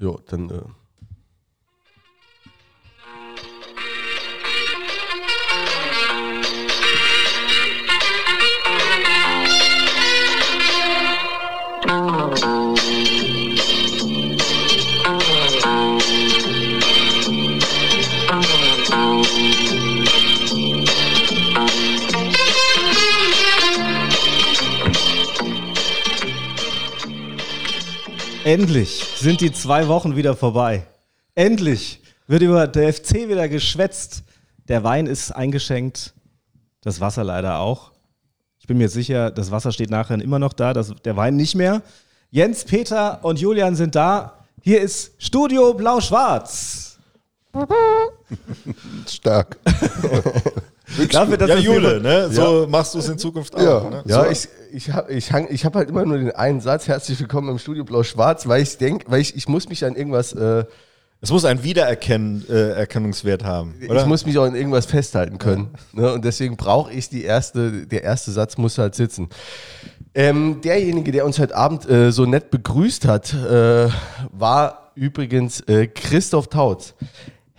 Jo, 0.00 0.18
dann. 0.26 0.50
Äh 0.50 0.79
Endlich 28.50 29.06
sind 29.14 29.42
die 29.42 29.52
zwei 29.52 29.86
Wochen 29.86 30.16
wieder 30.16 30.34
vorbei. 30.34 30.84
Endlich 31.36 32.02
wird 32.26 32.42
über 32.42 32.66
der 32.66 32.92
FC 32.92 33.28
wieder 33.28 33.48
geschwätzt. 33.48 34.24
Der 34.66 34.82
Wein 34.82 35.06
ist 35.06 35.30
eingeschenkt, 35.30 36.14
das 36.80 37.00
Wasser 37.00 37.22
leider 37.22 37.60
auch. 37.60 37.92
Ich 38.58 38.66
bin 38.66 38.78
mir 38.78 38.88
sicher, 38.88 39.30
das 39.30 39.52
Wasser 39.52 39.70
steht 39.70 39.90
nachher 39.90 40.20
immer 40.20 40.40
noch 40.40 40.52
da, 40.52 40.72
das, 40.72 40.92
der 41.04 41.16
Wein 41.16 41.36
nicht 41.36 41.54
mehr. 41.54 41.80
Jens, 42.30 42.64
Peter 42.64 43.24
und 43.24 43.38
Julian 43.38 43.76
sind 43.76 43.94
da. 43.94 44.44
Hier 44.62 44.80
ist 44.80 45.12
Studio 45.18 45.72
Blau-Schwarz. 45.72 46.98
Stark. 49.06 49.58
Dafür, 51.08 51.36
dass 51.36 51.48
ja, 51.48 51.54
das 51.56 51.64
Jule, 51.64 52.00
ne? 52.00 52.28
So 52.30 52.66
machst 52.68 52.94
du 52.94 52.98
es 52.98 53.08
in 53.08 53.18
Zukunft 53.18 53.54
auch. 53.56 53.60
Ja, 53.62 53.90
Ne? 53.90 54.02
ja 54.06 54.24
so. 54.24 54.30
ich, 54.30 54.48
ich 54.72 54.92
habe 54.92 55.12
ich 55.12 55.32
hang- 55.32 55.48
ich 55.50 55.64
hab 55.64 55.74
halt 55.74 55.88
immer 55.90 56.04
nur 56.04 56.18
den 56.18 56.30
einen 56.32 56.60
Satz, 56.60 56.88
herzlich 56.88 57.18
willkommen 57.20 57.48
im 57.48 57.58
Studio 57.58 57.84
Blau-Schwarz, 57.84 58.46
weil 58.48 58.62
ich 58.62 58.76
denke, 58.78 59.06
weil 59.08 59.20
ich, 59.20 59.36
ich 59.36 59.48
muss 59.48 59.68
mich 59.68 59.84
an 59.84 59.94
irgendwas, 59.96 60.32
äh, 60.32 60.64
Es 61.20 61.30
muss 61.30 61.44
einen 61.44 61.62
Wiedererkennungswert 61.64 63.44
haben, 63.44 63.74
oder? 63.88 64.00
ich 64.00 64.06
muss 64.06 64.24
mich 64.26 64.38
auch 64.38 64.44
an 64.44 64.54
irgendwas 64.54 64.86
festhalten 64.86 65.38
können. 65.38 65.68
Ne? 65.92 66.12
Und 66.12 66.24
deswegen 66.24 66.56
brauche 66.56 66.92
ich 66.92 67.08
die 67.08 67.24
erste, 67.24 67.86
der 67.86 68.02
erste 68.04 68.30
Satz 68.32 68.56
muss 68.56 68.78
halt 68.78 68.94
sitzen. 68.94 69.28
Ähm, 70.14 70.60
derjenige, 70.62 71.12
der 71.12 71.24
uns 71.24 71.38
heute 71.38 71.54
Abend 71.54 71.88
äh, 71.88 72.10
so 72.10 72.24
nett 72.26 72.50
begrüßt 72.50 73.06
hat, 73.06 73.32
äh, 73.32 73.88
war 74.32 74.90
übrigens 74.96 75.60
äh, 75.68 75.86
Christoph 75.86 76.48
Tautz. 76.48 76.94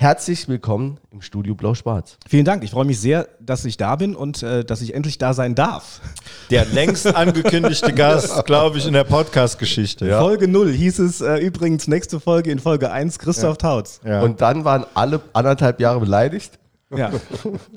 Herzlich 0.01 0.47
willkommen 0.47 0.97
im 1.11 1.21
Studio 1.21 1.53
Blau-Schwarz. 1.53 2.17
Vielen 2.27 2.43
Dank. 2.43 2.63
Ich 2.63 2.71
freue 2.71 2.85
mich 2.85 2.99
sehr, 2.99 3.27
dass 3.39 3.65
ich 3.65 3.77
da 3.77 3.95
bin 3.95 4.15
und 4.15 4.41
äh, 4.41 4.65
dass 4.65 4.81
ich 4.81 4.95
endlich 4.95 5.19
da 5.19 5.35
sein 5.35 5.53
darf. 5.53 6.01
Der 6.49 6.65
längst 6.65 7.05
angekündigte 7.05 7.93
Gast, 7.93 8.43
glaube 8.47 8.79
ich, 8.79 8.87
in 8.87 8.93
der 8.93 9.03
Podcast-Geschichte. 9.03 10.09
Folge 10.17 10.47
0 10.47 10.71
hieß 10.71 10.97
es 10.97 11.21
äh, 11.21 11.35
übrigens 11.35 11.87
nächste 11.87 12.19
Folge 12.19 12.49
in 12.49 12.57
Folge 12.57 12.91
1 12.91 13.19
Christoph 13.19 13.59
Tautz. 13.59 14.01
Ja. 14.03 14.23
Und 14.23 14.41
dann 14.41 14.65
waren 14.65 14.87
alle 14.95 15.21
anderthalb 15.33 15.79
Jahre 15.79 15.99
beleidigt. 15.99 16.57
Ja. 16.89 17.11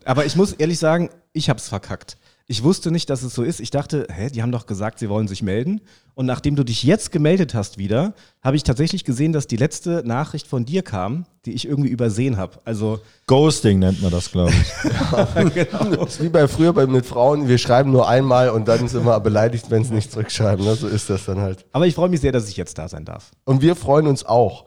Aber 0.06 0.25
ich 0.25 0.34
muss 0.34 0.55
ehrlich 0.55 0.78
sagen, 0.78 1.11
ich 1.34 1.50
habe 1.50 1.58
es 1.58 1.69
verkackt. 1.69 2.17
Ich 2.47 2.62
wusste 2.62 2.91
nicht, 2.91 3.09
dass 3.09 3.23
es 3.23 3.34
so 3.34 3.42
ist. 3.42 3.59
Ich 3.59 3.70
dachte, 3.70 4.06
hä, 4.11 4.28
die 4.28 4.42
haben 4.42 4.53
doch 4.53 4.67
gesagt, 4.67 4.98
sie 4.98 5.09
wollen 5.09 5.28
sich 5.28 5.42
melden. 5.42 5.81
Und 6.14 6.27
nachdem 6.27 6.56
du 6.56 6.62
dich 6.62 6.83
jetzt 6.83 7.11
gemeldet 7.11 7.55
hast 7.55 7.78
wieder, 7.78 8.12
habe 8.42 8.56
ich 8.56 8.64
tatsächlich 8.64 9.05
gesehen, 9.05 9.33
dass 9.33 9.47
die 9.47 9.56
letzte 9.56 10.03
Nachricht 10.05 10.47
von 10.47 10.67
dir 10.67 10.83
kam, 10.83 11.25
die 11.47 11.53
ich 11.53 11.67
irgendwie 11.67 11.89
übersehen 11.89 12.36
habe. 12.36 12.59
Also, 12.67 13.01
Ghosting 13.27 13.78
nennt 13.78 14.03
man 14.03 14.11
das, 14.11 14.31
glaube 14.31 14.53
ich. 14.53 15.64
Das 15.95 16.17
ist 16.17 16.23
wie 16.23 16.28
bei 16.28 16.47
früher 16.47 16.75
bei, 16.75 16.86
mit 16.86 17.06
Frauen, 17.06 17.48
wir 17.48 17.56
schreiben 17.56 17.91
nur 17.92 18.06
einmal 18.09 18.51
und 18.51 18.69
dann 18.69 18.89
sind 18.89 19.06
wir 19.06 19.19
beleidigt, 19.20 19.70
wenn 19.70 19.83
sie 19.83 19.95
nicht 19.95 20.12
zurückschreiben. 20.12 20.64
Ne? 20.67 20.75
So 20.75 20.86
ist 20.86 21.08
das 21.08 21.25
dann 21.25 21.41
halt. 21.41 21.64
aber 21.73 21.86
ich 21.86 21.95
freue 21.95 22.11
mich 22.11 22.20
sehr, 22.20 22.33
dass 22.33 22.48
ich 22.48 22.58
jetzt 22.58 22.77
da 22.77 22.89
sein 22.89 23.06
darf. 23.06 23.31
Und 23.45 23.62
wir 23.62 23.75
freuen 23.75 24.06
uns 24.06 24.25
auch. 24.25 24.67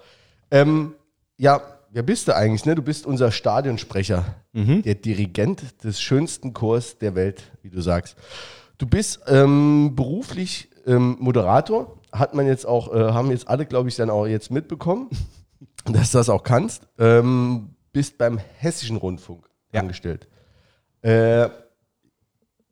Ähm, 0.50 0.96
ja, 1.38 1.62
wer 1.92 2.04
bist 2.04 2.28
du 2.28 2.36
eigentlich? 2.36 2.66
Ne? 2.66 2.76
Du 2.76 2.82
bist 2.82 3.06
unser 3.06 3.32
Stadionsprecher, 3.32 4.26
der 4.54 4.96
Dirigent 4.96 5.84
des 5.84 6.02
schönsten 6.02 6.54
Chors 6.54 6.98
der 6.98 7.16
Welt, 7.16 7.44
wie 7.62 7.70
du 7.70 7.82
sagst. 7.82 8.16
Du 8.78 8.86
bist 8.88 9.22
ähm, 9.28 9.94
beruflich 9.96 10.70
ähm, 10.86 11.18
Moderator, 11.20 11.98
hat 12.12 12.34
man 12.34 12.46
jetzt 12.48 12.66
auch, 12.66 12.94
äh, 12.94 13.12
haben 13.12 13.32
jetzt 13.32 13.48
alle, 13.48 13.66
glaube 13.66 13.90
ich, 13.90 13.96
dann 13.96 14.10
auch 14.10 14.26
jetzt 14.28 14.52
mitbekommen, 14.52 15.10
dass 15.86 16.12
du 16.12 16.18
das 16.20 16.30
auch 16.30 16.44
kannst. 16.44 16.88
Ähm, 17.00 17.72
bist 17.92 18.18
beim 18.18 18.38
Hessischen 18.38 18.98
Rundfunk 18.98 19.48
Ja. 19.74 19.82
angestellt. 19.82 20.28
Äh, 21.02 21.50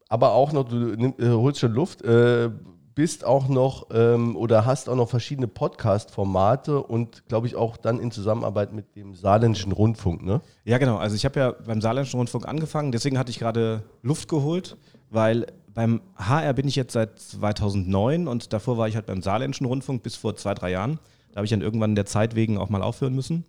aber 0.07 0.33
auch 0.33 0.51
noch, 0.53 0.65
du 0.69 0.75
nimm, 0.75 1.15
äh, 1.17 1.27
holst 1.29 1.59
schon 1.59 1.71
Luft, 1.73 2.03
äh, 2.03 2.49
bist 2.95 3.25
auch 3.25 3.49
noch 3.49 3.87
ähm, 3.91 4.37
oder 4.37 4.65
hast 4.65 4.89
auch 4.89 4.95
noch 4.95 5.09
verschiedene 5.09 5.47
Podcast-Formate 5.47 6.81
und 6.81 7.27
glaube 7.27 7.45
ich 7.47 7.55
auch 7.55 7.75
dann 7.75 7.99
in 7.99 8.09
Zusammenarbeit 8.09 8.71
mit 8.71 8.95
dem 8.95 9.13
Saarländischen 9.13 9.73
Rundfunk, 9.73 10.23
ne? 10.23 10.41
Ja, 10.63 10.77
genau. 10.77 10.95
Also 10.97 11.15
ich 11.15 11.25
habe 11.25 11.39
ja 11.39 11.51
beim 11.51 11.81
Saarländischen 11.81 12.17
Rundfunk 12.17 12.47
angefangen, 12.47 12.93
deswegen 12.93 13.19
hatte 13.19 13.31
ich 13.31 13.39
gerade 13.39 13.83
Luft 14.01 14.29
geholt, 14.29 14.77
weil 15.09 15.45
beim 15.73 16.01
HR 16.15 16.53
bin 16.53 16.67
ich 16.69 16.77
jetzt 16.77 16.93
seit 16.93 17.19
2009 17.19 18.29
und 18.29 18.53
davor 18.53 18.77
war 18.77 18.87
ich 18.87 18.95
halt 18.95 19.05
beim 19.05 19.21
Saarländischen 19.21 19.65
Rundfunk 19.65 20.01
bis 20.01 20.15
vor 20.15 20.37
zwei, 20.37 20.53
drei 20.53 20.71
Jahren. 20.71 20.99
Da 21.31 21.39
habe 21.39 21.45
ich 21.45 21.51
dann 21.51 21.61
irgendwann 21.61 21.95
der 21.95 22.05
Zeit 22.05 22.33
wegen 22.33 22.57
auch 22.57 22.69
mal 22.69 22.81
aufhören 22.81 23.13
müssen. 23.13 23.43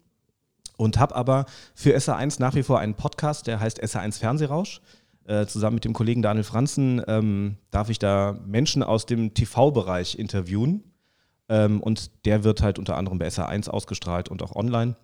Und 0.77 0.99
habe 0.99 1.15
aber 1.15 1.47
für 1.75 1.97
SA1 1.97 2.41
nach 2.41 2.55
wie 2.55 2.65
vor 2.65 2.81
einen 2.81 2.95
Podcast, 2.95 3.47
der 3.47 3.61
heißt 3.61 3.83
SA1 3.83 4.19
Fernsehrausch. 4.19 4.83
Äh, 5.27 5.47
zusammen 5.47 5.75
mit 5.75 5.85
dem 5.85 5.93
Kollegen 5.93 6.23
Daniel 6.23 6.45
Franzen 6.45 7.03
ähm, 7.09 7.57
darf 7.71 7.91
ich 7.91 7.99
da 7.99 8.39
Menschen 8.47 8.83
aus 8.83 9.07
dem 9.07 9.35
TV-Bereich 9.35 10.19
interviewen. 10.19 10.85
Ähm, 11.49 11.81
und 11.81 12.25
der 12.25 12.45
wird 12.45 12.63
halt 12.63 12.79
unter 12.79 12.97
anderem 12.97 13.19
bei 13.19 13.27
SA1 13.27 13.69
ausgestrahlt 13.69 14.29
und 14.29 14.43
auch 14.43 14.55
online. 14.55 14.97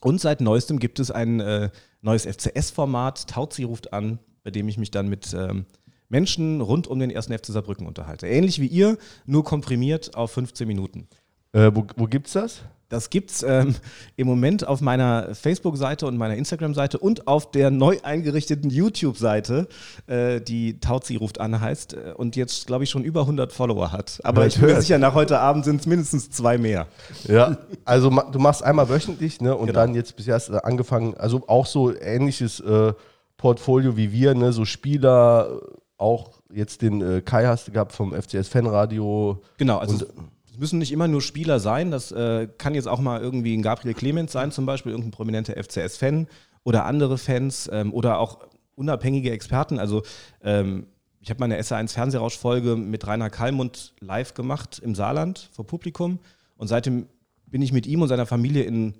Und 0.00 0.20
seit 0.20 0.40
neuestem 0.40 0.78
gibt 0.78 0.98
es 0.98 1.10
ein 1.10 1.40
äh, 1.40 1.70
neues 2.00 2.26
FCS-Format, 2.26 3.28
Tauzi 3.28 3.64
ruft 3.64 3.92
an, 3.92 4.18
bei 4.42 4.50
dem 4.50 4.68
ich 4.68 4.78
mich 4.78 4.90
dann 4.90 5.08
mit 5.08 5.34
ähm, 5.34 5.66
Menschen 6.08 6.60
rund 6.60 6.86
um 6.86 6.98
den 6.98 7.10
ersten 7.10 7.36
FC 7.36 7.46
Saarbrücken 7.46 7.86
unterhalte. 7.86 8.26
Ähnlich 8.26 8.60
wie 8.60 8.66
ihr, 8.66 8.98
nur 9.26 9.44
komprimiert 9.44 10.14
auf 10.14 10.32
15 10.32 10.66
Minuten. 10.66 11.08
Äh, 11.52 11.70
wo, 11.74 11.86
wo 11.96 12.06
gibt's 12.06 12.32
das? 12.32 12.62
Das 12.94 13.10
gibt's 13.10 13.42
ähm, 13.42 13.74
im 14.16 14.28
Moment 14.28 14.66
auf 14.66 14.80
meiner 14.80 15.34
Facebook-Seite 15.34 16.06
und 16.06 16.16
meiner 16.16 16.36
Instagram-Seite 16.36 16.98
und 16.98 17.26
auf 17.26 17.50
der 17.50 17.72
neu 17.72 17.98
eingerichteten 18.04 18.70
YouTube-Seite, 18.70 19.66
äh, 20.06 20.40
die 20.40 20.78
Tauzi 20.78 21.16
ruft 21.16 21.40
an 21.40 21.60
heißt 21.60 21.94
äh, 21.94 22.12
und 22.16 22.36
jetzt, 22.36 22.68
glaube 22.68 22.84
ich, 22.84 22.90
schon 22.90 23.02
über 23.02 23.22
100 23.22 23.52
Follower 23.52 23.90
hat. 23.90 24.20
Aber 24.22 24.42
Hört, 24.42 24.52
ich 24.54 24.60
bin 24.60 24.68
hört. 24.70 24.80
sicher, 24.82 24.98
nach 24.98 25.14
heute 25.14 25.40
Abend 25.40 25.64
sind 25.64 25.80
es 25.80 25.86
mindestens 25.86 26.30
zwei 26.30 26.56
mehr. 26.56 26.86
Ja, 27.26 27.58
also 27.84 28.10
du 28.10 28.38
machst 28.38 28.62
einmal 28.62 28.88
wöchentlich, 28.88 29.40
ne? 29.40 29.56
Und 29.56 29.66
Genau. 29.66 29.80
dann 29.80 29.94
jetzt 29.96 30.14
bisher 30.14 30.34
hast 30.34 30.50
du 30.50 30.64
angefangen, 30.64 31.14
also 31.14 31.42
auch 31.48 31.66
so 31.66 31.92
ähnliches 31.92 32.60
äh, 32.60 32.92
Portfolio 33.36 33.96
wie 33.96 34.12
wir, 34.12 34.34
ne? 34.34 34.52
So 34.52 34.64
Spieler, 34.64 35.48
äh, 35.50 35.76
auch 35.98 36.30
jetzt 36.52 36.82
den 36.82 37.00
äh, 37.00 37.22
Kai 37.22 37.46
hast 37.46 37.66
du 37.66 37.72
gehabt 37.72 37.92
vom 37.92 38.12
FCS 38.14 38.46
Fanradio. 38.48 39.42
Genau, 39.58 39.78
also 39.78 39.94
Und- 40.06 40.14
es- 40.54 40.58
müssen 40.60 40.78
nicht 40.78 40.92
immer 40.92 41.08
nur 41.08 41.20
Spieler 41.22 41.60
sein, 41.60 41.90
das 41.90 42.12
äh, 42.12 42.48
kann 42.58 42.74
jetzt 42.74 42.88
auch 42.88 43.00
mal 43.00 43.20
irgendwie 43.20 43.56
ein 43.56 43.62
Gabriel 43.62 43.94
Clemens 43.94 44.32
sein, 44.32 44.50
zum 44.52 44.66
Beispiel 44.66 44.92
irgendein 44.92 45.10
prominenter 45.12 45.54
FCS-Fan 45.62 46.26
oder 46.62 46.84
andere 46.86 47.18
Fans 47.18 47.68
ähm, 47.72 47.92
oder 47.92 48.18
auch 48.18 48.38
unabhängige 48.76 49.30
Experten. 49.30 49.78
Also 49.78 50.02
ähm, 50.42 50.86
ich 51.20 51.30
habe 51.30 51.40
meine 51.40 51.58
SA1-Fernsehrausch-Folge 51.60 52.76
mit 52.76 53.06
Rainer 53.06 53.30
Kallmund 53.30 53.94
live 54.00 54.34
gemacht 54.34 54.80
im 54.82 54.94
Saarland 54.94 55.48
vor 55.52 55.66
Publikum 55.66 56.18
und 56.56 56.68
seitdem 56.68 57.06
bin 57.46 57.62
ich 57.62 57.72
mit 57.72 57.86
ihm 57.86 58.02
und 58.02 58.08
seiner 58.08 58.26
Familie 58.26 58.64
in 58.64 58.94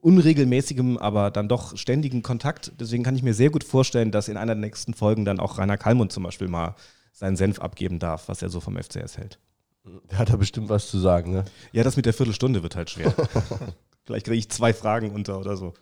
unregelmäßigem, 0.00 0.98
aber 0.98 1.30
dann 1.30 1.48
doch 1.48 1.76
ständigen 1.76 2.22
Kontakt. 2.22 2.72
Deswegen 2.78 3.02
kann 3.04 3.16
ich 3.16 3.22
mir 3.22 3.34
sehr 3.34 3.50
gut 3.50 3.64
vorstellen, 3.64 4.10
dass 4.10 4.28
in 4.28 4.36
einer 4.36 4.54
der 4.54 4.60
nächsten 4.60 4.94
Folgen 4.94 5.24
dann 5.24 5.40
auch 5.40 5.58
Rainer 5.58 5.78
Kallmund 5.78 6.12
zum 6.12 6.22
Beispiel 6.24 6.48
mal 6.48 6.74
seinen 7.12 7.36
Senf 7.36 7.60
abgeben 7.60 7.98
darf, 7.98 8.28
was 8.28 8.42
er 8.42 8.48
so 8.50 8.60
vom 8.60 8.76
FCS 8.76 9.18
hält. 9.18 9.38
Der 10.10 10.18
hat 10.18 10.30
da 10.30 10.36
bestimmt 10.36 10.68
was 10.68 10.88
zu 10.90 10.98
sagen, 10.98 11.32
ne? 11.32 11.44
Ja, 11.72 11.82
das 11.82 11.96
mit 11.96 12.06
der 12.06 12.12
Viertelstunde 12.12 12.62
wird 12.62 12.76
halt 12.76 12.90
schwer. 12.90 13.14
Vielleicht 14.04 14.26
kriege 14.26 14.38
ich 14.38 14.48
zwei 14.50 14.72
Fragen 14.74 15.10
unter 15.12 15.38
oder 15.38 15.56
so. 15.56 15.74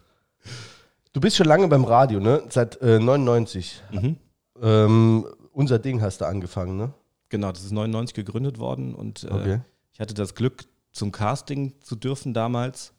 Du 1.13 1.21
bist 1.21 1.37
schon 1.37 1.47
lange 1.47 1.67
beim 1.69 1.85
Radio, 1.85 2.21
ne? 2.21 2.43
Seit 2.51 2.81
äh, 2.81 2.99
99. 2.99 3.83
Mhm. 3.91 4.17
Ähm, 4.61 5.27
unser 5.53 5.79
Ding 5.79 6.01
hast 6.01 6.21
du 6.21 6.27
angefangen, 6.27 6.77
ne? 6.77 6.93
Genau, 7.29 7.51
das 7.53 7.65
ist 7.65 7.73
99 7.73 8.15
gegründet 8.15 8.59
worden 8.59 8.95
und 8.95 9.25
äh, 9.25 9.29
Okay. 9.29 9.61
ich 9.93 10.01
hatte 10.01 10.15
das 10.15 10.35
Glück, 10.35 10.65
zum 10.93 11.13
Casting 11.13 11.75
zu 11.81 11.97
dürfen 11.97 12.35
damals. 12.35 12.93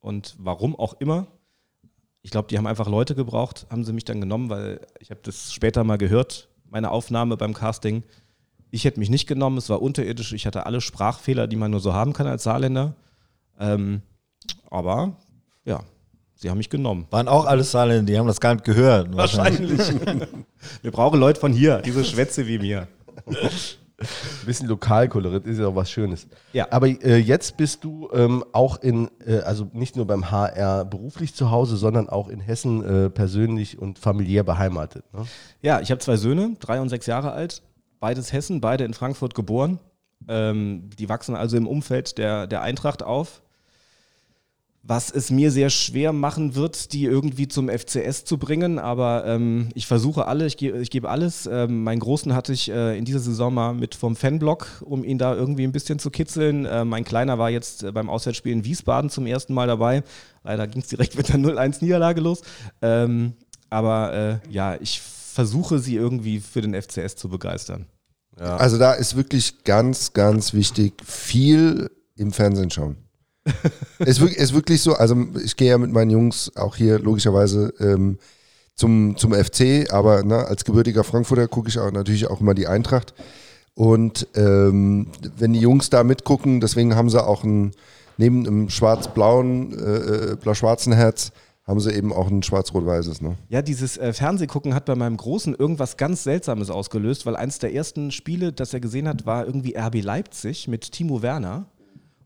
Und 0.00 0.34
warum 0.38 0.74
auch 0.76 0.94
immer. 1.00 1.26
Ich 2.22 2.30
glaube, 2.30 2.48
die 2.48 2.58
haben 2.58 2.66
einfach 2.66 2.88
Leute 2.88 3.14
gebraucht, 3.14 3.66
haben 3.70 3.84
sie 3.84 3.92
mich 3.92 4.04
dann 4.04 4.20
genommen, 4.20 4.50
weil 4.50 4.80
ich 5.00 5.10
habe 5.10 5.20
das 5.22 5.52
später 5.52 5.82
mal 5.84 5.98
gehört, 5.98 6.48
meine 6.68 6.90
Aufnahme 6.90 7.36
beim 7.36 7.54
Casting. 7.54 8.02
Ich 8.74 8.86
hätte 8.86 8.98
mich 8.98 9.10
nicht 9.10 9.26
genommen, 9.26 9.58
es 9.58 9.68
war 9.68 9.82
unterirdisch, 9.82 10.32
ich 10.32 10.46
hatte 10.46 10.64
alle 10.64 10.80
Sprachfehler, 10.80 11.46
die 11.46 11.56
man 11.56 11.70
nur 11.70 11.80
so 11.80 11.92
haben 11.92 12.14
kann 12.14 12.26
als 12.26 12.44
Saarländer. 12.44 12.94
Ähm, 13.60 14.00
aber 14.70 15.14
ja, 15.66 15.80
sie 16.34 16.48
haben 16.48 16.56
mich 16.56 16.70
genommen. 16.70 17.06
Waren 17.10 17.28
auch 17.28 17.44
alles 17.44 17.70
Saarländer, 17.70 18.10
die 18.10 18.18
haben 18.18 18.26
das 18.26 18.40
gar 18.40 18.54
nicht 18.54 18.64
gehört. 18.64 19.14
Wahrscheinlich. 19.14 19.78
Wir 20.82 20.90
brauchen 20.90 21.20
Leute 21.20 21.38
von 21.38 21.52
hier, 21.52 21.82
diese 21.82 22.02
Schwätze 22.02 22.46
wie 22.46 22.58
mir. 22.58 22.88
Ein 23.26 24.46
bisschen 24.46 24.68
Lokalkolorit 24.68 25.46
ist 25.46 25.58
ja 25.58 25.66
auch 25.66 25.76
was 25.76 25.90
Schönes. 25.90 26.26
Ja. 26.54 26.66
Aber 26.70 26.88
äh, 26.88 27.18
jetzt 27.18 27.58
bist 27.58 27.84
du 27.84 28.08
ähm, 28.14 28.42
auch 28.52 28.80
in, 28.80 29.10
äh, 29.26 29.40
also 29.40 29.68
nicht 29.74 29.96
nur 29.96 30.06
beim 30.06 30.30
HR 30.30 30.86
beruflich 30.86 31.34
zu 31.34 31.50
Hause, 31.50 31.76
sondern 31.76 32.08
auch 32.08 32.28
in 32.28 32.40
Hessen 32.40 32.82
äh, 32.82 33.10
persönlich 33.10 33.78
und 33.78 33.98
familiär 33.98 34.44
beheimatet. 34.44 35.04
Ne? 35.12 35.26
Ja, 35.60 35.80
ich 35.80 35.90
habe 35.90 36.00
zwei 36.00 36.16
Söhne, 36.16 36.56
drei 36.58 36.80
und 36.80 36.88
sechs 36.88 37.04
Jahre 37.04 37.32
alt, 37.32 37.62
beides 38.02 38.32
Hessen, 38.32 38.60
beide 38.60 38.84
in 38.84 38.94
Frankfurt 38.94 39.34
geboren. 39.34 39.78
Ähm, 40.28 40.90
die 40.98 41.08
wachsen 41.08 41.36
also 41.36 41.56
im 41.56 41.68
Umfeld 41.68 42.18
der, 42.18 42.48
der 42.48 42.60
Eintracht 42.60 43.04
auf. 43.04 43.42
Was 44.82 45.12
es 45.12 45.30
mir 45.30 45.52
sehr 45.52 45.70
schwer 45.70 46.12
machen 46.12 46.56
wird, 46.56 46.92
die 46.92 47.04
irgendwie 47.04 47.46
zum 47.46 47.68
FCS 47.68 48.24
zu 48.24 48.38
bringen, 48.38 48.80
aber 48.80 49.24
ähm, 49.26 49.68
ich 49.74 49.86
versuche 49.86 50.26
alle, 50.26 50.44
ich, 50.46 50.56
ge 50.56 50.76
ich 50.80 50.90
gebe 50.90 51.08
alles. 51.08 51.46
Ähm, 51.46 51.84
meinen 51.84 52.00
Großen 52.00 52.34
hatte 52.34 52.52
ich 52.52 52.68
äh, 52.68 52.98
in 52.98 53.04
dieser 53.04 53.20
Saison 53.20 53.54
mal 53.54 53.72
mit 53.72 53.94
vom 53.94 54.16
Fanblock, 54.16 54.82
um 54.84 55.04
ihn 55.04 55.18
da 55.18 55.36
irgendwie 55.36 55.62
ein 55.62 55.70
bisschen 55.70 56.00
zu 56.00 56.10
kitzeln. 56.10 56.66
Äh, 56.66 56.84
mein 56.84 57.04
Kleiner 57.04 57.38
war 57.38 57.50
jetzt 57.50 57.84
äh, 57.84 57.92
beim 57.92 58.10
Auswärtsspiel 58.10 58.50
in 58.50 58.64
Wiesbaden 58.64 59.10
zum 59.10 59.26
ersten 59.26 59.54
Mal 59.54 59.68
dabei. 59.68 60.02
Leider 60.42 60.66
ging 60.66 60.82
es 60.82 60.88
direkt 60.88 61.16
mit 61.16 61.28
der 61.28 61.36
0-1-Niederlage 61.36 62.20
los. 62.20 62.42
Ähm, 62.80 63.34
aber 63.70 64.12
äh, 64.12 64.52
ja, 64.52 64.74
ich 64.80 65.00
versuche 65.00 65.78
sie 65.78 65.94
irgendwie 65.94 66.40
für 66.40 66.60
den 66.60 66.74
FCS 66.74 67.16
zu 67.16 67.28
begeistern. 67.28 67.86
Ja. 68.38 68.56
Also 68.56 68.78
da 68.78 68.92
ist 68.92 69.16
wirklich 69.16 69.64
ganz, 69.64 70.12
ganz 70.12 70.54
wichtig, 70.54 70.94
viel 71.04 71.90
im 72.16 72.32
Fernsehen 72.32 72.70
schauen. 72.70 72.96
ist, 73.98 74.20
wirklich, 74.20 74.38
ist 74.38 74.54
wirklich 74.54 74.82
so, 74.82 74.94
also 74.94 75.16
ich 75.44 75.56
gehe 75.56 75.70
ja 75.70 75.78
mit 75.78 75.92
meinen 75.92 76.10
Jungs 76.10 76.52
auch 76.56 76.76
hier 76.76 76.98
logischerweise 76.98 77.74
ähm, 77.80 78.18
zum, 78.74 79.16
zum 79.16 79.32
FC, 79.32 79.92
aber 79.92 80.22
ne, 80.22 80.46
als 80.46 80.64
gebürtiger 80.64 81.04
Frankfurter 81.04 81.48
gucke 81.48 81.68
ich 81.68 81.78
auch 81.78 81.90
natürlich 81.90 82.28
auch 82.28 82.40
immer 82.40 82.54
die 82.54 82.68
Eintracht. 82.68 83.14
Und 83.74 84.28
ähm, 84.34 85.08
wenn 85.36 85.52
die 85.52 85.60
Jungs 85.60 85.90
da 85.90 86.04
mitgucken, 86.04 86.60
deswegen 86.60 86.94
haben 86.94 87.10
sie 87.10 87.24
auch 87.24 87.42
ein, 87.42 87.72
neben 88.16 88.46
einem 88.46 88.70
schwarz-blauen, 88.70 89.78
äh, 89.78 90.32
äh, 90.32 90.36
blau-schwarzen 90.36 90.92
Herz, 90.92 91.32
haben 91.64 91.78
sie 91.80 91.92
eben 91.92 92.12
auch 92.12 92.28
ein 92.28 92.42
schwarz-rot-weißes. 92.42 93.20
Ne? 93.22 93.36
Ja, 93.48 93.62
dieses 93.62 93.96
äh, 93.96 94.12
Fernsehgucken 94.12 94.74
hat 94.74 94.84
bei 94.86 94.94
meinem 94.96 95.16
Großen 95.16 95.54
irgendwas 95.54 95.96
ganz 95.96 96.24
Seltsames 96.24 96.70
ausgelöst, 96.70 97.24
weil 97.24 97.36
eins 97.36 97.58
der 97.60 97.72
ersten 97.74 98.10
Spiele, 98.10 98.52
das 98.52 98.74
er 98.74 98.80
gesehen 98.80 99.06
hat, 99.06 99.26
war 99.26 99.46
irgendwie 99.46 99.76
RB 99.76 100.02
Leipzig 100.02 100.66
mit 100.66 100.90
Timo 100.90 101.22
Werner. 101.22 101.66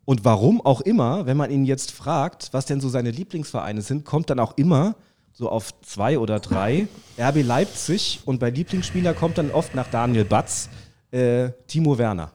Und 0.07 0.25
warum 0.25 0.61
auch 0.65 0.81
immer, 0.81 1.27
wenn 1.27 1.37
man 1.37 1.51
ihn 1.51 1.65
jetzt 1.65 1.91
fragt, 1.91 2.49
was 2.53 2.65
denn 2.67 2.81
so 2.81 2.89
seine 2.89 3.11
Lieblingsvereine 3.11 3.83
sind, 3.83 4.05
kommt 4.05 4.31
dann 4.31 4.39
auch 4.39 4.57
immer 4.57 4.95
so 5.33 5.51
auf 5.51 5.79
zwei 5.83 6.19
oder 6.19 6.41
drei 6.41 6.89
RB 7.21 7.43
Leipzig 7.45 8.21
und 8.25 8.41
bei 8.41 8.49
Lieblingsspieler 8.49 9.13
kommt 9.13 9.37
dann 9.37 9.51
oft 9.51 9.75
nach 9.75 9.89
Daniel 9.91 10.25
Batz 10.25 10.71
äh, 11.11 11.51
Timo 11.67 11.99
Werner. 11.99 12.33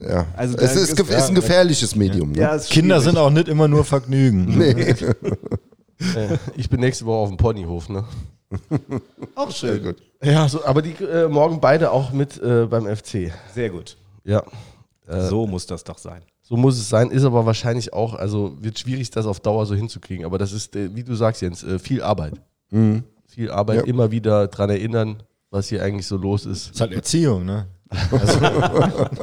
Ja. 0.00 0.26
Also 0.36 0.56
es 0.58 0.76
ist, 0.76 1.00
ist- 1.00 1.10
ein 1.28 1.34
gefährliches 1.34 1.96
Medium. 1.96 2.32
Ne? 2.32 2.48
ist 2.54 2.70
Kinder 2.70 3.00
sind 3.00 3.16
auch 3.16 3.30
nicht 3.30 3.48
immer 3.48 3.66
nur 3.66 3.82
Vergnügen. 3.84 4.56
Nee. 4.58 4.94
Äh, 6.00 6.36
ich 6.56 6.68
bin 6.70 6.80
nächste 6.80 7.06
Woche 7.06 7.16
auf 7.18 7.28
dem 7.28 7.36
Ponyhof. 7.36 7.88
Ne? 7.88 8.04
auch 9.34 9.50
Sehr 9.50 9.74
schön. 9.76 9.84
gut. 9.84 9.96
Ja, 10.22 10.48
so, 10.48 10.64
aber 10.64 10.82
die 10.82 10.92
äh, 11.04 11.28
morgen 11.28 11.60
beide 11.60 11.90
auch 11.90 12.12
mit 12.12 12.40
äh, 12.42 12.66
beim 12.66 12.86
FC. 12.86 13.32
Sehr 13.54 13.70
gut. 13.70 13.96
Ja. 14.24 14.42
so 15.06 15.46
muss 15.46 15.66
das 15.66 15.84
doch 15.84 15.98
sein. 15.98 16.22
So 16.42 16.56
muss 16.56 16.78
es 16.78 16.88
sein, 16.88 17.10
ist 17.10 17.24
aber 17.24 17.44
wahrscheinlich 17.44 17.92
auch, 17.92 18.14
also 18.14 18.56
wird 18.60 18.78
schwierig, 18.78 19.10
das 19.10 19.26
auf 19.26 19.40
Dauer 19.40 19.66
so 19.66 19.74
hinzukriegen. 19.74 20.24
Aber 20.24 20.38
das 20.38 20.52
ist, 20.52 20.76
äh, 20.76 20.94
wie 20.94 21.02
du 21.04 21.14
sagst, 21.14 21.42
Jens, 21.42 21.62
äh, 21.64 21.78
viel 21.78 22.02
Arbeit. 22.02 22.40
Mhm. 22.70 23.02
Viel 23.26 23.50
Arbeit, 23.50 23.78
Ja. 23.78 23.82
immer 23.84 24.10
wieder 24.10 24.46
dran 24.48 24.70
erinnern, 24.70 25.22
was 25.50 25.68
hier 25.68 25.82
eigentlich 25.82 26.06
so 26.06 26.16
los 26.16 26.46
ist. 26.46 26.70
ist 26.70 26.80
halt 26.80 26.92
Erziehung, 26.92 27.44
ne? 27.44 27.66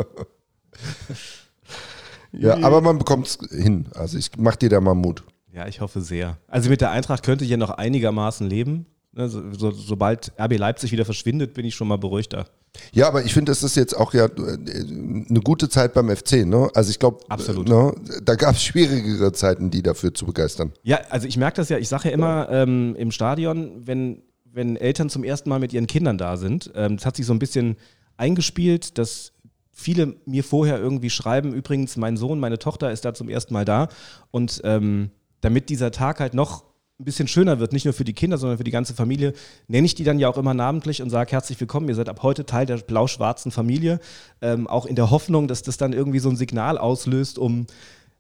Ja, 2.32 2.58
aber 2.64 2.82
man 2.82 2.98
bekommt 2.98 3.28
es 3.28 3.38
hin. 3.52 3.86
Also 3.94 4.18
ich 4.18 4.32
mach 4.38 4.56
dir 4.56 4.70
da 4.70 4.82
mal 4.82 4.96
Mut. 4.96 5.24
Ja, 5.54 5.68
ich 5.68 5.82
hoffe 5.82 6.02
sehr. 6.02 6.38
Also 6.48 6.70
mit 6.70 6.82
der 6.82 6.92
Eintracht 6.92 7.24
könnte 7.24 7.44
ich 7.44 7.52
ja 7.52 7.58
noch 7.58 7.70
einigermaßen 7.70 8.48
leben. 8.50 8.88
Ne, 9.12 9.30
So, 9.30 9.52
so, 9.52 9.72
sobald 9.72 10.34
RB 10.40 10.58
Leipzig 10.58 10.92
wieder 10.92 11.06
verschwindet, 11.06 11.54
bin 11.54 11.66
ich 11.66 11.76
schon 11.76 11.88
mal 11.88 11.98
beruhigter. 11.98 12.48
Ja, 12.92 13.08
aber 13.08 13.24
ich 13.24 13.36
finde, 13.36 13.52
es 13.52 13.62
ist 13.62 13.76
jetzt 13.76 13.96
auch 13.96 14.16
ja 14.16 14.26
äh, 14.26 14.30
eine 14.30 15.42
gute 15.44 15.70
Zeit 15.70 15.94
beim 15.94 16.10
FC. 16.10 16.46
Ne? 16.46 16.72
Also 16.74 16.90
ich 16.90 16.98
glaube, 16.98 17.20
ne, 17.30 17.94
da 18.24 18.34
gab 18.34 18.56
es 18.56 18.64
schwierigere 18.64 19.32
Zeiten, 19.32 19.70
die 19.70 19.84
dafür 19.84 20.12
zu 20.12 20.26
begeistern. 20.26 20.74
Ja, 20.82 21.00
also 21.12 21.28
ich 21.28 21.38
merke 21.38 21.58
das 21.58 21.70
ja, 21.70 21.78
ich 21.78 21.88
sage 21.88 22.10
ja 22.10 22.16
immer 22.16 22.50
ähm, 22.50 22.96
im 22.98 23.12
Stadion, 23.12 23.86
wenn, 23.86 24.24
wenn 24.52 24.76
Eltern 24.76 25.10
zum 25.10 25.24
ersten 25.24 25.50
Mal 25.50 25.60
mit 25.60 25.72
ihren 25.72 25.86
Kindern 25.86 26.18
da 26.18 26.36
sind, 26.36 26.72
ähm, 26.74 26.98
das 26.98 27.06
hat 27.06 27.16
sich 27.16 27.28
so 27.28 27.34
ein 27.34 27.40
bisschen 27.40 27.78
eingespielt, 28.18 28.98
dass 28.98 29.34
viele 29.72 30.16
mir 30.26 30.44
vorher 30.44 30.80
irgendwie 30.80 31.12
schreiben, 31.12 31.54
übrigens, 31.54 31.96
mein 31.98 32.18
Sohn, 32.18 32.40
meine 32.40 32.58
Tochter 32.58 32.92
ist 32.92 33.06
da 33.06 33.14
zum 33.14 33.30
ersten 33.30 33.54
Mal 33.54 33.66
da. 33.66 33.90
Und 34.32 34.62
ähm, 34.64 35.12
damit 35.44 35.70
dieser 35.70 35.92
Tag 35.92 36.20
halt 36.20 36.34
noch 36.34 36.64
ein 37.00 37.06
bisschen 37.06 37.28
schöner 37.28 37.60
wird, 37.60 37.74
nicht 37.74 37.86
nur 37.86 37.94
für 37.94 38.06
die 38.06 38.14
Kinder, 38.14 38.38
sondern 38.38 38.58
für 38.58 38.64
die 38.64 38.72
ganze 38.72 38.94
Familie, 38.94 39.34
nenne 39.68 39.86
ich 39.86 39.94
die 39.94 40.04
dann 40.04 40.20
ja 40.20 40.30
auch 40.30 40.38
immer 40.38 40.54
namentlich 40.54 41.02
und 41.02 41.10
sage 41.10 41.32
herzlich 41.32 41.60
willkommen, 41.60 41.90
ihr 41.90 41.96
seid 41.96 42.08
ab 42.08 42.24
heute 42.24 42.46
Teil 42.46 42.66
der 42.66 42.78
blau-schwarzen 42.78 43.52
Familie. 43.52 44.00
Ähm, 44.42 44.68
auch 44.68 44.86
in 44.86 44.96
der 44.96 45.10
Hoffnung, 45.10 45.48
dass 45.48 45.64
das 45.64 45.78
dann 45.78 45.92
irgendwie 45.92 46.20
so 46.20 46.30
ein 46.30 46.38
Signal 46.38 46.78
auslöst, 46.78 47.38
um 47.38 47.68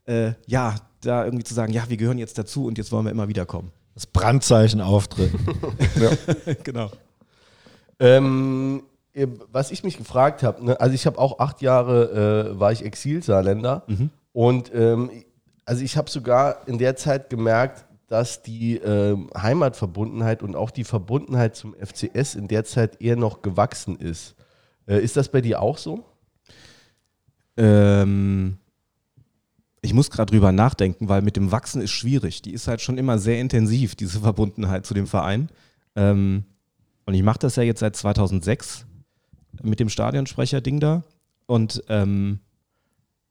äh, 0.06 0.34
ja, 0.48 0.75
da 1.02 1.24
irgendwie 1.24 1.46
zu 1.46 1.54
sagen, 1.54 1.72
ja, 1.72 1.84
wir 1.88 1.98
gehören 1.98 2.18
jetzt 2.18 2.38
dazu 2.38 2.66
und 2.66 2.78
jetzt 2.78 2.92
wollen 2.92 3.06
wir 3.06 3.12
immer 3.12 3.30
wiederkommen. 3.30 3.72
Das 3.94 4.06
Brandzeichen 4.06 4.81
auftreten. 4.81 5.40
genau. 6.64 6.90
Ähm, 8.00 8.84
äh, 9.14 9.28
was 9.52 9.72
ich 9.72 9.84
mich 9.84 9.98
gefragt 9.98 10.44
habe, 10.44 10.66
ne, 10.66 10.81
also 10.81 10.94
ich 10.94 11.06
habe 11.06 11.20
auch 11.20 11.40
acht 11.40 11.62
Jahre, 11.62 12.50
äh, 12.56 12.60
war 12.60 12.72
ich 12.72 12.84
Exilsaarländer 12.84 13.86
und 14.34 14.72
ähm, 14.74 15.12
also 15.65 15.83
ich 15.83 15.98
habe 15.98 16.10
sogar 16.10 16.68
in 16.68 16.77
der 16.77 16.95
Zeit 16.95 17.30
gemerkt, 17.30 17.86
dass 18.07 18.44
die 18.44 18.77
ähm, 18.77 19.30
Heimatverbundenheit 19.36 20.44
und 20.44 20.56
auch 20.56 20.71
die 20.71 20.83
Verbundenheit 20.83 21.56
zum 21.56 21.74
FCS 21.74 22.36
in 22.36 22.48
der 22.48 22.63
Zeit 22.65 23.01
eher 23.01 23.15
noch 23.15 23.42
gewachsen 23.42 23.95
ist. 23.95 24.36
Äh, 24.88 25.00
ist 25.04 25.18
das 25.18 25.30
bei 25.30 25.42
dir 25.42 25.62
auch 25.62 25.77
so? 25.77 26.04
Ähm, 27.57 28.57
ich 29.81 29.94
muss 29.94 30.12
gerade 30.12 30.31
drüber 30.31 30.51
nachdenken, 30.51 31.10
weil 31.10 31.21
mit 31.21 31.36
dem 31.36 31.51
Wachsen 31.51 31.81
ist 31.81 31.92
schwierig. 31.92 32.42
Die 32.42 32.54
ist 32.54 32.68
halt 32.68 32.81
schon 32.81 32.98
immer 32.98 33.18
sehr 33.18 33.39
intensiv, 33.39 33.95
diese 33.95 34.19
Verbundenheit 34.19 34.86
zu 34.86 34.94
dem 34.94 35.07
Verein. 35.07 35.50
Ähm, 35.95 36.45
und 37.06 37.13
ich 37.13 37.24
mache 37.24 37.39
das 37.39 37.56
ja 37.56 37.63
jetzt 37.63 37.80
seit 37.80 37.95
2006 37.95 38.86
mit 39.62 39.80
dem 39.80 39.89
Stadionsprecher-Ding 39.89 40.80
da 40.80 41.04
und 41.45 41.83
ähm, 41.89 42.39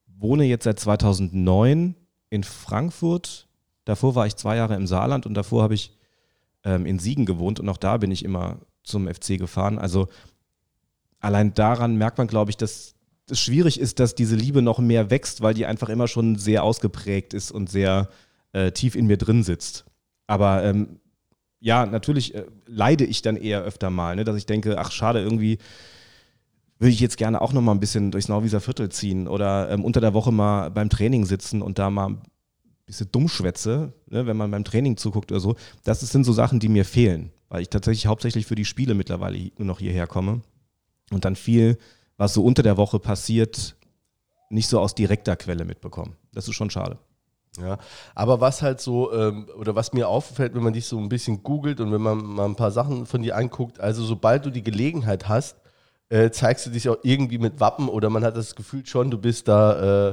wohne 0.06 0.44
jetzt 0.44 0.64
seit 0.64 0.78
2009 0.78 1.94
in 2.32 2.44
Frankfurt. 2.44 3.46
Davor 3.84 4.14
war 4.14 4.26
ich 4.26 4.36
zwei 4.36 4.56
Jahre 4.56 4.74
im 4.74 4.86
Saarland 4.86 5.26
und 5.26 5.34
davor 5.34 5.62
habe 5.62 5.74
ich 5.74 5.92
ähm, 6.64 6.86
in 6.86 6.98
Siegen 6.98 7.26
gewohnt 7.26 7.60
und 7.60 7.68
auch 7.68 7.76
da 7.76 7.98
bin 7.98 8.10
ich 8.10 8.24
immer 8.24 8.60
zum 8.84 9.06
FC 9.06 9.38
gefahren. 9.38 9.78
Also 9.78 10.08
allein 11.20 11.52
daran 11.52 11.96
merkt 11.96 12.16
man, 12.16 12.28
glaube 12.28 12.50
ich, 12.50 12.56
dass 12.56 12.94
es 13.28 13.38
schwierig 13.38 13.78
ist, 13.78 14.00
dass 14.00 14.14
diese 14.14 14.34
Liebe 14.34 14.62
noch 14.62 14.78
mehr 14.78 15.10
wächst, 15.10 15.42
weil 15.42 15.52
die 15.52 15.66
einfach 15.66 15.90
immer 15.90 16.08
schon 16.08 16.36
sehr 16.36 16.64
ausgeprägt 16.64 17.34
ist 17.34 17.50
und 17.50 17.68
sehr 17.68 18.08
äh, 18.52 18.72
tief 18.72 18.94
in 18.94 19.06
mir 19.06 19.18
drin 19.18 19.42
sitzt. 19.42 19.84
Aber 20.26 20.64
ähm, 20.64 21.00
ja, 21.60 21.84
natürlich 21.84 22.34
äh, 22.34 22.46
leide 22.64 23.04
ich 23.04 23.20
dann 23.20 23.36
eher 23.36 23.60
öfter 23.60 23.90
mal, 23.90 24.16
ne, 24.16 24.24
dass 24.24 24.36
ich 24.36 24.46
denke, 24.46 24.78
ach 24.78 24.90
schade, 24.90 25.20
irgendwie 25.20 25.58
würde 26.82 26.92
ich 26.92 27.00
jetzt 27.00 27.16
gerne 27.16 27.40
auch 27.40 27.52
noch 27.52 27.60
mal 27.60 27.70
ein 27.70 27.78
bisschen 27.78 28.10
durchs 28.10 28.26
Nauwieser 28.26 28.60
Viertel 28.60 28.88
ziehen 28.88 29.28
oder 29.28 29.70
ähm, 29.70 29.84
unter 29.84 30.00
der 30.00 30.14
Woche 30.14 30.32
mal 30.32 30.68
beim 30.68 30.90
Training 30.90 31.24
sitzen 31.26 31.62
und 31.62 31.78
da 31.78 31.90
mal 31.90 32.08
ein 32.08 32.22
bisschen 32.86 33.08
dummschwätze, 33.12 33.92
ne, 34.08 34.26
wenn 34.26 34.36
man 34.36 34.50
beim 34.50 34.64
Training 34.64 34.96
zuguckt 34.96 35.30
oder 35.30 35.40
so. 35.40 35.54
Das 35.84 36.00
sind 36.00 36.24
so 36.24 36.32
Sachen, 36.32 36.58
die 36.58 36.68
mir 36.68 36.84
fehlen, 36.84 37.30
weil 37.48 37.62
ich 37.62 37.70
tatsächlich 37.70 38.06
hauptsächlich 38.06 38.46
für 38.46 38.56
die 38.56 38.64
Spiele 38.64 38.94
mittlerweile 38.94 39.38
nur 39.58 39.66
noch 39.66 39.78
hierher 39.78 40.08
komme 40.08 40.40
und 41.12 41.24
dann 41.24 41.36
viel, 41.36 41.78
was 42.16 42.34
so 42.34 42.44
unter 42.44 42.64
der 42.64 42.76
Woche 42.76 42.98
passiert, 42.98 43.76
nicht 44.50 44.66
so 44.66 44.80
aus 44.80 44.96
direkter 44.96 45.36
Quelle 45.36 45.64
mitbekommen. 45.64 46.16
Das 46.32 46.48
ist 46.48 46.54
schon 46.56 46.70
schade. 46.70 46.98
Ja, 47.60 47.78
aber 48.16 48.40
was 48.40 48.60
halt 48.60 48.80
so, 48.80 49.12
ähm, 49.12 49.46
oder 49.56 49.76
was 49.76 49.92
mir 49.92 50.08
auffällt, 50.08 50.56
wenn 50.56 50.64
man 50.64 50.72
dich 50.72 50.86
so 50.86 50.98
ein 50.98 51.08
bisschen 51.08 51.44
googelt 51.44 51.78
und 51.78 51.92
wenn 51.92 52.02
man 52.02 52.18
mal 52.24 52.46
ein 52.46 52.56
paar 52.56 52.72
Sachen 52.72 53.06
von 53.06 53.22
dir 53.22 53.36
anguckt, 53.36 53.78
also 53.78 54.02
sobald 54.02 54.46
du 54.46 54.50
die 54.50 54.64
Gelegenheit 54.64 55.28
hast, 55.28 55.61
äh, 56.12 56.30
zeigst 56.30 56.66
du 56.66 56.70
dich 56.70 56.88
auch 56.90 56.98
irgendwie 57.02 57.38
mit 57.38 57.58
Wappen 57.58 57.88
oder 57.88 58.10
man 58.10 58.22
hat 58.22 58.36
das 58.36 58.54
Gefühl 58.54 58.84
schon, 58.84 59.10
du 59.10 59.16
bist 59.16 59.48
da, 59.48 60.10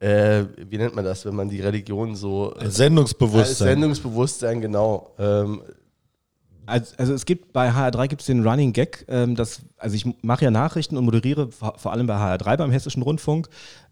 äh, 0.00 0.38
äh, 0.38 0.46
wie 0.70 0.78
nennt 0.78 0.94
man 0.94 1.04
das, 1.04 1.24
wenn 1.24 1.34
man 1.34 1.48
die 1.48 1.60
Religion 1.60 2.14
so. 2.14 2.54
Äh, 2.54 2.70
Sendungsbewusstsein. 2.70 3.68
Sendungsbewusstsein, 3.68 4.60
genau. 4.60 5.10
Ähm, 5.18 5.62
Also, 6.66 6.94
also 6.96 7.12
es 7.14 7.26
gibt 7.26 7.52
bei 7.52 7.72
HR3 7.72 8.06
gibt 8.06 8.22
es 8.22 8.26
den 8.26 8.46
Running 8.46 8.72
Gag, 8.72 9.04
ähm, 9.08 9.34
das, 9.34 9.60
also 9.76 9.96
ich 9.96 10.06
mache 10.22 10.44
ja 10.44 10.50
Nachrichten 10.50 10.96
und 10.96 11.04
moderiere 11.04 11.50
vor, 11.50 11.74
vor 11.78 11.92
allem 11.92 12.06
bei 12.06 12.14
HR3 12.14 12.56
beim 12.56 12.70
Hessischen 12.70 13.02
Rundfunk. 13.02 13.48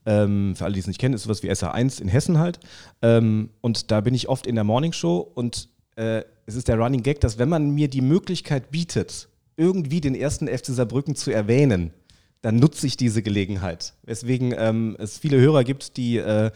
Ähm, 0.07 0.55
für 0.57 0.65
alle, 0.65 0.75
die 0.75 0.81
es 0.81 0.87
nicht 0.87 1.01
kennen, 1.01 1.15
ist 1.15 1.25
sowas 1.25 1.43
wie 1.43 1.51
SA1 1.51 2.01
in 2.01 2.09
Hessen 2.09 2.39
halt. 2.39 2.61
Ähm, 3.03 3.51
und 3.61 3.91
da 3.91 4.01
bin 4.01 4.15
ich 4.15 4.29
oft 4.29 4.47
in 4.47 4.55
der 4.55 4.65
Morningshow 4.65 5.19
und 5.35 5.69
äh, 5.97 6.23
es 6.47 6.55
ist 6.55 6.69
der 6.69 6.79
Running 6.79 7.03
Gag, 7.03 7.21
dass 7.21 7.37
wenn 7.37 7.49
man 7.49 7.71
mir 7.71 7.89
die 7.89 8.01
Möglichkeit 8.01 8.71
bietet, 8.71 9.29
irgendwie 9.57 10.01
den 10.01 10.15
ersten 10.15 10.49
FC 10.49 10.67
Saarbrücken 10.67 11.15
zu 11.15 11.31
erwähnen, 11.31 11.93
dann 12.41 12.57
nutze 12.57 12.87
ich 12.87 12.97
diese 12.97 13.23
Gelegenheit. 13.23 13.95
Weswegen 14.03 14.55
ähm, 14.57 14.97
es 14.99 15.19
viele 15.19 15.39
Hörer 15.39 15.65
gibt, 15.65 15.97
die 15.97 16.17
äh, 16.17 16.51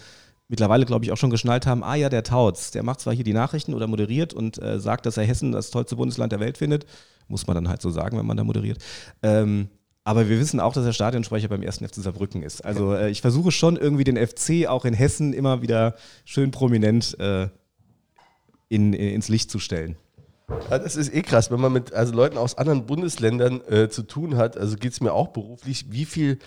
mittlerweile, 0.49 0.85
glaube 0.85 1.05
ich, 1.05 1.13
auch 1.13 1.17
schon 1.17 1.31
geschnallt 1.31 1.67
haben, 1.67 1.83
ah 1.83 1.95
ja, 1.95 2.09
der 2.09 2.23
Tautz, 2.23 2.71
der 2.71 2.83
macht 2.83 3.01
zwar 3.01 3.15
hier 3.15 3.25
die 3.25 3.33
Nachrichten 3.33 3.75
oder 3.75 3.87
moderiert 3.87 4.35
und 4.35 4.61
äh, 4.63 4.81
sagt, 4.81 5.07
dass 5.07 5.17
er 5.17 5.25
Hessen 5.25 5.53
das 5.53 5.71
tollste 5.71 5.97
Bundesland 5.97 6.33
der 6.33 6.41
Welt 6.41 6.59
findet. 6.59 6.87
Muss 7.29 7.47
man 7.47 7.55
dann 7.55 7.69
halt 7.69 7.83
so 7.83 7.91
sagen, 7.91 8.19
wenn 8.19 8.27
man 8.27 8.37
da 8.37 8.45
moderiert. 8.45 8.79
Ähm, 9.23 9.69
aber 10.05 10.29
wir 10.29 10.39
wissen 10.39 10.61
auch, 10.61 10.73
dass 10.73 10.87
er 10.87 10.93
Stadionsprecher 10.93 11.49
beim 11.49 11.63
ersten 11.63 11.87
FC 11.87 11.97
Saarbrücken 11.97 12.43
ist. 12.43 12.65
Also 12.65 12.95
äh, 12.95 13.11
ich 13.11 13.21
versuche 13.21 13.51
schon 13.51 13.77
irgendwie 13.77 14.05
den 14.05 14.17
FC 14.17 14.69
auch 14.69 14.85
in 14.85 14.95
Hessen 14.95 15.33
immer 15.33 15.63
wieder 15.63 15.97
schön 16.25 16.53
prominent 16.53 17.19
äh, 17.19 17.49
in, 18.69 18.93
in, 18.93 19.15
ins 19.15 19.29
Licht 19.29 19.51
zu 19.51 19.59
stellen. 19.59 19.97
Ja, 20.71 20.79
das 20.79 20.95
ist 20.95 21.13
eh 21.13 21.23
krass, 21.23 21.51
wenn 21.51 21.61
man 21.61 21.73
mit 21.73 21.93
also 21.93 22.15
Leuten 22.15 22.39
aus 22.39 22.57
anderen 22.57 22.87
Bundesländern 22.87 23.61
äh, 23.69 23.89
zu 23.89 24.03
tun 24.03 24.37
hat, 24.37 24.57
also 24.57 24.77
geht 24.77 24.93
es 24.93 25.01
mir 25.01 25.13
auch 25.13 25.29
beruflich, 25.29 25.87
wie 25.91 26.05
viel 26.05 26.39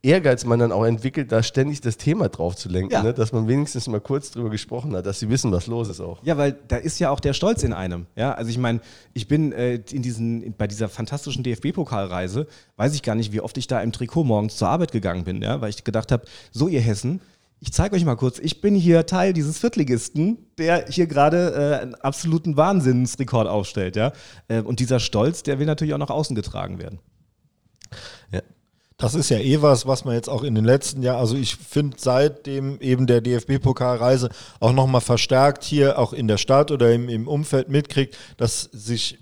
Ehrgeiz 0.00 0.44
man 0.44 0.60
dann 0.60 0.70
auch 0.70 0.84
entwickelt, 0.84 1.32
da 1.32 1.42
ständig 1.42 1.80
das 1.80 1.96
Thema 1.96 2.28
drauf 2.28 2.54
zu 2.54 2.68
lenken, 2.68 2.92
Ja. 2.92 3.02
ne? 3.02 3.12
dass 3.12 3.32
man 3.32 3.48
wenigstens 3.48 3.88
mal 3.88 4.00
kurz 4.00 4.30
drüber 4.30 4.48
gesprochen 4.48 4.94
hat, 4.94 5.06
dass 5.06 5.18
sie 5.18 5.28
wissen, 5.28 5.50
was 5.50 5.66
los 5.66 5.88
ist 5.88 6.00
auch. 6.00 6.22
Ja, 6.22 6.36
weil 6.38 6.56
da 6.68 6.76
ist 6.76 7.00
ja 7.00 7.10
auch 7.10 7.18
der 7.18 7.32
Stolz 7.32 7.64
in 7.64 7.72
einem. 7.72 8.06
Ja, 8.14 8.32
also 8.32 8.48
ich 8.48 8.58
meine, 8.58 8.80
ich 9.12 9.26
bin 9.26 9.50
äh, 9.50 9.80
in 9.90 10.02
diesen, 10.02 10.40
in, 10.40 10.52
bei 10.54 10.68
dieser 10.68 10.88
fantastischen 10.88 11.42
DFB-Pokalreise, 11.42 12.46
weiß 12.76 12.94
ich 12.94 13.02
gar 13.02 13.16
nicht, 13.16 13.32
wie 13.32 13.40
oft 13.40 13.58
ich 13.58 13.66
da 13.66 13.80
im 13.80 13.90
Trikot 13.90 14.22
morgens 14.22 14.56
zur 14.56 14.68
Arbeit 14.68 14.92
gegangen 14.92 15.24
bin, 15.24 15.42
ja, 15.42 15.60
weil 15.60 15.70
ich 15.70 15.82
gedacht 15.82 16.12
habe, 16.12 16.24
so 16.52 16.68
ihr 16.68 16.80
Hessen, 16.80 17.20
ich 17.60 17.72
zeige 17.72 17.96
euch 17.96 18.04
mal 18.04 18.16
kurz, 18.16 18.38
ich 18.38 18.60
bin 18.60 18.74
hier 18.74 19.06
Teil 19.06 19.32
dieses 19.32 19.58
Viertligisten, 19.58 20.38
der 20.58 20.86
hier 20.88 21.06
gerade 21.06 21.54
äh, 21.54 21.82
einen 21.82 21.94
absoluten 21.96 22.56
Wahnsinnsrekord 22.56 23.48
aufstellt, 23.48 23.96
ja. 23.96 24.12
Äh, 24.48 24.60
und 24.60 24.80
dieser 24.80 25.00
Stolz, 25.00 25.42
der 25.42 25.58
will 25.58 25.66
natürlich 25.66 25.94
auch 25.94 25.98
nach 25.98 26.10
außen 26.10 26.36
getragen 26.36 26.78
werden. 26.78 27.00
Das 29.00 29.14
ist 29.14 29.28
ja 29.28 29.38
eh 29.38 29.62
was, 29.62 29.86
was 29.86 30.04
man 30.04 30.14
jetzt 30.14 30.28
auch 30.28 30.42
in 30.42 30.56
den 30.56 30.64
letzten 30.64 31.02
Jahren, 31.04 31.20
also 31.20 31.36
ich 31.36 31.54
finde 31.54 31.96
seitdem 32.00 32.80
eben 32.80 33.06
der 33.06 33.20
DFB-Pokalreise 33.20 34.28
auch 34.58 34.72
nochmal 34.72 35.00
verstärkt 35.00 35.62
hier 35.62 36.00
auch 36.00 36.12
in 36.12 36.26
der 36.26 36.36
Stadt 36.36 36.72
oder 36.72 36.92
im, 36.92 37.08
im 37.08 37.28
Umfeld 37.28 37.68
mitkriegt, 37.68 38.18
dass 38.38 38.62
sich 38.62 39.20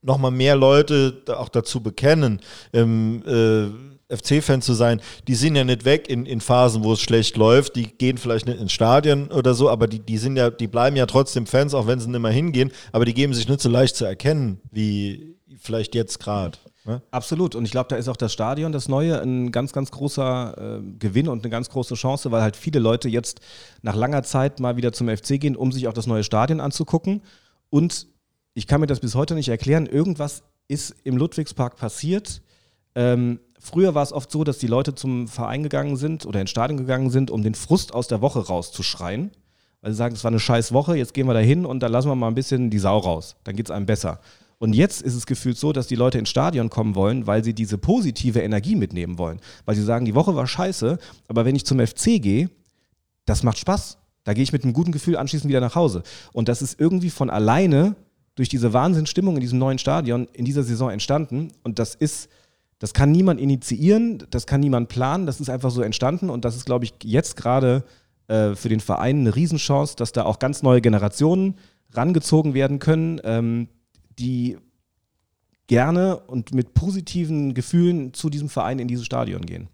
nochmal 0.00 0.30
mehr 0.30 0.56
Leute 0.56 1.22
auch 1.26 1.50
dazu 1.50 1.82
bekennen, 1.82 2.40
ähm, 2.72 3.22
äh, 3.26 3.97
FC-Fan 4.08 4.62
zu 4.62 4.74
sein. 4.74 5.00
Die 5.26 5.34
sind 5.34 5.56
ja 5.56 5.64
nicht 5.64 5.84
weg 5.84 6.08
in, 6.08 6.26
in 6.26 6.40
Phasen, 6.40 6.84
wo 6.84 6.92
es 6.92 7.00
schlecht 7.00 7.36
läuft. 7.36 7.76
Die 7.76 7.84
gehen 7.84 8.18
vielleicht 8.18 8.46
nicht 8.46 8.60
ins 8.60 8.72
Stadion 8.72 9.28
oder 9.30 9.54
so, 9.54 9.68
aber 9.68 9.86
die, 9.86 10.00
die 10.00 10.18
sind 10.18 10.36
ja, 10.36 10.50
die 10.50 10.66
bleiben 10.66 10.96
ja 10.96 11.06
trotzdem 11.06 11.46
Fans, 11.46 11.74
auch 11.74 11.86
wenn 11.86 12.00
sie 12.00 12.08
nicht 12.08 12.20
mehr 12.20 12.30
hingehen, 12.30 12.72
aber 12.92 13.04
die 13.04 13.14
geben 13.14 13.34
sich 13.34 13.48
nicht 13.48 13.60
so 13.60 13.68
leicht 13.68 13.96
zu 13.96 14.04
erkennen, 14.04 14.60
wie 14.70 15.36
vielleicht 15.60 15.94
jetzt 15.94 16.18
gerade. 16.20 16.58
Ne? 16.88 17.02
Absolut. 17.10 17.54
Und 17.54 17.66
ich 17.66 17.70
glaube, 17.70 17.88
da 17.90 17.96
ist 17.96 18.08
auch 18.08 18.16
das 18.16 18.32
Stadion, 18.32 18.72
das 18.72 18.88
Neue, 18.88 19.20
ein 19.20 19.52
ganz, 19.52 19.74
ganz 19.74 19.90
großer 19.90 20.78
äh, 20.78 20.82
Gewinn 20.98 21.28
und 21.28 21.44
eine 21.44 21.50
ganz 21.50 21.68
große 21.68 21.94
Chance, 21.94 22.32
weil 22.32 22.40
halt 22.40 22.56
viele 22.56 22.78
Leute 22.78 23.10
jetzt 23.10 23.40
nach 23.82 23.94
langer 23.94 24.22
Zeit 24.22 24.58
mal 24.58 24.76
wieder 24.76 24.92
zum 24.92 25.08
FC 25.08 25.38
gehen, 25.38 25.54
um 25.54 25.70
sich 25.70 25.86
auch 25.86 25.92
das 25.92 26.06
neue 26.06 26.24
Stadion 26.24 26.60
anzugucken. 26.60 27.20
Und 27.68 28.06
ich 28.54 28.66
kann 28.66 28.80
mir 28.80 28.86
das 28.86 29.00
bis 29.00 29.14
heute 29.14 29.34
nicht 29.34 29.50
erklären. 29.50 29.86
Irgendwas 29.86 30.42
ist 30.66 30.94
im 31.04 31.18
Ludwigspark 31.18 31.76
passiert. 31.76 32.40
Ähm, 32.94 33.40
früher 33.60 33.94
war 33.94 34.02
es 34.02 34.12
oft 34.12 34.30
so, 34.30 34.44
dass 34.44 34.58
die 34.58 34.66
Leute 34.66 34.94
zum 34.94 35.28
Verein 35.28 35.62
gegangen 35.62 35.96
sind 35.96 36.26
oder 36.26 36.40
ins 36.40 36.50
Stadion 36.50 36.76
gegangen 36.76 37.10
sind, 37.10 37.30
um 37.30 37.42
den 37.42 37.54
Frust 37.54 37.94
aus 37.94 38.08
der 38.08 38.20
Woche 38.20 38.46
rauszuschreien. 38.46 39.30
Weil 39.80 39.92
sie 39.92 39.96
sagen, 39.96 40.14
es 40.14 40.24
war 40.24 40.30
eine 40.30 40.40
scheiß 40.40 40.72
Woche, 40.72 40.96
jetzt 40.96 41.14
gehen 41.14 41.26
wir 41.26 41.34
da 41.34 41.40
hin 41.40 41.64
und 41.64 41.80
da 41.80 41.86
lassen 41.86 42.08
wir 42.08 42.16
mal 42.16 42.28
ein 42.28 42.34
bisschen 42.34 42.70
die 42.70 42.78
Sau 42.78 42.98
raus. 42.98 43.36
Dann 43.44 43.54
geht 43.54 43.66
es 43.66 43.70
einem 43.70 43.86
besser. 43.86 44.20
Und 44.58 44.74
jetzt 44.74 45.02
ist 45.02 45.14
es 45.14 45.26
gefühlt 45.26 45.56
so, 45.56 45.72
dass 45.72 45.86
die 45.86 45.94
Leute 45.94 46.18
ins 46.18 46.30
Stadion 46.30 46.68
kommen 46.68 46.96
wollen, 46.96 47.28
weil 47.28 47.44
sie 47.44 47.54
diese 47.54 47.78
positive 47.78 48.40
Energie 48.40 48.74
mitnehmen 48.74 49.16
wollen. 49.18 49.40
Weil 49.64 49.76
sie 49.76 49.84
sagen, 49.84 50.04
die 50.04 50.16
Woche 50.16 50.34
war 50.34 50.46
scheiße, 50.48 50.98
aber 51.28 51.44
wenn 51.44 51.54
ich 51.54 51.64
zum 51.64 51.78
FC 51.78 52.20
gehe, 52.20 52.50
das 53.24 53.44
macht 53.44 53.58
Spaß. 53.58 53.98
Da 54.24 54.34
gehe 54.34 54.42
ich 54.42 54.52
mit 54.52 54.64
einem 54.64 54.72
guten 54.72 54.90
Gefühl 54.90 55.16
anschließend 55.16 55.48
wieder 55.48 55.60
nach 55.60 55.76
Hause. 55.76 56.02
Und 56.32 56.48
das 56.48 56.60
ist 56.60 56.80
irgendwie 56.80 57.10
von 57.10 57.30
alleine 57.30 57.94
durch 58.34 58.48
diese 58.48 58.72
Wahnsinnsstimmung 58.72 59.36
in 59.36 59.40
diesem 59.40 59.58
neuen 59.58 59.78
Stadion 59.78 60.26
in 60.32 60.44
dieser 60.44 60.64
Saison 60.64 60.90
entstanden. 60.90 61.52
Und 61.62 61.78
das 61.78 61.94
ist, 61.94 62.28
das 62.78 62.94
kann 62.94 63.10
niemand 63.10 63.40
initiieren, 63.40 64.24
das 64.30 64.46
kann 64.46 64.60
niemand 64.60 64.88
planen, 64.88 65.26
das 65.26 65.40
ist 65.40 65.50
einfach 65.50 65.70
so 65.70 65.82
entstanden. 65.82 66.30
Und 66.30 66.44
das 66.44 66.56
ist, 66.56 66.64
glaube 66.64 66.84
ich, 66.84 66.94
jetzt 67.02 67.36
gerade 67.36 67.84
äh, 68.28 68.54
für 68.54 68.68
den 68.68 68.80
Verein 68.80 69.20
eine 69.20 69.34
Riesenchance, 69.34 69.96
dass 69.96 70.12
da 70.12 70.24
auch 70.24 70.38
ganz 70.38 70.62
neue 70.62 70.80
Generationen 70.80 71.56
rangezogen 71.92 72.54
werden 72.54 72.78
können, 72.78 73.20
ähm, 73.24 73.68
die 74.18 74.58
gerne 75.66 76.18
und 76.18 76.54
mit 76.54 76.74
positiven 76.74 77.54
Gefühlen 77.54 78.14
zu 78.14 78.30
diesem 78.30 78.48
Verein 78.48 78.78
in 78.78 78.88
dieses 78.88 79.06
Stadion 79.06 79.44
gehen. 79.44 79.68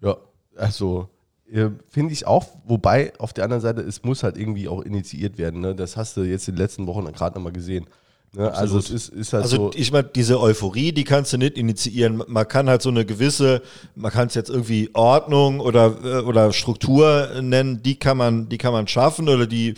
Ja, 0.00 0.16
also 0.56 1.08
äh, 1.50 1.70
finde 1.88 2.12
ich 2.12 2.26
auch, 2.26 2.46
wobei 2.64 3.12
auf 3.18 3.32
der 3.32 3.44
anderen 3.44 3.60
Seite, 3.60 3.80
es 3.80 4.02
muss 4.02 4.22
halt 4.22 4.36
irgendwie 4.36 4.68
auch 4.68 4.82
initiiert 4.82 5.38
werden. 5.38 5.60
Ne? 5.60 5.74
Das 5.74 5.96
hast 5.96 6.16
du 6.16 6.22
jetzt 6.22 6.48
in 6.48 6.54
den 6.54 6.62
letzten 6.62 6.86
Wochen 6.86 7.04
gerade 7.12 7.36
nochmal 7.36 7.52
gesehen. 7.52 7.86
Ne? 8.32 8.52
Also 8.52 8.78
es 8.78 8.90
ist, 8.90 9.08
ist 9.08 9.32
halt 9.32 9.42
Also 9.42 9.56
so. 9.56 9.70
ich 9.74 9.90
meine, 9.90 10.08
diese 10.14 10.40
Euphorie, 10.40 10.92
die 10.92 11.04
kannst 11.04 11.32
du 11.32 11.38
nicht 11.38 11.56
initiieren. 11.58 12.22
Man 12.28 12.46
kann 12.46 12.68
halt 12.68 12.80
so 12.80 12.88
eine 12.88 13.04
gewisse, 13.04 13.62
man 13.96 14.12
kann 14.12 14.28
es 14.28 14.34
jetzt 14.34 14.50
irgendwie 14.50 14.90
Ordnung 14.92 15.60
oder, 15.60 15.96
äh, 16.04 16.22
oder 16.22 16.52
Struktur 16.52 17.40
nennen, 17.40 17.82
die 17.82 17.96
kann 17.96 18.16
man, 18.16 18.48
die 18.48 18.58
kann 18.58 18.72
man 18.72 18.86
schaffen 18.86 19.28
oder 19.28 19.46
die, 19.46 19.74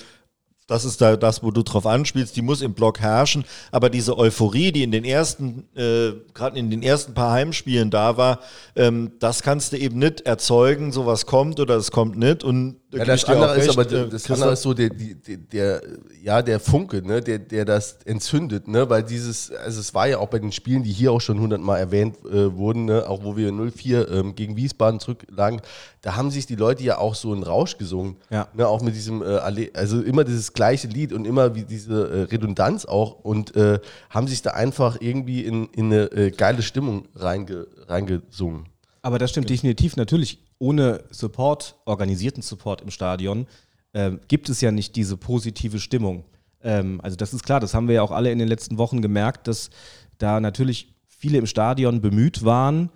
das 0.66 0.84
ist 0.84 1.00
da 1.00 1.16
das, 1.16 1.42
wo 1.42 1.50
du 1.50 1.62
drauf 1.62 1.86
anspielst, 1.86 2.36
die 2.36 2.42
muss 2.42 2.60
im 2.60 2.74
Block 2.74 3.00
herrschen. 3.00 3.44
Aber 3.70 3.88
diese 3.88 4.18
Euphorie, 4.18 4.70
die 4.70 4.82
in 4.82 4.92
den 4.92 5.04
ersten, 5.04 5.64
äh, 5.74 6.12
gerade 6.34 6.58
in 6.58 6.70
den 6.70 6.82
ersten 6.82 7.14
paar 7.14 7.32
Heimspielen 7.32 7.90
da 7.90 8.18
war, 8.18 8.40
ähm, 8.76 9.12
das 9.18 9.42
kannst 9.42 9.72
du 9.72 9.78
eben 9.78 9.98
nicht 9.98 10.22
erzeugen, 10.22 10.92
sowas 10.92 11.24
kommt 11.24 11.58
oder 11.58 11.76
es 11.76 11.90
kommt 11.90 12.18
nicht. 12.18 12.44
Und 12.44 12.81
da 12.92 12.98
Ja, 12.98 13.04
geb 13.04 13.14
das 13.14 13.24
andere 13.24 13.56
ist 13.56 13.68
recht, 13.68 13.78
aber 13.78 13.82
äh, 13.82 14.08
das 14.08 14.10
Christoph. 14.10 14.30
andere 14.36 14.52
ist 14.52 14.62
so 14.62 14.74
der, 14.74 14.90
der, 14.90 15.36
der 15.38 15.82
ja 16.22 16.42
der 16.42 16.60
Funke, 16.60 17.02
ne, 17.04 17.20
der, 17.20 17.38
der 17.38 17.64
das 17.64 17.96
entzündet, 18.04 18.68
ne, 18.68 18.88
weil 18.88 19.02
dieses, 19.02 19.50
also 19.50 19.80
es 19.80 19.92
war 19.94 20.06
ja 20.08 20.18
auch 20.18 20.28
bei 20.28 20.38
den 20.38 20.52
Spielen, 20.52 20.82
die 20.82 20.92
hier 20.92 21.10
auch 21.10 21.20
schon 21.20 21.40
hundertmal 21.40 21.80
erwähnt 21.80 22.16
äh, 22.26 22.54
wurden, 22.54 22.84
ne, 22.84 23.08
auch 23.08 23.24
wo 23.24 23.36
wir 23.36 23.50
0-4 23.50 24.08
ähm, 24.10 24.34
gegen 24.34 24.56
Wiesbaden 24.56 25.00
zurücklagen, 25.00 25.60
da 26.02 26.16
haben 26.16 26.30
sich 26.30 26.46
die 26.46 26.54
Leute 26.56 26.82
ja 26.84 26.98
auch 26.98 27.14
so 27.14 27.32
einen 27.32 27.42
Rausch 27.42 27.78
gesungen, 27.78 28.16
Ja. 28.30 28.48
ne, 28.54 28.68
auch 28.68 28.82
mit 28.82 28.94
diesem, 28.94 29.22
äh, 29.22 29.38
also 29.74 30.02
immer 30.02 30.24
dieses 30.24 30.52
gleiche 30.52 30.86
Lied 30.88 31.12
und 31.12 31.26
immer 31.26 31.54
wie 31.54 31.64
diese 31.64 32.08
äh, 32.08 32.22
Redundanz 32.24 32.84
auch 32.84 33.24
und 33.24 33.56
äh, 33.56 33.78
haben 34.10 34.28
sich 34.28 34.42
da 34.42 34.50
einfach 34.50 34.98
irgendwie 35.00 35.40
in, 35.40 35.66
in 35.68 35.86
eine 35.86 36.04
äh, 36.12 36.30
geile 36.30 36.62
Stimmung 36.62 37.06
reinge, 37.16 37.66
reingesungen. 37.88 38.66
Aber 39.04 39.18
das 39.18 39.30
stimmt 39.30 39.50
definitiv. 39.50 39.96
Natürlich, 39.96 40.38
ohne 40.62 41.02
Support, 41.10 41.74
organisierten 41.86 42.40
Support 42.40 42.82
im 42.82 42.92
Stadion, 42.92 43.48
ähm, 43.94 44.20
gibt 44.28 44.48
es 44.48 44.60
ja 44.60 44.70
nicht 44.70 44.94
diese 44.94 45.16
positive 45.16 45.80
Stimmung. 45.80 46.22
Ähm, 46.62 47.00
also 47.02 47.16
das 47.16 47.34
ist 47.34 47.42
klar, 47.42 47.58
das 47.58 47.74
haben 47.74 47.88
wir 47.88 47.96
ja 47.96 48.02
auch 48.02 48.12
alle 48.12 48.30
in 48.30 48.38
den 48.38 48.46
letzten 48.46 48.78
Wochen 48.78 49.02
gemerkt, 49.02 49.48
dass 49.48 49.70
da 50.18 50.38
natürlich 50.38 50.94
viele 51.08 51.38
im 51.38 51.46
Stadion 51.46 52.00
bemüht 52.00 52.44
waren, 52.44 52.90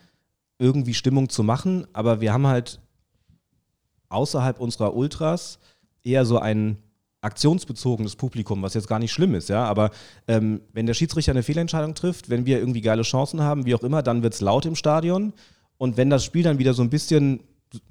irgendwie 0.60 0.94
Stimmung 0.94 1.28
zu 1.28 1.42
machen, 1.42 1.88
aber 1.92 2.20
wir 2.20 2.32
haben 2.32 2.46
halt 2.46 2.80
außerhalb 4.10 4.60
unserer 4.60 4.94
Ultras 4.94 5.58
eher 6.04 6.24
so 6.24 6.38
ein 6.38 6.78
aktionsbezogenes 7.20 8.14
Publikum, 8.14 8.62
was 8.62 8.74
jetzt 8.74 8.86
gar 8.86 9.00
nicht 9.00 9.12
schlimm 9.12 9.34
ist, 9.34 9.48
ja. 9.48 9.64
Aber 9.64 9.90
ähm, 10.28 10.60
wenn 10.72 10.86
der 10.86 10.94
Schiedsrichter 10.94 11.32
eine 11.32 11.42
Fehlentscheidung 11.42 11.96
trifft, 11.96 12.30
wenn 12.30 12.46
wir 12.46 12.60
irgendwie 12.60 12.80
geile 12.80 13.02
Chancen 13.02 13.42
haben, 13.42 13.66
wie 13.66 13.74
auch 13.74 13.82
immer, 13.82 14.04
dann 14.04 14.22
wird 14.22 14.34
es 14.34 14.40
laut 14.40 14.66
im 14.66 14.76
Stadion. 14.76 15.32
Und 15.78 15.96
wenn 15.96 16.10
das 16.10 16.24
Spiel 16.24 16.44
dann 16.44 16.60
wieder 16.60 16.72
so 16.72 16.82
ein 16.82 16.90
bisschen 16.90 17.40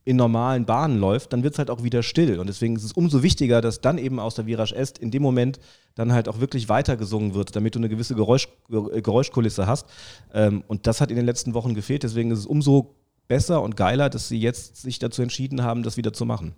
in 0.05 0.15
normalen 0.15 0.65
Bahnen 0.65 0.99
läuft, 0.99 1.33
dann 1.33 1.43
wird 1.43 1.53
es 1.53 1.59
halt 1.59 1.69
auch 1.69 1.83
wieder 1.83 2.01
still. 2.01 2.39
Und 2.39 2.47
deswegen 2.47 2.75
ist 2.75 2.83
es 2.83 2.93
umso 2.93 3.23
wichtiger, 3.23 3.61
dass 3.61 3.81
dann 3.81 3.97
eben 3.97 4.19
aus 4.19 4.35
der 4.35 4.45
Virage 4.45 4.73
Est 4.75 4.97
in 4.97 5.11
dem 5.11 5.21
Moment 5.21 5.59
dann 5.95 6.13
halt 6.13 6.27
auch 6.27 6.39
wirklich 6.39 6.69
weitergesungen 6.69 7.33
wird, 7.33 7.55
damit 7.55 7.75
du 7.75 7.79
eine 7.79 7.89
gewisse 7.89 8.15
Geräusch, 8.15 8.47
Ge- 8.69 9.01
Geräuschkulisse 9.01 9.67
hast. 9.67 9.85
Ähm, 10.33 10.63
und 10.67 10.87
das 10.87 11.01
hat 11.01 11.09
in 11.09 11.17
den 11.17 11.25
letzten 11.25 11.53
Wochen 11.53 11.73
gefehlt. 11.73 12.03
Deswegen 12.03 12.31
ist 12.31 12.39
es 12.39 12.45
umso 12.45 12.95
besser 13.27 13.61
und 13.61 13.75
geiler, 13.75 14.09
dass 14.09 14.27
sie 14.27 14.39
jetzt 14.39 14.77
sich 14.77 14.99
dazu 14.99 15.21
entschieden 15.21 15.63
haben, 15.63 15.83
das 15.83 15.97
wieder 15.97 16.13
zu 16.13 16.25
machen. 16.25 16.55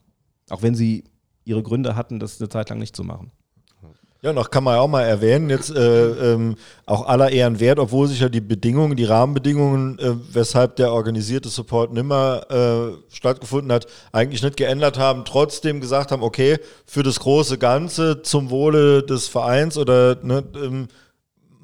Auch 0.50 0.62
wenn 0.62 0.76
sie 0.76 1.06
ihre 1.44 1.64
Gründe 1.64 1.96
hatten, 1.96 2.20
das 2.20 2.40
eine 2.40 2.50
Zeit 2.50 2.70
lang 2.70 2.80
nicht 2.80 2.96
zu 2.96 3.04
machen. 3.04 3.32
Ja, 4.24 4.34
noch 4.34 4.50
kann 4.50 4.64
man 4.64 4.76
ja 4.76 4.82
auch 4.82 4.88
mal 4.88 5.04
erwähnen, 5.04 5.52
jetzt 5.52 5.70
äh, 5.70 6.34
ähm, 6.34 6.56
auch 6.88 7.06
aller 7.08 7.32
Ehren 7.32 7.60
wert, 7.60 7.78
obwohl 7.78 8.08
sich 8.08 8.20
ja 8.20 8.30
die 8.30 8.42
Bedingungen, 8.42 8.96
die 8.96 9.06
Rahmenbedingungen, 9.06 10.00
äh, 10.00 10.14
weshalb 10.32 10.76
der 10.78 10.92
organisierte 10.92 11.50
Support 11.50 11.94
nimmer 11.94 12.42
äh, 12.50 13.14
stattgefunden 13.16 13.72
hat, 13.72 13.86
eigentlich 14.12 14.42
nicht 14.42 14.58
geändert 14.58 14.98
haben, 14.98 15.24
trotzdem 15.24 15.82
gesagt 15.82 16.12
haben, 16.12 16.24
okay, 16.24 16.58
für 16.88 17.04
das 17.04 17.20
große 17.20 17.60
Ganze 17.60 18.24
zum 18.24 18.50
Wohle 18.50 19.04
des 19.04 19.28
Vereins 19.28 19.78
oder 19.78 20.18
ne, 20.24 20.44
ähm, 20.56 20.88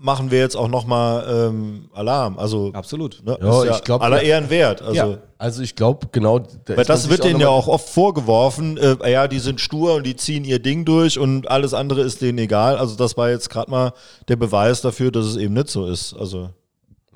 machen 0.03 0.31
wir 0.31 0.39
jetzt 0.39 0.57
auch 0.57 0.67
nochmal 0.67 1.25
ähm, 1.29 1.89
Alarm. 1.93 2.38
Also 2.38 2.72
Absolut. 2.74 3.24
ne, 3.25 3.38
Ja, 3.41 3.62
ist 3.62 3.67
ja 3.67 3.75
ich 3.77 3.83
glaub, 3.86 4.01
aller. 4.01 4.22
Ehren 4.22 4.50
wert. 4.50 4.81
Also 4.81 4.95
Ja. 4.95 5.17
Also 5.38 5.62
ich 5.62 5.75
glaube, 5.75 6.07
genau. 6.12 6.39
da 6.39 6.77
weil 6.77 6.86
das 6.86 7.10
wird 7.10 7.24
denen 7.24 7.39
ja 7.39 7.48
auch 7.50 7.67
oft 7.67 7.89
vorgeworfen, 7.89 8.77
äh, 8.77 9.12
ja, 9.12 9.27
die 9.27 9.39
sind 9.39 9.60
stur 9.60 9.95
und 9.95 10.05
die 10.05 10.15
ziehen 10.15 10.45
ihr 10.45 10.60
Ding 10.60 10.86
durch 10.86 11.19
und 11.19 11.50
alles 11.50 11.74
andere 11.74 12.01
ist 12.01 12.22
denen 12.22 12.38
egal. 12.38 12.77
Also 12.77 12.95
das 12.95 13.17
war 13.17 13.29
jetzt 13.29 13.50
gerade 13.50 13.72
mal 13.72 13.93
der 14.27 14.36
Beweis 14.36 14.81
dafür, 14.81 15.12
dass 15.12 15.25
es 15.25 15.38
eben 15.38 15.53
nicht 15.53 15.69
so 15.69 15.86
ist. 15.86 16.13
Also 16.17 16.50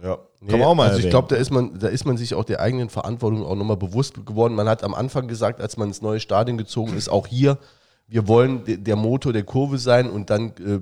Ja, 0.01 0.17
Kann 0.47 0.59
man 0.59 0.69
auch 0.69 0.75
mal 0.75 0.89
also 0.89 0.99
ich 0.99 1.09
glaube, 1.09 1.27
da 1.29 1.35
ist 1.35 1.51
man, 1.51 1.77
da 1.79 1.87
ist 1.87 2.05
man 2.05 2.15
sich 2.17 2.35
auch 2.35 2.45
der 2.45 2.61
eigenen 2.61 2.89
Verantwortung 2.89 3.45
auch 3.45 3.55
nochmal 3.55 3.77
bewusst 3.77 4.25
geworden. 4.25 4.55
Man 4.55 4.69
hat 4.69 4.83
am 4.83 4.93
Anfang 4.93 5.27
gesagt, 5.27 5.59
als 5.61 5.75
man 5.75 5.89
ins 5.89 6.01
neue 6.01 6.19
Stadion 6.19 6.57
gezogen 6.57 6.95
ist, 6.95 7.09
auch 7.09 7.27
hier, 7.27 7.57
wir 8.07 8.27
wollen 8.27 8.63
de- 8.63 8.77
der 8.77 8.95
Motor 8.95 9.33
der 9.33 9.43
Kurve 9.43 9.77
sein 9.77 10.09
und 10.09 10.29
dann, 10.29 10.53
äh, 10.65 10.79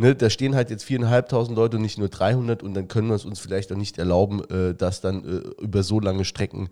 ne, 0.00 0.14
da 0.14 0.30
stehen 0.30 0.54
halt 0.54 0.70
jetzt 0.70 0.84
viereinhalbtausend 0.84 1.56
Leute 1.56 1.76
und 1.76 1.82
nicht 1.82 1.98
nur 1.98 2.08
300 2.08 2.62
und 2.62 2.74
dann 2.74 2.88
können 2.88 3.08
wir 3.08 3.14
es 3.16 3.24
uns 3.24 3.40
vielleicht 3.40 3.72
auch 3.72 3.76
nicht 3.76 3.98
erlauben, 3.98 4.42
äh, 4.50 4.74
das 4.74 5.00
dann 5.00 5.24
äh, 5.24 5.62
über 5.62 5.82
so 5.82 5.98
lange 6.00 6.24
Strecken 6.24 6.68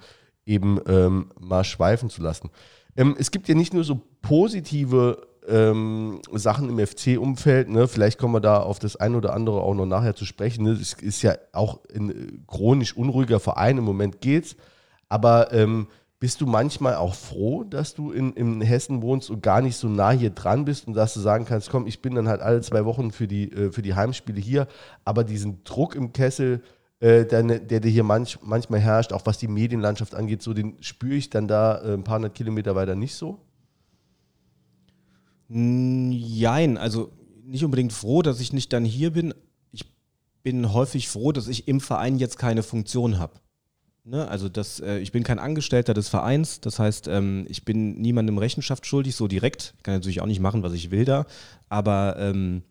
eben 0.46 0.80
ähm, 0.86 1.30
mal 1.38 1.64
schweifen 1.64 2.10
zu 2.10 2.22
lassen. 2.22 2.50
Ähm, 2.96 3.16
es 3.18 3.30
gibt 3.30 3.48
ja 3.48 3.54
nicht 3.54 3.74
nur 3.74 3.84
so 3.84 4.00
positive 4.22 5.26
ähm, 5.48 6.20
Sachen 6.32 6.68
im 6.68 6.78
FC-Umfeld, 6.86 7.68
ne? 7.70 7.88
vielleicht 7.88 8.18
kommen 8.18 8.34
wir 8.34 8.40
da 8.40 8.60
auf 8.60 8.78
das 8.78 8.96
ein 8.96 9.14
oder 9.14 9.34
andere 9.34 9.62
auch 9.62 9.74
noch 9.74 9.86
nachher 9.86 10.14
zu 10.14 10.24
sprechen. 10.24 10.64
Ne? 10.64 10.72
Es 10.72 10.92
ist 10.94 11.22
ja 11.22 11.36
auch 11.52 11.80
ein 11.94 12.10
äh, 12.10 12.14
chronisch 12.46 12.96
unruhiger 12.96 13.40
Verein, 13.40 13.78
im 13.78 13.84
Moment 13.84 14.20
geht's. 14.20 14.56
Aber 15.08 15.52
ähm, 15.52 15.88
bist 16.20 16.40
du 16.40 16.46
manchmal 16.46 16.96
auch 16.96 17.14
froh, 17.14 17.62
dass 17.62 17.94
du 17.94 18.10
in, 18.10 18.32
in 18.32 18.60
Hessen 18.60 19.02
wohnst 19.02 19.30
und 19.30 19.42
gar 19.42 19.60
nicht 19.60 19.76
so 19.76 19.88
nah 19.88 20.10
hier 20.10 20.30
dran 20.30 20.64
bist 20.64 20.88
und 20.88 20.94
dass 20.94 21.14
du 21.14 21.20
sagen 21.20 21.44
kannst, 21.44 21.70
komm, 21.70 21.86
ich 21.86 22.02
bin 22.02 22.14
dann 22.14 22.28
halt 22.28 22.40
alle 22.40 22.60
zwei 22.60 22.84
Wochen 22.84 23.12
für 23.12 23.28
die, 23.28 23.52
äh, 23.52 23.70
für 23.70 23.82
die 23.82 23.94
Heimspiele 23.94 24.40
hier, 24.40 24.66
aber 25.04 25.22
diesen 25.22 25.62
Druck 25.62 25.94
im 25.94 26.12
Kessel, 26.12 26.62
äh, 26.98 27.24
der, 27.24 27.44
der 27.44 27.80
dir 27.80 27.90
hier 27.90 28.02
manch, 28.02 28.38
manchmal 28.42 28.80
herrscht, 28.80 29.12
auch 29.12 29.26
was 29.26 29.38
die 29.38 29.46
Medienlandschaft 29.46 30.14
angeht, 30.14 30.42
so 30.42 30.54
den 30.54 30.76
spüre 30.80 31.14
ich 31.14 31.30
dann 31.30 31.46
da 31.46 31.78
äh, 31.82 31.94
ein 31.94 32.02
paar 32.02 32.16
hundert 32.16 32.34
Kilometer 32.34 32.74
weiter 32.74 32.96
nicht 32.96 33.14
so? 33.14 33.38
Jein, 35.48 36.76
also 36.76 37.12
nicht 37.44 37.64
unbedingt 37.64 37.92
froh, 37.92 38.22
dass 38.22 38.40
ich 38.40 38.52
nicht 38.52 38.72
dann 38.72 38.84
hier 38.84 39.12
bin. 39.12 39.32
Ich 39.70 39.84
bin 40.42 40.72
häufig 40.72 41.08
froh, 41.08 41.30
dass 41.30 41.48
ich 41.48 41.68
im 41.68 41.80
Verein 41.80 42.18
jetzt 42.18 42.38
keine 42.38 42.62
Funktion 42.62 43.18
habe. 43.18 43.34
Ne? 44.08 44.26
Also 44.26 44.48
das, 44.48 44.80
äh, 44.80 44.98
ich 44.98 45.12
bin 45.12 45.22
kein 45.22 45.38
Angestellter 45.38 45.92
des 45.92 46.08
Vereins, 46.08 46.60
das 46.60 46.78
heißt, 46.78 47.08
ähm, 47.08 47.44
ich 47.48 47.66
bin 47.66 48.00
niemandem 48.00 48.38
Rechenschaft 48.38 48.86
schuldig, 48.86 49.14
so 49.14 49.28
direkt. 49.28 49.74
Kann 49.82 49.94
natürlich 49.94 50.22
auch 50.22 50.26
nicht 50.26 50.40
machen, 50.40 50.62
was 50.62 50.72
ich 50.72 50.90
will 50.90 51.04
da, 51.04 51.26
aber 51.68 52.16
ähm, 52.18 52.62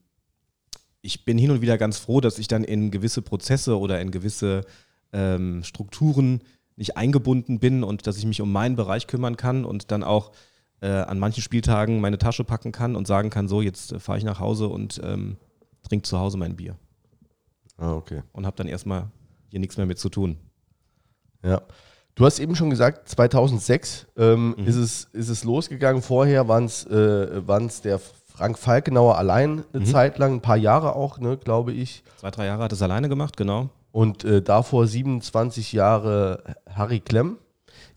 ich 1.01 1.25
bin 1.25 1.37
hin 1.37 1.51
und 1.51 1.61
wieder 1.61 1.77
ganz 1.77 1.99
froh, 1.99 2.21
dass 2.21 2.39
ich 2.39 2.47
dann 2.47 2.63
in 2.63 2.89
gewisse 2.89 3.21
Prozesse 3.21 3.77
oder 3.77 4.01
in 4.01 4.09
gewisse 4.09 4.65
ähm, 5.13 5.63
Strukturen 5.63 6.41
nicht 6.75 6.97
eingebunden 6.97 7.59
bin 7.59 7.83
und 7.83 8.07
dass 8.07 8.17
ich 8.17 8.25
mich 8.25 8.41
um 8.41 8.51
meinen 8.51 8.75
Bereich 8.75 9.05
kümmern 9.05 9.37
kann 9.37 9.63
und 9.63 9.91
dann 9.91 10.03
auch 10.03 10.31
äh, 10.81 10.87
an 10.87 11.19
manchen 11.19 11.43
Spieltagen 11.43 12.01
meine 12.01 12.17
Tasche 12.17 12.45
packen 12.45 12.71
kann 12.71 12.95
und 12.95 13.05
sagen 13.05 13.29
kann, 13.29 13.47
so, 13.47 13.61
jetzt 13.61 13.91
äh, 13.91 13.99
fahre 13.99 14.17
ich 14.17 14.23
nach 14.23 14.39
Hause 14.39 14.69
und 14.69 14.99
ähm, 15.03 15.37
trinke 15.83 16.03
zu 16.03 16.17
Hause 16.17 16.37
mein 16.37 16.55
Bier 16.55 16.77
Ah, 17.77 17.93
okay. 17.93 18.23
und 18.33 18.47
habe 18.47 18.57
dann 18.57 18.67
erstmal 18.67 19.11
hier 19.49 19.59
nichts 19.59 19.77
mehr 19.77 19.85
mit 19.85 19.99
zu 19.99 20.09
tun. 20.09 20.37
Ja. 21.43 21.61
Du 22.15 22.25
hast 22.25 22.39
eben 22.39 22.55
schon 22.55 22.69
gesagt, 22.69 23.07
2006 23.09 24.07
ähm, 24.17 24.55
Mhm. 24.57 24.65
ist, 24.67 24.75
es, 24.75 25.07
ist 25.13 25.29
es 25.29 25.43
losgegangen. 25.43 26.01
Vorher 26.01 26.47
waren 26.47 26.65
es 26.65 26.85
äh, 26.85 27.47
waren's 27.47 27.81
der 27.81 27.99
Frank 27.99 28.57
Falkenauer 28.57 29.17
allein 29.17 29.63
eine 29.73 29.81
Mhm. 29.81 29.85
Zeit 29.85 30.17
lang, 30.17 30.33
ein 30.35 30.41
paar 30.41 30.57
Jahre 30.57 30.95
auch, 30.95 31.19
ne, 31.19 31.37
glaube 31.37 31.73
ich. 31.73 32.03
Zwei, 32.17 32.31
drei 32.31 32.45
Jahre 32.47 32.63
hat 32.63 32.71
es 32.71 32.81
alleine 32.81 33.07
gemacht, 33.09 33.37
genau. 33.37 33.69
Und 33.91 34.23
äh, 34.25 34.41
davor 34.41 34.85
27 34.87 35.73
Jahre 35.73 36.43
Harry 36.69 36.99
Klemm. 36.99 37.37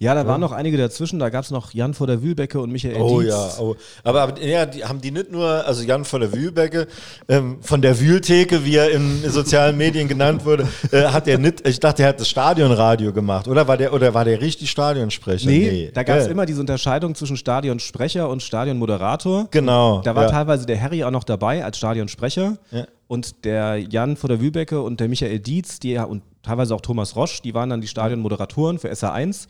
Ja, 0.00 0.14
da 0.14 0.26
waren 0.26 0.40
noch 0.40 0.52
einige 0.52 0.78
dazwischen. 0.78 1.18
Da 1.18 1.28
gab 1.28 1.44
es 1.44 1.50
noch 1.50 1.74
Jan 1.74 1.92
vor 1.92 2.06
der 2.06 2.22
Wühlbecke 2.22 2.58
und 2.58 2.72
Michael 2.72 2.96
Oh 3.02 3.20
Dietz. 3.20 3.28
ja, 3.32 3.50
oh. 3.58 3.76
aber, 4.02 4.22
aber 4.22 4.42
ja, 4.42 4.64
die, 4.64 4.82
haben 4.82 5.02
die 5.02 5.10
nicht 5.10 5.30
nur, 5.30 5.46
also 5.66 5.82
Jan 5.82 6.06
von 6.06 6.22
der 6.22 6.32
Wühlbecke, 6.32 6.86
ähm, 7.28 7.58
von 7.60 7.82
der 7.82 8.00
Wühltheke, 8.00 8.64
wie 8.64 8.76
er 8.76 8.90
in 8.92 9.22
sozialen 9.28 9.76
Medien 9.76 10.08
genannt 10.08 10.46
wurde, 10.46 10.66
äh, 10.90 11.02
hat 11.02 11.28
er 11.28 11.36
nicht, 11.36 11.68
ich 11.68 11.78
dachte, 11.80 12.04
er 12.04 12.08
hat 12.08 12.20
das 12.20 12.30
Stadionradio 12.30 13.12
gemacht, 13.12 13.46
oder 13.46 13.68
war 13.68 13.76
der, 13.76 13.92
oder 13.92 14.14
war 14.14 14.24
der 14.24 14.40
richtig 14.40 14.70
Stadionsprecher? 14.70 15.46
Nee, 15.46 15.90
da 15.92 16.02
gab 16.02 16.16
es 16.16 16.24
gell? 16.24 16.32
immer 16.32 16.46
diese 16.46 16.62
Unterscheidung 16.62 17.14
zwischen 17.14 17.36
Stadionsprecher 17.36 18.26
und 18.30 18.42
Stadionmoderator. 18.42 19.48
Genau. 19.50 20.00
Da 20.00 20.14
war 20.14 20.24
ja. 20.24 20.30
teilweise 20.30 20.64
der 20.64 20.80
Harry 20.80 21.04
auch 21.04 21.10
noch 21.10 21.24
dabei 21.24 21.62
als 21.62 21.76
Stadionsprecher. 21.76 22.56
Ja. 22.70 22.86
Und 23.06 23.44
der 23.44 23.76
Jan 23.76 24.16
vor 24.16 24.28
der 24.28 24.40
Wühlbecke 24.40 24.80
und 24.80 25.00
der 25.00 25.08
Michael 25.08 25.40
Dietz, 25.40 25.78
die 25.78 25.98
und 25.98 26.22
teilweise 26.42 26.74
auch 26.74 26.80
Thomas 26.80 27.16
Rosch, 27.16 27.42
die 27.42 27.52
waren 27.52 27.68
dann 27.68 27.80
die 27.80 27.88
Stadionmoderatoren 27.88 28.78
für 28.78 28.90
SA1. 28.90 29.46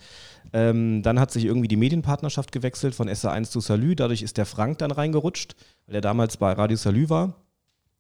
Ähm, 0.53 1.03
dann 1.03 1.21
hat 1.21 1.31
sich 1.31 1.45
irgendwie 1.45 1.69
die 1.69 1.77
Medienpartnerschaft 1.77 2.53
gewechselt 2.53 2.95
von 2.95 3.09
SA1 3.09 3.51
zu 3.51 3.61
Salü. 3.61 3.95
Dadurch 3.95 4.23
ist 4.23 4.37
der 4.37 4.47
Frank 4.47 4.79
dann 4.79 4.91
reingerutscht, 4.91 5.55
weil 5.87 5.97
er 5.97 6.01
damals 6.01 6.37
bei 6.37 6.53
Radio 6.53 6.77
Salü 6.77 7.09
war. 7.09 7.35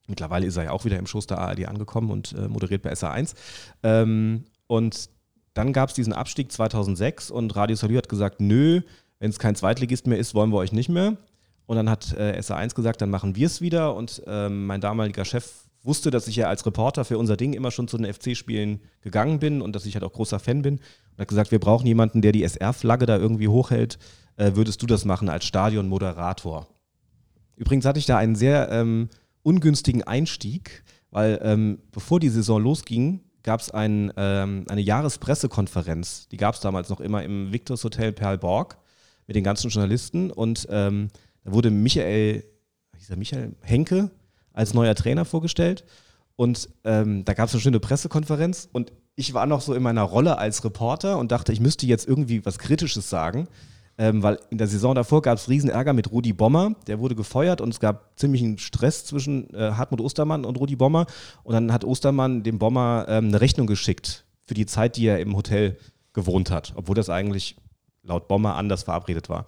Mittlerweile 0.06 0.46
ist 0.46 0.56
er 0.56 0.64
ja 0.64 0.70
auch 0.72 0.84
wieder 0.84 0.98
im 0.98 1.06
Schoß 1.06 1.26
der 1.28 1.38
ARD 1.38 1.66
angekommen 1.66 2.10
und 2.10 2.32
äh, 2.32 2.48
moderiert 2.48 2.82
bei 2.82 2.92
SA1. 2.92 3.34
Ähm, 3.82 4.44
und 4.66 5.10
dann 5.54 5.72
gab 5.72 5.88
es 5.88 5.94
diesen 5.94 6.12
Abstieg 6.12 6.50
2006 6.50 7.30
und 7.30 7.54
Radio 7.56 7.76
Salü 7.76 7.96
hat 7.96 8.08
gesagt, 8.08 8.40
nö, 8.40 8.80
wenn 9.18 9.30
es 9.30 9.38
kein 9.38 9.54
Zweitligist 9.54 10.06
mehr 10.06 10.18
ist, 10.18 10.34
wollen 10.34 10.50
wir 10.50 10.56
euch 10.56 10.72
nicht 10.72 10.88
mehr. 10.88 11.16
Und 11.66 11.76
dann 11.76 11.88
hat 11.88 12.12
äh, 12.14 12.36
SA1 12.40 12.74
gesagt, 12.74 13.00
dann 13.00 13.10
machen 13.10 13.36
wir 13.36 13.46
es 13.46 13.60
wieder. 13.60 13.94
Und 13.94 14.22
ähm, 14.26 14.66
mein 14.66 14.80
damaliger 14.80 15.24
Chef 15.24 15.66
wusste, 15.82 16.10
dass 16.10 16.28
ich 16.28 16.36
ja 16.36 16.48
als 16.48 16.64
Reporter 16.66 17.04
für 17.04 17.18
unser 17.18 17.36
Ding 17.36 17.52
immer 17.52 17.70
schon 17.70 17.88
zu 17.88 17.96
den 17.96 18.12
FC-Spielen 18.12 18.80
gegangen 19.00 19.38
bin 19.38 19.62
und 19.62 19.74
dass 19.74 19.86
ich 19.86 19.94
halt 19.94 20.04
auch 20.04 20.12
großer 20.12 20.38
Fan 20.38 20.62
bin. 20.62 20.74
Und 20.76 21.18
hat 21.18 21.28
gesagt, 21.28 21.50
wir 21.50 21.58
brauchen 21.58 21.86
jemanden, 21.86 22.22
der 22.22 22.32
die 22.32 22.44
SR-Flagge 22.44 23.06
da 23.06 23.16
irgendwie 23.16 23.48
hochhält. 23.48 23.98
Äh, 24.36 24.52
würdest 24.54 24.82
du 24.82 24.86
das 24.86 25.04
machen 25.04 25.28
als 25.28 25.44
Stadionmoderator? 25.44 26.68
Übrigens 27.56 27.84
hatte 27.84 27.98
ich 27.98 28.06
da 28.06 28.18
einen 28.18 28.36
sehr 28.36 28.70
ähm, 28.70 29.08
ungünstigen 29.42 30.02
Einstieg, 30.02 30.84
weil 31.10 31.38
ähm, 31.42 31.78
bevor 31.92 32.20
die 32.20 32.28
Saison 32.28 32.62
losging, 32.62 33.24
gab 33.42 33.60
es 33.60 33.70
ein, 33.70 34.12
ähm, 34.16 34.64
eine 34.68 34.80
Jahrespressekonferenz. 34.80 36.28
Die 36.28 36.36
gab 36.36 36.54
es 36.54 36.60
damals 36.60 36.88
noch 36.90 37.00
immer 37.00 37.22
im 37.22 37.52
Victors 37.52 37.84
Hotel 37.84 38.12
Perlborg 38.12 38.78
mit 39.26 39.36
den 39.36 39.44
ganzen 39.44 39.70
Journalisten. 39.70 40.30
Und 40.30 40.66
ähm, 40.70 41.08
da 41.44 41.52
wurde 41.52 41.70
Michael, 41.70 42.44
hieß 42.98 43.10
er 43.10 43.16
Michael 43.16 43.56
Henke 43.62 44.10
als 44.52 44.74
neuer 44.74 44.94
Trainer 44.94 45.24
vorgestellt. 45.24 45.84
Und 46.36 46.68
ähm, 46.84 47.24
da 47.24 47.34
gab 47.34 47.48
es 47.48 47.54
eine 47.54 47.60
schöne 47.60 47.80
Pressekonferenz 47.80 48.68
und 48.72 48.92
ich 49.14 49.34
war 49.34 49.46
noch 49.46 49.60
so 49.60 49.74
in 49.74 49.82
meiner 49.82 50.02
Rolle 50.02 50.38
als 50.38 50.64
Reporter 50.64 51.18
und 51.18 51.32
dachte, 51.32 51.52
ich 51.52 51.60
müsste 51.60 51.86
jetzt 51.86 52.08
irgendwie 52.08 52.46
was 52.46 52.58
Kritisches 52.58 53.10
sagen, 53.10 53.48
ähm, 53.98 54.22
weil 54.22 54.38
in 54.48 54.56
der 54.56 54.66
Saison 54.66 54.94
davor 54.94 55.20
gab 55.20 55.36
es 55.36 55.50
riesen 55.50 55.68
Ärger 55.68 55.92
mit 55.92 56.10
Rudi 56.10 56.32
Bommer, 56.32 56.74
der 56.86 57.00
wurde 57.00 57.14
gefeuert 57.14 57.60
und 57.60 57.68
es 57.68 57.80
gab 57.80 58.18
ziemlichen 58.18 58.56
Stress 58.56 59.04
zwischen 59.04 59.52
äh, 59.52 59.72
Hartmut 59.72 60.00
Ostermann 60.00 60.46
und 60.46 60.56
Rudi 60.56 60.76
Bommer 60.76 61.04
und 61.42 61.52
dann 61.52 61.72
hat 61.72 61.84
Ostermann 61.84 62.42
dem 62.42 62.58
Bommer 62.58 63.04
ähm, 63.08 63.28
eine 63.28 63.42
Rechnung 63.42 63.66
geschickt 63.66 64.24
für 64.46 64.54
die 64.54 64.64
Zeit, 64.64 64.96
die 64.96 65.06
er 65.06 65.20
im 65.20 65.36
Hotel 65.36 65.76
gewohnt 66.14 66.50
hat, 66.50 66.72
obwohl 66.76 66.94
das 66.94 67.10
eigentlich 67.10 67.56
laut 68.02 68.28
Bommer 68.28 68.56
anders 68.56 68.84
verabredet 68.84 69.28
war. 69.28 69.44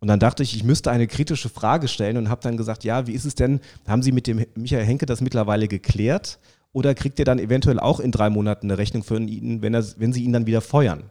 Und 0.00 0.08
dann 0.08 0.18
dachte 0.18 0.42
ich, 0.42 0.56
ich 0.56 0.64
müsste 0.64 0.90
eine 0.90 1.06
kritische 1.06 1.48
Frage 1.48 1.86
stellen 1.86 2.16
und 2.16 2.28
habe 2.28 2.40
dann 2.42 2.56
gesagt, 2.56 2.84
ja, 2.84 3.06
wie 3.06 3.12
ist 3.12 3.26
es 3.26 3.34
denn, 3.34 3.60
haben 3.86 4.02
Sie 4.02 4.12
mit 4.12 4.26
dem 4.26 4.44
Michael 4.54 4.84
Henke 4.84 5.06
das 5.06 5.20
mittlerweile 5.20 5.68
geklärt 5.68 6.38
oder 6.72 6.94
kriegt 6.94 7.18
ihr 7.18 7.24
dann 7.24 7.38
eventuell 7.38 7.78
auch 7.78 8.00
in 8.00 8.10
drei 8.10 8.30
Monaten 8.30 8.66
eine 8.66 8.78
Rechnung 8.78 9.02
für 9.02 9.18
ihn, 9.18 9.60
wenn, 9.60 9.74
er, 9.74 9.84
wenn 9.98 10.12
Sie 10.12 10.24
ihn 10.24 10.32
dann 10.32 10.46
wieder 10.46 10.62
feuern? 10.62 11.04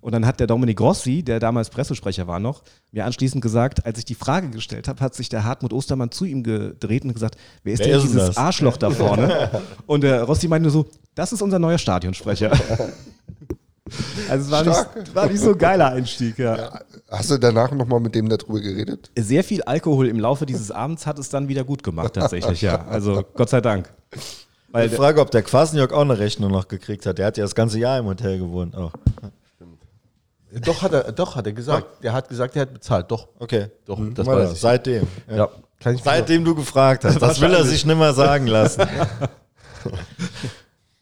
Und 0.00 0.12
dann 0.12 0.26
hat 0.26 0.38
der 0.38 0.46
Dominik 0.46 0.80
Rossi, 0.80 1.22
der 1.22 1.40
damals 1.40 1.70
Pressesprecher 1.70 2.26
war 2.26 2.38
noch, 2.38 2.62
mir 2.92 3.06
anschließend 3.06 3.42
gesagt, 3.42 3.86
als 3.86 3.98
ich 3.98 4.04
die 4.04 4.14
Frage 4.14 4.50
gestellt 4.50 4.86
habe, 4.86 5.00
hat 5.00 5.14
sich 5.14 5.30
der 5.30 5.44
Hartmut 5.44 5.72
Ostermann 5.72 6.10
zu 6.10 6.26
ihm 6.26 6.42
gedreht 6.42 7.04
und 7.04 7.14
gesagt, 7.14 7.36
wer 7.62 7.72
ist 7.72 7.80
Wer 7.80 7.86
denn 7.86 7.96
ist 7.96 8.02
dieses 8.04 8.26
das? 8.26 8.36
Arschloch 8.36 8.76
da 8.76 8.90
vorne? 8.90 9.62
und 9.86 10.02
der 10.02 10.24
Rossi 10.24 10.46
meinte 10.46 10.64
nur 10.64 10.72
so, 10.72 10.86
das 11.14 11.32
ist 11.32 11.40
unser 11.40 11.58
neuer 11.58 11.78
Stadionsprecher. 11.78 12.52
also 14.30 14.44
es 14.46 14.50
war 14.50 14.64
nicht, 14.64 15.14
war 15.14 15.26
nicht 15.26 15.40
so 15.40 15.50
ein 15.50 15.58
geiler 15.58 15.88
Einstieg, 15.90 16.38
ja. 16.38 16.80
Hast 17.10 17.30
du 17.30 17.38
danach 17.38 17.70
nochmal 17.72 18.00
mit 18.00 18.14
dem 18.14 18.28
darüber 18.28 18.60
geredet? 18.60 19.10
Sehr 19.16 19.44
viel 19.44 19.62
Alkohol 19.62 20.08
im 20.08 20.18
Laufe 20.18 20.46
dieses 20.46 20.70
Abends 20.70 21.06
hat 21.06 21.18
es 21.18 21.28
dann 21.28 21.48
wieder 21.48 21.64
gut 21.64 21.82
gemacht, 21.82 22.14
tatsächlich, 22.14 22.62
ja. 22.62 22.86
Also 22.86 23.24
Gott 23.34 23.50
sei 23.50 23.60
Dank. 23.60 23.92
Weil 24.70 24.88
Ich 24.88 24.94
frage, 24.94 25.20
ob 25.20 25.30
der 25.30 25.42
Kwasniok 25.42 25.92
auch 25.92 26.00
eine 26.00 26.18
Rechnung 26.18 26.50
noch 26.50 26.66
gekriegt 26.66 27.06
hat. 27.06 27.18
Der 27.18 27.26
hat 27.26 27.36
ja 27.36 27.44
das 27.44 27.54
ganze 27.54 27.78
Jahr 27.78 27.98
im 27.98 28.06
Hotel 28.06 28.38
gewohnt. 28.38 28.74
Oh. 28.76 28.90
Doch, 30.64 30.82
hat 30.82 30.92
er, 30.92 31.12
doch, 31.12 31.36
hat 31.36 31.46
er 31.46 31.52
gesagt. 31.52 32.02
Der 32.02 32.12
hat 32.12 32.28
gesagt, 32.28 32.56
er 32.56 32.62
hat 32.62 32.72
bezahlt. 32.72 33.10
Doch. 33.10 33.28
Okay. 33.38 33.68
Doch, 33.86 33.98
Hm, 33.98 34.14
das 34.14 34.26
war. 34.26 34.46
Seitdem. 34.54 35.06
Ja. 35.28 35.36
Ja. 35.36 35.48
Kann 35.80 35.94
ich 35.96 36.02
Seitdem 36.02 36.44
du 36.44 36.54
gefragt 36.54 37.04
hast. 37.04 37.20
Das 37.20 37.40
will 37.40 37.52
er 37.52 37.64
sich 37.64 37.84
nicht 37.84 37.98
mehr 37.98 38.14
sagen 38.14 38.46
lassen. 38.46 38.82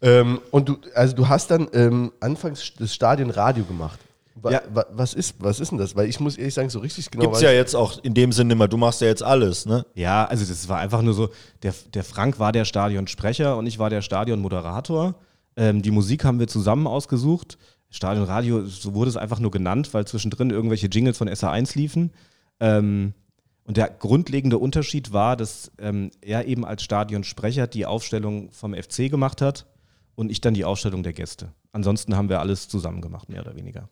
Ähm, 0.02 0.40
und 0.50 0.68
du, 0.68 0.78
also 0.94 1.14
du 1.14 1.28
hast 1.28 1.50
dann 1.50 1.68
ähm, 1.72 2.12
anfangs 2.20 2.72
das 2.76 2.92
Stadion 2.92 3.30
Radio 3.30 3.64
gemacht. 3.64 4.00
Wa, 4.34 4.50
Ja. 4.50 4.62
wa, 4.72 4.84
was, 4.90 5.14
ist, 5.14 5.36
was 5.38 5.60
ist 5.60 5.70
denn 5.70 5.78
das? 5.78 5.94
Weil 5.94 6.08
ich 6.08 6.18
muss 6.18 6.36
ehrlich 6.36 6.54
sagen, 6.54 6.70
so 6.70 6.80
richtig 6.80 7.10
genau 7.10 7.26
Gibt's 7.26 7.38
weiß 7.38 7.44
ja 7.44 7.52
jetzt 7.52 7.76
auch 7.76 8.02
in 8.02 8.12
dem 8.12 8.32
Sinne 8.32 8.54
immer. 8.54 8.66
Du 8.66 8.76
machst 8.76 9.00
ja 9.00 9.06
jetzt 9.06 9.22
alles, 9.22 9.64
ne? 9.64 9.86
Ja, 9.94 10.24
also 10.24 10.44
das 10.44 10.68
war 10.68 10.78
einfach 10.78 11.02
nur 11.02 11.14
so, 11.14 11.28
der, 11.62 11.72
der 11.94 12.02
Frank 12.02 12.40
war 12.40 12.50
der 12.50 12.64
Stadionsprecher 12.64 13.56
und 13.56 13.66
ich 13.66 13.78
war 13.78 13.90
der 13.90 14.02
Stadionmoderator. 14.02 15.14
Ähm, 15.56 15.82
die 15.82 15.92
Musik 15.92 16.24
haben 16.24 16.40
wir 16.40 16.48
zusammen 16.48 16.88
ausgesucht. 16.88 17.56
Stadionradio, 17.90 18.64
so 18.66 18.94
wurde 18.94 19.10
es 19.10 19.16
einfach 19.16 19.38
nur 19.38 19.50
genannt, 19.52 19.94
weil 19.94 20.06
zwischendrin 20.06 20.50
irgendwelche 20.50 20.88
Jingles 20.88 21.18
von 21.18 21.28
SA1 21.28 21.76
liefen. 21.76 22.10
Ähm, 22.58 23.12
und 23.64 23.76
der 23.76 23.88
grundlegende 23.88 24.58
Unterschied 24.58 25.12
war, 25.12 25.36
dass 25.36 25.70
ähm, 25.78 26.10
er 26.20 26.46
eben 26.48 26.64
als 26.64 26.82
Stadionsprecher 26.82 27.68
die 27.68 27.86
Aufstellung 27.86 28.50
vom 28.50 28.74
FC 28.74 29.08
gemacht 29.08 29.40
hat 29.40 29.66
und 30.14 30.30
ich 30.30 30.40
dann 30.40 30.54
die 30.54 30.64
Ausstellung 30.64 31.02
der 31.02 31.12
Gäste. 31.12 31.52
Ansonsten 31.72 32.16
haben 32.16 32.28
wir 32.28 32.40
alles 32.40 32.68
zusammen 32.68 33.00
gemacht, 33.00 33.28
mehr 33.28 33.42
oder 33.42 33.56
weniger. 33.56 33.88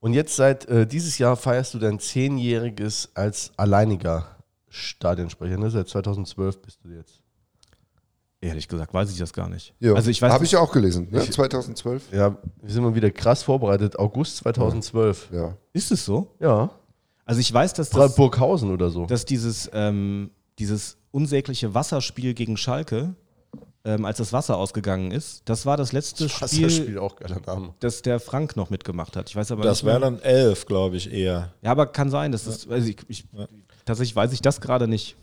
Und 0.00 0.12
jetzt 0.12 0.36
seit 0.36 0.66
äh, 0.66 0.86
dieses 0.86 1.18
Jahr 1.18 1.36
feierst 1.36 1.74
du 1.74 1.78
dein 1.78 1.98
Zehnjähriges 1.98 3.10
als 3.14 3.52
alleiniger 3.56 4.36
Stadionsprecher. 4.68 5.56
Ne? 5.56 5.70
Seit 5.70 5.88
2012 5.88 6.62
bist 6.62 6.78
du 6.84 6.90
jetzt. 6.90 7.22
Ehrlich 8.40 8.68
gesagt, 8.68 8.94
weiß 8.94 9.10
ich 9.10 9.18
das 9.18 9.32
gar 9.32 9.48
nicht. 9.48 9.74
Ja, 9.80 9.94
Also 9.94 10.10
ich 10.10 10.22
weiß, 10.22 10.32
Habe 10.32 10.44
ich 10.44 10.52
ja 10.52 10.60
auch 10.60 10.70
gelesen, 10.70 11.08
ne? 11.10 11.28
2012. 11.28 12.12
Ja, 12.12 12.38
wir 12.62 12.72
sind 12.72 12.84
mal 12.84 12.94
wieder 12.94 13.10
krass 13.10 13.42
vorbereitet. 13.42 13.98
August 13.98 14.36
2012. 14.38 15.30
Ja. 15.32 15.56
ist 15.72 15.90
es 15.90 16.04
so? 16.04 16.36
Ja. 16.38 16.70
Also 17.24 17.40
ich 17.40 17.52
weiß, 17.52 17.74
dass 17.74 17.90
das, 17.90 18.14
Burghausen 18.14 18.70
oder 18.70 18.90
so. 18.90 19.06
dass 19.06 19.24
dieses, 19.24 19.68
ähm, 19.72 20.30
dieses 20.60 20.98
unsägliche 21.10 21.74
Wasserspiel 21.74 22.32
gegen 22.34 22.56
Schalke, 22.56 23.16
ähm, 23.88 24.04
als 24.04 24.18
das 24.18 24.34
Wasser 24.34 24.58
ausgegangen 24.58 25.12
ist, 25.12 25.48
das 25.48 25.64
war 25.64 25.78
das 25.78 25.92
letzte 25.92 26.28
Spiel, 26.28 26.42
Wasserspiel, 26.42 26.98
auch 26.98 27.16
geiler 27.16 27.40
Name. 27.46 27.74
das 27.80 28.02
der 28.02 28.20
Frank 28.20 28.54
noch 28.54 28.68
mitgemacht 28.68 29.16
hat. 29.16 29.30
Ich 29.30 29.36
weiß 29.36 29.50
aber 29.50 29.62
Das 29.62 29.82
wäre 29.82 29.98
dann 29.98 30.20
elf, 30.20 30.66
glaube 30.66 30.96
ich, 30.96 31.10
eher. 31.10 31.54
Ja, 31.62 31.70
aber 31.70 31.86
kann 31.86 32.10
sein. 32.10 32.30
Das 32.30 32.46
ist, 32.46 32.70
also 32.70 32.86
ich, 32.86 32.98
ich, 33.08 33.24
Tatsächlich 33.86 34.14
weiß 34.14 34.34
ich 34.34 34.42
das 34.42 34.60
gerade 34.60 34.86
nicht. 34.86 35.16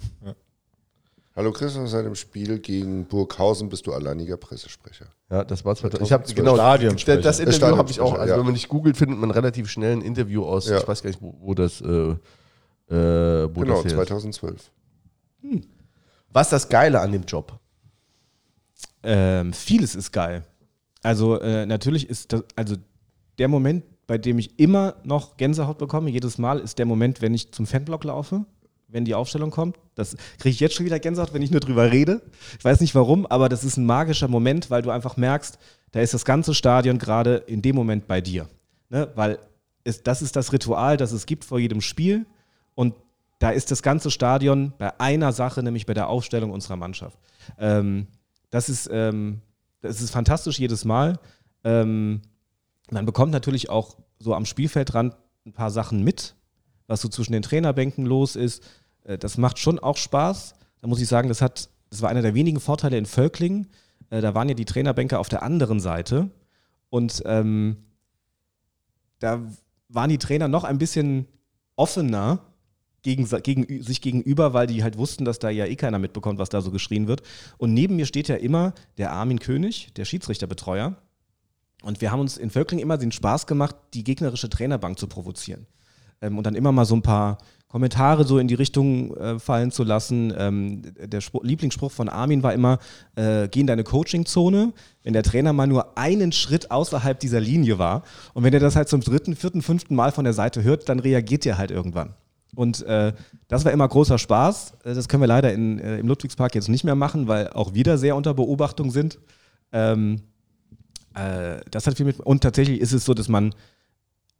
Hallo 1.35 1.51
Christoph, 1.51 1.87
seit 1.89 2.05
dem 2.05 2.15
Spiel 2.15 2.57
gegen 2.57 3.05
Burghausen 3.05 3.69
bist 3.69 3.85
du 3.85 3.93
alleiniger 3.93 4.37
Pressesprecher. 4.37 5.05
Ja, 5.29 5.43
das 5.43 5.63
war 5.63 5.75
2000. 5.75 6.03
Ich 6.03 6.11
habe 6.11 6.23
2012. 6.23 6.35
genau 6.35 6.55
Stadionsprecher. 6.55 7.21
Das 7.21 7.39
Interview 7.39 7.77
habe 7.77 7.91
ich 7.91 7.99
auch. 7.99 8.13
Also 8.17 8.33
ja. 8.33 8.39
wenn 8.39 8.45
man 8.45 8.53
nicht 8.53 8.69
googelt, 8.69 8.97
findet 8.97 9.19
man 9.19 9.29
relativ 9.29 9.69
schnell 9.69 9.97
ein 9.97 10.01
Interview 10.01 10.43
aus. 10.43 10.67
Ja. 10.67 10.79
Ich 10.79 10.87
weiß 10.87 11.03
gar 11.03 11.09
nicht, 11.11 11.21
wo, 11.21 11.35
wo 11.39 11.53
das. 11.53 11.81
Äh, 11.81 11.85
äh, 11.85 13.49
wo 13.53 13.61
Genau, 13.61 13.83
das 13.83 13.93
her 13.93 14.01
ist. 14.01 14.07
2012. 14.07 14.71
Was 16.31 16.47
ist 16.47 16.51
das 16.53 16.69
Geile 16.69 16.99
an 17.01 17.11
dem 17.11 17.25
Job? 17.25 17.59
Ähm, 19.05 19.53
vieles 19.53 19.95
ist 19.95 20.11
geil. 20.11 20.43
Also 21.03 21.39
äh, 21.39 21.65
natürlich 21.65 22.09
ist 22.09 22.33
das, 22.33 22.43
also 22.55 22.75
der 23.37 23.47
Moment, 23.47 23.83
bei 24.07 24.17
dem 24.17 24.39
ich 24.39 24.59
immer 24.59 24.95
noch 25.03 25.37
Gänsehaut 25.37 25.77
bekomme, 25.77 26.09
jedes 26.09 26.37
Mal, 26.37 26.59
ist 26.59 26.79
der 26.79 26.85
Moment, 26.85 27.21
wenn 27.21 27.33
ich 27.33 27.51
zum 27.51 27.67
Fanblock 27.67 28.03
laufe, 28.03 28.45
wenn 28.87 29.05
die 29.05 29.13
Aufstellung 29.13 29.51
kommt. 29.51 29.77
Das 29.93 30.15
kriege 30.39 30.53
ich 30.53 30.59
jetzt 30.59 30.75
schon 30.75 30.85
wieder 30.85 30.99
Gänsehaut, 30.99 31.33
wenn 31.33 31.41
ich 31.41 31.51
nur 31.51 31.59
drüber 31.59 31.91
rede. 31.91 32.21
Ich 32.57 32.65
weiß 32.65 32.81
nicht 32.81 32.95
warum, 32.95 33.25
aber 33.27 33.49
das 33.49 33.63
ist 33.63 33.77
ein 33.77 33.85
magischer 33.85 34.27
Moment, 34.27 34.71
weil 34.71 34.81
du 34.81 34.89
einfach 34.89 35.17
merkst, 35.17 35.59
da 35.91 35.99
ist 36.01 36.13
das 36.13 36.25
ganze 36.25 36.53
Stadion 36.53 36.97
gerade 36.97 37.35
in 37.35 37.61
dem 37.61 37.75
Moment 37.75 38.07
bei 38.07 38.21
dir. 38.21 38.49
Ne? 38.89 39.11
Weil 39.15 39.39
es, 39.83 40.01
das 40.01 40.21
ist 40.21 40.35
das 40.35 40.51
Ritual, 40.51 40.97
das 40.97 41.11
es 41.11 41.25
gibt 41.25 41.45
vor 41.45 41.59
jedem 41.59 41.81
Spiel. 41.81 42.25
Und 42.73 42.95
da 43.39 43.51
ist 43.51 43.69
das 43.69 43.83
ganze 43.83 44.09
Stadion 44.09 44.73
bei 44.77 44.99
einer 44.99 45.31
Sache, 45.31 45.61
nämlich 45.61 45.85
bei 45.85 45.93
der 45.93 46.09
Aufstellung 46.09 46.51
unserer 46.51 46.77
Mannschaft. 46.77 47.17
Ähm, 47.59 48.07
das, 48.55 48.69
ist, 48.69 48.89
ähm, 48.89 49.41
das 49.81 49.99
ist 49.99 50.11
fantastisch 50.11 50.59
jedes 50.59 50.85
Mal. 50.85 51.19
Ähm, 51.65 52.21
man 52.89 53.05
bekommt 53.05 53.33
natürlich 53.33 53.69
auch 53.69 53.97
so 54.17 54.33
am 54.33 54.45
Spielfeldrand 54.45 55.13
ein 55.45 55.51
paar 55.51 55.71
Sachen 55.71 56.05
mit, 56.05 56.35
was 56.87 57.01
so 57.01 57.09
zwischen 57.09 57.33
den 57.33 57.41
Trainerbänken 57.41 58.05
los 58.05 58.37
ist. 58.37 58.63
Äh, 59.03 59.17
das 59.17 59.37
macht 59.37 59.59
schon 59.59 59.77
auch 59.77 59.97
Spaß. 59.97 60.55
Da 60.79 60.87
muss 60.87 61.01
ich 61.01 61.09
sagen, 61.09 61.27
das, 61.27 61.41
hat, 61.41 61.69
das 61.89 62.01
war 62.01 62.09
einer 62.09 62.21
der 62.21 62.33
wenigen 62.33 62.61
Vorteile 62.61 62.97
in 62.97 63.05
Völklingen. 63.05 63.67
Äh, 64.09 64.21
da 64.21 64.33
waren 64.35 64.47
ja 64.47 64.55
die 64.55 64.63
Trainerbänke 64.63 65.19
auf 65.19 65.27
der 65.27 65.43
anderen 65.43 65.81
Seite. 65.81 66.31
Und 66.89 67.23
ähm, 67.25 67.75
da 69.19 69.41
waren 69.89 70.09
die 70.09 70.17
Trainer 70.17 70.47
noch 70.47 70.63
ein 70.63 70.77
bisschen 70.77 71.27
offener 71.75 72.39
gegen, 73.05 73.29
gegen, 73.43 73.83
sich 73.83 74.01
gegenüber, 74.01 74.53
weil 74.53 74.65
die 74.65 74.83
halt 74.83 74.97
wussten, 74.97 75.25
dass 75.25 75.37
da 75.37 75.49
ja 75.49 75.65
eh 75.65 75.75
keiner 75.75 75.99
mitbekommt, 75.99 76.39
was 76.39 76.49
da 76.49 76.61
so 76.61 76.71
geschrien 76.71 77.07
wird. 77.07 77.21
Und 77.57 77.73
neben 77.73 77.95
mir 77.95 78.07
steht 78.07 78.27
ja 78.27 78.35
immer 78.35 78.73
der 78.97 79.11
Armin 79.13 79.39
König, 79.39 79.93
der 79.95 80.05
Schiedsrichterbetreuer. 80.05 80.95
Und 81.83 82.01
wir 82.01 82.11
haben 82.11 82.19
uns 82.19 82.37
in 82.37 82.49
Völkling 82.49 82.79
immer 82.79 82.97
den 82.97 83.11
Spaß 83.11 83.45
gemacht, 83.45 83.75
die 83.93 84.03
gegnerische 84.03 84.49
Trainerbank 84.49 84.97
zu 84.97 85.05
provozieren. 85.05 85.67
Ähm, 86.19 86.37
und 86.37 86.45
dann 86.47 86.55
immer 86.55 86.71
mal 86.71 86.85
so 86.85 86.95
ein 86.95 87.03
paar 87.03 87.37
Kommentare 87.67 88.23
so 88.23 88.39
in 88.39 88.47
die 88.47 88.55
Richtung 88.55 89.15
äh, 89.17 89.37
fallen 89.37 89.69
zu 89.69 89.83
lassen. 89.83 90.33
Ähm, 90.35 90.81
der 90.97 91.21
Spruch, 91.21 91.43
Lieblingsspruch 91.43 91.91
von 91.91 92.09
Armin 92.09 92.41
war 92.41 92.53
immer, 92.53 92.79
äh, 93.15 93.47
geh 93.49 93.59
in 93.59 93.67
deine 93.67 93.83
Coachingzone, 93.83 94.73
wenn 95.03 95.13
der 95.13 95.23
Trainer 95.23 95.53
mal 95.53 95.67
nur 95.67 95.95
einen 95.95 96.31
Schritt 96.31 96.71
außerhalb 96.71 97.19
dieser 97.19 97.39
Linie 97.39 97.77
war. 97.77 98.01
Und 98.33 98.43
wenn 98.43 98.53
er 98.53 98.59
das 98.59 98.75
halt 98.75 98.89
zum 98.89 99.01
dritten, 99.01 99.35
vierten, 99.35 99.61
fünften 99.61 99.93
Mal 99.93 100.11
von 100.11 100.23
der 100.23 100.33
Seite 100.33 100.63
hört, 100.63 100.89
dann 100.89 100.99
reagiert 100.99 101.45
er 101.45 101.59
halt 101.59 101.69
irgendwann. 101.69 102.15
Und 102.55 102.81
äh, 102.83 103.13
das 103.47 103.65
war 103.65 103.71
immer 103.71 103.87
großer 103.87 104.17
Spaß. 104.17 104.73
Äh, 104.83 104.93
Das 104.93 105.07
können 105.07 105.21
wir 105.21 105.27
leider 105.27 105.53
in, 105.53 105.79
äh, 105.79 105.99
im 105.99 106.07
Ludwigspark 106.07 106.55
jetzt 106.55 106.69
nicht 106.69 106.83
mehr 106.83 106.95
machen, 106.95 107.27
weil 107.27 107.49
auch 107.49 107.73
wir 107.73 107.83
da 107.83 107.97
sehr 107.97 108.15
unter 108.15 108.33
Beobachtung 108.33 108.91
sind. 108.91 109.19
Ähm, 109.71 110.21
äh, 111.13 111.59
das 111.69 111.87
hat 111.87 111.97
viel 111.97 112.05
mit. 112.05 112.19
Und 112.19 112.41
tatsächlich 112.41 112.79
ist 112.79 112.93
es 112.93 113.05
so, 113.05 113.13
dass 113.13 113.27
man 113.27 113.53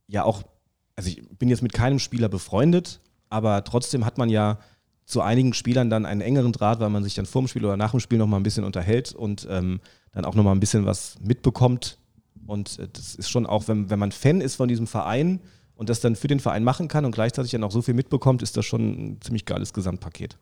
ja 0.07 0.23
auch, 0.23 0.43
also 0.95 1.09
ich 1.09 1.27
bin 1.37 1.49
jetzt 1.49 1.63
mit 1.63 1.73
keinem 1.73 1.99
Spieler 1.99 2.29
befreundet, 2.29 3.01
aber 3.29 3.63
trotzdem 3.63 4.05
hat 4.05 4.17
man 4.17 4.29
ja 4.29 4.59
zu 5.05 5.21
einigen 5.21 5.53
Spielern 5.53 5.89
dann 5.89 6.05
einen 6.05 6.21
engeren 6.21 6.51
Draht, 6.51 6.79
weil 6.79 6.89
man 6.89 7.03
sich 7.03 7.13
dann 7.13 7.25
vor 7.25 7.41
dem 7.41 7.47
Spiel 7.47 7.65
oder 7.65 7.77
nach 7.77 7.91
dem 7.91 7.99
Spiel 7.99 8.17
nochmal 8.17 8.39
ein 8.39 8.43
bisschen 8.43 8.63
unterhält 8.63 9.13
und 9.13 9.47
ähm, 9.49 9.79
dann 10.11 10.25
auch 10.25 10.35
nochmal 10.35 10.55
ein 10.55 10.59
bisschen 10.59 10.85
was 10.85 11.17
mitbekommt. 11.21 11.99
Und 12.47 12.79
äh, 12.79 12.87
das 12.91 13.15
ist 13.15 13.29
schon 13.29 13.45
auch, 13.45 13.67
wenn, 13.67 13.89
wenn 13.89 13.99
man 13.99 14.11
Fan 14.11 14.41
ist 14.41 14.55
von 14.55 14.67
diesem 14.67 14.87
Verein 14.87 15.41
und 15.75 15.89
das 15.89 15.99
dann 15.99 16.15
für 16.15 16.27
den 16.27 16.39
Verein 16.39 16.63
machen 16.63 16.87
kann 16.87 17.05
und 17.05 17.11
gleichzeitig 17.11 17.51
dann 17.51 17.63
auch 17.63 17.71
so 17.71 17.81
viel 17.81 17.93
mitbekommt, 17.93 18.41
ist 18.41 18.57
das 18.57 18.65
schon 18.65 18.81
ein 18.81 19.21
ziemlich 19.21 19.45
geiles 19.45 19.73
Gesamtpaket. 19.73 20.37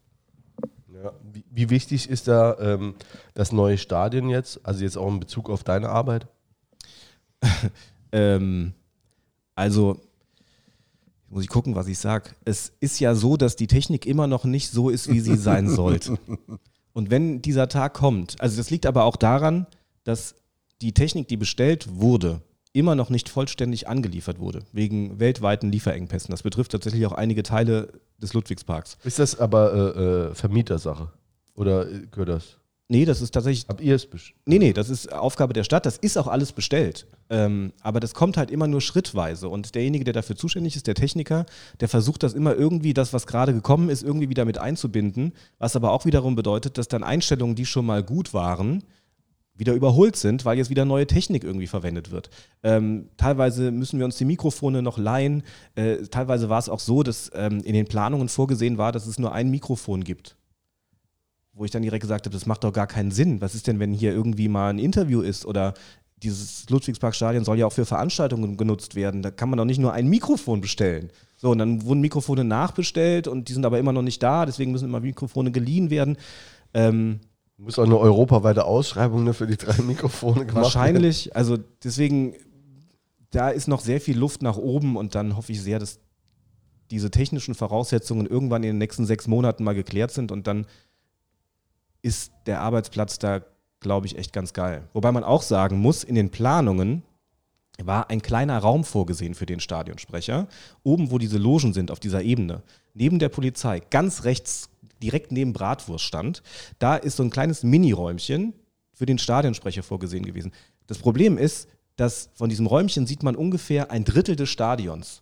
Ja, 0.93 1.11
wie, 1.31 1.43
wie 1.49 1.69
wichtig 1.69 2.09
ist 2.09 2.27
da 2.27 2.57
ähm, 2.59 2.95
das 3.33 3.51
neue 3.51 3.77
Stadion 3.77 4.29
jetzt? 4.29 4.65
Also 4.65 4.83
jetzt 4.83 4.97
auch 4.97 5.09
in 5.09 5.19
Bezug 5.19 5.49
auf 5.49 5.63
deine 5.63 5.89
Arbeit? 5.89 6.27
Ähm, 8.15 8.73
also, 9.55 9.99
muss 11.29 11.43
ich 11.43 11.49
gucken, 11.49 11.73
was 11.73 11.87
ich 11.87 11.97
sage. 11.97 12.29
Es 12.45 12.73
ist 12.79 12.99
ja 12.99 13.15
so, 13.15 13.37
dass 13.37 13.55
die 13.55 13.65
Technik 13.65 14.05
immer 14.05 14.27
noch 14.27 14.45
nicht 14.45 14.69
so 14.69 14.89
ist, 14.89 15.09
wie 15.09 15.19
sie 15.19 15.35
sein 15.35 15.67
sollte. 15.75 16.19
Und 16.93 17.09
wenn 17.09 17.41
dieser 17.41 17.67
Tag 17.67 17.95
kommt, 17.95 18.39
also 18.39 18.55
das 18.55 18.69
liegt 18.69 18.85
aber 18.85 19.05
auch 19.05 19.15
daran, 19.15 19.65
dass 20.03 20.35
die 20.81 20.93
Technik, 20.93 21.27
die 21.27 21.37
bestellt 21.37 21.87
wurde, 21.99 22.41
immer 22.73 22.95
noch 22.95 23.09
nicht 23.09 23.29
vollständig 23.29 23.87
angeliefert 23.87 24.39
wurde, 24.39 24.63
wegen 24.71 25.19
weltweiten 25.19 25.71
Lieferengpässen. 25.71 26.31
Das 26.31 26.43
betrifft 26.43 26.71
tatsächlich 26.71 27.05
auch 27.05 27.13
einige 27.13 27.43
Teile 27.43 27.93
des 28.21 28.33
Ludwigsparks. 28.33 28.97
Ist 29.03 29.19
das 29.19 29.39
aber 29.39 29.95
äh, 29.95 30.01
äh, 30.01 30.35
Vermietersache? 30.35 31.09
Oder 31.55 31.89
äh, 31.89 32.07
gehört 32.11 32.29
das? 32.29 32.57
Nee, 32.89 33.05
das 33.05 33.21
ist 33.21 33.31
tatsächlich 33.31 33.65
Habt 33.69 33.81
ihr 33.81 33.95
es 33.95 34.05
besch 34.05 34.35
Nee, 34.45 34.59
nee, 34.59 34.73
das 34.73 34.89
ist 34.89 35.11
Aufgabe 35.11 35.53
der 35.53 35.63
Stadt, 35.63 35.85
das 35.85 35.97
ist 35.97 36.17
auch 36.17 36.27
alles 36.27 36.51
bestellt. 36.51 37.07
Ähm, 37.29 37.71
aber 37.81 37.99
das 37.99 38.13
kommt 38.13 38.37
halt 38.37 38.51
immer 38.51 38.67
nur 38.67 38.81
schrittweise. 38.81 39.47
Und 39.49 39.73
derjenige, 39.73 40.03
der 40.03 40.13
dafür 40.13 40.35
zuständig 40.35 40.75
ist, 40.75 40.85
der 40.85 40.95
Techniker, 40.95 41.45
der 41.79 41.87
versucht 41.87 42.23
das 42.23 42.33
immer 42.33 42.55
irgendwie, 42.55 42.93
das, 42.93 43.13
was 43.13 43.25
gerade 43.25 43.53
gekommen 43.53 43.89
ist, 43.89 44.03
irgendwie 44.03 44.29
wieder 44.29 44.45
mit 44.45 44.57
einzubinden. 44.57 45.33
Was 45.59 45.75
aber 45.75 45.91
auch 45.91 46.05
wiederum 46.05 46.35
bedeutet, 46.35 46.77
dass 46.77 46.87
dann 46.87 47.03
Einstellungen, 47.03 47.55
die 47.55 47.65
schon 47.65 47.85
mal 47.85 48.03
gut 48.03 48.33
waren, 48.33 48.83
wieder 49.55 49.73
überholt 49.73 50.15
sind, 50.15 50.45
weil 50.45 50.57
jetzt 50.57 50.69
wieder 50.69 50.85
neue 50.85 51.05
Technik 51.05 51.43
irgendwie 51.43 51.67
verwendet 51.67 52.11
wird. 52.11 52.29
Ähm, 52.63 53.09
teilweise 53.17 53.71
müssen 53.71 53.99
wir 53.99 54.05
uns 54.05 54.17
die 54.17 54.25
Mikrofone 54.25 54.81
noch 54.81 54.97
leihen. 54.97 55.43
Äh, 55.75 55.97
teilweise 56.09 56.49
war 56.49 56.59
es 56.59 56.69
auch 56.69 56.79
so, 56.79 57.03
dass 57.03 57.31
ähm, 57.35 57.61
in 57.63 57.73
den 57.73 57.85
Planungen 57.85 58.29
vorgesehen 58.29 58.77
war, 58.77 58.91
dass 58.91 59.05
es 59.05 59.19
nur 59.19 59.33
ein 59.33 59.49
Mikrofon 59.49 60.03
gibt 60.03 60.35
wo 61.55 61.65
ich 61.65 61.69
dann 61.69 61.83
direkt 61.83 62.01
gesagt 62.01 62.25
habe, 62.25 62.33
das 62.33 62.47
macht 62.47 62.63
doch 62.63 62.73
gar 62.73 62.87
keinen 62.87 63.11
Sinn. 63.11 63.39
Was 63.39 63.53
ist 63.53 63.67
denn, 63.67 63.79
wenn 63.79 63.93
hier 63.93 64.11
irgendwie 64.11 64.49
mal 64.49 64.71
ein 64.71 64.79
Interview 64.79 65.21
ist 65.21 65.45
oder 65.45 65.75
dieses 66.23 66.69
Ludwigsparkstadion 66.69 67.43
soll 67.43 67.59
ja 67.59 67.65
auch 67.65 67.73
für 67.73 67.85
Veranstaltungen 67.85 68.57
genutzt 68.57 68.95
werden. 68.95 69.21
Da 69.21 69.29
kann 69.29 69.49
man 69.49 69.57
doch 69.57 69.65
nicht 69.65 69.79
nur 69.79 69.93
ein 69.93 70.07
Mikrofon 70.07 70.61
bestellen. 70.61 71.11
So, 71.35 71.51
und 71.51 71.57
dann 71.57 71.83
wurden 71.83 72.01
Mikrofone 72.01 72.43
nachbestellt 72.43 73.27
und 73.27 73.49
die 73.49 73.53
sind 73.53 73.65
aber 73.65 73.77
immer 73.77 73.91
noch 73.91 74.01
nicht 74.01 74.23
da, 74.23 74.45
deswegen 74.45 74.71
müssen 74.71 74.85
immer 74.85 75.01
Mikrofone 75.01 75.51
geliehen 75.51 75.89
werden. 75.89 76.17
Ähm, 76.73 77.19
Muss 77.63 77.79
auch 77.79 77.85
eine 77.85 77.97
europaweite 77.97 78.65
Ausschreibung 78.65 79.23
ne, 79.23 79.33
für 79.33 79.47
die 79.47 79.55
drei 79.55 79.81
Mikrofone 79.81 80.45
gemacht 80.45 80.63
wahrscheinlich, 80.63 81.33
also 81.33 81.57
deswegen, 81.83 82.33
da 83.31 83.49
ist 83.49 83.67
noch 83.67 83.79
sehr 83.79 84.01
viel 84.01 84.17
Luft 84.17 84.41
nach 84.41 84.57
oben 84.57 84.97
und 84.97 85.15
dann 85.15 85.37
hoffe 85.37 85.53
ich 85.53 85.61
sehr, 85.61 85.79
dass 85.79 85.99
diese 86.91 87.09
technischen 87.09 87.55
Voraussetzungen 87.55 88.25
irgendwann 88.25 88.63
in 88.63 88.71
den 88.71 88.77
nächsten 88.79 89.05
sechs 89.05 89.27
Monaten 89.27 89.63
mal 89.63 89.75
geklärt 89.75 90.11
sind 90.11 90.31
und 90.31 90.45
dann 90.45 90.67
ist 92.01 92.33
der 92.47 92.59
Arbeitsplatz 92.59 93.17
da, 93.17 93.41
glaube 93.79 94.07
ich, 94.07 94.17
echt 94.17 94.33
ganz 94.33 94.51
geil. 94.51 94.89
Wobei 94.91 95.13
man 95.13 95.23
auch 95.23 95.41
sagen 95.41 95.79
muss, 95.79 96.03
in 96.03 96.15
den 96.15 96.31
Planungen 96.31 97.03
war 97.81 98.09
ein 98.09 98.21
kleiner 98.21 98.59
Raum 98.59 98.83
vorgesehen 98.83 99.35
für 99.35 99.45
den 99.45 99.61
Stadionsprecher, 99.61 100.47
oben, 100.83 101.11
wo 101.11 101.17
diese 101.17 101.37
Logen 101.37 101.73
sind, 101.73 101.91
auf 101.91 102.01
dieser 102.01 102.21
Ebene, 102.21 102.61
neben 102.93 103.19
der 103.19 103.29
Polizei, 103.29 103.79
ganz 103.89 104.25
rechts, 104.25 104.69
direkt 105.03 105.31
neben 105.31 105.53
Bratwurst 105.53 106.05
stand, 106.05 106.41
da 106.79 106.95
ist 106.95 107.17
so 107.17 107.23
ein 107.23 107.29
kleines 107.29 107.63
Mini-Räumchen 107.63 108.53
für 108.93 109.05
den 109.05 109.19
Stadionsprecher 109.19 109.83
vorgesehen 109.83 110.25
gewesen. 110.25 110.53
Das 110.87 110.97
Problem 110.97 111.37
ist, 111.37 111.67
dass 111.95 112.29
von 112.35 112.49
diesem 112.49 112.65
Räumchen 112.65 113.05
sieht 113.05 113.21
man 113.23 113.35
ungefähr 113.35 113.91
ein 113.91 114.05
Drittel 114.05 114.35
des 114.35 114.49
Stadions. 114.49 115.21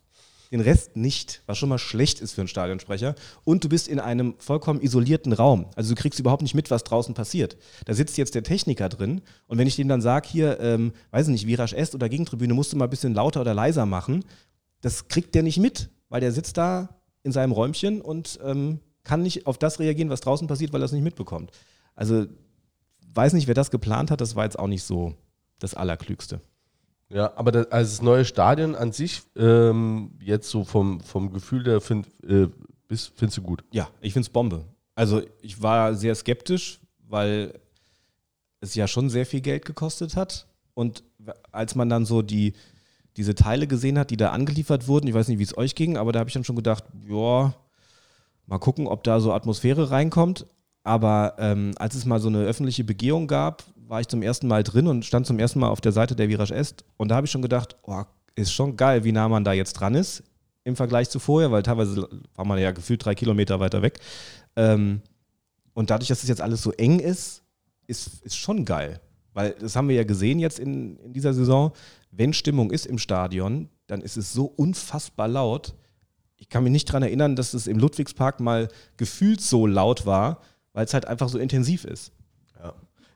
den 0.51 0.59
Rest 0.59 0.97
nicht, 0.97 1.41
was 1.45 1.57
schon 1.57 1.69
mal 1.69 1.77
schlecht 1.77 2.19
ist 2.19 2.33
für 2.33 2.41
einen 2.41 2.49
Stadionsprecher. 2.49 3.15
Und 3.45 3.63
du 3.63 3.69
bist 3.69 3.87
in 3.87 4.01
einem 4.01 4.35
vollkommen 4.37 4.81
isolierten 4.81 5.31
Raum. 5.31 5.67
Also 5.75 5.95
du 5.95 6.01
kriegst 6.01 6.19
überhaupt 6.19 6.41
nicht 6.41 6.55
mit, 6.55 6.69
was 6.69 6.83
draußen 6.83 7.13
passiert. 7.13 7.57
Da 7.85 7.93
sitzt 7.93 8.17
jetzt 8.17 8.35
der 8.35 8.43
Techniker 8.43 8.89
drin 8.89 9.21
und 9.47 9.57
wenn 9.57 9.67
ich 9.67 9.77
dem 9.77 9.87
dann 9.87 10.01
sage, 10.01 10.27
hier, 10.29 10.59
ähm, 10.59 10.91
weiß 11.11 11.27
nicht, 11.29 11.47
Virage 11.47 11.75
Est 11.75 11.95
oder 11.95 12.09
Gegentribüne, 12.09 12.53
musst 12.53 12.73
du 12.73 12.77
mal 12.77 12.85
ein 12.85 12.89
bisschen 12.89 13.13
lauter 13.13 13.41
oder 13.41 13.53
leiser 13.53 13.85
machen, 13.85 14.25
das 14.81 15.07
kriegt 15.07 15.35
der 15.35 15.43
nicht 15.43 15.57
mit, 15.57 15.89
weil 16.09 16.19
der 16.19 16.33
sitzt 16.33 16.57
da 16.57 17.01
in 17.23 17.31
seinem 17.31 17.53
Räumchen 17.53 18.01
und 18.01 18.39
ähm, 18.43 18.79
kann 19.03 19.21
nicht 19.21 19.47
auf 19.47 19.57
das 19.57 19.79
reagieren, 19.79 20.09
was 20.09 20.21
draußen 20.21 20.47
passiert, 20.47 20.73
weil 20.73 20.81
er 20.81 20.85
es 20.85 20.91
nicht 20.91 21.03
mitbekommt. 21.03 21.51
Also 21.95 22.25
weiß 23.13 23.33
nicht, 23.33 23.47
wer 23.47 23.55
das 23.55 23.71
geplant 23.71 24.11
hat, 24.11 24.21
das 24.21 24.35
war 24.35 24.43
jetzt 24.43 24.59
auch 24.59 24.67
nicht 24.67 24.83
so 24.83 25.15
das 25.59 25.73
Allerklügste. 25.73 26.41
Ja, 27.09 27.33
aber 27.35 27.51
das, 27.51 27.71
also 27.71 27.91
das 27.91 28.01
neue 28.01 28.25
Stadion 28.25 28.75
an 28.75 28.93
sich, 28.93 29.21
ähm, 29.35 30.11
jetzt 30.21 30.49
so 30.49 30.63
vom, 30.63 31.01
vom 31.01 31.33
Gefühl 31.33 31.65
her, 31.65 31.81
find, 31.81 32.07
äh, 32.23 32.47
bist, 32.87 33.11
findest 33.15 33.37
du 33.37 33.41
gut. 33.41 33.63
Ja, 33.71 33.89
ich 33.99 34.13
finde 34.13 34.25
es 34.25 34.29
Bombe. 34.29 34.65
Also 34.95 35.21
ich 35.41 35.61
war 35.61 35.93
sehr 35.95 36.15
skeptisch, 36.15 36.79
weil 37.07 37.59
es 38.61 38.75
ja 38.75 38.87
schon 38.87 39.09
sehr 39.09 39.25
viel 39.25 39.41
Geld 39.41 39.65
gekostet 39.65 40.15
hat. 40.15 40.47
Und 40.73 41.03
als 41.51 41.75
man 41.75 41.89
dann 41.89 42.05
so 42.05 42.21
die, 42.21 42.53
diese 43.17 43.35
Teile 43.35 43.67
gesehen 43.67 43.99
hat, 43.99 44.09
die 44.09 44.17
da 44.17 44.29
angeliefert 44.29 44.87
wurden, 44.87 45.07
ich 45.07 45.13
weiß 45.13 45.27
nicht, 45.27 45.39
wie 45.39 45.43
es 45.43 45.57
euch 45.57 45.75
ging, 45.75 45.97
aber 45.97 46.13
da 46.13 46.19
habe 46.19 46.29
ich 46.29 46.33
dann 46.33 46.45
schon 46.45 46.55
gedacht, 46.55 46.85
ja, 47.07 47.53
mal 48.45 48.59
gucken, 48.59 48.87
ob 48.87 49.03
da 49.03 49.19
so 49.19 49.33
Atmosphäre 49.33 49.91
reinkommt. 49.91 50.45
Aber 50.83 51.35
ähm, 51.37 51.71
als 51.77 51.95
es 51.95 52.05
mal 52.05 52.19
so 52.19 52.27
eine 52.27 52.43
öffentliche 52.43 52.83
Begehung 52.83 53.27
gab, 53.27 53.63
war 53.75 54.01
ich 54.01 54.07
zum 54.07 54.23
ersten 54.23 54.47
Mal 54.47 54.63
drin 54.63 54.87
und 54.87 55.05
stand 55.05 55.27
zum 55.27 55.37
ersten 55.37 55.59
Mal 55.59 55.69
auf 55.69 55.81
der 55.81 55.91
Seite 55.91 56.15
der 56.15 56.29
Virage 56.29 56.55
Est. 56.55 56.83
Und 56.97 57.09
da 57.09 57.15
habe 57.15 57.25
ich 57.25 57.31
schon 57.31 57.41
gedacht, 57.41 57.75
oh, 57.83 58.03
ist 58.35 58.51
schon 58.51 58.77
geil, 58.77 59.03
wie 59.03 59.11
nah 59.11 59.27
man 59.29 59.43
da 59.43 59.53
jetzt 59.53 59.73
dran 59.73 59.95
ist 59.95 60.23
im 60.63 60.75
Vergleich 60.75 61.09
zu 61.09 61.19
vorher, 61.19 61.51
weil 61.51 61.63
teilweise 61.63 62.07
war 62.35 62.45
man 62.45 62.59
ja 62.59 62.71
gefühlt 62.71 63.03
drei 63.03 63.15
Kilometer 63.15 63.59
weiter 63.59 63.81
weg. 63.81 63.99
Ähm, 64.55 65.01
und 65.73 65.89
dadurch, 65.89 66.09
dass 66.09 66.23
es 66.23 66.29
jetzt 66.29 66.41
alles 66.41 66.61
so 66.61 66.71
eng 66.73 66.99
ist, 66.99 67.43
ist, 67.87 68.23
ist 68.23 68.35
schon 68.37 68.65
geil. 68.65 68.99
Weil 69.33 69.55
das 69.59 69.75
haben 69.75 69.87
wir 69.87 69.95
ja 69.95 70.03
gesehen 70.03 70.39
jetzt 70.39 70.59
in, 70.59 70.97
in 70.97 71.13
dieser 71.13 71.33
Saison. 71.33 71.71
Wenn 72.11 72.33
Stimmung 72.33 72.71
ist 72.71 72.85
im 72.85 72.97
Stadion, 72.97 73.69
dann 73.87 74.01
ist 74.01 74.17
es 74.17 74.33
so 74.33 74.45
unfassbar 74.45 75.27
laut. 75.27 75.73
Ich 76.41 76.49
kann 76.49 76.63
mich 76.63 76.71
nicht 76.71 76.89
daran 76.89 77.03
erinnern, 77.03 77.35
dass 77.35 77.53
es 77.53 77.67
im 77.67 77.77
Ludwigspark 77.77 78.39
mal 78.39 78.67
gefühlt 78.97 79.41
so 79.41 79.67
laut 79.67 80.07
war, 80.07 80.41
weil 80.73 80.85
es 80.85 80.93
halt 80.93 81.05
einfach 81.05 81.29
so 81.29 81.37
intensiv 81.37 81.85
ist. 81.85 82.11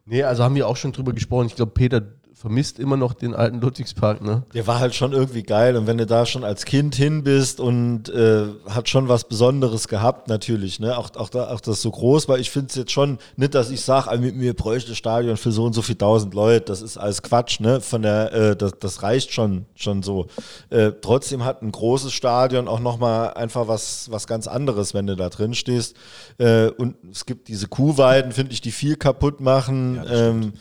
Nee, 0.05 0.21
also 0.21 0.43
haben 0.43 0.53
wir 0.53 0.67
auch 0.67 0.77
schon 0.77 0.91
drüber 0.91 1.13
gesprochen. 1.13 1.47
Ich 1.47 1.55
glaube, 1.55 1.71
Peter 1.71 1.99
vermisst 2.36 2.80
immer 2.80 2.98
noch 2.98 3.13
den 3.13 3.34
alten 3.34 3.62
Ludwigspark, 3.62 4.21
ne? 4.21 4.43
Der 4.54 4.67
war 4.67 4.80
halt 4.80 4.93
schon 4.93 5.13
irgendwie 5.13 5.43
geil 5.43 5.78
und 5.78 5.88
wenn 5.88 5.98
du 5.98 6.06
da 6.06 6.26
schon 6.26 6.43
als 6.43 6.65
Kind 6.65 6.93
hin 6.93 7.24
bist 7.24 7.62
und 7.62 8.10
äh, 8.10 8.48
hat 8.69 8.89
schon 8.89 9.08
was 9.08 9.24
Besonderes 9.24 9.88
gehabt, 9.88 10.28
natürlich, 10.28 10.82
ne? 10.82 10.98
Auch, 10.98 11.15
auch, 11.15 11.30
da, 11.30 11.48
auch 11.48 11.62
das 11.62 11.82
so 11.82 11.89
groß 11.89 12.28
war. 12.28 12.38
Ich 12.38 12.52
finde 12.52 12.67
es 12.67 12.76
jetzt 12.76 12.91
schon 12.91 13.19
nicht, 13.38 13.56
dass 13.56 13.71
ich 13.71 13.80
sage, 13.82 14.17
mit 14.17 14.36
mir 14.36 14.54
bräuchte 14.54 14.89
das 14.89 14.98
Stadion 14.98 15.38
für 15.38 15.54
so 15.54 15.63
und 15.63 15.71
so 15.71 15.82
viel 15.82 15.95
tausend 15.95 16.34
Leute. 16.34 16.65
Das 16.65 16.82
ist 16.82 16.98
alles 16.98 17.21
Quatsch, 17.21 17.62
ne? 17.62 17.80
Von 17.80 18.02
der, 18.02 18.34
äh, 18.34 18.56
das, 18.58 18.74
das 18.82 19.02
reicht 19.02 19.32
schon, 19.32 19.65
schon 19.74 20.04
so. 20.04 20.28
Äh, 20.69 20.91
trotzdem 21.02 21.45
hat 21.45 21.62
ein 21.62 21.71
großes 21.71 22.12
Stadion 22.12 22.67
auch 22.67 22.82
nochmal 22.82 23.34
einfach 23.36 23.69
was, 23.69 24.12
was 24.12 24.28
ganz 24.28 24.48
anderes, 24.48 24.93
wenn 24.93 25.08
du 25.08 25.15
da 25.15 25.30
drin 25.30 25.54
stehst. 25.54 25.95
Äh, 26.38 26.67
und 26.67 26.98
es 27.10 27.26
gibt 27.26 27.48
diese 27.48 27.67
Kuhweiden, 27.67 28.34
finde 28.34 28.52
ich, 28.52 28.60
die 28.60 28.71
viel 28.71 28.98
kaputt 28.98 29.39
machen. 29.39 29.95
Ja, 29.95 30.30
ähm, 30.30 30.54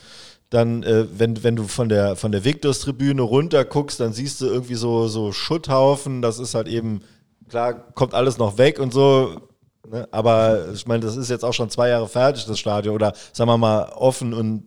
dann, 0.55 0.83
äh, 0.83 1.07
wenn, 1.19 1.43
wenn 1.43 1.57
du 1.57 1.65
von 1.65 1.89
der, 1.89 2.17
von 2.17 2.33
der 2.33 2.45
Victus-Tribüne 2.45 3.23
runter 3.23 3.65
guckst, 3.65 4.01
dann 4.01 4.13
siehst 4.13 4.41
du 4.41 4.47
irgendwie 4.47 4.75
so, 4.75 5.09
so 5.09 5.33
Schutthaufen. 5.33 6.23
Das 6.23 6.39
ist 6.39 6.55
halt 6.55 6.69
eben, 6.69 7.03
klar, 7.49 7.75
kommt 7.95 8.15
alles 8.15 8.39
noch 8.39 8.57
weg 8.57 8.79
und 8.79 8.93
so. 8.93 9.41
Ne? 9.89 10.09
Aber 10.11 10.69
ich 10.73 10.87
meine, 10.87 11.05
das 11.05 11.17
ist 11.17 11.31
jetzt 11.31 11.45
auch 11.45 11.53
schon 11.53 11.71
zwei 11.71 11.89
Jahre 11.89 12.09
fertig, 12.09 12.47
das 12.47 12.59
Stadion. 12.59 12.95
Oder 12.95 13.13
sagen 13.33 13.51
wir 13.51 13.59
mal 13.59 13.91
offen 13.95 14.33
und 14.33 14.65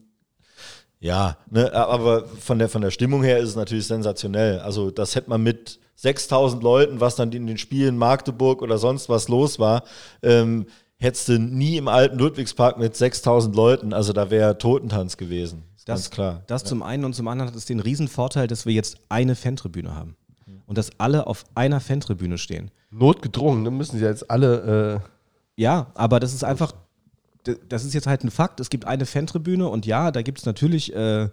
ja, 1.00 1.38
ne? 1.50 1.71
aber 1.73 2.26
von 2.26 2.58
der, 2.58 2.69
von 2.69 2.82
der 2.82 2.91
Stimmung 2.91 3.23
her 3.23 3.38
ist 3.38 3.50
es 3.50 3.56
natürlich 3.56 3.88
sensationell. 3.88 4.60
Also, 4.60 4.89
das 4.89 5.15
hätte 5.15 5.30
man 5.30 5.43
mit 5.43 5.80
6000 5.95 6.63
Leuten, 6.63 7.00
was 7.00 7.15
dann 7.15 7.32
in 7.32 7.47
den 7.47 7.58
Spielen 7.58 7.97
Magdeburg 7.97 8.62
oder 8.62 8.78
sonst 8.78 9.08
was 9.08 9.28
los 9.28 9.60
war, 9.60 9.84
ähm, 10.23 10.65
hättest 10.97 11.30
du 11.30 11.39
nie 11.39 11.78
im 11.78 11.88
alten 11.88 12.17
Ludwigspark 12.17 12.78
mit 12.80 12.95
6000 12.95 13.56
Leuten, 13.56 13.93
also 13.93 14.13
da 14.13 14.32
wäre 14.32 14.58
Totentanz 14.58 15.17
gewesen. 15.17 15.66
Das, 15.88 16.02
Ganz 16.02 16.10
klar. 16.10 16.43
Das 16.47 16.63
ja. 16.63 16.67
zum 16.67 16.84
einen 16.84 17.06
und 17.06 17.13
zum 17.13 17.30
anderen 17.30 17.50
hat 17.50 17.56
es 17.56 17.63
den 17.63 17.80
riesen 17.80 18.10
Vorteil, 18.10 18.47
dass 18.47 18.65
wir 18.65 18.73
jetzt 18.73 18.97
eine 19.08 19.36
Fantribüne 19.36 19.95
haben. 19.95 20.17
Und 20.65 20.78
dass 20.78 20.91
alle 21.00 21.28
auf 21.28 21.45
einer 21.56 21.80
Fantribüne 21.80 22.38
stehen. 22.38 22.71
Notgedrungen, 22.91 23.63
dann 23.63 23.78
müssen 23.78 23.97
sie 23.97 24.04
jetzt 24.04 24.30
alle. 24.30 25.02
Äh 25.06 25.62
ja, 25.62 25.88
aber 25.93 26.19
das 26.19 26.34
ist 26.34 26.43
einfach, 26.43 26.73
das 27.69 27.86
ist 27.86 27.93
jetzt 27.93 28.06
halt 28.06 28.26
ein 28.26 28.32
Fakt. 28.32 28.60
Es 28.60 28.69
gibt 28.69 28.86
eine 28.86 29.06
Fantribüne 29.06 29.69
und 29.69 29.86
ja, 29.86 30.12
da 30.12 30.21
gibt 30.21 30.39
es 30.39 30.45
natürlich 30.45 30.93
äh, 30.93 31.30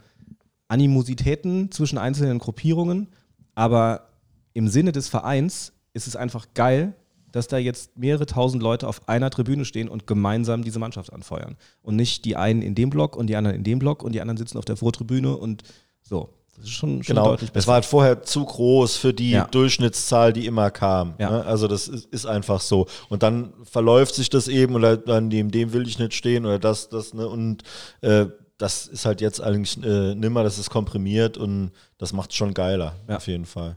Animositäten 0.69 1.73
zwischen 1.73 1.99
einzelnen 1.99 2.39
Gruppierungen, 2.39 3.09
aber 3.57 4.09
im 4.53 4.69
Sinne 4.69 4.93
des 4.93 5.09
Vereins 5.09 5.73
ist 5.95 6.07
es 6.07 6.15
einfach 6.15 6.47
geil, 6.55 6.95
dass 7.35 7.49
da 7.49 7.59
jetzt 7.59 7.99
mehrere 7.99 8.27
tausend 8.27 8.63
Leute 8.63 8.87
auf 8.87 9.09
einer 9.09 9.29
Tribüne 9.29 9.65
stehen 9.65 9.89
und 9.89 10.07
gemeinsam 10.07 10.63
diese 10.63 10.79
Mannschaft 10.79 11.13
anfeuern. 11.13 11.57
Und 11.83 11.97
nicht 11.97 12.25
die 12.25 12.37
einen 12.37 12.63
in 12.63 12.77
dem 12.77 12.91
Block 12.91 13.17
und 13.17 13.27
die 13.27 13.35
anderen 13.35 13.57
in 13.57 13.65
dem 13.65 13.81
Block 13.81 14.05
und 14.05 14.13
die 14.13 14.21
anderen 14.21 14.37
sitzen 14.37 14.57
auf 14.57 14.65
der 14.65 14.77
Vortribüne 14.77 15.37
und 15.37 15.65
so. 16.01 16.29
Das 16.55 16.67
ist 16.67 16.71
schon, 16.71 17.03
schon 17.03 17.17
genau. 17.17 17.31
deutlich 17.31 17.51
besser. 17.51 17.65
Es 17.65 17.67
war 17.67 17.75
halt 17.75 17.85
vorher 17.87 18.23
zu 18.23 18.45
groß 18.45 18.97
für 18.97 19.13
die 19.13 19.33
ja. 19.33 19.49
Durchschnittszahl, 19.49 20.33
die 20.33 20.47
immer 20.47 20.71
kam. 20.71 21.15
Ja. 21.19 21.31
Ne? 21.31 21.45
Also 21.45 21.67
das 21.67 21.89
ist, 21.89 22.07
ist, 22.07 22.25
einfach 22.25 22.61
so. 22.61 22.87
Und 23.09 23.25
dann 23.25 23.53
verläuft 23.65 24.15
sich 24.15 24.31
das 24.31 24.47
eben 24.47 24.77
oder 24.77 24.97
dann 24.97 25.29
dem, 25.29 25.51
dem 25.51 25.73
will 25.73 25.89
ich 25.89 25.99
nicht 25.99 26.15
stehen 26.15 26.47
oder 26.47 26.61
das, 26.61 26.89
das, 26.89 27.15
ne? 27.15 27.27
Und 27.27 27.65
äh, 28.03 28.27
das 28.59 28.87
ist 28.87 29.05
halt 29.07 29.21
jetzt 29.21 29.41
eigentlich 29.41 29.83
äh, 29.83 30.15
nimmer, 30.15 30.45
das 30.45 30.61
ist 30.61 30.71
komprimiert 30.71 31.37
und 31.37 31.73
das 31.99 32.13
macht 32.13 32.31
es 32.31 32.37
schon 32.37 32.55
geiler, 32.55 32.95
ja. 33.09 33.17
auf 33.17 33.27
jeden 33.27 33.47
Fall. 33.47 33.77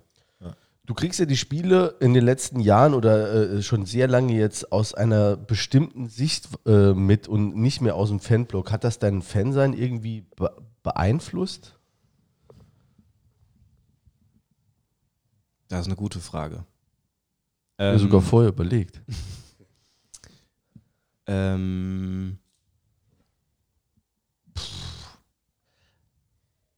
Du 0.87 0.93
kriegst 0.93 1.19
ja 1.19 1.25
die 1.25 1.35
Spiele 1.35 1.97
in 1.99 2.13
den 2.13 2.23
letzten 2.23 2.61
Jahren 2.61 2.93
oder 2.93 3.57
äh, 3.57 3.61
schon 3.61 3.85
sehr 3.85 4.07
lange 4.07 4.33
jetzt 4.33 4.71
aus 4.71 4.93
einer 4.93 5.35
bestimmten 5.35 6.07
Sicht 6.07 6.47
äh, 6.65 6.93
mit 6.93 7.27
und 7.27 7.57
nicht 7.57 7.81
mehr 7.81 7.95
aus 7.95 8.07
dem 8.07 8.21
Fanblock. 8.21 8.71
Hat 8.71 8.85
das 8.85 8.97
dein 8.97 9.21
Fansein 9.21 9.73
irgendwie 9.73 10.21
be 10.37 10.55
beeinflusst? 10.83 11.77
Das 15.67 15.81
ist 15.81 15.87
eine 15.87 15.97
gute 15.97 16.21
Frage. 16.21 16.63
Ähm, 17.77 17.93
ja, 17.93 17.99
sogar 17.99 18.21
vorher 18.21 18.51
überlegt. 18.51 19.01
ähm, 21.27 22.37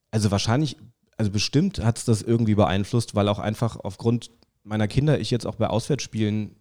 also 0.09 0.31
wahrscheinlich 0.31 0.77
also 1.19 1.31
bestimmt 1.31 1.83
hat 1.83 1.97
es 1.97 2.05
das 2.05 2.21
irgendwie 2.21 2.55
beeinflusst, 2.55 3.13
weil 3.13 3.27
auch 3.27 3.39
einfach 3.39 3.75
aufgrund 3.83 4.31
meiner 4.63 4.87
Kinder 4.87 5.19
ich 5.19 5.31
jetzt 5.31 5.45
auch 5.45 5.55
bei 5.55 5.67
Auswärtsspielen 5.67 6.55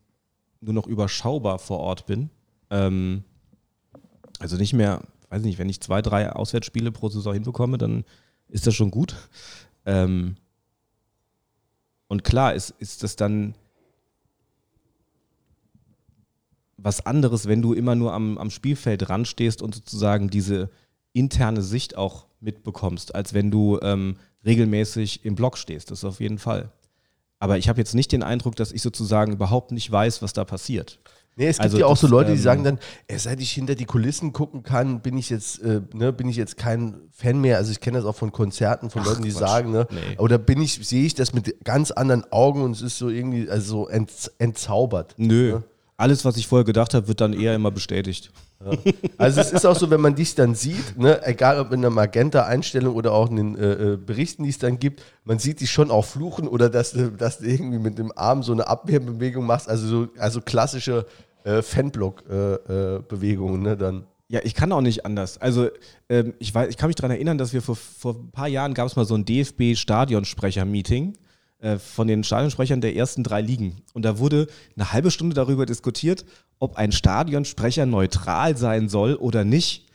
nur 0.61 0.75
noch 0.75 0.89
überschaubar 0.89 1.61
vor 1.61 1.79
Ort 1.79 2.07
bin. 2.07 2.29
Ähm, 2.69 3.23
also 4.41 4.57
nicht 4.57 4.73
mehr, 4.73 5.03
weiß 5.29 5.43
nicht, 5.43 5.61
wenn 5.61 5.69
ich 5.69 5.81
zwei, 5.81 6.03
drei 6.03 6.33
Auswärtsspiele 6.33 6.91
pro 6.91 7.09
Saison 7.09 7.35
hinbekomme, 7.35 7.79
dann 7.79 8.05
ist 8.49 8.67
das 8.67 8.75
schon 8.75 8.91
gut. 8.91 9.15
Ähm, 9.87 10.35
und 12.09 12.25
klar 12.25 12.53
ist, 12.53 12.71
ist 12.81 13.05
das 13.05 13.15
dann 13.15 13.55
was 16.77 17.07
anderes, 17.07 17.47
wenn 17.47 17.63
du 17.63 17.75
immer 17.75 17.95
nur 17.95 18.13
am, 18.13 18.39
am 18.39 18.51
Spielfeld 18.51 19.09
ranstehst 19.09 19.63
und 19.63 19.77
sozusagen 19.77 20.31
diese 20.31 20.69
interne 21.13 21.63
Sicht 21.63 21.97
auch 21.97 22.27
mitbekommst, 22.41 23.15
als 23.15 23.35
wenn 23.35 23.53
du 23.53 23.79
ähm, 23.83 24.17
regelmäßig 24.49 25.25
im 25.25 25.35
Blog 25.35 25.59
stehst. 25.59 25.91
Das 25.91 25.99
ist 25.99 26.05
auf 26.05 26.21
jeden 26.21 26.39
Fall. 26.39 26.71
Aber 27.39 27.59
ich 27.59 27.69
habe 27.69 27.79
jetzt 27.79 27.95
nicht 27.95 28.11
den 28.11 28.23
Eindruck, 28.23 28.57
dass 28.57 28.73
ich 28.73 28.83
sozusagen 28.83 29.33
überhaupt 29.33 29.71
nicht 29.71 29.91
weiß, 29.91 30.23
was 30.23 30.33
da 30.33 30.45
passiert. 30.45 30.99
Nee, 31.37 31.47
es 31.47 31.59
gibt 31.59 31.65
also 31.67 31.79
ja 31.79 31.87
auch 31.87 31.91
das, 31.93 32.01
so 32.01 32.09
Leute, 32.09 32.33
die 32.33 32.37
ähm, 32.39 32.43
sagen 32.43 32.65
dann, 32.65 32.79
ey, 33.07 33.17
seit 33.17 33.41
ich 33.41 33.53
hinter 33.53 33.77
die 33.77 33.85
Kulissen 33.85 34.33
gucken 34.33 34.65
kann, 34.65 35.03
bin 35.03 35.17
ich 35.17 35.31
jetzt, 35.31 35.63
äh, 35.63 35.83
ne, 35.95 36.13
bin 36.13 36.29
ich 36.29 36.35
jetzt 36.35 36.57
kein 36.57 36.97
Fan 37.13 37.41
mehr. 37.41 37.59
Also 37.59 37.71
ich 37.71 37.79
kenne 37.79 37.99
das 37.99 38.05
auch 38.05 38.17
von 38.17 38.33
Konzerten, 38.33 38.91
von 38.91 39.03
Ach, 39.03 39.07
Leuten, 39.07 39.23
die 39.23 39.31
Quatsch. 39.31 39.39
sagen, 39.39 39.71
ne, 39.71 39.87
nee. 39.89 40.19
oder 40.19 40.37
bin 40.37 40.61
ich, 40.61 40.85
sehe 40.85 41.07
ich 41.07 41.15
das 41.15 41.33
mit 41.33 41.65
ganz 41.65 41.93
anderen 41.93 42.25
Augen 42.33 42.63
und 42.63 42.73
es 42.73 42.83
ist 42.83 42.99
so 42.99 43.09
irgendwie, 43.09 43.49
also 43.49 43.85
so 43.85 43.89
ent, 43.89 44.11
entzaubert. 44.39 45.15
Nö. 45.17 45.53
Ne? 45.53 45.65
Alles, 45.97 46.25
was 46.25 46.37
ich 46.39 46.49
vorher 46.49 46.65
gedacht 46.65 46.93
habe, 46.95 47.07
wird 47.07 47.21
dann 47.21 47.33
eher 47.33 47.55
immer 47.55 47.71
bestätigt. 47.71 48.33
Also 49.17 49.41
es 49.41 49.53
ist 49.53 49.65
auch 49.65 49.77
so, 49.77 49.91
wenn 49.91 50.01
man 50.01 50.15
dich 50.15 50.35
dann 50.35 50.55
sieht, 50.55 50.99
ne, 50.99 51.25
egal 51.25 51.61
ob 51.61 51.73
in 51.73 51.81
einer 51.81 51.91
Magenta-Einstellung 51.91 52.95
oder 52.95 53.13
auch 53.13 53.31
in 53.31 53.37
den 53.37 53.57
äh, 53.57 53.93
äh, 53.93 53.97
Berichten, 53.97 54.43
die 54.43 54.51
es 54.51 54.59
dann 54.59 54.79
gibt, 54.79 55.03
man 55.25 55.39
sieht 55.39 55.61
dich 55.61 55.71
schon 55.71 55.91
auch 55.91 56.05
fluchen 56.05 56.49
oder 56.49 56.69
dass 56.69 56.93
du, 56.93 57.11
dass 57.11 57.39
du 57.39 57.47
irgendwie 57.47 57.79
mit 57.79 57.99
dem 57.99 58.13
Arm 58.17 58.43
so 58.43 58.53
eine 58.53 58.67
Abwehrbewegung 58.67 59.47
machst, 59.47 59.69
also 59.69 59.87
so 59.87 60.09
also 60.19 60.41
klassische 60.41 61.07
äh, 61.45 61.63
Fanblock-Bewegungen, 61.63 63.65
äh, 63.65 63.69
ne, 63.71 63.77
dann. 63.77 64.07
Ja, 64.31 64.41
ich 64.43 64.55
kann 64.55 64.73
auch 64.73 64.83
nicht 64.83 65.07
anders. 65.07 65.39
Also 65.39 65.71
ähm, 66.11 66.35
ich, 66.39 66.55
weiß, 66.55 66.69
ich 66.69 66.77
kann 66.77 66.89
mich 66.89 66.97
daran 66.97 67.13
erinnern, 67.13 67.39
dass 67.39 67.55
wir 67.55 67.63
vor, 67.63 67.77
vor 67.77 68.15
ein 68.15 68.31
paar 68.31 68.49
Jahren 68.49 68.75
gab 68.75 68.87
es 68.87 68.95
mal 68.95 69.07
so 69.07 69.15
ein 69.15 69.25
DFB-Stadionsprecher-Meeting 69.25 71.15
äh, 71.61 71.79
von 71.79 72.07
den 72.07 72.23
Stadionsprechern 72.23 72.81
der 72.81 72.95
ersten 72.95 73.25
drei 73.25 73.41
Ligen. 73.41 73.83
Und 73.95 74.05
da 74.05 74.19
wurde 74.19 74.49
eine 74.77 74.93
halbe 74.93 75.11
Stunde 75.11 75.35
darüber 75.35 75.65
diskutiert, 75.65 76.27
ob 76.59 76.77
ein 76.77 76.93
Stadionsprecher 76.93 77.87
neutral 77.87 78.57
sein 78.57 78.89
soll 78.89 79.15
oder 79.15 79.45
nicht. 79.45 79.87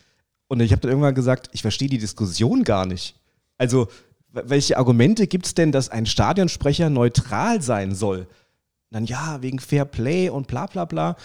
Und 0.47 0.59
ich 0.59 0.71
habe 0.71 0.81
dann 0.81 0.91
irgendwann 0.91 1.15
gesagt, 1.15 1.49
ich 1.53 1.61
verstehe 1.61 1.89
die 1.89 1.97
Diskussion 1.97 2.63
gar 2.63 2.85
nicht. 2.85 3.15
Also, 3.57 3.87
welche 4.31 4.77
Argumente 4.77 5.27
gibt 5.27 5.45
es 5.45 5.53
denn, 5.53 5.71
dass 5.71 5.89
ein 5.89 6.05
Stadionsprecher 6.05 6.89
neutral 6.89 7.61
sein 7.61 7.93
soll? 7.93 8.27
dann 8.93 9.05
ja, 9.05 9.41
wegen 9.41 9.59
Fair 9.59 9.85
Play 9.85 10.29
und 10.29 10.47
bla 10.47 10.67
bla 10.67 10.85
bla. 10.85 11.15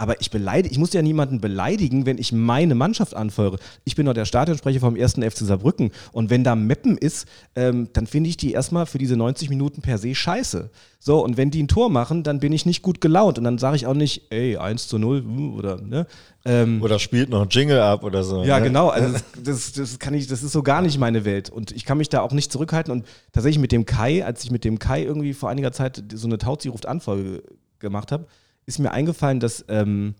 Aber 0.00 0.20
ich 0.20 0.30
beleidige, 0.30 0.72
ich 0.72 0.78
muss 0.78 0.92
ja 0.92 1.02
niemanden 1.02 1.40
beleidigen, 1.40 2.06
wenn 2.06 2.18
ich 2.18 2.30
meine 2.30 2.76
Mannschaft 2.76 3.16
anfeuere. 3.16 3.58
Ich 3.82 3.96
bin 3.96 4.06
doch 4.06 4.14
der 4.14 4.26
Stadionsprecher 4.26 4.78
vom 4.78 4.94
ersten 4.94 5.28
FC 5.28 5.38
Saarbrücken. 5.38 5.90
Und 6.12 6.30
wenn 6.30 6.44
da 6.44 6.54
Meppen 6.54 6.96
ist, 6.96 7.26
ähm, 7.56 7.88
dann 7.94 8.06
finde 8.06 8.30
ich 8.30 8.36
die 8.36 8.52
erstmal 8.52 8.86
für 8.86 8.98
diese 8.98 9.16
90 9.16 9.50
Minuten 9.50 9.82
per 9.82 9.98
se 9.98 10.14
scheiße. 10.14 10.70
So, 11.00 11.24
und 11.24 11.36
wenn 11.36 11.50
die 11.50 11.60
ein 11.60 11.66
Tor 11.66 11.90
machen, 11.90 12.22
dann 12.22 12.38
bin 12.38 12.52
ich 12.52 12.64
nicht 12.64 12.82
gut 12.82 13.00
gelaunt. 13.00 13.38
Und 13.38 13.44
dann 13.44 13.58
sage 13.58 13.74
ich 13.74 13.88
auch 13.88 13.94
nicht, 13.94 14.30
ey, 14.30 14.56
1 14.56 14.86
zu 14.86 14.98
0 14.98 15.24
uh, 15.26 15.58
oder, 15.58 15.80
ne? 15.80 16.06
Ähm, 16.44 16.80
oder 16.80 17.00
spielt 17.00 17.28
noch 17.28 17.42
ein 17.42 17.48
Jingle 17.50 17.80
ab 17.80 18.04
oder 18.04 18.22
so. 18.22 18.44
Ja, 18.44 18.60
ne? 18.60 18.66
genau. 18.66 18.88
Also 18.98 19.16
das, 19.42 19.72
das, 19.72 19.98
kann 19.98 20.14
ich, 20.14 20.28
das 20.28 20.44
ist 20.44 20.52
so 20.52 20.62
gar 20.62 20.80
nicht 20.80 20.98
meine 20.98 21.24
Welt. 21.24 21.50
Und 21.50 21.72
ich 21.72 21.84
kann 21.84 21.98
mich 21.98 22.08
da 22.08 22.20
auch 22.20 22.32
nicht 22.32 22.52
zurückhalten. 22.52 22.92
Und 22.92 23.04
tatsächlich 23.32 23.60
mit 23.60 23.72
dem 23.72 23.84
Kai, 23.84 24.24
als 24.24 24.44
ich 24.44 24.52
mit 24.52 24.64
dem 24.64 24.78
Kai 24.78 25.02
irgendwie 25.02 25.34
vor 25.34 25.50
einiger 25.50 25.72
Zeit 25.72 26.04
so 26.14 26.28
eine 26.28 26.38
Tauzi 26.38 26.68
ruft 26.68 26.86
Anfolge 26.86 27.42
gemacht 27.80 28.12
habe, 28.12 28.26
ist 28.68 28.78
mir 28.78 28.92
eingefallen, 28.92 29.40
dass 29.40 29.64
ähm, 29.68 30.14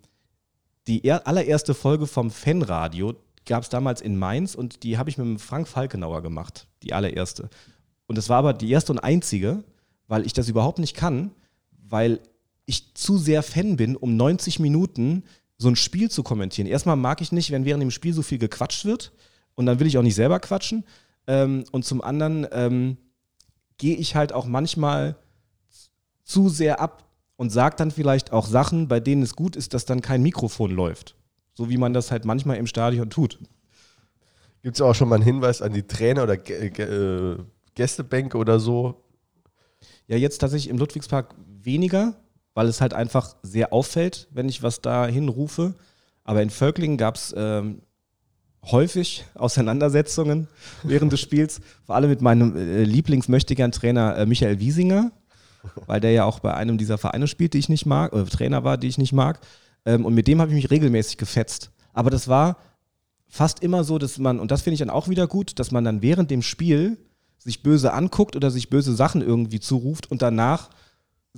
die 0.86 1.12
allererste 1.12 1.74
Folge 1.74 2.06
vom 2.06 2.30
Fanradio 2.30 3.14
gab 3.44 3.62
es 3.62 3.68
damals 3.68 4.00
in 4.00 4.18
Mainz 4.18 4.54
und 4.54 4.82
die 4.82 4.96
habe 4.96 5.10
ich 5.10 5.18
mit 5.18 5.40
Frank 5.40 5.68
Falkenauer 5.68 6.22
gemacht, 6.22 6.66
die 6.82 6.94
allererste. 6.94 7.50
Und 8.06 8.16
das 8.16 8.30
war 8.30 8.38
aber 8.38 8.54
die 8.54 8.70
erste 8.70 8.92
und 8.92 9.00
einzige, 9.00 9.64
weil 10.06 10.24
ich 10.24 10.32
das 10.32 10.48
überhaupt 10.48 10.78
nicht 10.78 10.96
kann, 10.96 11.30
weil 11.90 12.20
ich 12.64 12.94
zu 12.94 13.18
sehr 13.18 13.42
Fan 13.42 13.76
bin, 13.76 13.96
um 13.96 14.16
90 14.16 14.60
Minuten 14.60 15.24
so 15.58 15.68
ein 15.68 15.76
Spiel 15.76 16.10
zu 16.10 16.22
kommentieren. 16.22 16.66
Erstmal 16.66 16.96
mag 16.96 17.20
ich 17.20 17.32
nicht, 17.32 17.50
wenn 17.50 17.66
während 17.66 17.82
dem 17.82 17.90
Spiel 17.90 18.14
so 18.14 18.22
viel 18.22 18.38
gequatscht 18.38 18.86
wird 18.86 19.12
und 19.56 19.66
dann 19.66 19.78
will 19.78 19.86
ich 19.86 19.98
auch 19.98 20.02
nicht 20.02 20.14
selber 20.14 20.40
quatschen. 20.40 20.84
Ähm, 21.26 21.64
und 21.70 21.84
zum 21.84 22.00
anderen 22.00 22.46
ähm, 22.52 22.96
gehe 23.76 23.96
ich 23.96 24.14
halt 24.14 24.32
auch 24.32 24.46
manchmal 24.46 25.16
zu 26.24 26.48
sehr 26.48 26.80
ab 26.80 27.07
und 27.38 27.50
sagt 27.50 27.78
dann 27.78 27.92
vielleicht 27.92 28.32
auch 28.32 28.46
Sachen, 28.46 28.88
bei 28.88 28.98
denen 28.98 29.22
es 29.22 29.36
gut 29.36 29.54
ist, 29.54 29.72
dass 29.72 29.84
dann 29.84 30.02
kein 30.02 30.22
Mikrofon 30.22 30.72
läuft. 30.72 31.14
So 31.54 31.70
wie 31.70 31.78
man 31.78 31.94
das 31.94 32.10
halt 32.10 32.24
manchmal 32.24 32.56
im 32.56 32.66
Stadion 32.66 33.10
tut. 33.10 33.38
Gibt 34.62 34.76
es 34.76 34.80
auch 34.80 34.94
schon 34.94 35.08
mal 35.08 35.14
einen 35.14 35.24
Hinweis 35.24 35.62
an 35.62 35.72
die 35.72 35.84
Trainer 35.84 36.24
oder 36.24 36.34
äh, 36.34 37.36
Gästebänke 37.76 38.36
oder 38.36 38.58
so? 38.58 39.04
Ja, 40.08 40.16
jetzt 40.16 40.38
tatsächlich 40.38 40.68
im 40.68 40.78
Ludwigspark 40.78 41.36
weniger, 41.62 42.16
weil 42.54 42.66
es 42.66 42.80
halt 42.80 42.92
einfach 42.92 43.36
sehr 43.42 43.72
auffällt, 43.72 44.26
wenn 44.32 44.48
ich 44.48 44.64
was 44.64 44.80
da 44.80 45.06
hinrufe. 45.06 45.76
Aber 46.24 46.42
in 46.42 46.50
Völklingen 46.50 46.98
gab 46.98 47.14
es 47.14 47.32
ähm, 47.36 47.82
häufig 48.64 49.26
Auseinandersetzungen 49.34 50.48
während 50.82 51.12
des 51.12 51.20
Spiels, 51.20 51.60
vor 51.86 51.94
allem 51.94 52.10
mit 52.10 52.20
meinem 52.20 52.56
äh, 52.56 52.82
Lieblingsmöchtegern-Trainer 52.82 54.16
äh, 54.16 54.26
Michael 54.26 54.58
Wiesinger, 54.58 55.12
weil 55.86 56.00
der 56.00 56.12
ja 56.12 56.24
auch 56.24 56.40
bei 56.40 56.54
einem 56.54 56.78
dieser 56.78 56.98
Vereine 56.98 57.26
spielt, 57.26 57.54
die 57.54 57.58
ich 57.58 57.68
nicht 57.68 57.86
mag, 57.86 58.12
oder 58.12 58.26
Trainer 58.26 58.64
war, 58.64 58.78
die 58.78 58.88
ich 58.88 58.98
nicht 58.98 59.12
mag. 59.12 59.40
Ähm, 59.84 60.04
und 60.04 60.14
mit 60.14 60.26
dem 60.28 60.40
habe 60.40 60.50
ich 60.50 60.56
mich 60.56 60.70
regelmäßig 60.70 61.18
gefetzt. 61.18 61.70
Aber 61.92 62.10
das 62.10 62.28
war 62.28 62.58
fast 63.28 63.62
immer 63.62 63.84
so, 63.84 63.98
dass 63.98 64.18
man, 64.18 64.40
und 64.40 64.50
das 64.50 64.62
finde 64.62 64.74
ich 64.74 64.80
dann 64.80 64.90
auch 64.90 65.08
wieder 65.08 65.26
gut, 65.26 65.58
dass 65.58 65.70
man 65.70 65.84
dann 65.84 66.02
während 66.02 66.30
dem 66.30 66.42
Spiel 66.42 66.98
sich 67.38 67.62
böse 67.62 67.92
anguckt 67.92 68.36
oder 68.36 68.50
sich 68.50 68.70
böse 68.70 68.94
Sachen 68.94 69.22
irgendwie 69.22 69.60
zuruft 69.60 70.10
und 70.10 70.22
danach 70.22 70.70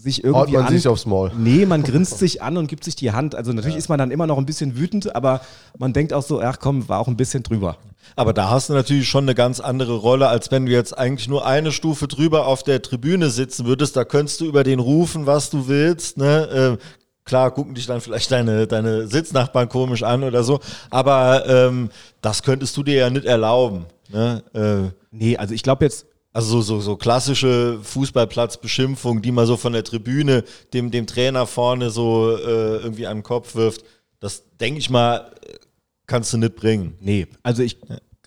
sich 0.00 0.24
irgendwie 0.24 0.40
Haut 0.40 0.52
man 0.52 0.66
an, 0.66 0.72
sich 0.72 0.88
aufs 0.88 1.06
Maul. 1.06 1.30
Nee, 1.36 1.66
man 1.66 1.82
grinst 1.82 2.18
sich 2.18 2.42
an 2.42 2.56
und 2.56 2.66
gibt 2.66 2.84
sich 2.84 2.96
die 2.96 3.12
Hand. 3.12 3.34
Also 3.34 3.52
natürlich 3.52 3.74
ja. 3.74 3.78
ist 3.78 3.88
man 3.88 3.98
dann 3.98 4.10
immer 4.10 4.26
noch 4.26 4.38
ein 4.38 4.46
bisschen 4.46 4.78
wütend, 4.78 5.14
aber 5.14 5.40
man 5.78 5.92
denkt 5.92 6.12
auch 6.12 6.22
so, 6.22 6.40
ach 6.40 6.58
komm, 6.60 6.88
war 6.88 7.00
auch 7.00 7.08
ein 7.08 7.16
bisschen 7.16 7.42
drüber. 7.42 7.76
Aber 8.16 8.32
da 8.32 8.50
hast 8.50 8.68
du 8.68 8.72
natürlich 8.72 9.08
schon 9.08 9.24
eine 9.24 9.34
ganz 9.34 9.60
andere 9.60 9.96
Rolle, 9.96 10.28
als 10.28 10.50
wenn 10.50 10.66
du 10.66 10.72
jetzt 10.72 10.96
eigentlich 10.96 11.28
nur 11.28 11.46
eine 11.46 11.70
Stufe 11.70 12.08
drüber 12.08 12.46
auf 12.46 12.62
der 12.62 12.82
Tribüne 12.82 13.30
sitzen 13.30 13.66
würdest. 13.66 13.96
Da 13.96 14.04
könntest 14.04 14.40
du 14.40 14.46
über 14.46 14.64
den 14.64 14.80
rufen, 14.80 15.26
was 15.26 15.50
du 15.50 15.68
willst. 15.68 16.16
Ne? 16.16 16.78
Äh, 16.78 16.84
klar, 17.24 17.50
gucken 17.50 17.74
dich 17.74 17.86
dann 17.86 18.00
vielleicht 18.00 18.30
deine, 18.30 18.66
deine 18.66 19.06
Sitznachbarn 19.06 19.68
komisch 19.68 20.02
an 20.02 20.24
oder 20.24 20.42
so. 20.42 20.60
Aber 20.90 21.46
ähm, 21.46 21.90
das 22.20 22.42
könntest 22.42 22.76
du 22.76 22.82
dir 22.82 22.94
ja 22.94 23.10
nicht 23.10 23.26
erlauben. 23.26 23.86
Ne? 24.08 24.42
Äh, 24.54 24.94
nee, 25.10 25.36
also 25.36 25.54
ich 25.54 25.62
glaube 25.62 25.84
jetzt, 25.84 26.06
also 26.32 26.60
so, 26.60 26.76
so, 26.76 26.80
so 26.80 26.96
klassische 26.96 27.80
Fußballplatzbeschimpfung, 27.82 29.22
die 29.22 29.32
man 29.32 29.46
so 29.46 29.56
von 29.56 29.72
der 29.72 29.84
Tribüne 29.84 30.44
dem, 30.72 30.90
dem 30.90 31.06
Trainer 31.06 31.46
vorne 31.46 31.90
so 31.90 32.36
äh, 32.36 32.76
irgendwie 32.78 33.06
an 33.06 33.18
den 33.18 33.22
Kopf 33.22 33.54
wirft, 33.54 33.84
das 34.20 34.44
denke 34.60 34.78
ich 34.78 34.90
mal, 34.90 35.32
kannst 36.06 36.32
du 36.32 36.38
nicht 36.38 36.56
bringen. 36.56 36.94
Nee, 37.00 37.26
also 37.42 37.62
ich, 37.62 37.78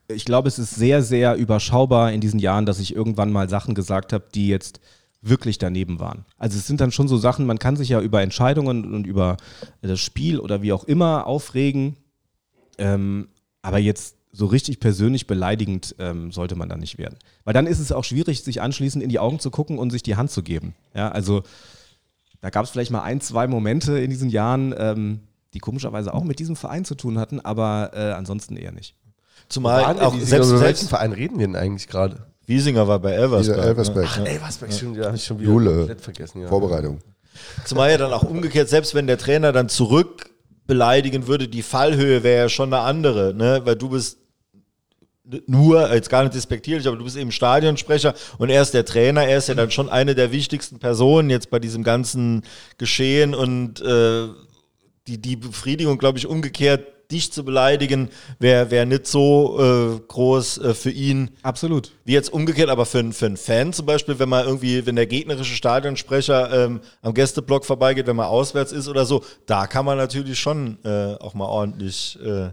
ich 0.07 0.25
glaube, 0.25 0.47
es 0.47 0.59
ist 0.59 0.75
sehr, 0.75 1.01
sehr 1.01 1.35
überschaubar 1.35 2.11
in 2.11 2.21
diesen 2.21 2.39
Jahren, 2.39 2.65
dass 2.65 2.79
ich 2.79 2.95
irgendwann 2.95 3.31
mal 3.31 3.49
Sachen 3.49 3.75
gesagt 3.75 4.11
habe, 4.11 4.25
die 4.33 4.47
jetzt 4.47 4.79
wirklich 5.21 5.57
daneben 5.57 5.99
waren. 5.99 6.25
Also 6.37 6.57
es 6.57 6.67
sind 6.67 6.81
dann 6.81 6.91
schon 6.91 7.07
so 7.07 7.17
Sachen, 7.17 7.45
man 7.45 7.59
kann 7.59 7.77
sich 7.77 7.89
ja 7.89 8.01
über 8.01 8.21
Entscheidungen 8.21 8.93
und 8.93 9.07
über 9.07 9.37
das 9.81 10.01
Spiel 10.01 10.39
oder 10.39 10.61
wie 10.61 10.73
auch 10.73 10.83
immer 10.83 11.25
aufregen, 11.27 11.95
ähm, 12.77 13.29
aber 13.61 13.77
jetzt 13.77 14.17
so 14.35 14.47
richtig 14.47 14.79
persönlich 14.79 15.27
beleidigend 15.27 15.95
ähm, 15.99 16.31
sollte 16.31 16.55
man 16.55 16.67
da 16.67 16.75
nicht 16.75 16.97
werden. 16.97 17.17
Weil 17.45 17.53
dann 17.53 17.67
ist 17.67 17.79
es 17.79 17.91
auch 17.91 18.03
schwierig, 18.03 18.43
sich 18.43 18.61
anschließend 18.61 19.03
in 19.03 19.09
die 19.09 19.19
Augen 19.19 19.39
zu 19.39 19.51
gucken 19.51 19.77
und 19.77 19.91
sich 19.91 20.01
die 20.01 20.15
Hand 20.15 20.31
zu 20.31 20.41
geben. 20.41 20.73
Ja, 20.95 21.09
also 21.09 21.43
da 22.41 22.49
gab 22.49 22.65
es 22.65 22.71
vielleicht 22.71 22.91
mal 22.91 23.03
ein, 23.03 23.21
zwei 23.21 23.47
Momente 23.47 23.99
in 23.99 24.09
diesen 24.09 24.29
Jahren, 24.29 24.73
ähm, 24.77 25.19
die 25.53 25.59
komischerweise 25.59 26.13
auch 26.13 26.23
mit 26.23 26.39
diesem 26.39 26.55
Verein 26.55 26.83
zu 26.83 26.95
tun 26.95 27.19
hatten, 27.19 27.39
aber 27.39 27.91
äh, 27.93 28.11
ansonsten 28.13 28.57
eher 28.57 28.71
nicht. 28.71 28.95
Zumal 29.49 29.83
auch 29.99 30.17
selbst, 30.19 30.49
über 30.49 30.61
welchen 30.61 30.87
Verein 30.87 31.11
reden 31.11 31.37
wir 31.37 31.45
denn 31.45 31.55
eigentlich 31.55 31.87
gerade? 31.87 32.25
Wiesinger 32.47 32.87
war 32.87 32.99
bei 32.99 33.11
Elversberg. 33.11 33.65
Elversberg. 33.65 34.07
Ach, 34.09 34.25
Elversberg, 34.25 34.71
ja. 34.71 34.77
schon, 34.77 34.95
ja, 34.95 35.17
schon 35.17 35.39
wieder 35.39 35.51
Jule. 35.51 35.77
komplett 35.77 36.01
vergessen. 36.01 36.41
Ja. 36.41 36.47
Vorbereitung. 36.47 36.99
Zumal 37.65 37.91
ja 37.91 37.97
dann 37.97 38.11
auch 38.11 38.23
umgekehrt, 38.23 38.67
selbst 38.67 38.95
wenn 38.95 39.05
der 39.05 39.17
Trainer 39.17 39.51
dann 39.51 39.69
zurück 39.69 40.31
beleidigen 40.65 41.27
würde, 41.27 41.47
die 41.47 41.61
Fallhöhe 41.61 42.23
wäre 42.23 42.43
ja 42.43 42.49
schon 42.49 42.73
eine 42.73 42.83
andere, 42.83 43.33
ne? 43.33 43.61
weil 43.63 43.75
du 43.75 43.89
bist 43.89 44.17
nur, 45.47 45.93
jetzt 45.93 46.09
gar 46.09 46.23
nicht 46.23 46.35
despektierlich, 46.35 46.87
aber 46.87 46.97
du 46.97 47.03
bist 47.05 47.15
eben 47.15 47.31
Stadionsprecher 47.31 48.13
und 48.37 48.49
er 48.49 48.61
ist 48.61 48.73
der 48.73 48.85
Trainer, 48.85 49.23
er 49.23 49.37
ist 49.37 49.47
ja 49.47 49.55
dann 49.55 49.71
schon 49.71 49.89
eine 49.89 50.15
der 50.15 50.31
wichtigsten 50.31 50.79
Personen 50.79 51.29
jetzt 51.29 51.49
bei 51.49 51.59
diesem 51.59 51.83
ganzen 51.83 52.43
Geschehen 52.77 53.33
und 53.33 53.81
äh, 53.81 54.27
die, 55.07 55.21
die 55.21 55.35
Befriedigung, 55.35 55.97
glaube 55.97 56.17
ich, 56.17 56.27
umgekehrt, 56.27 56.87
dich 57.11 57.31
zu 57.31 57.45
beleidigen, 57.45 58.09
wäre 58.39 58.71
wär 58.71 58.85
nicht 58.85 59.07
so 59.07 59.59
äh, 59.59 59.99
groß 60.07 60.57
äh, 60.59 60.73
für 60.73 60.89
ihn. 60.89 61.31
Absolut. 61.43 61.91
Wie 62.05 62.13
jetzt 62.13 62.31
umgekehrt, 62.33 62.69
aber 62.69 62.85
für, 62.85 63.11
für 63.11 63.25
einen 63.27 63.37
Fan 63.37 63.71
zum 63.73 63.85
Beispiel, 63.85 64.19
wenn 64.19 64.29
man 64.29 64.45
irgendwie, 64.45 64.85
wenn 64.85 64.95
der 64.95 65.05
gegnerische 65.05 65.55
Stadionsprecher 65.55 66.65
ähm, 66.65 66.81
am 67.01 67.13
Gästeblock 67.13 67.65
vorbeigeht, 67.65 68.07
wenn 68.07 68.15
man 68.15 68.25
auswärts 68.25 68.71
ist 68.71 68.87
oder 68.87 69.05
so, 69.05 69.23
da 69.45 69.67
kann 69.67 69.85
man 69.85 69.97
natürlich 69.97 70.39
schon 70.39 70.77
äh, 70.83 71.15
auch 71.19 71.33
mal 71.33 71.45
ordentlich 71.45 72.17
äh, 72.23 72.49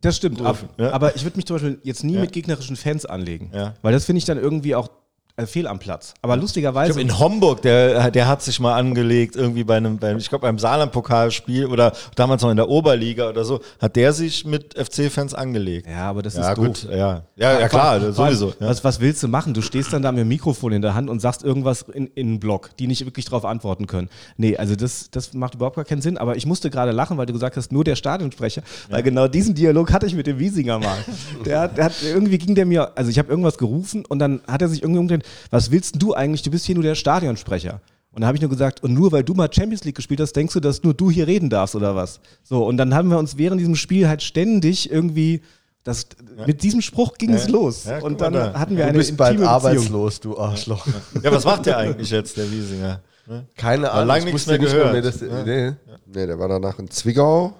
das 0.00 0.16
stimmt, 0.16 0.40
ab, 0.42 0.58
ja. 0.78 0.92
aber 0.92 1.16
ich 1.16 1.24
würde 1.24 1.36
mich 1.36 1.46
zum 1.46 1.56
Beispiel 1.56 1.80
jetzt 1.82 2.04
nie 2.04 2.14
ja. 2.14 2.20
mit 2.20 2.32
gegnerischen 2.32 2.76
Fans 2.76 3.06
anlegen. 3.06 3.50
Ja. 3.54 3.74
Weil 3.82 3.92
das 3.92 4.04
finde 4.04 4.18
ich 4.18 4.24
dann 4.24 4.38
irgendwie 4.38 4.74
auch 4.74 4.88
äh, 5.36 5.46
fehl 5.46 5.66
am 5.66 5.78
Platz. 5.78 6.14
Aber 6.22 6.36
lustigerweise. 6.36 6.98
Ich 6.98 7.06
glaub, 7.06 7.18
in 7.18 7.18
Homburg, 7.18 7.62
der, 7.62 8.10
der 8.10 8.26
hat 8.26 8.42
sich 8.42 8.58
mal 8.58 8.74
angelegt, 8.74 9.36
irgendwie 9.36 9.64
bei 9.64 9.76
einem, 9.76 9.98
bei, 9.98 10.14
ich 10.14 10.28
glaube 10.30 10.42
beim 10.42 10.58
Saarland-Pokalspiel 10.58 11.66
oder 11.66 11.92
damals 12.14 12.42
noch 12.42 12.50
in 12.50 12.56
der 12.56 12.68
Oberliga 12.68 13.28
oder 13.28 13.44
so, 13.44 13.60
hat 13.78 13.96
der 13.96 14.14
sich 14.14 14.46
mit 14.46 14.74
FC-Fans 14.78 15.34
angelegt. 15.34 15.86
Ja, 15.88 16.08
aber 16.08 16.22
das 16.22 16.36
ja, 16.36 16.50
ist 16.50 16.56
gut, 16.56 16.84
doof. 16.84 16.90
Ja, 16.90 17.22
ja, 17.36 17.60
ja 17.60 17.68
klar, 17.68 18.00
war, 18.00 18.12
sowieso. 18.12 18.54
Ja. 18.58 18.68
Was, 18.68 18.82
was 18.82 19.00
willst 19.00 19.22
du 19.22 19.28
machen? 19.28 19.52
Du 19.52 19.60
stehst 19.60 19.92
dann 19.92 20.00
da 20.00 20.10
mit 20.10 20.20
dem 20.20 20.28
Mikrofon 20.28 20.72
in 20.72 20.80
der 20.80 20.94
Hand 20.94 21.10
und 21.10 21.20
sagst 21.20 21.44
irgendwas 21.44 21.82
in, 21.82 22.06
in 22.14 22.28
einen 22.28 22.40
Blog, 22.40 22.70
die 22.78 22.86
nicht 22.86 23.04
wirklich 23.04 23.26
darauf 23.26 23.44
antworten 23.44 23.86
können. 23.86 24.08
Nee, 24.38 24.56
also 24.56 24.74
das, 24.74 25.10
das 25.10 25.34
macht 25.34 25.54
überhaupt 25.56 25.76
gar 25.76 25.84
keinen 25.84 26.00
Sinn. 26.00 26.16
Aber 26.16 26.36
ich 26.36 26.46
musste 26.46 26.70
gerade 26.70 26.92
lachen, 26.92 27.18
weil 27.18 27.26
du 27.26 27.34
gesagt 27.34 27.58
hast, 27.58 27.72
nur 27.72 27.84
der 27.84 27.96
Stadionsprecher. 27.96 28.62
Weil 28.88 29.02
genau 29.02 29.28
diesen 29.28 29.54
Dialog 29.54 29.92
hatte 29.92 30.06
ich 30.06 30.14
mit 30.14 30.26
dem 30.26 30.38
Wiesinger 30.38 30.78
mal. 30.78 30.96
der, 31.44 31.68
der 31.68 31.84
hat, 31.84 31.92
irgendwie 32.02 32.38
ging 32.38 32.54
der 32.54 32.64
mir, 32.64 32.96
also 32.96 33.10
ich 33.10 33.18
habe 33.18 33.28
irgendwas 33.28 33.58
gerufen 33.58 34.06
und 34.06 34.18
dann 34.18 34.40
hat 34.46 34.62
er 34.62 34.68
sich 34.68 34.82
irgendwie 34.82 35.00
umgedreht, 35.00 35.25
was 35.50 35.70
willst 35.70 36.00
du 36.00 36.14
eigentlich? 36.14 36.42
Du 36.42 36.50
bist 36.50 36.66
hier 36.66 36.74
nur 36.74 36.84
der 36.84 36.94
Stadionsprecher. 36.94 37.80
Und 38.10 38.22
da 38.22 38.28
habe 38.28 38.36
ich 38.36 38.40
nur 38.40 38.50
gesagt, 38.50 38.82
und 38.82 38.94
nur 38.94 39.12
weil 39.12 39.24
du 39.24 39.34
mal 39.34 39.52
Champions 39.52 39.84
League 39.84 39.96
gespielt 39.96 40.20
hast, 40.20 40.32
denkst 40.34 40.54
du, 40.54 40.60
dass 40.60 40.82
nur 40.82 40.94
du 40.94 41.10
hier 41.10 41.26
reden 41.26 41.50
darfst 41.50 41.74
oder 41.74 41.94
was? 41.94 42.20
So, 42.42 42.64
und 42.64 42.78
dann 42.78 42.94
haben 42.94 43.10
wir 43.10 43.18
uns 43.18 43.36
während 43.36 43.60
diesem 43.60 43.76
Spiel 43.76 44.08
halt 44.08 44.22
ständig 44.22 44.90
irgendwie 44.90 45.42
das, 45.86 46.08
ja. 46.36 46.46
Mit 46.46 46.64
diesem 46.64 46.80
Spruch 46.80 47.16
ging 47.16 47.30
ja. 47.30 47.36
es 47.36 47.48
los. 47.48 47.84
Ja, 47.84 48.00
und 48.00 48.20
dann 48.20 48.32
da. 48.32 48.54
hatten 48.54 48.76
wir 48.76 48.82
du 48.82 48.88
eine 48.88 48.98
bist 48.98 49.16
bald 49.16 49.40
arbeitslos, 49.40 50.18
du 50.18 50.36
Arschloch. 50.36 50.84
Ja, 51.22 51.30
was 51.30 51.44
macht 51.44 51.66
der 51.66 51.78
eigentlich 51.78 52.10
jetzt, 52.10 52.36
der 52.36 52.50
Wiesinger? 52.50 53.02
Ne? 53.26 53.46
Keine 53.56 53.92
Ahnung. 53.92 54.08
Lange 54.08 54.24
nichts 54.24 54.46
mehr 54.48 54.58
gehört. 54.58 54.92
Mehr, 54.92 55.02
das, 55.02 55.20
nee. 55.20 55.70
nee, 56.06 56.26
der 56.26 56.36
war 56.40 56.48
danach 56.48 56.76
in 56.80 56.90
Zwickau. 56.90 57.54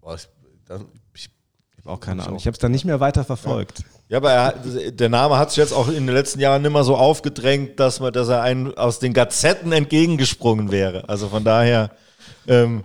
Boah, 0.00 0.14
ich, 0.14 0.28
ich 1.14 1.30
Auch 1.84 1.98
keine 1.98 2.22
Ahnung. 2.22 2.36
Ich 2.36 2.46
habe 2.46 2.54
es 2.54 2.60
dann 2.60 2.70
nicht 2.70 2.84
mehr 2.84 3.00
weiter 3.00 3.24
verfolgt. 3.24 3.82
Ja, 4.14 4.18
aber 4.18 4.30
er, 4.30 4.52
der 4.92 5.08
Name 5.08 5.38
hat 5.38 5.50
sich 5.50 5.56
jetzt 5.56 5.72
auch 5.72 5.88
in 5.88 6.06
den 6.06 6.14
letzten 6.14 6.38
Jahren 6.38 6.62
nicht 6.62 6.70
mehr 6.70 6.84
so 6.84 6.96
aufgedrängt, 6.96 7.80
dass, 7.80 7.98
man, 7.98 8.12
dass 8.12 8.28
er 8.28 8.42
einen 8.42 8.72
aus 8.78 9.00
den 9.00 9.12
Gazetten 9.12 9.72
entgegengesprungen 9.72 10.70
wäre. 10.70 11.08
Also 11.08 11.26
von 11.26 11.42
daher, 11.42 11.90
ähm, 12.46 12.84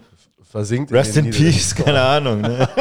Versinkt 0.50 0.92
rest 0.92 1.16
in 1.18 1.26
Niederlanden. 1.26 1.54
peace, 1.54 1.76
keine 1.76 2.02
Ahnung. 2.02 2.42
Ne? 2.42 2.68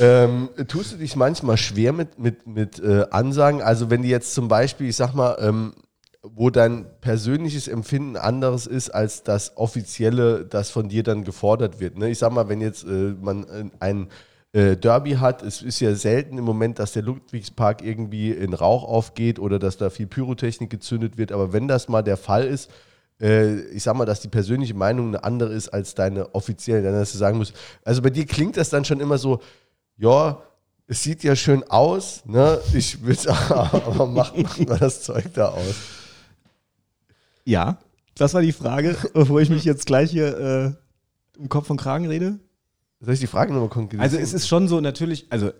Ähm, 0.00 0.48
tust 0.66 0.92
du 0.92 0.96
dich 0.96 1.14
manchmal 1.14 1.56
schwer 1.56 1.92
mit, 1.92 2.18
mit, 2.18 2.48
mit 2.48 2.80
äh, 2.80 3.04
Ansagen? 3.10 3.62
Also 3.62 3.90
wenn 3.90 4.02
die 4.02 4.08
jetzt 4.08 4.34
zum 4.34 4.48
Beispiel, 4.48 4.88
ich 4.88 4.96
sag 4.96 5.14
mal, 5.14 5.36
ähm, 5.40 5.74
wo 6.22 6.50
dein 6.50 6.86
persönliches 7.00 7.68
Empfinden 7.68 8.16
anderes 8.16 8.66
ist 8.66 8.90
als 8.90 9.22
das 9.22 9.56
offizielle, 9.56 10.46
das 10.46 10.70
von 10.70 10.88
dir 10.88 11.04
dann 11.04 11.22
gefordert 11.22 11.78
wird. 11.78 11.96
Ne? 11.96 12.08
Ich 12.08 12.18
sag 12.18 12.32
mal, 12.32 12.48
wenn 12.48 12.60
jetzt 12.60 12.82
äh, 12.84 13.14
man 13.20 13.44
äh, 13.44 13.64
ein 13.78 14.04
äh, 14.04 14.08
Derby 14.54 15.14
hat, 15.14 15.42
es 15.42 15.62
ist 15.62 15.80
ja 15.80 15.96
selten 15.96 16.38
im 16.38 16.44
Moment, 16.44 16.78
dass 16.78 16.92
der 16.92 17.02
Ludwigspark 17.02 17.82
irgendwie 17.82 18.30
in 18.30 18.54
Rauch 18.54 18.84
aufgeht 18.84 19.40
oder 19.40 19.58
dass 19.58 19.78
da 19.78 19.90
viel 19.90 20.06
Pyrotechnik 20.06 20.70
gezündet 20.70 21.18
wird, 21.18 21.32
aber 21.32 21.52
wenn 21.52 21.66
das 21.66 21.88
mal 21.88 22.02
der 22.02 22.16
Fall 22.16 22.44
ist, 22.44 22.70
äh, 23.20 23.60
ich 23.68 23.82
sag 23.82 23.96
mal, 23.96 24.04
dass 24.04 24.20
die 24.20 24.28
persönliche 24.28 24.74
Meinung 24.74 25.08
eine 25.08 25.24
andere 25.24 25.52
ist 25.52 25.68
als 25.68 25.94
deine 25.94 26.34
offizielle, 26.34 26.82
dann 26.82 26.94
dass 26.94 27.12
du 27.12 27.18
sagen 27.18 27.38
musst, 27.38 27.54
also 27.84 28.02
bei 28.02 28.10
dir 28.10 28.26
klingt 28.26 28.56
das 28.56 28.70
dann 28.70 28.84
schon 28.84 29.00
immer 29.00 29.18
so, 29.18 29.40
ja, 29.96 30.42
es 30.86 31.02
sieht 31.02 31.22
ja 31.22 31.34
schön 31.34 31.64
aus, 31.70 32.22
ne? 32.26 32.60
Ich 32.74 33.04
will 33.04 33.14
es 33.14 33.26
aber 33.50 34.06
macht, 34.06 34.36
macht 34.36 34.68
mal 34.68 34.78
das 34.78 35.02
Zeug 35.02 35.32
da 35.34 35.48
aus. 35.48 35.76
Ja, 37.44 37.78
das 38.14 38.34
war 38.34 38.42
die 38.42 38.52
Frage, 38.52 38.96
bevor 39.14 39.40
ich 39.40 39.50
mich 39.50 39.64
jetzt 39.64 39.86
gleich 39.86 40.10
hier 40.10 40.38
äh, 40.38 41.38
um 41.38 41.48
Kopf 41.48 41.70
und 41.70 41.80
Kragen 41.80 42.06
rede. 42.06 42.38
Soll 43.04 43.14
ich 43.14 43.20
die 43.20 43.26
Frage 43.26 43.52
nochmal 43.52 43.68
konkret? 43.68 44.00
Also 44.00 44.16
es 44.16 44.32
ist 44.32 44.48
schon 44.48 44.68
so 44.68 44.80
natürlich, 44.80 45.26
also 45.30 45.50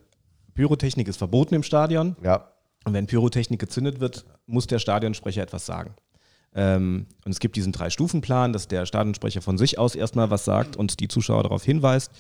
Pyrotechnik 0.55 1.09
ist 1.09 1.17
verboten 1.17 1.55
im 1.55 1.63
Stadion. 1.63 2.17
Ja. 2.23 2.51
Und 2.85 2.93
wenn 2.93 3.07
Pyrotechnik 3.07 3.61
gezündet 3.61 4.01
wird, 4.01 4.25
muss 4.47 4.67
der 4.67 4.79
Stadionsprecher 4.79 5.43
etwas 5.43 5.67
sagen. 5.67 5.95
Ähm, 6.55 7.07
und 7.25 7.33
es 7.33 7.41
gibt 7.41 7.57
diesen 7.57 7.73
Drei-Stufen-Plan, 7.73 8.53
dass 8.53 8.69
der 8.69 8.87
Stadionsprecher 8.87 9.43
von 9.43 9.59
sich 9.59 9.79
aus 9.79 9.95
erstmal 9.95 10.31
was 10.31 10.45
sagt 10.45 10.77
und 10.77 11.01
die 11.01 11.09
Zuschauer 11.09 11.43
darauf 11.43 11.65
hinweist. 11.65 12.13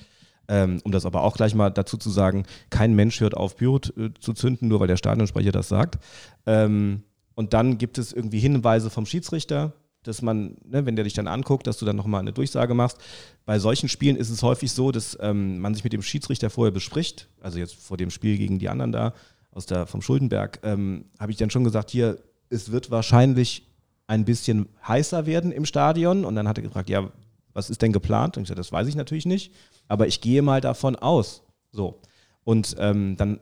Ähm, 0.46 0.80
um 0.84 0.92
das 0.92 1.06
aber 1.06 1.22
auch 1.22 1.36
gleich 1.36 1.54
mal 1.54 1.70
dazu 1.70 1.96
zu 1.96 2.10
sagen, 2.10 2.44
kein 2.68 2.94
Mensch 2.94 3.20
hört 3.20 3.34
auf, 3.34 3.56
Pyro 3.56 3.80
äh, 3.96 4.10
zu 4.20 4.34
zünden, 4.34 4.68
nur 4.68 4.80
weil 4.80 4.88
der 4.88 4.98
Stadionsprecher 4.98 5.52
das 5.52 5.68
sagt. 5.68 5.98
Ähm, 6.44 7.02
und 7.34 7.54
dann 7.54 7.78
gibt 7.78 7.96
es 7.96 8.12
irgendwie 8.12 8.40
Hinweise 8.40 8.90
vom 8.90 9.06
Schiedsrichter, 9.06 9.72
dass 10.04 10.22
man, 10.22 10.56
ne, 10.64 10.86
wenn 10.86 10.96
der 10.96 11.04
dich 11.04 11.14
dann 11.14 11.26
anguckt, 11.26 11.66
dass 11.66 11.78
du 11.78 11.84
dann 11.84 11.96
nochmal 11.96 12.20
eine 12.20 12.32
Durchsage 12.32 12.74
machst. 12.74 12.98
Bei 13.44 13.58
solchen 13.58 13.88
Spielen 13.88 14.16
ist 14.16 14.30
es 14.30 14.42
häufig 14.42 14.72
so, 14.72 14.92
dass 14.92 15.18
ähm, 15.20 15.58
man 15.58 15.74
sich 15.74 15.84
mit 15.84 15.92
dem 15.92 16.02
Schiedsrichter 16.02 16.50
vorher 16.50 16.72
bespricht, 16.72 17.28
also 17.40 17.58
jetzt 17.58 17.74
vor 17.74 17.96
dem 17.96 18.10
Spiel 18.10 18.38
gegen 18.38 18.58
die 18.58 18.68
anderen 18.68 18.92
da 18.92 19.14
aus 19.50 19.66
der, 19.66 19.86
vom 19.86 20.02
Schuldenberg, 20.02 20.60
ähm, 20.62 21.06
habe 21.18 21.32
ich 21.32 21.38
dann 21.38 21.50
schon 21.50 21.64
gesagt, 21.64 21.90
hier, 21.90 22.18
es 22.50 22.70
wird 22.72 22.90
wahrscheinlich 22.90 23.66
ein 24.06 24.24
bisschen 24.24 24.68
heißer 24.86 25.26
werden 25.26 25.52
im 25.52 25.64
Stadion. 25.64 26.24
Und 26.24 26.34
dann 26.34 26.48
hat 26.48 26.58
er 26.58 26.62
gefragt, 26.62 26.90
ja, 26.90 27.10
was 27.52 27.70
ist 27.70 27.82
denn 27.82 27.92
geplant? 27.92 28.36
Und 28.36 28.42
ich 28.42 28.48
sagte, 28.48 28.60
das 28.60 28.72
weiß 28.72 28.88
ich 28.88 28.96
natürlich 28.96 29.26
nicht, 29.26 29.52
aber 29.88 30.06
ich 30.06 30.20
gehe 30.20 30.42
mal 30.42 30.60
davon 30.60 30.96
aus. 30.96 31.42
So. 31.70 32.00
Und 32.42 32.76
ähm, 32.78 33.16
dann 33.16 33.40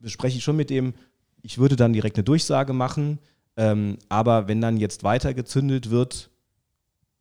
bespreche 0.00 0.38
ich 0.38 0.44
schon 0.44 0.56
mit 0.56 0.70
dem, 0.70 0.94
ich 1.42 1.58
würde 1.58 1.76
dann 1.76 1.92
direkt 1.92 2.16
eine 2.16 2.24
Durchsage 2.24 2.72
machen, 2.72 3.18
ähm, 3.56 3.98
aber 4.08 4.48
wenn 4.48 4.60
dann 4.60 4.76
jetzt 4.76 5.04
weiter 5.04 5.34
gezündelt 5.34 5.90
wird, 5.90 6.30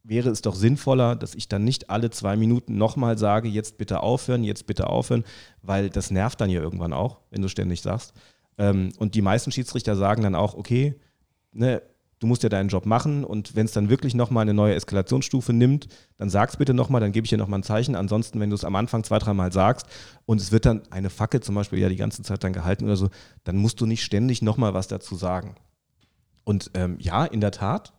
wäre 0.04 0.30
es 0.30 0.42
doch 0.42 0.56
sinnvoller, 0.56 1.16
dass 1.16 1.36
ich 1.36 1.48
dann 1.48 1.64
nicht 1.64 1.90
alle 1.90 2.12
zwei 2.12 2.36
Minuten 2.36 2.78
nochmal 2.78 3.18
sage, 3.18 3.48
jetzt 3.48 3.78
bitte 3.78 4.02
aufhören, 4.02 4.44
jetzt 4.44 4.68
bitte 4.68 4.88
aufhören, 4.88 5.24
weil 5.62 5.90
das 5.90 6.12
nervt 6.12 6.40
dann 6.40 6.50
ja 6.50 6.62
irgendwann 6.62 6.94
auch, 6.94 7.22
wenn 7.32 7.42
du 7.42 7.48
ständig 7.48 7.82
sagst. 7.82 8.14
Ähm, 8.58 8.92
und 9.00 9.16
die 9.16 9.22
meisten 9.22 9.52
Schiedsrichter 9.52 9.96
sagen 9.96 10.24
dann 10.24 10.36
auch, 10.36 10.54
okay, 10.54 10.96
ne, 11.52 11.82
du 12.20 12.28
musst 12.28 12.44
ja 12.44 12.50
deinen 12.50 12.70
Job 12.70 12.86
machen 12.86 13.24
und 13.24 13.56
wenn 13.56 13.66
es 13.66 13.72
dann 13.72 13.90
wirklich 13.90 14.14
nochmal 14.14 14.44
eine 14.44 14.54
neue 14.54 14.76
Eskalationsstufe 14.76 15.54
nimmt, 15.54 15.88
dann 16.18 16.30
sag's 16.30 16.58
bitte 16.58 16.74
nochmal, 16.74 17.02
dann 17.02 17.12
gebe 17.12 17.26
ich 17.26 17.30
dir 17.30 17.38
nochmal 17.38 17.60
ein 17.60 17.64
Zeichen. 17.64 17.96
Ansonsten, 17.96 18.40
wenn 18.40 18.50
du 18.50 18.56
es 18.56 18.64
am 18.64 18.76
Anfang 18.76 19.04
zwei, 19.04 19.20
dreimal 19.20 19.52
sagst 19.52 19.88
und 20.26 20.40
es 20.40 20.52
wird 20.52 20.66
dann 20.66 20.84
eine 20.92 21.10
Fackel 21.10 21.42
zum 21.42 21.56
Beispiel 21.56 21.80
ja 21.80 21.90
die 21.90 21.96
ganze 21.98 22.24
Zeit 22.24 22.44
dann 22.44 22.54
gehalten 22.54 22.86
oder 22.86 22.96
so, 22.96 23.10
dann 23.44 23.58
musst 23.58 23.82
du 23.82 23.86
nicht 23.86 24.04
ständig 24.04 24.42
nochmal 24.42 24.74
was 24.74 24.88
dazu 24.88 25.16
sagen. 25.16 25.56
Und 26.46 26.72
ähm, 26.76 26.96
ja, 27.00 27.26
in 27.26 27.42
der 27.42 27.52
Tat, 27.52 27.92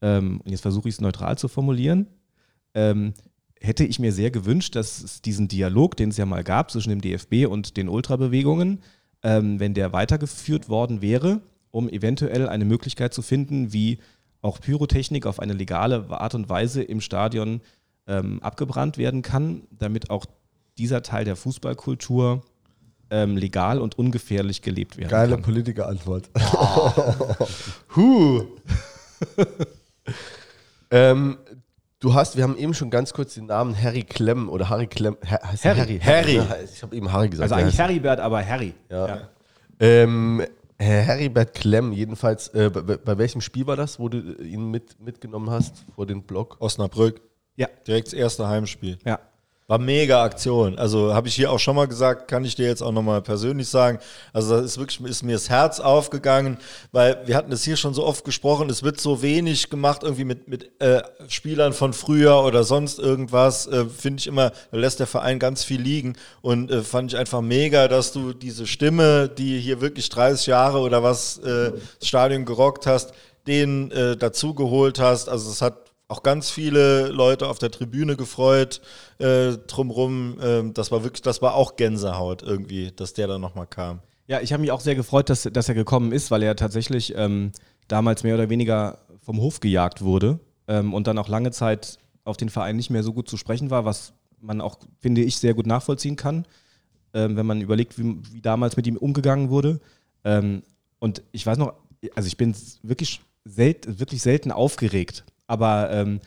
ähm, 0.00 0.40
jetzt 0.46 0.62
versuche 0.62 0.88
ich 0.88 0.94
es 0.94 1.00
neutral 1.00 1.36
zu 1.36 1.48
formulieren, 1.48 2.06
ähm, 2.74 3.12
hätte 3.60 3.84
ich 3.84 3.98
mir 3.98 4.12
sehr 4.12 4.30
gewünscht, 4.30 4.74
dass 4.74 5.02
es 5.02 5.20
diesen 5.20 5.48
Dialog, 5.48 5.96
den 5.96 6.08
es 6.08 6.16
ja 6.16 6.24
mal 6.24 6.42
gab 6.42 6.70
zwischen 6.70 6.90
dem 6.90 7.00
DFB 7.00 7.46
und 7.46 7.76
den 7.76 7.88
Ultrabewegungen, 7.88 8.80
ähm, 9.22 9.60
wenn 9.60 9.74
der 9.74 9.92
weitergeführt 9.92 10.68
worden 10.68 11.02
wäre, 11.02 11.42
um 11.70 11.88
eventuell 11.88 12.48
eine 12.48 12.64
Möglichkeit 12.64 13.14
zu 13.14 13.22
finden, 13.22 13.72
wie 13.72 13.98
auch 14.40 14.60
Pyrotechnik 14.60 15.26
auf 15.26 15.38
eine 15.38 15.52
legale 15.52 16.10
Art 16.10 16.34
und 16.34 16.48
Weise 16.48 16.82
im 16.82 17.00
Stadion 17.00 17.60
ähm, 18.06 18.42
abgebrannt 18.42 18.98
werden 18.98 19.22
kann, 19.22 19.62
damit 19.70 20.10
auch 20.10 20.26
dieser 20.78 21.02
Teil 21.02 21.24
der 21.24 21.36
Fußballkultur 21.36 22.42
ähm, 23.12 23.36
legal 23.36 23.78
und 23.80 23.98
ungefährlich 23.98 24.62
gelebt 24.62 24.96
werden 24.96 25.10
Geile 25.10 25.34
kann. 25.34 25.42
Politikerantwort. 25.42 26.30
Huh. 27.94 28.44
ähm, 30.90 31.36
du 32.00 32.14
hast, 32.14 32.36
wir 32.36 32.42
haben 32.44 32.56
eben 32.56 32.74
schon 32.74 32.90
ganz 32.90 33.12
kurz 33.12 33.34
den 33.34 33.46
Namen 33.46 33.80
Harry 33.80 34.02
Klemm 34.02 34.48
oder 34.48 34.68
Harry 34.70 34.86
der 34.88 35.12
Harry. 35.22 35.54
Harry. 35.62 35.98
Harry. 36.00 36.36
Ja, 36.36 36.56
ich 36.64 36.82
habe 36.82 36.96
eben 36.96 37.12
Harry 37.12 37.28
gesagt. 37.28 37.52
Also 37.52 37.62
eigentlich 37.62 37.74
heißt- 37.78 37.82
Heribert, 37.88 38.20
aber 38.20 38.44
Harry. 38.44 38.74
Ja. 38.90 39.28
Ähm, 39.78 40.42
Herr 40.78 41.02
Heribert 41.02 41.54
Klemm, 41.54 41.92
jedenfalls, 41.92 42.48
äh, 42.48 42.70
bei, 42.70 42.96
bei 42.96 43.18
welchem 43.18 43.40
Spiel 43.40 43.66
war 43.66 43.76
das, 43.76 43.98
wo 44.00 44.08
du 44.08 44.18
ihn 44.42 44.70
mit, 44.70 44.98
mitgenommen 45.00 45.50
hast 45.50 45.84
vor 45.94 46.06
den 46.06 46.22
Block? 46.22 46.56
Osnabrück, 46.60 47.20
Ja. 47.56 47.68
direkt 47.86 48.08
das 48.08 48.14
erste 48.14 48.48
Heimspiel. 48.48 48.98
ja. 49.04 49.18
War 49.68 49.78
mega 49.78 50.24
Aktion. 50.24 50.76
Also 50.76 51.14
habe 51.14 51.28
ich 51.28 51.36
hier 51.36 51.52
auch 51.52 51.58
schon 51.60 51.76
mal 51.76 51.86
gesagt, 51.86 52.28
kann 52.28 52.44
ich 52.44 52.56
dir 52.56 52.66
jetzt 52.66 52.82
auch 52.82 52.90
nochmal 52.90 53.22
persönlich 53.22 53.68
sagen. 53.68 54.00
Also 54.32 54.56
das 54.56 54.64
ist 54.64 54.78
wirklich, 54.78 55.00
ist 55.08 55.22
mir 55.22 55.34
das 55.34 55.48
Herz 55.48 55.78
aufgegangen, 55.78 56.58
weil 56.90 57.22
wir 57.26 57.36
hatten 57.36 57.52
es 57.52 57.62
hier 57.62 57.76
schon 57.76 57.94
so 57.94 58.04
oft 58.04 58.24
gesprochen, 58.24 58.68
es 58.70 58.82
wird 58.82 59.00
so 59.00 59.22
wenig 59.22 59.70
gemacht 59.70 60.02
irgendwie 60.02 60.24
mit, 60.24 60.48
mit 60.48 60.72
äh, 60.80 61.02
Spielern 61.28 61.72
von 61.72 61.92
früher 61.92 62.42
oder 62.42 62.64
sonst 62.64 62.98
irgendwas. 62.98 63.68
Äh, 63.68 63.86
Finde 63.86 64.20
ich 64.20 64.26
immer, 64.26 64.50
da 64.72 64.78
lässt 64.78 64.98
der 64.98 65.06
Verein 65.06 65.38
ganz 65.38 65.62
viel 65.62 65.80
liegen 65.80 66.16
und 66.40 66.70
äh, 66.70 66.82
fand 66.82 67.12
ich 67.12 67.18
einfach 67.18 67.40
mega, 67.40 67.86
dass 67.86 68.12
du 68.12 68.32
diese 68.32 68.66
Stimme, 68.66 69.28
die 69.28 69.60
hier 69.60 69.80
wirklich 69.80 70.08
30 70.08 70.48
Jahre 70.48 70.80
oder 70.80 71.04
was 71.04 71.38
äh, 71.38 71.72
das 72.00 72.08
Stadion 72.08 72.44
gerockt 72.44 72.86
hast, 72.86 73.12
den 73.46 73.90
äh, 73.92 74.16
dazu 74.16 74.54
geholt 74.54 74.98
hast. 74.98 75.28
Also 75.28 75.50
es 75.50 75.62
hat 75.62 75.91
auch 76.08 76.22
ganz 76.22 76.50
viele 76.50 77.08
Leute 77.08 77.48
auf 77.48 77.58
der 77.58 77.70
Tribüne 77.70 78.16
gefreut 78.16 78.80
äh, 79.18 79.52
drumrum. 79.66 80.38
Ähm, 80.42 80.74
das 80.74 80.90
war 80.90 81.04
wirklich, 81.04 81.22
das 81.22 81.40
war 81.42 81.54
auch 81.54 81.76
Gänsehaut 81.76 82.42
irgendwie, 82.42 82.92
dass 82.92 83.14
der 83.14 83.28
dann 83.28 83.40
nochmal 83.40 83.66
kam. 83.66 84.00
Ja, 84.26 84.40
ich 84.40 84.52
habe 84.52 84.60
mich 84.60 84.72
auch 84.72 84.80
sehr 84.80 84.94
gefreut, 84.94 85.30
dass, 85.30 85.42
dass 85.42 85.68
er 85.68 85.74
gekommen 85.74 86.12
ist, 86.12 86.30
weil 86.30 86.42
er 86.42 86.56
tatsächlich 86.56 87.14
ähm, 87.16 87.52
damals 87.88 88.22
mehr 88.22 88.34
oder 88.34 88.50
weniger 88.50 88.98
vom 89.20 89.40
Hof 89.40 89.60
gejagt 89.60 90.02
wurde 90.02 90.38
ähm, 90.68 90.94
und 90.94 91.06
dann 91.06 91.18
auch 91.18 91.28
lange 91.28 91.50
Zeit 91.50 91.98
auf 92.24 92.36
den 92.36 92.48
Verein 92.48 92.76
nicht 92.76 92.90
mehr 92.90 93.02
so 93.02 93.12
gut 93.12 93.28
zu 93.28 93.36
sprechen 93.36 93.70
war, 93.70 93.84
was 93.84 94.12
man 94.40 94.60
auch, 94.60 94.78
finde 94.98 95.22
ich, 95.22 95.36
sehr 95.36 95.54
gut 95.54 95.66
nachvollziehen 95.66 96.16
kann, 96.16 96.46
ähm, 97.14 97.36
wenn 97.36 97.46
man 97.46 97.60
überlegt, 97.60 97.98
wie, 97.98 98.16
wie 98.32 98.40
damals 98.40 98.76
mit 98.76 98.86
ihm 98.86 98.96
umgegangen 98.96 99.50
wurde. 99.50 99.80
Ähm, 100.24 100.62
und 100.98 101.22
ich 101.32 101.44
weiß 101.44 101.58
noch, 101.58 101.74
also 102.14 102.26
ich 102.26 102.36
bin 102.36 102.54
wirklich, 102.82 103.20
sel 103.44 103.76
wirklich 103.86 104.22
selten 104.22 104.52
aufgeregt, 104.52 105.24
aber 105.52 105.90
ähm, 105.90 106.20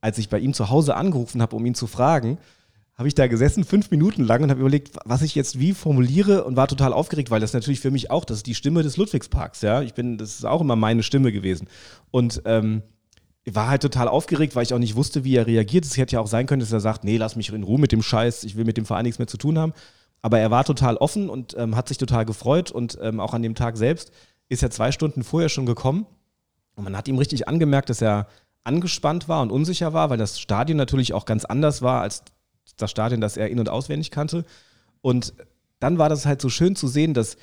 als 0.00 0.18
ich 0.18 0.28
bei 0.28 0.40
ihm 0.40 0.52
zu 0.52 0.68
Hause 0.70 0.96
angerufen 0.96 1.40
habe, 1.40 1.54
um 1.54 1.64
ihn 1.64 1.76
zu 1.76 1.86
fragen, 1.86 2.38
habe 2.96 3.06
ich 3.06 3.14
da 3.14 3.28
gesessen, 3.28 3.64
fünf 3.64 3.90
Minuten 3.90 4.24
lang 4.24 4.42
und 4.42 4.50
habe 4.50 4.60
überlegt, 4.60 4.96
was 5.04 5.22
ich 5.22 5.34
jetzt 5.36 5.60
wie 5.60 5.72
formuliere 5.72 6.44
und 6.44 6.56
war 6.56 6.66
total 6.66 6.92
aufgeregt, 6.92 7.30
weil 7.30 7.40
das 7.40 7.52
natürlich 7.52 7.78
für 7.78 7.92
mich 7.92 8.10
auch, 8.10 8.24
das 8.24 8.38
ist 8.38 8.46
die 8.46 8.54
Stimme 8.54 8.82
des 8.82 8.96
Ludwigsparks, 8.96 9.62
ja. 9.62 9.82
Ich 9.82 9.94
bin, 9.94 10.18
das 10.18 10.34
ist 10.34 10.44
auch 10.44 10.60
immer 10.60 10.74
meine 10.74 11.04
Stimme 11.04 11.30
gewesen. 11.30 11.68
Und 12.10 12.42
ähm, 12.44 12.82
war 13.48 13.68
halt 13.68 13.82
total 13.82 14.08
aufgeregt, 14.08 14.56
weil 14.56 14.64
ich 14.64 14.74
auch 14.74 14.80
nicht 14.80 14.96
wusste, 14.96 15.22
wie 15.22 15.36
er 15.36 15.46
reagiert. 15.46 15.84
Es 15.84 15.96
hätte 15.96 16.14
ja 16.14 16.20
auch 16.20 16.26
sein 16.26 16.46
können, 16.46 16.60
dass 16.60 16.72
er 16.72 16.80
sagt, 16.80 17.04
nee, 17.04 17.18
lass 17.18 17.36
mich 17.36 17.52
in 17.52 17.62
Ruhe 17.62 17.78
mit 17.78 17.92
dem 17.92 18.02
Scheiß, 18.02 18.42
ich 18.42 18.56
will 18.56 18.64
mit 18.64 18.76
dem 18.76 18.86
Verein 18.86 19.04
nichts 19.04 19.20
mehr 19.20 19.28
zu 19.28 19.36
tun 19.36 19.58
haben. 19.58 19.72
Aber 20.22 20.40
er 20.40 20.50
war 20.50 20.64
total 20.64 20.96
offen 20.96 21.28
und 21.28 21.54
ähm, 21.56 21.76
hat 21.76 21.86
sich 21.86 21.98
total 21.98 22.24
gefreut 22.24 22.72
und 22.72 22.98
ähm, 23.00 23.20
auch 23.20 23.32
an 23.32 23.42
dem 23.42 23.54
Tag 23.54 23.76
selbst 23.76 24.10
ist 24.48 24.64
er 24.64 24.70
zwei 24.70 24.90
Stunden 24.90 25.22
vorher 25.22 25.48
schon 25.48 25.66
gekommen. 25.66 26.06
Und 26.74 26.84
man 26.84 26.96
hat 26.96 27.08
ihm 27.08 27.18
richtig 27.18 27.46
angemerkt, 27.48 27.90
dass 27.90 28.02
er 28.02 28.26
angespannt 28.66 29.28
war 29.28 29.42
und 29.42 29.50
unsicher 29.50 29.92
war, 29.92 30.10
weil 30.10 30.18
das 30.18 30.40
Stadion 30.40 30.76
natürlich 30.76 31.12
auch 31.12 31.24
ganz 31.24 31.44
anders 31.44 31.82
war 31.82 32.02
als 32.02 32.22
das 32.76 32.90
Stadion, 32.90 33.20
das 33.20 33.36
er 33.36 33.48
in- 33.48 33.60
und 33.60 33.68
auswendig 33.68 34.10
kannte. 34.10 34.44
Und 35.00 35.34
dann 35.78 35.98
war 35.98 36.08
das 36.08 36.26
halt 36.26 36.40
so 36.40 36.48
schön 36.48 36.76
zu 36.76 36.88
sehen, 36.88 37.14
dass 37.14 37.36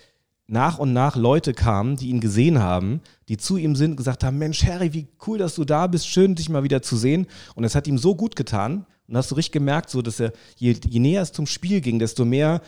nach 0.47 0.77
und 0.77 0.91
nach 0.91 1.15
Leute 1.15 1.53
kamen, 1.53 1.95
die 1.95 2.09
ihn 2.09 2.19
gesehen 2.19 2.59
haben, 2.59 3.01
die 3.29 3.37
zu 3.37 3.57
ihm 3.57 3.75
sind 3.75 3.91
und 3.91 3.97
gesagt 3.97 4.23
haben, 4.23 4.37
Mensch, 4.37 4.65
Harry, 4.65 4.93
wie 4.93 5.07
cool, 5.25 5.37
dass 5.37 5.55
du 5.55 5.63
da 5.63 5.87
bist, 5.87 6.07
schön, 6.07 6.35
dich 6.35 6.49
mal 6.49 6.63
wieder 6.63 6.81
zu 6.81 6.97
sehen. 6.97 7.27
Und 7.55 7.63
es 7.63 7.75
hat 7.75 7.87
ihm 7.87 7.97
so 7.97 8.15
gut 8.15 8.35
getan, 8.35 8.85
Und 9.07 9.17
hast 9.17 9.31
du 9.31 9.35
richtig 9.35 9.53
gemerkt, 9.53 9.89
so, 9.89 10.01
dass 10.01 10.19
er, 10.19 10.33
je, 10.57 10.75
je 10.87 10.99
näher 10.99 11.21
es 11.21 11.31
zum 11.31 11.47
Spiel 11.47 11.81
ging, 11.81 11.99
desto 11.99 12.25
mehr 12.25 12.61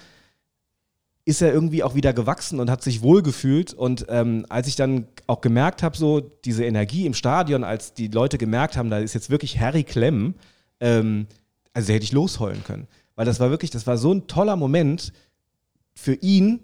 ist 1.26 1.42
er 1.42 1.52
irgendwie 1.52 1.82
auch 1.82 1.96
wieder 1.96 2.14
gewachsen 2.14 2.60
und 2.60 2.70
hat 2.70 2.84
sich 2.84 3.02
wohlgefühlt. 3.02 3.74
Und 3.74 4.06
ähm, 4.10 4.46
als 4.48 4.68
ich 4.68 4.76
dann 4.76 5.08
auch 5.26 5.42
gemerkt 5.42 5.82
habe, 5.82 5.98
so 5.98 6.20
diese 6.20 6.64
Energie 6.66 7.08
im 7.08 7.16
Stadion, 7.16 7.64
als 7.64 7.96
die 7.96 8.08
Leute 8.08 8.38
gemerkt 8.38 8.78
haben, 8.78 8.92
da 8.92 9.00
ist 9.00 9.16
jetzt 9.16 9.32
wirklich 9.32 9.60
Harry 9.60 9.84
Klemm, 9.84 10.36
ähm, 10.80 11.26
also 11.74 11.92
hätte 11.92 12.04
ich 12.04 12.12
losheulen 12.12 12.64
können. 12.64 12.88
Weil 13.16 13.26
das 13.26 13.40
war 13.40 13.50
wirklich, 13.50 13.72
das 13.72 13.88
war 13.88 13.98
so 13.98 14.14
ein 14.14 14.28
toller 14.28 14.56
Moment 14.56 15.14
für 15.96 16.14
ihn 16.14 16.60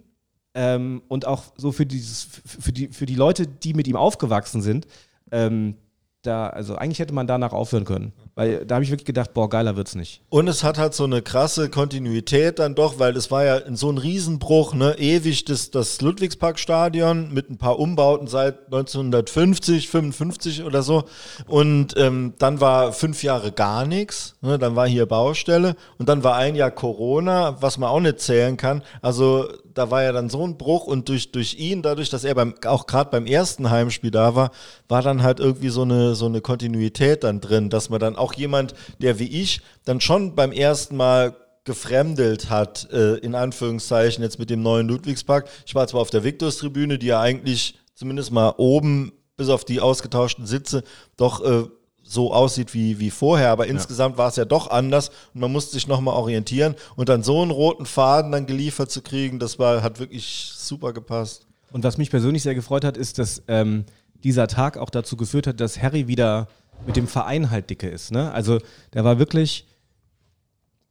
ähm, 0.53 1.01
und 1.07 1.25
auch 1.25 1.53
so 1.57 1.71
für, 1.71 1.87
dieses, 1.87 2.27
für, 2.45 2.71
die, 2.71 2.89
für 2.89 3.07
die 3.07 3.15
Leute, 3.15 3.47
die 3.47 3.73
mit 3.73 3.87
ihm 3.87 3.95
aufgewachsen 3.95 4.61
sind. 4.61 4.85
Ähm, 5.31 5.75
da, 6.23 6.47
also 6.47 6.75
eigentlich 6.75 6.99
hätte 6.99 7.13
man 7.13 7.27
danach 7.27 7.51
aufhören 7.51 7.85
können. 7.85 8.13
Weil 8.35 8.65
da 8.65 8.75
habe 8.75 8.83
ich 8.83 8.91
wirklich 8.91 9.05
gedacht, 9.05 9.33
boah, 9.33 9.49
geiler 9.49 9.75
wird's 9.75 9.95
nicht. 9.95 10.21
Und 10.29 10.47
es 10.47 10.63
hat 10.63 10.77
halt 10.77 10.93
so 10.93 11.03
eine 11.03 11.21
krasse 11.21 11.69
Kontinuität 11.69 12.59
dann 12.59 12.75
doch, 12.75 12.99
weil 12.99 13.15
es 13.17 13.31
war 13.31 13.43
ja 13.43 13.59
so 13.73 13.91
ein 13.91 13.97
Riesenbruch, 13.97 14.73
ne? 14.73 14.95
Ewig 14.97 15.45
das, 15.45 15.71
das 15.71 15.99
Ludwigsparkstadion 16.01 17.33
mit 17.33 17.49
ein 17.49 17.57
paar 17.57 17.79
Umbauten 17.79 18.27
seit 18.27 18.65
1950, 18.65 19.89
55 19.89 20.63
oder 20.63 20.83
so. 20.83 21.03
Und 21.47 21.95
ähm, 21.97 22.33
dann 22.37 22.61
war 22.61 22.93
fünf 22.93 23.23
Jahre 23.23 23.51
gar 23.51 23.85
nichts. 23.85 24.35
Ne? 24.41 24.57
Dann 24.59 24.75
war 24.75 24.87
hier 24.87 25.05
Baustelle 25.07 25.75
und 25.97 26.07
dann 26.07 26.23
war 26.23 26.35
ein 26.35 26.55
Jahr 26.55 26.71
Corona, 26.71 27.61
was 27.61 27.77
man 27.77 27.89
auch 27.89 27.99
nicht 27.99 28.19
zählen 28.19 28.57
kann. 28.57 28.83
Also 29.01 29.47
da 29.73 29.91
war 29.91 30.03
ja 30.03 30.11
dann 30.11 30.29
so 30.29 30.45
ein 30.45 30.57
Bruch 30.57 30.87
und 30.87 31.09
durch, 31.09 31.31
durch 31.31 31.55
ihn, 31.55 31.81
dadurch, 31.81 32.09
dass 32.09 32.23
er 32.23 32.35
beim, 32.35 32.55
auch 32.65 32.85
gerade 32.87 33.09
beim 33.09 33.25
ersten 33.25 33.69
Heimspiel 33.69 34.11
da 34.11 34.35
war, 34.35 34.51
war 34.87 35.01
dann 35.01 35.23
halt 35.23 35.39
irgendwie 35.39 35.69
so 35.69 35.83
eine, 35.83 36.15
so 36.15 36.25
eine 36.25 36.41
Kontinuität 36.41 37.23
dann 37.23 37.41
drin, 37.41 37.69
dass 37.69 37.89
man 37.89 37.99
dann 37.99 38.15
auch 38.15 38.33
jemand, 38.33 38.73
der 38.99 39.19
wie 39.19 39.41
ich 39.41 39.61
dann 39.85 40.01
schon 40.01 40.35
beim 40.35 40.51
ersten 40.51 40.95
Mal 40.95 41.35
gefremdelt 41.63 42.49
hat, 42.49 42.89
äh, 42.91 43.15
in 43.17 43.35
Anführungszeichen, 43.35 44.23
jetzt 44.23 44.39
mit 44.39 44.49
dem 44.49 44.63
neuen 44.63 44.87
Ludwigspark. 44.87 45.47
Ich 45.65 45.75
war 45.75 45.87
zwar 45.87 46.01
auf 46.01 46.09
der 46.09 46.23
Victorstribüne, 46.23 46.97
die 46.97 47.07
ja 47.07 47.21
eigentlich 47.21 47.77
zumindest 47.93 48.31
mal 48.31 48.55
oben, 48.57 49.11
bis 49.37 49.49
auf 49.49 49.63
die 49.63 49.79
ausgetauschten 49.79 50.47
Sitze, 50.47 50.83
doch 51.17 51.43
äh, 51.43 51.67
so 52.11 52.33
aussieht 52.33 52.73
wie, 52.73 52.99
wie 52.99 53.09
vorher, 53.09 53.49
aber 53.49 53.65
ja. 53.65 53.71
insgesamt 53.71 54.17
war 54.17 54.27
es 54.27 54.35
ja 54.35 54.45
doch 54.45 54.69
anders 54.69 55.09
und 55.33 55.41
man 55.41 55.51
musste 55.51 55.73
sich 55.73 55.87
nochmal 55.87 56.15
orientieren 56.15 56.75
und 56.95 57.09
dann 57.09 57.23
so 57.23 57.41
einen 57.41 57.51
roten 57.51 57.85
Faden 57.85 58.31
dann 58.31 58.45
geliefert 58.45 58.91
zu 58.91 59.01
kriegen, 59.01 59.39
das 59.39 59.59
war, 59.59 59.81
hat 59.81 59.99
wirklich 59.99 60.51
super 60.55 60.93
gepasst. 60.93 61.47
Und 61.71 61.83
was 61.83 61.97
mich 61.97 62.09
persönlich 62.09 62.43
sehr 62.43 62.55
gefreut 62.55 62.83
hat, 62.83 62.97
ist, 62.97 63.17
dass 63.17 63.43
ähm, 63.47 63.85
dieser 64.23 64.47
Tag 64.47 64.77
auch 64.77 64.89
dazu 64.89 65.15
geführt 65.15 65.47
hat, 65.47 65.59
dass 65.59 65.81
Harry 65.81 66.07
wieder 66.07 66.47
mit 66.85 66.95
dem 66.95 67.07
Verein 67.07 67.49
halt 67.49 67.69
dicke 67.69 67.87
ist. 67.87 68.11
Ne? 68.11 68.31
Also 68.31 68.59
der 68.93 69.03
war 69.03 69.19
wirklich, 69.19 69.67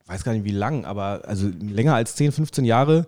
weiß 0.07 0.25
gar 0.25 0.33
nicht 0.33 0.45
wie 0.45 0.53
lang, 0.53 0.85
aber 0.85 1.23
also 1.27 1.49
länger 1.61 1.95
als 1.95 2.15
10, 2.17 2.33
15 2.33 2.65
Jahre. 2.65 3.07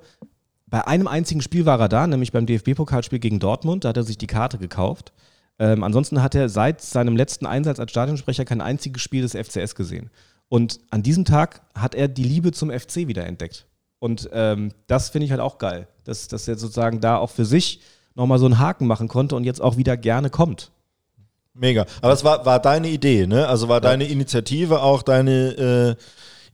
Bei 0.67 0.87
einem 0.87 1.07
einzigen 1.07 1.43
Spiel 1.43 1.65
war 1.65 1.81
er 1.81 1.89
da, 1.89 2.07
nämlich 2.07 2.33
beim 2.33 2.47
DFB-Pokalspiel 2.47 3.19
gegen 3.19 3.39
Dortmund. 3.39 3.85
Da 3.85 3.91
hat 3.91 3.97
er 3.97 4.05
sich 4.05 4.19
die 4.19 4.27
Karte 4.27 4.59
gekauft. 4.59 5.13
Ähm, 5.59 5.85
ansonsten 5.85 6.23
hat 6.23 6.35
er 6.35 6.49
seit 6.49 6.81
seinem 6.81 7.17
letzten 7.17 7.47
Einsatz 7.47 7.79
als 7.79 7.91
Stadionsprecher 7.91 8.45
kein 8.45 8.61
einziges 8.61 9.03
Spiel 9.03 9.23
des 9.23 9.33
FCS 9.33 9.75
gesehen. 9.75 10.11
Und 10.49 10.81
an 10.91 11.03
diesem 11.03 11.25
Tag 11.25 11.63
hat 11.75 11.95
er 11.95 12.09
die 12.09 12.25
Liebe 12.25 12.53
zum 12.53 12.71
FC 12.71 13.09
wieder 13.09 13.27
entdeckt. 13.27 13.67
Und 13.99 14.29
ähm, 14.33 14.73
das 14.87 15.11
finde 15.11 15.27
ich 15.27 15.31
halt 15.31 15.41
auch 15.41 15.59
geil, 15.59 15.87
dass, 16.05 16.29
dass 16.29 16.49
er 16.49 16.57
sozusagen 16.57 17.01
da 17.01 17.17
auch 17.17 17.31
für 17.31 17.45
sich 17.45 17.81
nochmal 18.15 18.39
so 18.39 18.47
einen 18.47 18.59
Haken 18.59 18.87
machen 18.87 19.09
konnte 19.09 19.37
und 19.37 19.45
jetzt 19.45 19.63
auch 19.63 19.77
wieder 19.77 19.97
gerne 19.97 20.29
kommt. 20.29 20.73
Mega. 21.55 21.87
Aber 22.01 22.13
es 22.13 22.25
war, 22.25 22.45
war 22.47 22.61
deine 22.61 22.89
Idee, 22.89 23.27
ne? 23.27 23.47
Also 23.47 23.69
war 23.69 23.77
ja. 23.77 23.81
deine 23.81 24.05
Initiative 24.05 24.83
auch 24.83 25.03
deine 25.03 25.97
äh, 25.97 26.03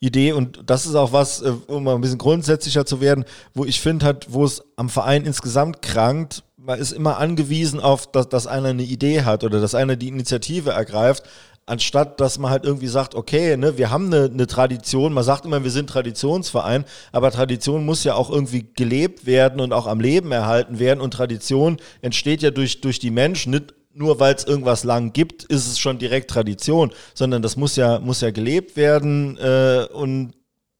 Idee 0.00 0.32
und 0.32 0.60
das 0.66 0.86
ist 0.86 0.94
auch 0.94 1.12
was, 1.12 1.42
äh, 1.42 1.52
um 1.68 1.84
mal 1.84 1.94
ein 1.94 2.00
bisschen 2.00 2.18
grundsätzlicher 2.18 2.84
zu 2.84 3.00
werden, 3.00 3.24
wo 3.54 3.64
ich 3.64 3.80
finde 3.80 4.06
halt, 4.06 4.32
wo 4.32 4.44
es 4.44 4.62
am 4.76 4.88
Verein 4.88 5.24
insgesamt 5.24 5.82
krankt, 5.82 6.42
man 6.68 6.78
ist 6.78 6.92
immer 6.92 7.16
angewiesen 7.16 7.80
auf, 7.80 8.12
dass, 8.12 8.28
dass 8.28 8.46
einer 8.46 8.68
eine 8.68 8.82
Idee 8.82 9.22
hat 9.22 9.42
oder 9.42 9.58
dass 9.58 9.74
einer 9.74 9.96
die 9.96 10.08
Initiative 10.08 10.70
ergreift, 10.70 11.22
anstatt 11.64 12.20
dass 12.20 12.38
man 12.38 12.50
halt 12.50 12.64
irgendwie 12.64 12.88
sagt, 12.88 13.14
okay, 13.14 13.56
ne, 13.56 13.78
wir 13.78 13.90
haben 13.90 14.12
eine, 14.12 14.26
eine 14.26 14.46
Tradition, 14.46 15.14
man 15.14 15.24
sagt 15.24 15.46
immer, 15.46 15.64
wir 15.64 15.70
sind 15.70 15.88
Traditionsverein, 15.88 16.84
aber 17.10 17.30
Tradition 17.30 17.86
muss 17.86 18.04
ja 18.04 18.14
auch 18.14 18.28
irgendwie 18.28 18.66
gelebt 18.76 19.24
werden 19.24 19.62
und 19.62 19.72
auch 19.72 19.86
am 19.86 19.98
Leben 19.98 20.30
erhalten 20.30 20.78
werden. 20.78 21.00
Und 21.00 21.14
Tradition 21.14 21.78
entsteht 22.02 22.42
ja 22.42 22.50
durch, 22.50 22.82
durch 22.82 22.98
die 22.98 23.10
Menschen, 23.10 23.52
nicht 23.52 23.72
nur 23.94 24.20
weil 24.20 24.34
es 24.34 24.44
irgendwas 24.44 24.84
lang 24.84 25.14
gibt, 25.14 25.44
ist 25.44 25.66
es 25.66 25.78
schon 25.78 25.98
direkt 25.98 26.30
Tradition, 26.30 26.92
sondern 27.14 27.40
das 27.40 27.56
muss 27.56 27.76
ja, 27.76 27.98
muss 27.98 28.20
ja 28.20 28.30
gelebt 28.30 28.76
werden 28.76 29.38
äh, 29.38 29.86
und 29.90 30.34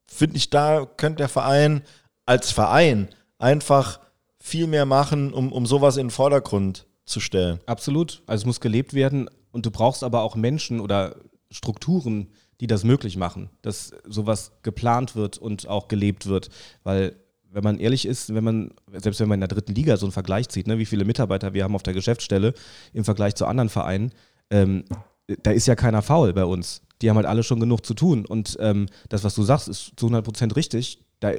finde 0.06 0.36
ich, 0.36 0.50
da 0.50 0.84
könnte 0.84 1.16
der 1.16 1.28
Verein 1.30 1.80
als 2.26 2.52
Verein 2.52 3.08
einfach 3.38 4.00
viel 4.48 4.66
mehr 4.66 4.86
machen, 4.86 5.32
um, 5.32 5.52
um 5.52 5.66
sowas 5.66 5.96
in 5.96 6.06
den 6.06 6.10
Vordergrund 6.10 6.86
zu 7.04 7.20
stellen. 7.20 7.60
Absolut. 7.66 8.22
Also 8.26 8.42
es 8.42 8.46
muss 8.46 8.60
gelebt 8.60 8.94
werden 8.94 9.28
und 9.52 9.66
du 9.66 9.70
brauchst 9.70 10.02
aber 10.02 10.22
auch 10.22 10.36
Menschen 10.36 10.80
oder 10.80 11.16
Strukturen, 11.50 12.28
die 12.60 12.66
das 12.66 12.84
möglich 12.84 13.16
machen, 13.16 13.50
dass 13.62 13.92
sowas 14.04 14.52
geplant 14.62 15.14
wird 15.14 15.38
und 15.38 15.68
auch 15.68 15.88
gelebt 15.88 16.26
wird. 16.26 16.48
Weil, 16.82 17.16
wenn 17.50 17.64
man 17.64 17.78
ehrlich 17.78 18.04
ist, 18.04 18.34
wenn 18.34 18.44
man, 18.44 18.70
selbst 18.92 19.20
wenn 19.20 19.28
man 19.28 19.36
in 19.36 19.42
der 19.42 19.48
dritten 19.48 19.74
Liga 19.74 19.96
so 19.96 20.06
einen 20.06 20.12
Vergleich 20.12 20.48
zieht, 20.48 20.66
ne, 20.66 20.78
wie 20.78 20.86
viele 20.86 21.04
Mitarbeiter 21.04 21.54
wir 21.54 21.64
haben 21.64 21.74
auf 21.74 21.82
der 21.82 21.94
Geschäftsstelle 21.94 22.54
im 22.92 23.04
Vergleich 23.04 23.36
zu 23.36 23.46
anderen 23.46 23.68
Vereinen, 23.68 24.12
ähm, 24.50 24.84
da 25.42 25.50
ist 25.50 25.66
ja 25.66 25.76
keiner 25.76 26.02
faul 26.02 26.32
bei 26.32 26.44
uns. 26.44 26.82
Die 27.00 27.08
haben 27.08 27.16
halt 27.16 27.26
alle 27.26 27.42
schon 27.42 27.60
genug 27.60 27.86
zu 27.86 27.94
tun. 27.94 28.26
Und 28.26 28.56
ähm, 28.60 28.86
das, 29.08 29.24
was 29.24 29.34
du 29.34 29.42
sagst, 29.42 29.68
ist 29.68 29.92
zu 29.96 30.06
100 30.06 30.24
Prozent 30.24 30.56
richtig. 30.56 31.04
Da 31.20 31.32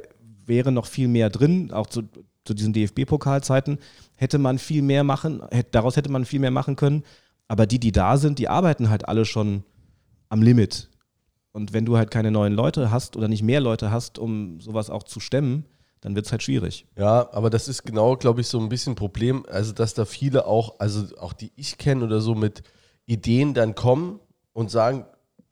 wäre 0.46 0.72
noch 0.72 0.86
viel 0.86 1.08
mehr 1.08 1.28
drin, 1.28 1.70
auch 1.72 1.86
zu, 1.86 2.02
zu 2.44 2.54
diesen 2.54 2.72
DFB-Pokalzeiten 2.72 3.78
hätte 4.16 4.38
man 4.38 4.58
viel 4.58 4.82
mehr 4.82 5.04
machen, 5.04 5.42
hätte, 5.50 5.70
daraus 5.72 5.96
hätte 5.96 6.10
man 6.10 6.24
viel 6.24 6.40
mehr 6.40 6.50
machen 6.50 6.76
können. 6.76 7.04
Aber 7.48 7.66
die, 7.66 7.78
die 7.78 7.92
da 7.92 8.16
sind, 8.16 8.38
die 8.38 8.48
arbeiten 8.48 8.90
halt 8.90 9.08
alle 9.08 9.24
schon 9.24 9.64
am 10.28 10.42
Limit. 10.42 10.88
Und 11.52 11.72
wenn 11.72 11.84
du 11.84 11.96
halt 11.96 12.10
keine 12.10 12.30
neuen 12.30 12.52
Leute 12.52 12.90
hast 12.90 13.16
oder 13.16 13.28
nicht 13.28 13.42
mehr 13.42 13.60
Leute 13.60 13.90
hast, 13.90 14.18
um 14.18 14.60
sowas 14.60 14.88
auch 14.88 15.02
zu 15.02 15.18
stemmen, 15.20 15.64
dann 16.00 16.14
wird 16.14 16.26
es 16.26 16.32
halt 16.32 16.42
schwierig. 16.42 16.86
Ja, 16.96 17.28
aber 17.32 17.50
das 17.50 17.68
ist 17.68 17.82
genau, 17.82 18.16
glaube 18.16 18.40
ich, 18.40 18.46
so 18.46 18.58
ein 18.58 18.68
bisschen 18.68 18.92
ein 18.92 18.96
Problem. 18.96 19.44
Also, 19.48 19.72
dass 19.72 19.94
da 19.94 20.04
viele 20.04 20.46
auch, 20.46 20.78
also 20.78 21.04
auch 21.18 21.32
die 21.32 21.52
ich 21.56 21.76
kenne 21.76 22.04
oder 22.04 22.20
so, 22.20 22.34
mit 22.34 22.62
Ideen 23.06 23.52
dann 23.52 23.74
kommen 23.74 24.20
und 24.52 24.70
sagen, 24.70 25.04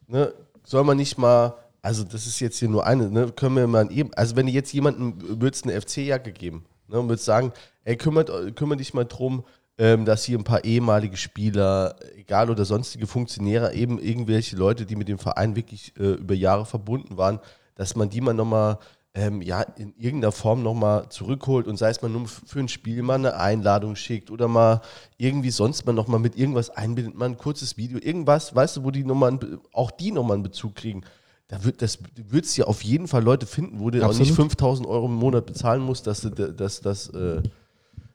ne, 0.07 0.33
soll 0.65 0.85
man 0.85 0.97
nicht 0.97 1.19
mal 1.19 1.55
also 1.81 2.03
das 2.05 2.27
ist 2.27 2.41
jetzt 2.41 2.59
hier 2.59 2.69
nur 2.69 2.85
eine, 2.87 3.09
ne? 3.09 3.33
können 3.33 3.57
wir 3.57 3.67
mal 3.67 3.91
eben, 3.93 4.13
also 4.15 4.37
wenn 4.37 4.47
du 4.47 4.53
jetzt 4.53 4.73
jemanden, 4.73 5.41
würdest 5.41 5.65
eine 5.65 5.81
FC-Jacke 5.81 6.33
geben 6.33 6.65
ne? 6.89 6.99
und 6.99 7.09
würdest 7.09 7.25
sagen, 7.25 7.53
ey, 7.85 7.97
kümmert, 7.97 8.31
kümmert 8.57 8.81
dich 8.81 8.95
mal 8.95 9.05
drum, 9.05 9.45
ähm, 9.79 10.05
dass 10.05 10.25
hier 10.25 10.39
ein 10.39 10.45
paar 10.45 10.65
ehemalige 10.65 11.17
Spieler, 11.17 11.97
egal 12.17 12.51
oder 12.51 12.65
sonstige 12.65 13.07
Funktionäre, 13.07 13.75
eben 13.75 13.99
irgendwelche 13.99 14.57
Leute, 14.57 14.87
die 14.87 14.97
mit 14.97 15.09
dem 15.09 15.19
Verein 15.19 15.55
wirklich 15.55 15.93
äh, 15.99 16.15
über 16.15 16.35
Jahre 16.35 16.67
verbunden 16.67 17.17
waren, 17.17 17.39
dass 17.77 17.95
man 17.95 18.11
die 18.11 18.21
mal 18.21 18.35
nochmal 18.35 18.79
ähm, 19.15 19.41
ja, 19.41 19.63
in 19.63 19.95
irgendeiner 19.97 20.33
Form 20.33 20.63
nochmal 20.63 21.09
zurückholt 21.09 21.67
und 21.67 21.77
sei 21.77 21.91
es 21.91 22.03
mal 22.03 22.09
nur 22.09 22.27
für 22.27 22.61
ein 22.61 22.69
Spiel 22.69 23.03
mal 23.03 23.15
eine 23.15 23.37
Einladung 23.37 23.97
schickt 23.97 24.31
oder 24.31 24.49
mal 24.49 24.81
irgendwie 25.17 25.51
sonst 25.51 25.87
mal 25.87 25.93
nochmal 25.93 26.21
mit 26.21 26.37
irgendwas 26.37 26.71
einbindet, 26.71 27.15
mal 27.15 27.27
ein 27.27 27.39
kurzes 27.39 27.77
Video, 27.77 27.99
irgendwas, 28.01 28.55
weißt 28.55 28.79
du, 28.79 28.85
wo 28.85 28.91
die 28.91 29.05
nochmal, 29.05 29.39
auch 29.73 29.91
die 29.91 30.13
nochmal 30.13 30.35
einen 30.35 30.43
Bezug 30.43 30.75
kriegen 30.75 31.03
da 31.49 31.65
wird 31.65 31.81
das 31.81 31.99
es 32.33 32.57
ja 32.57 32.67
auf 32.67 32.85
jeden 32.85 33.09
Fall 33.09 33.23
Leute 33.23 33.47
finden, 33.47 33.81
wo 33.81 33.91
du 33.91 34.03
Absolut. 34.03 34.15
auch 34.15 34.21
nicht 34.21 34.37
5000 34.37 34.87
Euro 34.87 35.07
im 35.07 35.15
Monat 35.15 35.47
bezahlen 35.47 35.83
musst, 35.83 36.07
dass 36.07 36.21
du, 36.21 36.31
dass, 36.31 36.83
dass, 36.83 37.09
äh, 37.09 37.43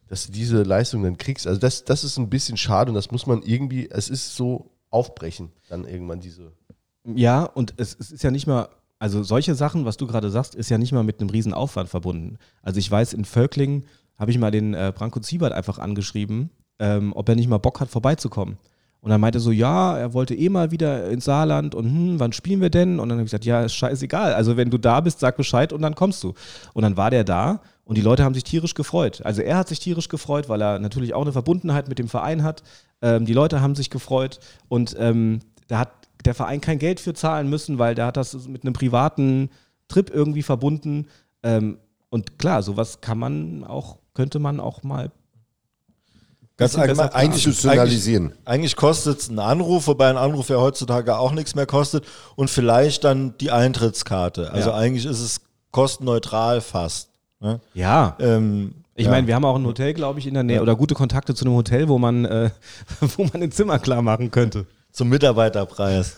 dass 0.07 0.27
du 0.27 0.31
diese 0.31 0.61
Leistung 0.61 1.01
dann 1.03 1.17
kriegst. 1.17 1.47
Also 1.47 1.59
das, 1.59 1.83
das 1.83 2.03
ist 2.03 2.17
ein 2.17 2.29
bisschen 2.29 2.57
schade 2.57 2.91
und 2.91 2.95
das 2.95 3.11
muss 3.11 3.25
man 3.25 3.41
irgendwie, 3.41 3.89
es 3.89 4.09
ist 4.09 4.35
so 4.35 4.69
aufbrechen, 4.91 5.51
dann 5.67 5.85
irgendwann 5.85 6.19
diese. 6.19 6.51
Ja, 7.05 7.43
und 7.43 7.73
es, 7.77 7.97
es 7.99 8.11
ist 8.11 8.23
ja 8.23 8.29
nicht 8.29 8.45
mal, 8.45 8.69
also 8.99 9.23
solche 9.23 9.55
Sachen, 9.55 9.83
was 9.83 9.97
du 9.97 10.05
gerade 10.05 10.29
sagst, 10.29 10.53
ist 10.53 10.69
ja 10.69 10.77
nicht 10.77 10.91
mal 10.91 11.03
mit 11.03 11.19
einem 11.19 11.31
riesen 11.31 11.55
Aufwand 11.55 11.89
verbunden. 11.89 12.37
Also 12.61 12.77
ich 12.77 12.89
weiß, 12.89 13.13
in 13.13 13.25
Völklingen 13.25 13.85
habe 14.15 14.29
ich 14.29 14.37
mal 14.37 14.51
den 14.51 14.75
äh, 14.75 14.93
Branko 14.95 15.19
Ziebert 15.19 15.53
einfach 15.53 15.79
angeschrieben, 15.79 16.51
ähm, 16.77 17.13
ob 17.13 17.27
er 17.29 17.35
nicht 17.35 17.49
mal 17.49 17.57
Bock 17.57 17.79
hat, 17.79 17.89
vorbeizukommen. 17.89 18.59
Und 19.03 19.09
dann 19.09 19.19
meinte 19.19 19.41
so, 19.41 19.51
ja, 19.51 19.97
er 19.97 20.13
wollte 20.13 20.33
eh 20.33 20.47
mal 20.47 20.71
wieder 20.71 21.09
ins 21.09 21.25
Saarland 21.25 21.75
und 21.75 21.83
hm, 21.83 22.19
wann 22.21 22.31
spielen 22.31 22.61
wir 22.61 22.69
denn? 22.69 23.01
Und 23.01 23.09
dann 23.09 23.17
habe 23.17 23.25
ich 23.25 23.31
gesagt, 23.31 23.43
ja, 23.43 23.61
ist 23.61 23.73
scheißegal. 23.73 24.33
Also 24.33 24.55
wenn 24.55 24.69
du 24.69 24.77
da 24.77 25.01
bist, 25.01 25.19
sag 25.19 25.35
Bescheid 25.35 25.73
und 25.73 25.81
dann 25.81 25.93
kommst 25.93 26.23
du. 26.23 26.33
Und 26.71 26.83
dann 26.83 26.95
war 26.95 27.11
der 27.11 27.25
da 27.25 27.59
und 27.83 27.97
die 27.97 28.01
Leute 28.01 28.23
haben 28.23 28.33
sich 28.33 28.45
tierisch 28.45 28.75
gefreut. 28.75 29.21
Also 29.25 29.41
er 29.41 29.57
hat 29.57 29.67
sich 29.67 29.79
tierisch 29.79 30.07
gefreut, 30.07 30.47
weil 30.47 30.61
er 30.61 30.79
natürlich 30.79 31.13
auch 31.13 31.23
eine 31.23 31.33
Verbundenheit 31.33 31.89
mit 31.89 31.99
dem 31.99 32.07
Verein 32.07 32.43
hat. 32.43 32.63
Ähm, 33.01 33.25
die 33.25 33.33
Leute 33.33 33.59
haben 33.59 33.75
sich 33.75 33.89
gefreut 33.89 34.39
und 34.69 34.95
ähm, 34.97 35.41
da 35.67 35.79
hat 35.79 35.89
der 36.23 36.33
Verein 36.33 36.61
kein 36.61 36.79
Geld 36.79 37.01
für 37.01 37.13
zahlen 37.13 37.49
müssen, 37.49 37.79
weil 37.79 37.95
der 37.95 38.05
hat 38.05 38.15
das 38.15 38.47
mit 38.47 38.63
einem 38.63 38.71
privaten 38.71 39.49
Trip 39.89 40.11
irgendwie 40.13 40.43
verbunden. 40.43 41.07
Ähm, 41.43 41.77
und 42.09 42.39
klar, 42.39 42.63
sowas 42.63 43.01
kann 43.01 43.19
man 43.19 43.65
auch, 43.65 43.97
könnte 44.13 44.39
man 44.39 44.61
auch 44.61 44.81
mal 44.83 45.11
Ganz 46.57 46.77
allgemein, 46.77 47.09
eigentlich, 47.09 47.45
Institutionalisieren. 47.47 48.25
eigentlich, 48.27 48.47
eigentlich 48.47 48.75
kostet 48.75 49.19
es 49.19 49.29
einen 49.29 49.39
Anruf, 49.39 49.87
wobei 49.87 50.09
ein 50.09 50.17
Anruf 50.17 50.49
ja 50.49 50.57
heutzutage 50.57 51.17
auch 51.17 51.31
nichts 51.31 51.55
mehr 51.55 51.65
kostet 51.65 52.05
und 52.35 52.49
vielleicht 52.49 53.03
dann 53.03 53.35
die 53.39 53.49
Eintrittskarte. 53.51 54.51
Also 54.51 54.69
Ja. 54.69 54.75
eigentlich 54.75 55.05
ist 55.05 55.19
es 55.19 55.41
kostenneutral 55.71 56.61
fast. 56.61 57.09
Ne? 57.39 57.59
Ja. 57.73 58.15
Ähm, 58.19 58.75
Ich 58.95 59.05
ja. 59.05 59.11
meine, 59.11 59.25
wir 59.25 59.33
haben 59.33 59.43
auch 59.45 59.55
ein 59.55 59.65
Hotel, 59.65 59.95
glaube 59.95 60.19
ich, 60.19 60.27
in 60.27 60.35
der 60.35 60.43
Nähe 60.43 60.61
oder 60.61 60.75
gute 60.75 60.93
Kontakte 60.93 61.33
zu 61.33 61.45
einem 61.45 61.55
Hotel, 61.55 61.87
wo 61.89 61.97
man, 61.97 62.25
äh, 62.25 62.51
wo 63.17 63.23
man 63.23 63.41
ein 63.41 63.51
Zimmer 63.51 63.79
klar 63.79 64.03
machen 64.03 64.29
könnte. 64.29 64.67
zum 64.91 65.09
Mitarbeiterpreis. 65.09 66.17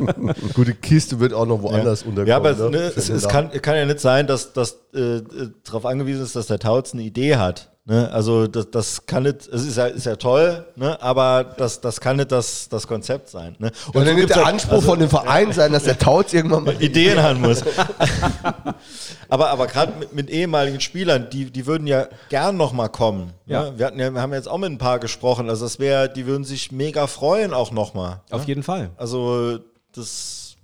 Gute 0.54 0.74
Kiste 0.74 1.20
wird 1.20 1.32
auch 1.32 1.46
noch 1.46 1.62
woanders 1.62 2.02
unterkommen. 2.02 2.26
Ja, 2.26 2.36
aber 2.38 2.54
ne? 2.54 2.70
ne, 2.70 2.92
es, 2.96 3.08
es 3.08 3.28
kann, 3.28 3.50
kann 3.62 3.76
ja 3.76 3.86
nicht 3.86 4.00
sein, 4.00 4.26
dass 4.26 4.52
das 4.52 4.78
äh, 4.94 5.20
darauf 5.64 5.86
angewiesen 5.86 6.24
ist, 6.24 6.34
dass 6.34 6.48
der 6.48 6.58
Tauz 6.58 6.92
eine 6.92 7.02
Idee 7.02 7.36
hat. 7.36 7.70
Ne? 7.88 8.10
Also 8.10 8.48
das, 8.48 8.68
das 8.72 9.06
kann 9.06 9.22
nicht, 9.22 9.46
es 9.46 9.64
ist 9.64 9.76
ja, 9.76 9.86
ist 9.86 10.06
ja 10.06 10.16
toll, 10.16 10.66
ne? 10.74 11.00
aber 11.00 11.44
das, 11.44 11.80
das 11.80 12.00
kann 12.00 12.16
nicht 12.16 12.32
das, 12.32 12.68
das 12.68 12.84
Konzept 12.84 13.28
sein. 13.28 13.54
Ne? 13.60 13.70
Und 13.92 13.94
dann 13.94 14.08
so 14.08 14.16
wird 14.16 14.30
der 14.30 14.38
halt- 14.38 14.46
Anspruch 14.48 14.82
von 14.82 14.98
dem 14.98 15.08
Verein 15.08 15.52
sein, 15.52 15.70
dass 15.70 15.84
der 15.84 15.96
Tauz 15.96 16.32
irgendwann 16.32 16.64
mal 16.64 16.82
Ideen 16.82 17.22
haben 17.22 17.42
muss. 17.42 17.62
aber 19.28 19.50
aber 19.50 19.68
gerade 19.68 19.92
mit, 20.00 20.12
mit 20.12 20.30
ehemaligen 20.30 20.80
Spielern, 20.80 21.30
die, 21.30 21.48
die 21.48 21.64
würden 21.66 21.86
ja 21.86 22.08
gern 22.28 22.56
noch 22.56 22.72
mal 22.72 22.88
kommen. 22.88 23.32
Ja. 23.46 23.70
Ne? 23.70 23.78
Wir, 23.78 23.86
hatten 23.86 24.00
ja, 24.00 24.10
wir 24.10 24.20
haben 24.20 24.32
jetzt 24.32 24.48
auch 24.48 24.58
mit 24.58 24.72
ein 24.72 24.78
paar 24.78 24.98
gesprochen. 24.98 25.48
Also 25.48 25.64
das 25.64 25.78
wäre, 25.78 26.12
die 26.12 26.26
würden 26.26 26.42
sich 26.42 26.72
mega 26.72 27.06
freuen 27.06 27.54
auch 27.54 27.70
noch 27.70 27.94
mal. 27.94 28.20
Auf 28.32 28.48
jeden 28.48 28.64
Fall. 28.64 28.90
Also 28.96 29.60
das 29.92 30.56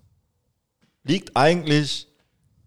liegt 1.05 1.37
eigentlich, 1.37 2.09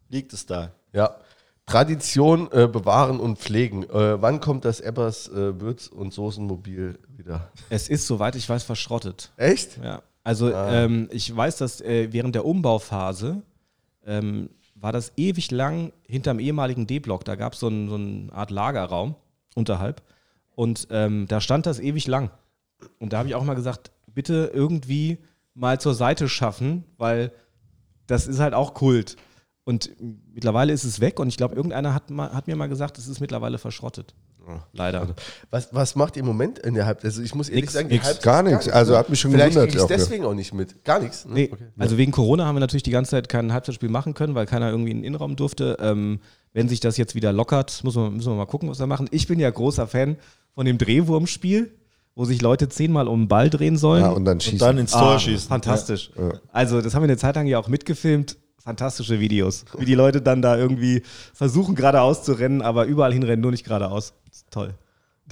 liegt 0.08 0.32
es 0.32 0.46
da. 0.46 0.72
Ja. 0.94 1.18
Tradition 1.66 2.50
äh, 2.52 2.68
bewahren 2.68 3.20
und 3.20 3.40
pflegen. 3.40 3.84
Äh, 3.84 4.22
wann 4.22 4.40
kommt 4.40 4.66
das 4.66 4.80
Ebbers 4.80 5.28
äh, 5.30 5.60
Würz- 5.60 5.88
und 5.88 6.14
Soßenmobil 6.14 7.00
wieder? 7.08 7.52
Es 7.70 7.90
ist, 7.90 8.06
soweit 8.06 8.36
ich 8.36 8.48
weiß, 8.48 8.64
verschrottet. 8.64 9.32
Echt? 9.38 9.80
Ja. 9.84 10.02
Also 10.24 10.52
ähm, 10.52 11.08
ich 11.12 11.36
weiß, 11.36 11.58
dass 11.58 11.82
äh, 11.82 12.12
während 12.12 12.36
der 12.36 12.46
Umbauphase 12.46 13.44
ähm, 14.06 14.50
war 14.76 14.92
das 14.92 15.14
ewig 15.18 15.52
lang 15.52 15.94
hinterm 16.08 16.40
ehemaligen 16.40 16.88
D-Block. 16.88 17.26
Da 17.26 17.36
gab 17.36 17.56
so 17.56 17.68
es 17.68 17.74
ein, 17.74 17.90
so 17.90 17.96
eine 17.96 18.34
Art 18.34 18.52
Lagerraum 18.52 19.16
unterhalb. 19.56 20.02
Und 20.56 20.88
ähm, 20.90 21.28
da 21.28 21.42
stand 21.42 21.66
das 21.66 21.80
ewig 21.80 22.08
lang. 22.08 22.32
Und 23.00 23.14
da 23.14 23.20
habe 23.20 23.30
ich 23.30 23.36
auch 23.36 23.44
mal 23.44 23.56
gesagt, 23.56 23.92
bitte 24.08 24.52
irgendwie 24.54 25.20
mal 25.54 25.80
zur 25.80 25.94
Seite 25.94 26.28
schaffen, 26.30 26.84
weil 26.98 27.32
das 28.08 28.28
ist 28.28 28.40
halt 28.40 28.54
auch 28.54 28.74
Kult. 28.74 29.16
Und 29.66 29.90
mittlerweile 30.34 30.72
ist 30.72 30.84
es 30.84 31.02
weg 31.02 31.20
und 31.20 31.28
ich 31.28 31.38
glaube, 31.38 31.56
irgendeiner 31.56 31.94
hat, 31.94 32.10
mal, 32.12 32.32
hat 32.32 32.46
mir 32.48 32.56
mal 32.56 32.70
gesagt, 32.70 32.98
es 33.00 33.08
ist 33.08 33.20
mittlerweile 33.20 33.58
verschrottet. 33.58 34.14
Leider. 34.74 35.08
Was, 35.50 35.70
was 35.74 35.96
macht 35.96 36.16
ihr 36.18 36.20
im 36.20 36.28
Moment 36.28 36.60
in 36.60 36.76
der 36.76 36.86
Halbzeit? 36.86 37.06
Also 37.06 37.24
ich 37.24 37.34
muss 37.34 37.50
ehrlich 37.50 37.64
Nix, 37.64 37.74
sagen, 37.74 37.90
die 37.90 37.96
nix. 37.96 38.06
Halbzeit 38.06 38.24
Gar 38.24 38.44
nichts. 38.44 38.70
Also 38.70 38.96
hat 38.96 39.10
mich 39.10 39.20
schon 39.20 39.32
Vielleicht 39.32 39.56
gewundert. 39.56 39.76
ja. 39.76 39.88
deswegen 39.88 40.24
auch 40.24 40.36
nicht 40.36 40.54
mit. 40.54 40.84
Gar 40.86 41.00
nichts. 41.00 41.26
Ne? 41.26 41.34
Nee, 41.34 41.50
Okay. 41.52 41.64
also 41.80 41.98
wegen 41.98 42.12
Corona 42.12 42.46
haben 42.46 42.56
wir 42.56 42.60
natürlich 42.60 42.84
die 42.84 42.92
ganze 42.92 43.10
Zeit 43.12 43.28
kein 43.28 43.52
Halbzeitspiel 43.52 43.90
machen 43.90 44.14
können, 44.14 44.36
weil 44.36 44.46
keiner 44.46 44.70
irgendwie 44.70 44.92
in 44.92 44.98
den 44.98 45.04
Innenraum 45.04 45.36
durfte. 45.36 45.78
Ähm, 45.80 46.20
wenn 46.54 46.70
sich 46.70 46.80
das 46.80 46.96
jetzt 46.98 47.16
wieder 47.16 47.34
lockert, 47.34 47.84
muss 47.84 47.96
man, 47.96 48.14
müssen 48.14 48.32
wir 48.32 48.36
mal 48.36 48.46
gucken, 48.46 48.70
was 48.70 48.78
wir 48.78 48.86
machen. 48.86 49.08
Ich 49.10 49.26
bin 49.28 49.40
ja 49.40 49.50
großer 49.50 49.88
Fan 49.88 50.16
von 50.54 50.68
dem 50.68 50.78
Drehwurmspiel, 50.78 51.74
wo 52.14 52.24
sich 52.26 52.40
Leute 52.40 52.70
zehnmal 52.70 53.08
um 53.08 53.24
den 53.24 53.28
Ball 53.28 53.50
drehen 53.50 53.78
sollen. 53.78 54.04
Ja, 54.04 54.12
und 54.12 54.26
dann 54.26 54.34
Und 54.36 54.44
schießen. 54.44 54.60
dann 54.60 54.78
ins 54.78 54.92
Tor 54.92 55.16
Ah, 55.16 55.20
schießen. 55.20 55.50
Fantastisch. 55.50 56.12
Also, 56.52 56.82
das 56.82 56.94
haben 56.94 57.02
wir 57.02 57.06
eine 57.10 57.18
Zeit 57.18 57.36
lang 57.36 57.48
ja 57.48 57.58
auch 57.58 57.68
mitgefilmt. 57.68 58.38
Fantastische 58.66 59.20
Videos. 59.20 59.64
Wie 59.78 59.86
die 59.86 59.94
Leute 59.96 60.22
dann 60.22 60.42
da 60.42 60.58
irgendwie 60.58 61.04
versuchen, 61.34 61.76
geradeaus 61.76 62.24
zu 62.24 62.34
rennen, 62.34 62.62
aber 62.64 62.86
überall 62.86 63.14
hinrennen, 63.14 63.40
nur 63.42 63.52
nicht 63.52 63.64
geradeaus. 63.64 64.14
Toll. 64.50 64.74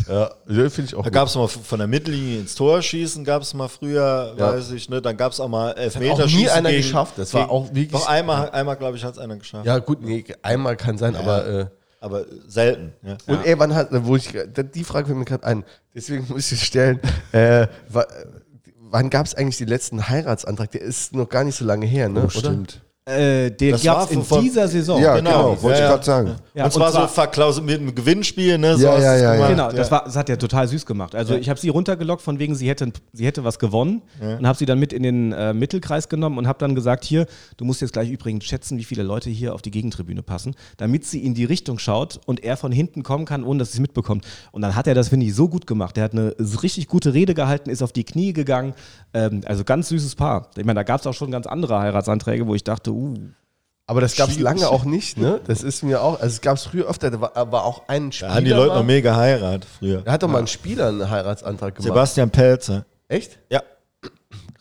Ja, 0.07 0.31
ja 0.47 0.69
finde 0.69 0.83
ich 0.89 0.95
auch. 0.95 1.03
Da 1.03 1.09
gab 1.09 1.27
es 1.27 1.35
mal 1.35 1.47
von 1.47 1.79
der 1.79 1.87
Mittellinie 1.87 2.39
ins 2.41 2.53
Tor 2.55 2.81
schießen, 2.81 3.23
gab 3.25 3.41
es 3.41 3.53
mal 3.55 3.67
früher, 3.67 4.35
Ja. 4.37 4.53
weiß 4.53 4.71
ich, 4.71 4.87
ne? 4.89 5.01
Dann 5.01 5.17
gab 5.17 5.31
es 5.31 5.39
auch 5.39 5.47
mal 5.47 5.71
auch 5.73 5.77
Elfmeterschießen. 5.77 6.39
nie 6.39 6.49
einer 6.49 6.69
gegen- 6.69 6.83
geschafft. 6.83 7.13
Das 7.17 7.33
war 7.33 7.49
auch 7.49 7.67
wirklich- 7.69 7.91
Doch 7.91 8.07
einmal, 8.07 8.49
einmal 8.51 8.75
glaube 8.75 8.97
ich, 8.97 9.03
hat 9.03 9.13
es 9.13 9.19
einer 9.19 9.35
geschafft. 9.35 9.65
ja, 9.65 9.79
gut, 9.79 10.01
nee, 10.03 10.23
einmal 10.43 10.77
kann 10.77 10.97
sein, 10.97 11.15
aber. 11.15 11.47
Äh, 11.47 11.65
Aber 12.01 12.25
selten. 12.49 12.91
Ja. 13.01 13.15
Und 13.27 13.45
ey, 13.45 13.57
wann 13.57 13.73
hat, 13.73 13.87
wo 13.91 14.17
ich, 14.17 14.27
die 14.73 14.83
Frage 14.83 15.05
fällt 15.05 15.17
mir 15.17 15.23
gerade 15.23 15.45
ein, 15.45 15.63
deswegen 15.95 16.27
muss 16.27 16.51
ich 16.51 16.61
stellen, 16.61 16.99
äh, 17.31 17.67
wa- 17.87 18.05
wann 18.89 19.09
gab 19.09 19.25
es 19.25 19.33
eigentlich 19.35 19.57
den 19.57 19.69
letzten 19.69 20.09
Heiratsantrag? 20.09 20.69
Der 20.71 20.81
ist 20.81 21.15
noch 21.15 21.29
gar 21.29 21.45
nicht 21.45 21.55
so 21.55 21.63
lange 21.63 21.85
her, 21.85 22.09
ne? 22.09 22.19
Oh, 22.19 22.23
oder? 22.23 22.29
stimmt. 22.31 22.81
Äh, 23.05 23.51
den 23.51 23.75
gab 23.81 24.05
es 24.05 24.11
in 24.11 24.23
von- 24.23 24.41
dieser 24.41 24.65
Saison. 24.69 25.01
Ja, 25.01 25.17
genau. 25.17 25.29
genau, 25.31 25.61
wollte 25.61 25.67
Ja, 25.67 25.73
ich 25.73 25.79
ja. 25.81 25.87
gerade 25.89 26.05
sagen. 26.05 26.35
Ja, 26.53 26.63
und 26.65 26.71
zwar 26.71 26.87
und 26.87 26.93
so 26.93 26.97
zwar- 26.99 27.07
verklauselt 27.09 27.65
mit 27.65 27.81
einem 27.81 27.93
Gewinnspiel, 27.93 28.57
ne? 28.57 28.77
So 28.77 28.85
Ja, 28.85 28.97
ja, 28.97 29.17
ja, 29.17 29.33
gemacht. 29.33 29.49
Genau, 29.49 29.71
das, 29.73 29.91
war, 29.91 30.05
das 30.05 30.15
hat 30.15 30.29
er 30.29 30.37
total 30.39 30.69
süß 30.69 30.85
gemacht. 30.85 31.13
Also 31.13 31.35
ich 31.35 31.49
habe 31.49 31.59
sie 31.59 31.67
runtergelockt 31.67 32.21
von 32.21 32.39
wegen, 32.39 32.55
sie 32.55 32.69
hätte, 32.69 32.93
sie 33.11 33.25
hätte 33.25 33.43
was 33.43 33.59
gewonnen 33.59 34.03
und 34.21 34.47
habe 34.47 34.57
sie 34.57 34.65
dann 34.65 34.79
mit 34.79 34.93
in 34.93 35.03
den 35.03 35.33
äh, 35.33 35.53
Mittelkreis 35.53 36.07
genommen 36.07 36.37
und 36.37 36.47
habe 36.47 36.59
dann 36.59 36.75
gesagt, 36.75 37.03
hier, 37.03 37.25
du 37.57 37.65
musst 37.65 37.81
jetzt 37.81 37.91
gleich 37.91 38.09
übrigens 38.09 38.45
schätzen, 38.45 38.77
wie 38.77 38.85
viele 38.85 39.03
Leute 39.03 39.29
hier 39.29 39.53
auf 39.53 39.61
die 39.61 39.71
Gegentribüne 39.71 40.23
passen, 40.23 40.55
damit 40.77 41.03
sie 41.05 41.25
in 41.25 41.33
die 41.33 41.43
Richtung 41.43 41.79
schaut 41.79 42.21
und 42.25 42.41
er 42.41 42.55
von 42.55 42.71
hinten 42.71 43.03
kommen 43.03 43.25
kann, 43.25 43.43
ohne 43.43 43.59
dass 43.59 43.73
sie 43.73 43.79
es 43.79 43.81
mitbekommt. 43.81 44.25
Und 44.53 44.61
dann 44.61 44.77
hat 44.77 44.87
er 44.87 44.93
das, 44.95 45.09
finde 45.09 45.25
ich, 45.25 45.35
so 45.35 45.49
gut 45.49 45.67
gemacht. 45.67 45.97
Er 45.97 46.05
hat 46.05 46.13
eine 46.13 46.33
richtig 46.61 46.87
gute 46.87 47.13
Rede 47.13 47.33
gehalten, 47.33 47.69
ist 47.69 47.81
auf 47.83 47.91
die 47.91 48.05
Knie 48.05 48.31
gegangen. 48.31 48.73
Ähm, 49.13 49.41
also 49.45 49.65
ganz 49.65 49.89
süßes 49.89 50.15
Paar. 50.15 50.47
Ich 50.55 50.63
meine, 50.63 50.79
da 50.79 50.83
gab 50.83 51.01
es 51.01 51.07
auch 51.07 51.13
schon 51.13 51.31
ganz 51.31 51.47
andere 51.47 51.79
Heiratsanträge, 51.79 52.47
wo 52.47 52.55
ich 52.55 52.63
dachte, 52.63 52.92
uh, 52.93 53.13
Aber 53.87 54.01
das 54.01 54.15
gab 54.15 54.29
es 54.29 54.39
lange 54.39 54.69
auch 54.69 54.85
nicht, 54.85 55.17
ne? 55.17 55.41
Das 55.47 55.63
ist 55.63 55.83
mir 55.83 56.01
auch, 56.01 56.13
also 56.15 56.27
es 56.27 56.41
gab 56.41 56.57
es 56.57 56.63
früher 56.63 56.87
öfter, 56.87 57.11
da 57.11 57.19
war, 57.21 57.51
war 57.51 57.65
auch 57.65 57.87
ein 57.87 58.11
Spieler. 58.11 58.29
Da 58.29 58.35
haben 58.35 58.45
die 58.45 58.51
Leute 58.51 58.69
mal, 58.69 58.75
noch 58.79 58.85
mega 58.85 59.11
geheiratet 59.11 59.65
früher. 59.79 60.01
Da 60.01 60.11
hat 60.13 60.23
doch 60.23 60.27
mal 60.29 60.39
ein 60.39 60.47
Spieler 60.47 60.87
einen 60.89 61.09
Heiratsantrag 61.09 61.75
gemacht. 61.75 61.87
Sebastian 61.87 62.29
Pelzer. 62.29 62.85
Echt? 63.07 63.39
Ja. 63.49 63.61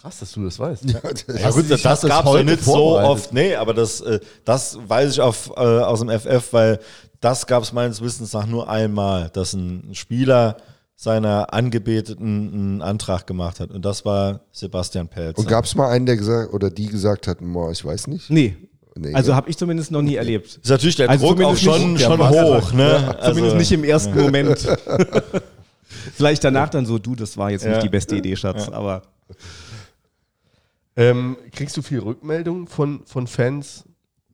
Krass, 0.01 0.19
dass 0.19 0.33
du 0.33 0.45
das 0.45 0.59
weißt. 0.59 0.85
Ja 0.85 0.99
gut, 0.99 1.25
du 1.29 1.33
das, 1.33 1.37
dich- 1.37 1.45
hast 1.45 1.57
du 1.57 1.63
das 1.63 1.83
gab 1.83 1.97
es 1.97 2.03
ja 2.03 2.25
heute 2.25 2.45
nicht 2.45 2.65
so 2.65 2.99
oft. 2.99 3.33
Nee, 3.33 3.55
aber 3.55 3.73
das, 3.73 4.01
äh, 4.01 4.19
das 4.45 4.77
weiß 4.85 5.13
ich 5.13 5.21
auf, 5.21 5.53
äh, 5.57 5.61
aus 5.61 6.01
dem 6.01 6.11
FF, 6.11 6.53
weil 6.53 6.81
das 7.21 7.47
gab 7.47 7.63
es 7.63 7.73
meines 7.73 8.01
Wissens 8.03 8.33
nach 8.33 8.47
nur 8.47 8.69
einmal, 8.69 9.31
dass 9.33 9.53
ein 9.53 9.91
Spieler 9.95 10.57
seiner 11.03 11.53
Angebeteten 11.53 12.53
einen 12.53 12.83
Antrag 12.83 13.27
gemacht 13.27 13.59
hat. 13.59 13.73
Und 13.73 13.85
das 13.85 14.05
war 14.05 14.43
Sebastian 14.53 15.09
Pelzer. 15.09 15.41
Und 15.41 15.49
gab 15.49 15.65
es 15.65 15.75
mal 15.75 15.89
einen, 15.91 16.07
der 16.07 16.17
gesagt 16.17 16.55
oder 16.55 16.71
die 16.71 16.87
gesagt 16.87 17.27
hat, 17.27 17.39
boah, 17.41 17.73
ich 17.73 17.85
weiß 17.85 18.07
nicht? 18.07 18.31
nee. 18.31 18.57
Nee, 18.95 19.15
also 19.15 19.35
habe 19.35 19.49
ich 19.49 19.57
zumindest 19.57 19.91
noch 19.91 20.03
nie 20.03 20.17
erlebt. 20.17 20.47
ist 20.63 20.69
natürlich 20.69 20.97
der 20.97 21.09
Also 21.09 21.27
Druck 21.27 21.41
auch 21.43 21.57
zumindest 21.57 21.63
schon, 21.65 21.93
nicht- 21.95 22.03
schon 22.05 22.21
Ja, 22.21 22.29
hoch. 22.31 22.73
Ne? 22.75 23.17
Zumindest 23.23 23.45
Also- 23.45 23.57
nicht 23.57 23.73
im 23.73 23.85
ersten 23.85 24.15
Moment. 24.15 24.69
Vielleicht 26.15 26.45
danach 26.45 26.69
dann 26.69 26.85
so, 26.85 26.99
du, 26.99 27.15
das 27.15 27.39
war 27.39 27.51
jetzt 27.51 27.65
Ja. 27.65 27.71
nicht 27.71 27.83
die 27.85 27.89
beste 27.89 28.17
Idee, 28.17 28.37
Schatz, 28.37 28.69
aber 28.69 29.01
Ähm, 30.95 31.39
kriegst 31.53 31.75
du 31.79 31.81
viel 31.83 32.01
Rückmeldung 32.01 32.67
von, 32.67 33.01
von 33.07 33.27
Fans 33.27 33.85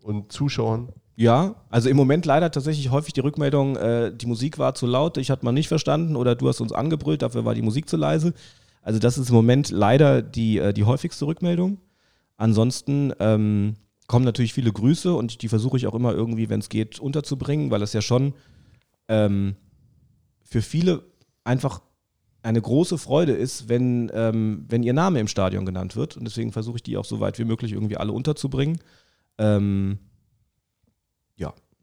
und 0.03 0.33
Zuschauern? 0.33 0.89
Ja, 1.19 1.57
also 1.69 1.89
im 1.89 1.97
Moment 1.97 2.27
leider 2.27 2.49
tatsächlich 2.53 2.93
häufig 2.93 3.13
die 3.13 3.19
Rückmeldung, 3.19 3.75
äh, 3.75 4.15
die 4.15 4.27
Musik 4.27 4.57
war 4.57 4.75
zu 4.75 4.87
laut, 4.87 5.17
ich 5.17 5.33
hatte 5.33 5.45
mal 5.45 5.51
nicht 5.51 5.67
verstanden 5.67 6.15
oder 6.15 6.37
du 6.37 6.47
hast 6.47 6.61
uns 6.61 6.71
angebrüllt, 6.71 7.23
dafür 7.23 7.45
war 7.45 7.57
die 7.57 7.63
Musik 7.63 7.89
zu 7.89 7.97
leise. 7.97 8.35
Also 8.83 9.01
das 9.01 9.19
ist 9.19 9.29
im 9.29 9.35
Moment 9.35 9.71
leider 9.71 10.23
die, 10.23 10.59
äh, 10.59 10.73
die 10.73 10.85
häufigste 10.85 11.27
Rückmeldung. 11.27 11.79
Ansonsten 12.37 13.13
ähm, 13.19 13.75
kommen 14.07 14.25
natürlich 14.25 14.55
viele 14.55 14.71
Grüße 14.71 15.13
und 15.13 15.43
die 15.43 15.49
versuche 15.49 15.77
ich 15.77 15.89
auch 15.89 15.95
immer 15.95 16.13
irgendwie, 16.13 16.51
wenn 16.51 16.61
es 16.61 16.69
geht, 16.69 17.01
unterzubringen, 17.01 17.73
weil 17.73 17.83
es 17.83 17.93
ja 17.93 18.01
schon 18.01 18.35
ähm, 19.09 19.57
für 20.45 20.63
viele 20.63 21.03
einfach 21.43 21.83
eine 22.43 22.63
große 22.63 22.97
Freude 22.97 23.33
ist, 23.33 23.69
wenn, 23.69 24.09
ähm, 24.15 24.67
wenn 24.69 24.85
ihr 24.85 24.93
Name 24.93 25.19
im 25.19 25.27
Stadion 25.27 25.67
genannt 25.67 25.97
wird. 25.97 26.17
Und 26.17 26.27
deswegen 26.27 26.53
versuche 26.53 26.77
ich 26.77 26.85
die 26.85 26.97
auch 26.97 27.05
so 27.05 27.19
weit 27.19 27.41
wie 27.41 27.45
möglich 27.45 27.73
irgendwie 27.73 27.97
alle 27.97 28.13
unterzubringen. 28.13 28.79
Ähm, 29.37 29.99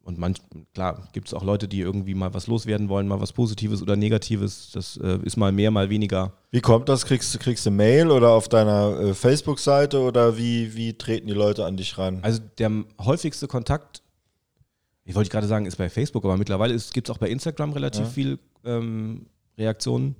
und 0.06 0.18
manch, 0.20 0.38
klar, 0.74 1.10
gibt 1.12 1.28
es 1.28 1.34
auch 1.34 1.43
Leute, 1.43 1.68
die 1.68 1.82
irgendwie 1.82 2.14
mal 2.16 2.34
was 2.34 2.47
loswerden 2.47 2.88
wollen, 2.89 3.08
mal 3.08 3.20
was 3.20 3.34
Positives 3.34 3.82
oder 3.82 3.95
Negatives. 3.97 4.72
Das 4.72 4.95
äh, 4.97 5.20
ist 5.24 5.36
mal 5.36 5.51
mehr, 5.51 5.72
mal 5.72 5.89
weniger. 5.89 6.32
Wie 6.51 6.62
kommt 6.62 6.88
das? 6.88 7.06
Kriegst, 7.06 7.34
du- 7.36 7.39
kriegst 7.39 7.66
du 7.66 7.72
Mail 7.72 8.12
oder 8.12 8.30
auf 8.30 8.47
deiner 8.47 8.97
äh, 8.99 9.14
Facebook-Seite 9.14 9.99
oder 9.99 10.38
wie, 10.38 10.74
wie 10.76 10.93
treten 10.93 11.28
die 11.28 11.34
Leute 11.34 11.66
an 11.66 11.76
dich 11.76 11.97
ran? 11.97 12.20
Also 12.22 12.39
der 12.60 12.72
häufigste 13.03 13.47
Kontakt, 13.47 14.03
ich 15.06 15.16
wollte 15.16 15.30
gerade 15.32 15.47
sagen, 15.47 15.66
ist 15.66 15.76
bei 15.78 15.89
Facebook, 15.89 16.24
aber 16.24 16.38
mittlerweile 16.38 16.78
gibt 16.93 17.10
es 17.10 17.14
auch 17.14 17.18
bei 17.20 17.30
Instagram 17.30 17.74
relativ 17.74 18.06
Ja. 18.06 18.10
viel 18.10 18.39
ähm, 18.64 19.26
Reaktionen. 19.58 20.16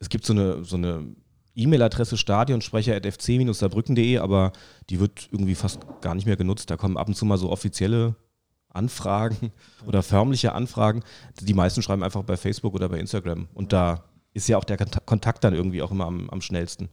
Es 0.00 0.08
gibt 0.08 0.24
so 0.26 0.32
eine, 0.32 0.64
so 0.64 0.76
eine 0.76 1.04
E-Mail-Adresse 1.54 2.16
stadionsprecher.fc-saarbrücken.de, 2.16 4.18
aber 4.18 4.52
die 4.90 5.00
wird 5.00 5.28
irgendwie 5.32 5.54
fast 5.54 5.80
gar 6.00 6.14
nicht 6.14 6.26
mehr 6.26 6.36
genutzt. 6.36 6.70
Da 6.70 6.76
kommen 6.76 6.96
ab 6.96 7.08
und 7.08 7.14
zu 7.14 7.24
mal 7.24 7.38
so 7.38 7.50
offizielle 7.50 8.14
Anfragen 8.78 9.52
oder 9.86 10.02
förmliche 10.02 10.52
Anfragen. 10.52 11.02
Die 11.40 11.54
meisten 11.54 11.82
schreiben 11.82 12.02
einfach 12.02 12.22
bei 12.22 12.36
Facebook 12.36 12.74
oder 12.74 12.88
bei 12.88 12.98
Instagram. 12.98 13.48
Und 13.54 13.72
da 13.72 14.04
ist 14.32 14.48
ja 14.48 14.56
auch 14.56 14.64
der 14.64 14.78
Kont- 14.78 15.04
Kontakt 15.04 15.44
dann 15.44 15.54
irgendwie 15.54 15.82
auch 15.82 15.90
immer 15.90 16.06
am, 16.06 16.30
am 16.30 16.40
schnellsten. 16.40 16.88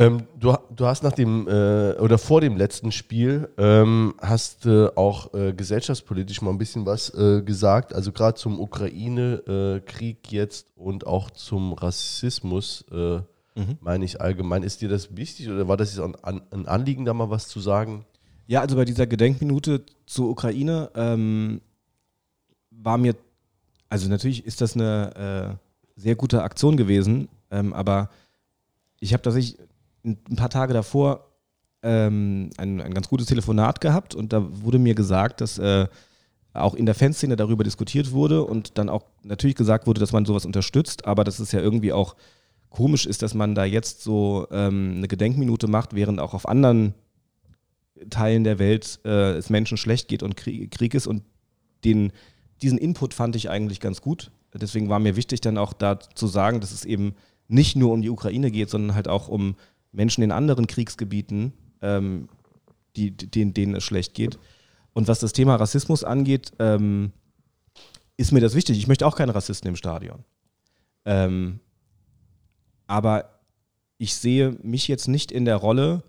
Ähm, 0.00 0.22
du, 0.38 0.56
du 0.74 0.86
hast 0.86 1.02
nach 1.02 1.12
dem 1.12 1.46
äh, 1.46 1.92
oder 1.98 2.16
vor 2.16 2.40
dem 2.40 2.56
letzten 2.56 2.90
Spiel 2.90 3.50
ähm, 3.58 4.14
hast 4.18 4.64
äh, 4.64 4.88
auch 4.96 5.34
äh, 5.34 5.52
gesellschaftspolitisch 5.52 6.40
mal 6.40 6.52
ein 6.52 6.56
bisschen 6.56 6.86
was 6.86 7.12
äh, 7.12 7.42
gesagt, 7.42 7.94
also 7.94 8.10
gerade 8.10 8.34
zum 8.38 8.58
Ukraine-Krieg 8.58 10.32
jetzt 10.32 10.72
und 10.74 11.06
auch 11.06 11.28
zum 11.28 11.74
Rassismus, 11.74 12.86
äh, 12.90 13.16
mhm. 13.60 13.76
meine 13.82 14.06
ich 14.06 14.22
allgemein. 14.22 14.62
Ist 14.62 14.80
dir 14.80 14.88
das 14.88 15.14
wichtig 15.18 15.50
oder 15.50 15.68
war 15.68 15.76
das 15.76 15.94
jetzt 15.94 16.02
ein, 16.24 16.40
ein, 16.50 16.66
Anliegen, 16.66 17.04
da 17.04 17.12
mal 17.12 17.28
was 17.28 17.48
zu 17.48 17.60
sagen? 17.60 18.06
Ja, 18.50 18.62
also 18.62 18.74
bei 18.74 18.84
dieser 18.84 19.06
Gedenkminute 19.06 19.84
zur 20.06 20.28
Ukraine 20.28 20.90
ähm, 20.96 21.60
war 22.72 22.98
mir, 22.98 23.14
also 23.88 24.08
natürlich 24.08 24.44
ist 24.44 24.60
das 24.60 24.74
eine 24.74 25.58
äh, 25.94 26.00
sehr 26.00 26.16
gute 26.16 26.42
Aktion 26.42 26.76
gewesen, 26.76 27.28
ähm, 27.52 27.72
aber 27.72 28.10
ich 28.98 29.12
habe 29.12 29.22
tatsächlich 29.22 29.56
ein 30.04 30.16
paar 30.34 30.50
Tage 30.50 30.74
davor 30.74 31.28
ähm, 31.84 32.50
ein, 32.56 32.80
ein 32.80 32.92
ganz 32.92 33.08
gutes 33.08 33.28
Telefonat 33.28 33.80
gehabt 33.80 34.16
und 34.16 34.32
da 34.32 34.44
wurde 34.64 34.80
mir 34.80 34.96
gesagt, 34.96 35.40
dass 35.40 35.56
äh, 35.58 35.86
auch 36.52 36.74
in 36.74 36.86
der 36.86 36.96
Fanszene 36.96 37.36
darüber 37.36 37.62
diskutiert 37.62 38.10
wurde 38.10 38.42
und 38.42 38.78
dann 38.78 38.88
auch 38.88 39.04
natürlich 39.22 39.54
gesagt 39.54 39.86
wurde, 39.86 40.00
dass 40.00 40.10
man 40.10 40.24
sowas 40.24 40.44
unterstützt, 40.44 41.04
aber 41.04 41.22
dass 41.22 41.38
es 41.38 41.52
ja 41.52 41.60
irgendwie 41.60 41.92
auch 41.92 42.16
komisch 42.68 43.06
ist, 43.06 43.22
dass 43.22 43.32
man 43.32 43.54
da 43.54 43.64
jetzt 43.64 44.02
so 44.02 44.48
ähm, 44.50 44.94
eine 44.96 45.06
Gedenkminute 45.06 45.68
macht, 45.68 45.94
während 45.94 46.18
auch 46.18 46.34
auf 46.34 46.48
anderen 46.48 46.94
Teilen 48.08 48.44
der 48.44 48.58
Welt 48.58 49.00
äh, 49.04 49.32
es 49.32 49.50
Menschen 49.50 49.76
schlecht 49.76 50.08
geht 50.08 50.22
und 50.22 50.36
Krieg, 50.36 50.70
Krieg 50.70 50.94
ist 50.94 51.06
und 51.06 51.22
den, 51.84 52.12
diesen 52.62 52.78
Input 52.78 53.14
fand 53.14 53.36
ich 53.36 53.50
eigentlich 53.50 53.80
ganz 53.80 54.00
gut. 54.00 54.30
Deswegen 54.54 54.88
war 54.88 54.98
mir 54.98 55.16
wichtig 55.16 55.40
dann 55.40 55.58
auch 55.58 55.72
da 55.72 56.00
zu 56.00 56.26
sagen, 56.26 56.60
dass 56.60 56.72
es 56.72 56.84
eben 56.84 57.14
nicht 57.48 57.76
nur 57.76 57.92
um 57.92 58.02
die 58.02 58.10
Ukraine 58.10 58.50
geht, 58.50 58.70
sondern 58.70 58.94
halt 58.94 59.08
auch 59.08 59.28
um 59.28 59.56
Menschen 59.92 60.22
in 60.22 60.32
anderen 60.32 60.66
Kriegsgebieten, 60.66 61.52
ähm, 61.82 62.28
die, 62.96 63.16
denen, 63.16 63.54
denen 63.54 63.74
es 63.76 63.84
schlecht 63.84 64.14
geht. 64.14 64.38
Und 64.92 65.08
was 65.08 65.20
das 65.20 65.32
Thema 65.32 65.56
Rassismus 65.56 66.04
angeht, 66.04 66.52
ähm, 66.58 67.12
ist 68.16 68.32
mir 68.32 68.40
das 68.40 68.54
wichtig. 68.54 68.76
Ich 68.78 68.88
möchte 68.88 69.06
auch 69.06 69.16
keine 69.16 69.34
Rassisten 69.34 69.68
im 69.68 69.76
Stadion. 69.76 70.24
Ähm, 71.04 71.60
aber 72.86 73.40
ich 73.98 74.14
sehe 74.14 74.56
mich 74.62 74.88
jetzt 74.88 75.08
nicht 75.08 75.32
in 75.32 75.44
der 75.44 75.56
Rolle, 75.56 76.02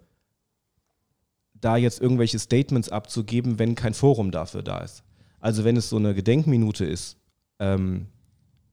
da 1.62 1.78
jetzt 1.78 2.02
irgendwelche 2.02 2.40
Statements 2.40 2.90
abzugeben, 2.90 3.60
wenn 3.60 3.76
kein 3.76 3.94
Forum 3.94 4.32
dafür 4.32 4.64
da 4.64 4.80
ist. 4.80 5.04
Also 5.40 5.64
wenn 5.64 5.78
es 5.78 5.90
so 5.90 5.98
eine 5.98 6.14
Gedenkminute 6.14 6.86
ist 6.86 7.18
ähm, 7.60 8.08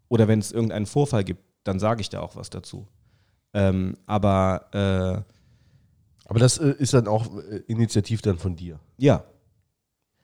oder 0.08 0.28
wenn 0.28 0.38
es 0.38 0.52
irgendeinen 0.52 0.86
Vorfall 0.86 1.24
gibt, 1.24 1.42
dann 1.64 1.78
sage 1.78 2.00
ich 2.00 2.08
da 2.08 2.20
auch 2.20 2.36
was 2.36 2.50
dazu. 2.50 2.86
Ähm, 3.54 3.96
aber 4.06 5.24
äh, 5.26 5.34
aber 6.28 6.38
das 6.38 6.58
äh, 6.58 6.74
ist 6.78 6.92
dann 6.94 7.08
auch 7.08 7.26
äh, 7.38 7.62
Initiativ 7.66 8.22
dann 8.22 8.38
von 8.38 8.54
dir. 8.54 8.78
Ja. 8.98 9.24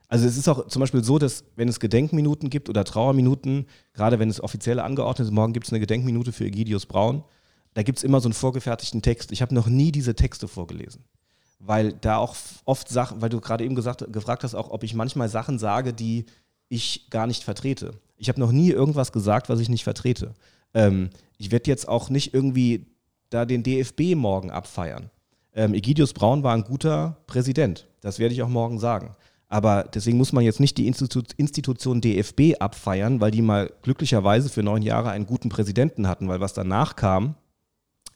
Also 0.09 0.27
es 0.27 0.37
ist 0.37 0.49
auch 0.49 0.69
zum 0.69 0.81
Beispiel 0.81 1.03
so, 1.03 1.19
dass 1.19 1.45
wenn 1.57 1.67
es 1.67 1.81
Gedenkminuten 1.81 2.51
gibt 2.51 2.69
oder 2.69 2.85
Trauerminuten, 2.85 3.67
gerade 3.95 4.19
wenn 4.19 4.29
es 4.29 4.41
offiziell 4.41 4.79
angeordnet 4.79 5.27
ist, 5.27 5.33
morgen 5.33 5.55
gibt 5.55 5.67
es 5.67 5.73
eine 5.73 5.81
Gedenkminute 5.81 6.31
für 6.31 6.45
Egidius 6.45 6.87
Braun, 6.87 7.25
da 7.73 7.83
gibt 7.83 7.99
es 7.99 8.05
immer 8.05 8.21
so 8.21 8.29
einen 8.29 8.35
vorgefertigten 8.35 9.03
Text. 9.03 9.33
Ich 9.33 9.43
habe 9.43 9.55
noch 9.55 9.67
nie 9.67 9.91
diese 9.91 10.15
Texte 10.15 10.47
vorgelesen. 10.47 11.05
Weil 11.67 11.93
da 11.95 12.19
auch 12.19 12.37
oft 12.65 12.89
Sachen, 12.89 13.23
weil 13.23 13.31
du 13.31 13.41
gerade 13.41 13.65
eben 13.65 13.75
gesagt, 13.75 14.05
gefragt 14.12 14.45
hast, 14.45 14.55
auch 14.55 14.71
ob 14.71 14.83
ich 14.83 14.95
manchmal 14.95 15.29
Sachen 15.29 15.59
sage, 15.59 15.93
die 15.93 16.27
ich 16.69 17.09
gar 17.11 17.27
nicht 17.27 17.45
vertrete. 17.45 17.93
Ich 18.17 18.29
habe 18.29 18.41
noch 18.41 18.53
nie 18.53 18.71
irgendwas 18.71 19.12
gesagt, 19.12 19.49
was 19.49 19.61
ich 19.61 19.69
nicht 19.69 19.85
vertrete. 19.85 20.35
Ähm, 20.75 21.11
ich 21.39 21.51
werde 21.51 21.71
jetzt 21.71 21.89
auch 21.89 22.11
nicht 22.11 22.35
irgendwie 22.35 22.87
da 23.31 23.45
den 23.45 23.62
DFB 23.62 24.15
morgen 24.15 24.51
abfeiern. 24.51 25.11
Ähm, 25.55 25.75
Egidius 25.75 26.12
Braun 26.12 26.43
war 26.43 26.55
ein 26.55 26.65
guter 26.65 27.17
Präsident, 27.27 27.87
das 28.01 28.19
werde 28.19 28.35
ich 28.35 28.43
auch 28.43 28.49
morgen 28.49 28.79
sagen. 28.79 29.15
Aber 29.49 29.85
deswegen 29.85 30.19
muss 30.19 30.33
man 30.33 30.43
jetzt 30.43 30.59
nicht 30.59 30.77
die 30.79 30.87
Institu 30.87 31.23
Institution 31.37 32.01
DFB 32.01 32.55
abfeiern, 32.59 33.21
weil 33.21 33.31
die 33.31 33.43
mal 33.43 33.73
glücklicherweise 33.83 34.49
für 34.49 34.62
neun 34.62 34.83
Jahre 34.83 35.11
einen 35.11 35.27
guten 35.27 35.49
Präsidenten 35.49 36.09
hatten, 36.09 36.29
weil 36.29 36.41
was 36.41 36.55
danach 36.55 36.97
kam, 36.97 37.37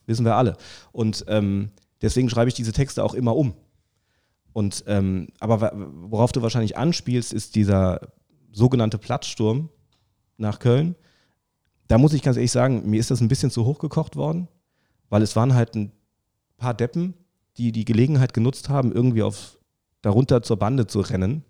wissen 0.06 0.24
wir 0.24 0.34
alle. 0.34 0.56
Und 0.90 1.24
ähm, 1.28 1.70
deswegen 2.02 2.30
schreibe 2.30 2.48
ich 2.48 2.54
diese 2.54 2.72
Texte 2.72 3.04
auch 3.04 3.14
immer 3.14 3.36
um. 3.36 3.54
Und 4.52 4.84
ähm, 4.86 5.28
aber 5.40 5.72
worauf 5.74 6.32
du 6.32 6.42
wahrscheinlich 6.42 6.76
anspielst, 6.76 7.32
ist 7.32 7.54
dieser 7.54 8.12
sogenannte 8.52 8.98
Platzsturm 8.98 9.68
nach 10.36 10.58
Köln. 10.58 10.96
Da 11.86 11.98
muss 11.98 12.12
ich 12.12 12.22
ganz 12.22 12.36
ehrlich 12.36 12.52
sagen, 12.52 12.88
mir 12.88 13.00
ist 13.00 13.10
das 13.10 13.20
ein 13.20 13.28
bisschen 13.28 13.50
zu 13.50 13.64
hoch 13.64 13.78
gekocht 13.78 14.16
worden 14.16 14.48
weil 15.10 15.22
es 15.22 15.36
waren 15.36 15.54
halt 15.54 15.74
ein 15.74 15.92
paar 16.56 16.74
Deppen, 16.74 17.14
die 17.56 17.72
die 17.72 17.84
Gelegenheit 17.84 18.34
genutzt 18.34 18.68
haben, 18.68 18.92
irgendwie 18.92 19.22
auf, 19.22 19.58
darunter 20.02 20.42
zur 20.42 20.58
Bande 20.58 20.86
zu 20.86 21.00
rennen. 21.00 21.44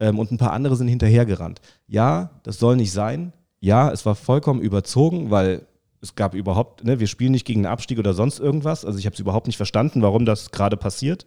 Ähm, 0.00 0.18
und 0.18 0.32
ein 0.32 0.38
paar 0.38 0.52
andere 0.52 0.76
sind 0.76 0.88
hinterhergerannt. 0.88 1.60
Ja, 1.86 2.40
das 2.42 2.58
soll 2.58 2.76
nicht 2.76 2.92
sein. 2.92 3.32
Ja, 3.60 3.90
es 3.90 4.04
war 4.04 4.14
vollkommen 4.14 4.60
überzogen, 4.60 5.30
weil 5.30 5.66
es 6.04 6.14
gab 6.14 6.34
überhaupt, 6.34 6.84
ne, 6.84 7.00
wir 7.00 7.06
spielen 7.06 7.32
nicht 7.32 7.46
gegen 7.46 7.60
einen 7.60 7.72
Abstieg 7.72 7.98
oder 7.98 8.14
sonst 8.14 8.38
irgendwas. 8.38 8.84
Also 8.84 8.98
ich 8.98 9.06
habe 9.06 9.14
es 9.14 9.20
überhaupt 9.20 9.46
nicht 9.46 9.56
verstanden, 9.56 10.02
warum 10.02 10.26
das 10.26 10.50
gerade 10.50 10.76
passiert. 10.76 11.26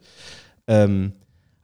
Ähm, 0.66 1.12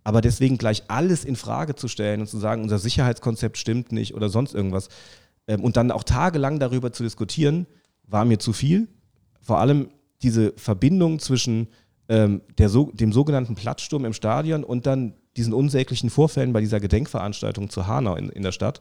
aber 0.03 0.21
deswegen 0.21 0.59
gleich 0.59 0.83
alles 0.89 1.25
in 1.25 1.37
Frage 1.37 1.77
zu 1.77 1.89
stellen 1.89 2.21
und 2.21 2.27
zu 2.27 2.39
sagen, 2.39 2.63
unser 2.63 2.79
Sicherheitskonzept 2.79 3.57
stimmt 3.57 3.93
nicht 3.93 4.15
oder 4.15 4.29
sonst 4.29 4.55
irgendwas 4.55 4.89
ähm, 5.47 5.63
und 5.63 5.77
dann 5.77 5.91
auch 5.91 6.05
tagelang 6.05 6.59
darüber 6.59 6.93
zu 6.93 7.03
diskutieren, 7.03 7.67
war 8.03 8.25
mir 8.25 8.39
zu 8.39 8.53
viel. 8.53 8.89
Vor 9.41 9.59
allem 9.61 9.89
diese 10.23 10.53
Verbindung 10.57 11.21
zwischen 11.21 11.69
ähm, 12.09 12.43
der, 12.59 12.69
so, 12.69 12.91
dem 12.93 13.13
sogenannten 13.13 13.55
Platzsturm 13.55 14.05
im 14.05 14.13
Stadion 14.13 14.65
und 14.65 14.87
dann 14.87 15.15
diesen 15.37 15.55
unsäglichen 15.55 16.11
Vorfällen 16.11 16.53
bei 16.53 16.61
dieser 16.61 16.81
Gedenkveranstaltung 16.81 17.71
zu 17.71 17.87
Hanau 17.87 18.17
in, 18.17 18.29
in 18.29 18.43
der 18.43 18.53
Stadt, 18.53 18.81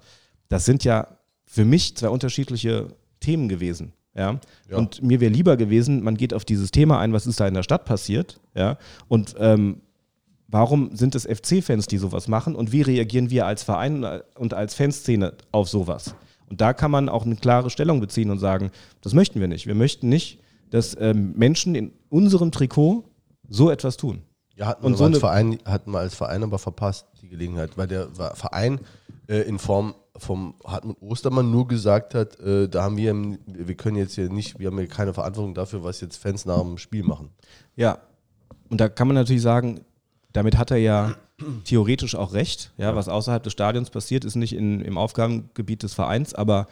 das 0.50 0.66
sind 0.66 0.84
ja 0.84 1.08
für 1.46 1.66
mich 1.66 1.96
zwei 1.96 2.10
unterschiedliche 2.10 2.96
Themen 3.20 3.48
gewesen. 3.48 3.94
Ja? 4.16 4.40
ja. 4.70 4.78
Und 4.78 5.02
mir 5.02 5.20
wäre 5.20 5.32
lieber 5.32 5.58
gewesen, 5.58 6.04
man 6.04 6.16
geht 6.16 6.34
auf 6.34 6.46
dieses 6.46 6.72
Thema 6.72 7.00
ein, 7.00 7.14
was 7.14 7.28
ist 7.28 7.40
da 7.40 7.48
in 7.48 7.54
der 7.54 7.64
Stadt 7.64 7.86
passiert, 7.86 8.40
ja, 8.56 8.78
und 9.08 9.36
ähm, 9.40 9.82
warum 10.48 10.96
sind 10.96 11.16
es 11.16 11.26
FC-Fans, 11.26 11.88
die 11.88 11.98
sowas 11.98 12.28
machen 12.28 12.56
und 12.56 12.72
wie 12.72 12.82
reagieren 12.82 13.30
wir 13.32 13.48
als 13.48 13.64
Verein 13.64 14.06
und 14.38 14.54
als 14.54 14.76
Fanszene 14.76 15.34
auf 15.52 15.68
sowas? 15.68 16.16
Und 16.50 16.62
da 16.62 16.74
kann 16.74 16.92
man 16.92 17.10
auch 17.10 17.26
eine 17.26 17.36
klare 17.36 17.72
Stellung 17.72 18.00
beziehen 18.00 18.30
und 18.30 18.38
sagen, 18.38 18.70
das 19.02 19.14
möchten 19.14 19.40
wir 19.40 19.48
nicht. 19.48 19.66
Wir 19.66 19.74
möchten 19.74 20.10
nicht, 20.10 20.40
dass 20.70 20.96
ähm, 21.00 21.34
Menschen 21.36 21.74
in 21.74 21.94
unserem 22.10 22.52
Trikot 22.52 23.06
so 23.50 23.72
etwas 23.72 23.98
tun. 23.98 24.22
Ja, 24.56 24.68
hatten, 24.68 24.86
und 24.86 24.96
so 24.96 25.06
als 25.06 25.18
Verein, 25.18 25.58
hatten 25.66 25.92
wir 25.92 26.00
als 26.00 26.14
Verein 26.14 26.44
aber 26.44 26.60
verpasst, 26.60 27.08
die 27.22 27.30
Gelegenheit, 27.30 27.76
weil 27.76 27.88
der 27.88 28.10
Verein 28.36 28.80
äh, 29.28 29.42
in 29.42 29.60
Form 29.60 29.96
vom 30.16 30.56
Hartmut 30.64 31.02
Ostermann 31.02 31.50
nur 31.50 31.68
gesagt 31.68 32.14
hat, 32.14 32.40
äh, 32.40 32.70
da 32.70 32.84
haben 32.84 32.98
wir, 32.98 33.16
wir 33.48 33.76
können 33.76 33.98
jetzt 33.98 34.16
hier 34.16 34.30
nicht, 34.30 34.60
wir 34.60 34.68
haben 34.68 34.78
hier 34.78 34.88
keine 34.88 35.14
Verantwortung 35.14 35.56
dafür, 35.56 35.84
was 35.84 36.02
jetzt 36.02 36.18
Fans 36.18 36.46
nach 36.46 36.62
dem 36.62 36.78
Spiel 36.78 37.04
machen. 37.04 37.30
Ja, 37.76 37.98
und 38.70 38.80
da 38.80 38.90
kann 38.90 39.08
man 39.08 39.16
natürlich 39.16 39.42
sagen, 39.42 39.82
damit 40.32 40.58
hat 40.58 40.72
er 40.72 40.78
ja 40.78 41.16
theoretisch 41.64 42.16
auch 42.16 42.34
recht. 42.34 42.72
Ja, 42.78 42.90
ja. 42.90 42.96
was 42.96 43.10
außerhalb 43.10 43.42
des 43.42 43.54
Stadions 43.54 43.90
passiert, 43.90 44.24
ist 44.26 44.36
nicht 44.36 44.54
in, 44.54 44.82
im 44.82 44.98
Aufgabengebiet 44.98 45.84
des 45.84 45.94
Vereins, 45.94 46.34
aber 46.34 46.68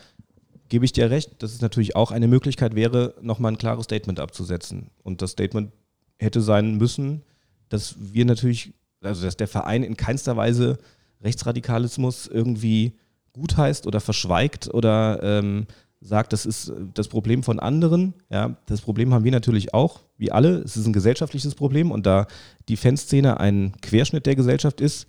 gebe 0.69 0.85
ich 0.85 0.93
dir 0.93 1.09
recht, 1.09 1.43
dass 1.43 1.53
es 1.53 1.61
natürlich 1.61 1.95
auch 1.95 2.11
eine 2.11 2.27
Möglichkeit 2.27 2.75
wäre, 2.75 3.15
nochmal 3.21 3.51
ein 3.51 3.57
klares 3.57 3.85
Statement 3.85 4.19
abzusetzen. 4.19 4.89
Und 5.03 5.21
das 5.21 5.31
Statement 5.31 5.71
hätte 6.17 6.41
sein 6.41 6.77
müssen, 6.77 7.23
dass 7.69 7.95
wir 7.99 8.25
natürlich, 8.25 8.73
also 9.01 9.25
dass 9.25 9.35
der 9.35 9.47
Verein 9.47 9.83
in 9.83 9.97
keinster 9.97 10.37
Weise 10.37 10.77
Rechtsradikalismus 11.23 12.27
irgendwie 12.27 12.93
gutheißt 13.33 13.87
oder 13.87 13.99
verschweigt 13.99 14.73
oder 14.73 15.21
ähm, 15.23 15.67
sagt, 16.01 16.33
das 16.33 16.45
ist 16.45 16.73
das 16.93 17.07
Problem 17.07 17.43
von 17.43 17.59
anderen. 17.59 18.13
Ja, 18.29 18.57
das 18.65 18.81
Problem 18.81 19.13
haben 19.13 19.23
wir 19.23 19.31
natürlich 19.31 19.73
auch, 19.73 20.01
wie 20.17 20.31
alle. 20.31 20.57
Es 20.57 20.75
ist 20.75 20.87
ein 20.87 20.93
gesellschaftliches 20.93 21.55
Problem 21.55 21.91
und 21.91 22.05
da 22.05 22.27
die 22.67 22.77
Fanszene 22.77 23.39
ein 23.39 23.73
Querschnitt 23.81 24.25
der 24.25 24.35
Gesellschaft 24.35 24.81
ist, 24.81 25.07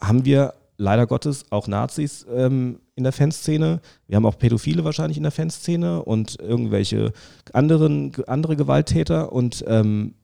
haben 0.00 0.24
wir 0.24 0.54
leider 0.76 1.06
Gottes 1.06 1.46
auch 1.50 1.66
Nazis 1.66 2.26
ähm, 2.32 2.80
in 2.94 3.04
der 3.04 3.12
Fanszene. 3.12 3.80
Wir 4.06 4.16
haben 4.16 4.26
auch 4.26 4.38
Pädophile 4.38 4.84
wahrscheinlich 4.84 5.16
in 5.16 5.24
der 5.24 5.32
Fanszene 5.32 6.02
und 6.02 6.38
irgendwelche 6.40 7.12
anderen, 7.52 8.12
andere 8.26 8.56
Gewalttäter. 8.56 9.32
Und 9.32 9.64
ähm, 9.66 10.14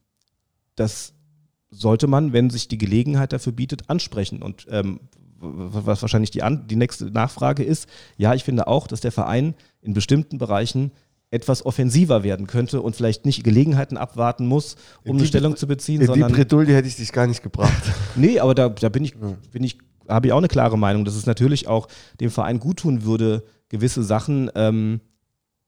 das 0.77 1.14
sollte 1.75 2.07
man, 2.07 2.33
wenn 2.33 2.51
sich 2.51 2.69
die 2.69 2.79
Gelegenheit 2.79 3.33
dafür 3.33 3.53
bietet, 3.53 3.91
ansprechen. 3.91 4.43
Und 4.43 4.67
ähm, 4.71 5.01
was 5.39 6.01
wahrscheinlich 6.03 6.31
die, 6.31 6.43
an, 6.43 6.67
die 6.67 6.77
nächste 6.77 7.07
Nachfrage 7.07 7.63
ist, 7.63 7.89
ja, 8.17 8.35
ich 8.35 8.45
finde 8.45 8.67
auch, 8.67 8.87
dass 8.87 9.01
der 9.01 9.13
Verein 9.13 9.55
in 9.83 9.93
bestimmten 9.93 10.39
Bereichen 10.39 10.93
etwas 11.31 11.67
offensiver 11.67 12.23
werden 12.23 12.47
könnte 12.47 12.81
und 12.81 12.95
vielleicht 12.95 13.27
nicht 13.27 13.43
Gelegenheiten 13.43 13.97
abwarten 13.97 14.47
muss, 14.47 14.77
um 15.05 15.17
die, 15.17 15.23
eine 15.23 15.27
Stellung 15.27 15.57
zu 15.57 15.67
beziehen. 15.67 16.01
In 16.01 16.07
sondern, 16.07 16.29
die 16.29 16.35
Bredouille 16.35 16.75
hätte 16.75 16.87
ich 16.87 16.97
dich 16.97 17.13
gar 17.13 17.27
nicht 17.27 17.43
gebracht. 17.43 17.83
nee, 18.15 18.39
aber 18.39 18.55
da, 18.55 18.69
da 18.69 18.89
bin, 18.89 19.05
ich, 19.05 19.17
bin 19.17 19.65
ich 19.65 19.79
habe 20.09 20.29
ich 20.29 20.33
auch 20.33 20.39
eine 20.39 20.49
klare 20.49 20.79
Meinung, 20.79 21.05
dass 21.05 21.17
es 21.17 21.27
natürlich 21.27 21.67
auch 21.67 21.89
dem 22.21 22.31
Verein 22.31 22.61
guttun 22.61 23.05
würde, 23.05 23.43
gewisse 23.69 24.05
Sachen, 24.05 24.51
ähm, 24.55 25.01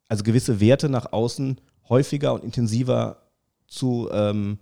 also 0.08 0.22
gewisse 0.22 0.60
Werte 0.60 0.88
nach 0.88 1.12
außen 1.12 1.60
häufiger 1.88 2.34
und 2.34 2.44
intensiver 2.44 3.22
zu, 3.66 4.08
ähm, 4.12 4.58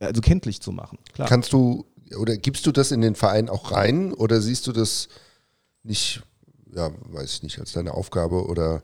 also 0.00 0.20
kenntlich 0.20 0.60
zu 0.60 0.72
machen. 0.72 0.98
Klar. 1.12 1.28
Kannst 1.28 1.52
du 1.52 1.86
oder 2.18 2.36
gibst 2.36 2.66
du 2.66 2.72
das 2.72 2.90
in 2.90 3.00
den 3.00 3.14
Verein 3.14 3.48
auch 3.48 3.72
rein 3.72 4.12
oder 4.12 4.40
siehst 4.40 4.66
du 4.66 4.72
das 4.72 5.08
nicht, 5.82 6.22
ja, 6.74 6.90
weiß 7.04 7.34
ich 7.34 7.42
nicht, 7.42 7.58
als 7.58 7.72
deine 7.72 7.94
Aufgabe 7.94 8.46
oder 8.46 8.82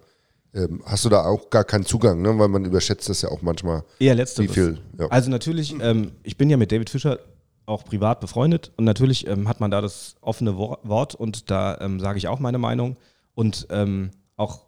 ähm, 0.55 0.83
hast 0.87 1.05
du 1.05 1.09
da 1.09 1.25
auch 1.25 1.51
gar 1.51 1.65
keinen 1.65 1.85
Zugang, 1.85 2.23
ne? 2.23 2.39
weil 2.39 2.49
man 2.49 2.65
überschätzt 2.65 3.09
das 3.09 3.23
ja 3.23 3.31
auch 3.31 3.43
manchmal. 3.43 3.85
Eher 3.99 4.15
letzteres. 4.15 4.51
Wie 4.51 4.55
viel? 4.55 4.79
Ja. 4.99 5.09
Also 5.09 5.31
natürlich, 5.31 5.75
ähm, 5.81 6.13
ich 6.23 6.37
bin 6.37 6.49
ja 6.51 6.57
mit 6.57 6.73
David 6.73 6.89
Fischer 6.89 7.19
auch 7.67 7.85
privat 7.85 8.21
befreundet 8.21 8.73
und 8.77 8.85
natürlich 8.85 9.27
ähm, 9.27 9.49
hat 9.49 9.61
man 9.61 9.71
da 9.71 9.81
das 9.81 10.15
offene 10.21 10.57
Wor 10.57 10.79
Wort 10.85 11.15
und 11.15 11.51
da 11.51 11.79
ähm, 11.81 11.99
sage 11.99 12.19
ich 12.19 12.29
auch 12.29 12.39
meine 12.39 12.59
Meinung 12.59 12.97
und 13.35 13.67
ähm, 13.71 14.13
auch 14.37 14.61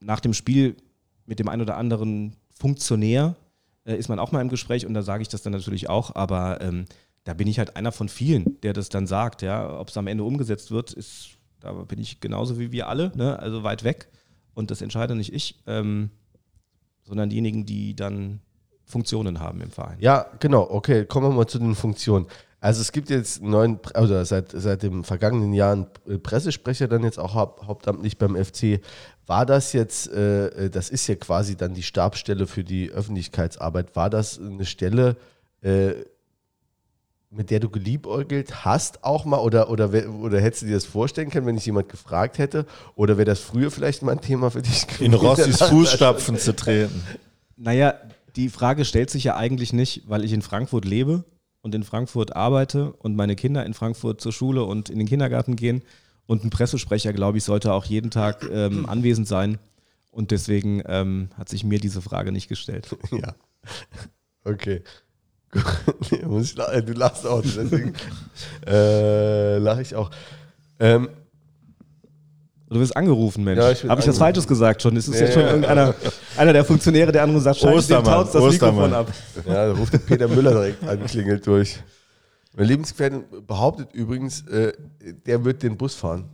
nach 0.00 0.20
dem 0.20 0.34
Spiel 0.34 0.76
mit 1.26 1.40
dem 1.40 1.48
einen 1.48 1.62
oder 1.62 1.76
anderen 1.76 2.36
Funktionär 2.52 3.34
äh, 3.84 3.96
ist 3.96 4.08
man 4.08 4.18
auch 4.18 4.32
mal 4.32 4.40
im 4.40 4.48
Gespräch 4.48 4.86
und 4.86 4.94
da 4.94 5.02
sage 5.02 5.22
ich 5.22 5.28
das 5.28 5.42
dann 5.42 5.52
natürlich 5.52 5.88
auch, 5.88 6.14
aber 6.14 6.60
ähm, 6.60 6.86
da 7.24 7.34
bin 7.34 7.48
ich 7.48 7.58
halt 7.58 7.76
einer 7.76 7.92
von 7.92 8.08
vielen, 8.08 8.60
der 8.62 8.72
das 8.72 8.88
dann 8.88 9.06
sagt, 9.06 9.42
ja, 9.42 9.78
ob 9.78 9.88
es 9.88 9.96
am 9.96 10.06
Ende 10.06 10.24
umgesetzt 10.24 10.70
wird, 10.70 10.92
ist, 10.92 11.30
da 11.60 11.72
bin 11.72 11.98
ich 11.98 12.20
genauso 12.20 12.58
wie 12.58 12.72
wir 12.72 12.88
alle, 12.88 13.12
ne? 13.14 13.38
also 13.38 13.62
weit 13.62 13.84
weg 13.84 14.08
und 14.54 14.70
das 14.70 14.82
entscheide 14.82 15.14
nicht 15.14 15.32
ich, 15.32 15.58
ähm, 15.66 16.10
sondern 17.02 17.30
diejenigen, 17.30 17.66
die 17.66 17.94
dann 17.96 18.40
Funktionen 18.84 19.40
haben 19.40 19.60
im 19.60 19.70
Verein. 19.70 19.96
Ja, 20.00 20.26
genau. 20.40 20.68
Okay, 20.70 21.06
kommen 21.06 21.28
wir 21.28 21.34
mal 21.34 21.46
zu 21.46 21.58
den 21.58 21.74
Funktionen. 21.74 22.26
Also 22.60 22.80
es 22.80 22.92
gibt 22.92 23.10
jetzt 23.10 23.42
einen 23.42 23.50
neuen, 23.50 23.80
oder 23.94 24.24
seit, 24.24 24.52
seit 24.52 24.82
dem 24.82 25.04
vergangenen 25.04 25.52
Jahr 25.52 25.72
einen 25.72 26.22
Pressesprecher 26.22 26.88
dann 26.88 27.02
jetzt 27.02 27.18
auch 27.18 27.34
haupt, 27.34 27.66
hauptamtlich 27.66 28.16
beim 28.16 28.42
FC. 28.42 28.80
War 29.26 29.46
das 29.46 29.72
jetzt, 29.72 30.08
äh, 30.08 30.68
das 30.70 30.90
ist 30.90 31.06
ja 31.06 31.14
quasi 31.14 31.56
dann 31.56 31.74
die 31.74 31.82
Stabsstelle 31.82 32.46
für 32.46 32.64
die 32.64 32.90
Öffentlichkeitsarbeit, 32.90 33.96
war 33.96 34.10
das 34.10 34.38
eine 34.38 34.66
Stelle, 34.66 35.16
äh, 35.62 35.92
mit 37.30 37.50
der 37.50 37.60
du 37.60 37.68
geliebäugelt 37.68 38.64
hast 38.64 39.02
auch 39.02 39.24
mal 39.24 39.38
oder, 39.38 39.70
oder, 39.70 39.90
oder 40.20 40.40
hättest 40.40 40.62
du 40.62 40.66
dir 40.66 40.74
das 40.74 40.84
vorstellen 40.84 41.30
können, 41.30 41.46
wenn 41.46 41.56
ich 41.56 41.66
jemand 41.66 41.88
gefragt 41.88 42.38
hätte? 42.38 42.66
Oder 42.94 43.16
wäre 43.16 43.24
das 43.24 43.40
früher 43.40 43.70
vielleicht 43.70 44.02
mal 44.02 44.12
ein 44.12 44.20
Thema 44.20 44.50
für 44.50 44.62
dich 44.62 44.86
gewesen? 44.86 45.04
In 45.04 45.14
Rossis 45.14 45.60
Fußstapfen 45.62 46.38
zu 46.38 46.54
treten. 46.54 47.02
Naja, 47.56 47.94
die 48.36 48.48
Frage 48.48 48.84
stellt 48.84 49.10
sich 49.10 49.24
ja 49.24 49.36
eigentlich 49.36 49.72
nicht, 49.72 50.02
weil 50.06 50.24
ich 50.24 50.32
in 50.32 50.42
Frankfurt 50.42 50.84
lebe 50.84 51.24
und 51.62 51.74
in 51.74 51.82
Frankfurt 51.82 52.36
arbeite 52.36 52.92
und 52.92 53.16
meine 53.16 53.36
Kinder 53.36 53.64
in 53.64 53.74
Frankfurt 53.74 54.20
zur 54.20 54.32
Schule 54.32 54.64
und 54.64 54.90
in 54.90 54.98
den 54.98 55.08
Kindergarten 55.08 55.56
gehen. 55.56 55.82
Und 56.26 56.44
ein 56.44 56.50
Pressesprecher, 56.50 57.12
glaube 57.12 57.38
ich, 57.38 57.44
sollte 57.44 57.72
auch 57.72 57.84
jeden 57.84 58.10
Tag 58.10 58.48
ähm, 58.50 58.86
anwesend 58.88 59.28
sein. 59.28 59.58
Und 60.10 60.30
deswegen 60.30 60.82
ähm, 60.86 61.28
hat 61.36 61.48
sich 61.48 61.64
mir 61.64 61.80
diese 61.80 62.00
Frage 62.02 62.32
nicht 62.32 62.48
gestellt. 62.48 62.88
Ja. 63.10 63.34
Okay. 64.44 64.82
Lachen. 66.56 66.86
Du 66.86 66.92
lachst 66.92 67.26
auch, 67.26 67.40
deswegen 67.42 67.94
äh, 68.66 69.58
lache 69.58 69.82
ich 69.82 69.94
auch. 69.94 70.10
Ähm, 70.78 71.08
Du 72.70 72.80
wirst 72.80 72.96
angerufen, 72.96 73.44
Mensch. 73.44 73.58
Ja, 73.60 73.70
ich 73.70 73.84
Habe 73.84 74.00
ich 74.00 74.06
das 74.06 74.16
angerufen. 74.16 74.18
Falsches 74.18 74.48
gesagt 74.48 74.82
schon? 74.82 74.96
Ist 74.96 75.06
es 75.06 75.14
Nee, 75.14 75.20
jetzt 75.20 75.34
schon 75.34 75.42
ja. 75.42 75.48
irgendeiner 75.48 75.94
einer 76.36 76.52
der 76.52 76.64
Funktionäre, 76.64 77.12
der 77.12 77.22
andere 77.22 77.40
sagt, 77.40 77.58
scheiße, 77.58 77.94
dem 77.94 78.02
taut's 78.02 78.32
das 78.32 78.42
Mikrofon 78.42 78.78
Ostermann. 78.78 78.94
ab. 78.94 79.12
ja, 79.46 79.66
da 79.66 79.72
ruft 79.72 79.92
der 79.92 79.98
Peter 79.98 80.26
Müller 80.26 80.50
direkt 80.50 80.82
an, 80.82 81.04
klingelt 81.06 81.46
durch. 81.46 81.78
Mein 82.56 82.68
Lebensgefährtin 82.68 83.24
behauptet 83.46 83.92
übrigens, 83.92 84.46
äh, 84.46 84.72
der 85.26 85.44
wird 85.44 85.62
den 85.62 85.76
Bus 85.76 85.94
fahren. 85.94 86.26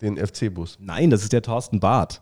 Den 0.00 0.18
FC-Bus. 0.18 0.78
Nein, 0.80 1.08
das 1.10 1.22
ist 1.22 1.32
der 1.32 1.40
Thorsten 1.40 1.80
Barth, 1.80 2.20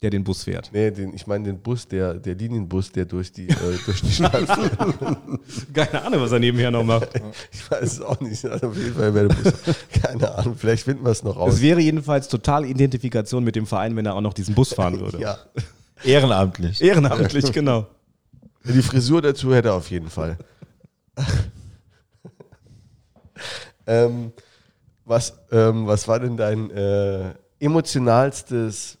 der 0.00 0.10
den 0.10 0.24
Bus 0.24 0.42
fährt. 0.42 0.70
Nee, 0.72 0.90
den, 0.90 1.14
ich 1.14 1.26
meine 1.28 1.44
den 1.44 1.60
Bus, 1.60 1.86
der, 1.86 2.14
der 2.14 2.34
Linienbus, 2.34 2.90
der 2.90 3.04
durch 3.04 3.30
die, 3.30 3.48
äh, 3.48 3.78
durch 3.84 4.02
die 4.02 4.10
Stadt 4.10 4.32
fährt. 4.46 4.78
Keine 5.72 6.02
Ahnung, 6.02 6.22
was 6.22 6.32
er 6.32 6.40
nebenher 6.40 6.72
noch 6.72 6.82
macht. 6.82 7.10
Ich 7.52 7.70
weiß 7.70 7.92
es 7.92 8.00
auch 8.00 8.18
nicht. 8.20 8.44
Also 8.46 8.68
auf 8.68 8.76
jeden 8.76 8.94
Fall 8.94 9.14
wäre 9.14 9.28
der 9.28 9.34
Bus. 9.36 9.52
Keine 10.02 10.34
Ahnung, 10.34 10.56
vielleicht 10.56 10.84
finden 10.84 11.04
wir 11.04 11.10
es 11.10 11.22
noch 11.22 11.36
raus. 11.36 11.54
Es 11.54 11.60
wäre 11.62 11.80
jedenfalls 11.80 12.26
total 12.26 12.64
Identifikation 12.64 13.44
mit 13.44 13.54
dem 13.54 13.66
Verein, 13.66 13.94
wenn 13.94 14.06
er 14.06 14.14
auch 14.14 14.20
noch 14.20 14.34
diesen 14.34 14.56
Bus 14.56 14.74
fahren 14.74 14.98
würde. 14.98 15.20
Ja. 15.20 15.38
Ehrenamtlich. 16.04 16.82
Ehrenamtlich, 16.82 17.52
genau. 17.52 17.86
Die 18.64 18.82
Frisur 18.82 19.22
dazu 19.22 19.54
hätte 19.54 19.68
er 19.68 19.74
auf 19.74 19.90
jeden 19.90 20.08
Fall. 20.08 20.36
Ähm, 23.86 24.32
was, 25.04 25.38
ähm, 25.50 25.86
was 25.86 26.06
war 26.08 26.20
denn 26.20 26.36
dein 26.36 26.70
äh, 26.70 27.34
emotionalstes, 27.58 28.98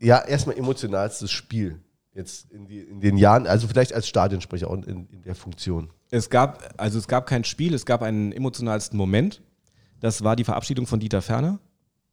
ja, 0.00 0.24
erstmal 0.24 0.56
emotionalstes 0.56 1.30
Spiel 1.30 1.80
jetzt 2.14 2.50
in, 2.50 2.66
die, 2.66 2.80
in 2.80 3.00
den 3.00 3.18
Jahren, 3.18 3.46
also 3.46 3.68
vielleicht 3.68 3.92
als 3.92 4.08
Stadionsprecher 4.08 4.70
und 4.70 4.86
in, 4.86 5.06
in 5.08 5.22
der 5.22 5.34
Funktion? 5.34 5.90
Es 6.10 6.30
gab, 6.30 6.74
also 6.76 6.98
es 6.98 7.08
gab 7.08 7.26
kein 7.26 7.44
Spiel, 7.44 7.74
es 7.74 7.84
gab 7.84 8.02
einen 8.02 8.32
emotionalsten 8.32 8.96
Moment. 8.96 9.42
Das 10.00 10.24
war 10.24 10.36
die 10.36 10.44
Verabschiedung 10.44 10.86
von 10.86 11.00
Dieter 11.00 11.22
Ferner, 11.22 11.58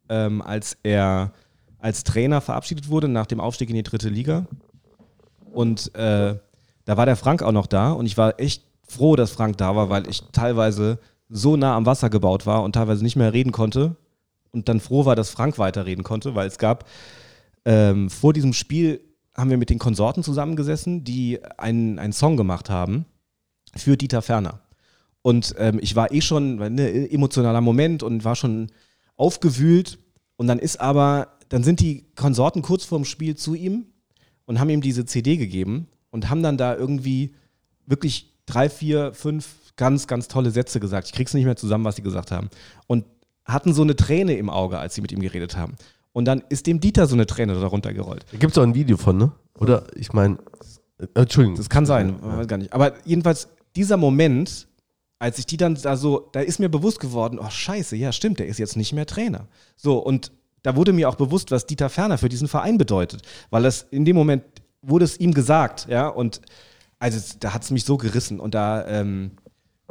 ähm, 0.10 0.42
als 0.42 0.78
er 0.84 1.34
als 1.80 2.04
Trainer 2.04 2.40
verabschiedet 2.40 2.90
wurde 2.90 3.08
nach 3.10 3.26
dem 3.26 3.42
Aufstieg 3.42 3.70
in 3.70 3.76
die 3.76 3.84
dritte 3.84 4.10
Liga. 4.10 4.48
Und 5.52 5.94
äh, 5.96 6.38
da 6.86 6.98
war 6.98 7.06
der 7.06 7.16
Frank 7.16 7.44
auch 7.44 7.52
noch 7.52 7.68
da 7.68 7.92
und 7.92 8.06
ich 8.06 8.18
war 8.18 8.40
echt 8.40 8.64
froh, 8.88 9.16
dass 9.16 9.32
Frank 9.32 9.58
da 9.58 9.76
war, 9.76 9.90
weil 9.90 10.08
ich 10.10 10.22
teilweise 10.32 11.00
so 11.30 11.58
nah 11.58 11.76
am 11.76 11.86
Wasser 11.86 12.10
gebaut 12.10 12.46
war 12.46 12.64
und 12.64 12.74
teilweise 12.74 13.04
nicht 13.04 13.16
mehr 13.16 13.34
reden 13.34 13.52
konnte 13.52 13.96
und 14.52 14.70
dann 14.70 14.80
froh 14.80 15.06
war, 15.06 15.16
dass 15.16 15.30
Frank 15.30 15.58
weiterreden 15.58 16.04
konnte, 16.04 16.36
weil 16.36 16.48
es 16.48 16.58
gab 16.58 16.86
ähm, 17.66 18.10
vor 18.10 18.34
diesem 18.34 18.54
Spiel 18.54 19.02
haben 19.36 19.50
wir 19.50 19.58
mit 19.58 19.70
den 19.70 19.80
Konsorten 19.80 20.24
zusammengesessen, 20.24 21.04
die 21.04 21.40
einen, 21.58 21.98
einen 21.98 22.14
Song 22.14 22.38
gemacht 22.38 22.70
haben 22.70 23.06
für 23.76 23.98
Dieter 23.98 24.22
Ferner. 24.22 24.60
Und 25.22 25.56
ähm, 25.58 25.80
ich 25.82 25.96
war 25.96 26.12
eh 26.12 26.22
schon 26.22 26.62
ein 26.62 26.78
emotionaler 26.78 27.62
Moment 27.62 28.04
und 28.04 28.26
war 28.26 28.36
schon 28.36 28.72
aufgewühlt. 29.16 29.98
Und 30.36 30.48
dann 30.48 30.60
ist 30.60 30.80
aber, 30.80 31.30
dann 31.50 31.64
sind 31.64 31.80
die 31.80 32.06
Konsorten 32.16 32.62
kurz 32.62 32.84
vorm 32.84 33.06
Spiel 33.06 33.36
zu 33.36 33.56
ihm 33.56 33.86
und 34.46 34.60
haben 34.60 34.70
ihm 34.70 34.82
diese 34.82 35.06
CD 35.06 35.38
gegeben 35.38 35.88
und 36.12 36.30
haben 36.30 36.44
dann 36.44 36.58
da 36.58 36.76
irgendwie 36.76 37.34
wirklich 37.86 38.34
drei, 38.46 38.70
vier, 38.70 39.14
fünf 39.14 39.48
ganz, 39.76 40.08
ganz 40.08 40.28
tolle 40.28 40.52
Sätze 40.52 40.80
gesagt. 40.80 41.08
Ich 41.08 41.14
krieg's 41.14 41.34
nicht 41.34 41.46
mehr 41.46 41.56
zusammen, 41.56 41.86
was 41.86 41.96
sie 41.96 42.02
gesagt 42.02 42.32
haben. 42.32 42.50
Und 42.88 43.06
hatten 43.46 43.74
so 43.74 43.82
eine 43.82 43.96
Träne 43.96 44.36
im 44.36 44.50
Auge, 44.50 44.80
als 44.80 44.96
sie 44.96 45.02
mit 45.02 45.12
ihm 45.12 45.20
geredet 45.20 45.58
haben. 45.58 45.76
Und 46.14 46.26
dann 46.26 46.44
ist 46.50 46.68
dem 46.68 46.80
Dieter 46.80 47.08
so 47.08 47.16
eine 47.16 47.26
Träne 47.26 47.60
darunter 47.60 47.94
gerollt. 47.94 48.26
Da 48.32 48.38
gibt 48.38 48.52
es 48.52 48.58
auch 48.58 48.64
ein 48.64 48.76
Video 48.76 48.98
von, 48.98 49.18
ne? 49.18 49.32
Oder? 49.60 49.88
Ich 49.96 50.14
meine, 50.14 50.38
äh, 51.00 51.08
Entschuldigung. 51.16 51.58
Das 51.58 51.70
kann 51.70 51.86
sein, 51.86 52.16
man 52.22 52.38
weiß 52.38 52.48
gar 52.48 52.58
nicht. 52.58 52.72
Aber 52.72 52.94
jedenfalls, 53.06 53.50
dieser 53.76 53.98
Moment, 53.98 54.68
als 55.20 55.40
ich 55.40 55.46
die 55.46 55.58
dann 55.58 55.76
da 55.76 55.98
so, 55.98 56.30
da 56.32 56.42
ist 56.42 56.60
mir 56.60 56.70
bewusst 56.70 57.00
geworden, 57.00 57.40
oh 57.42 57.50
scheiße, 57.50 57.96
ja 57.96 58.12
stimmt, 58.12 58.40
der 58.40 58.48
ist 58.48 58.60
jetzt 58.60 58.78
nicht 58.78 58.94
mehr 58.94 59.06
Trainer. 59.06 59.48
So, 59.76 59.98
und 59.98 60.32
da 60.62 60.76
wurde 60.76 60.94
mir 60.94 61.10
auch 61.10 61.16
bewusst, 61.16 61.52
was 61.52 61.66
Dieter 61.66 61.90
Ferner 61.90 62.18
für 62.18 62.30
diesen 62.30 62.48
Verein 62.48 62.78
bedeutet. 62.78 63.24
Weil 63.50 63.64
das 63.64 63.88
in 63.90 64.06
dem 64.06 64.16
Moment 64.16 64.44
wurde 64.82 65.06
es 65.06 65.20
ihm 65.20 65.34
gesagt, 65.34 65.88
ja, 65.90 66.08
und 66.08 66.42
also 67.00 67.36
da 67.40 67.54
hat 67.54 67.64
es 67.64 67.72
mich 67.72 67.84
so 67.84 67.98
gerissen 67.98 68.40
und 68.40 68.54
da, 68.54 68.88
ähm, 68.88 69.32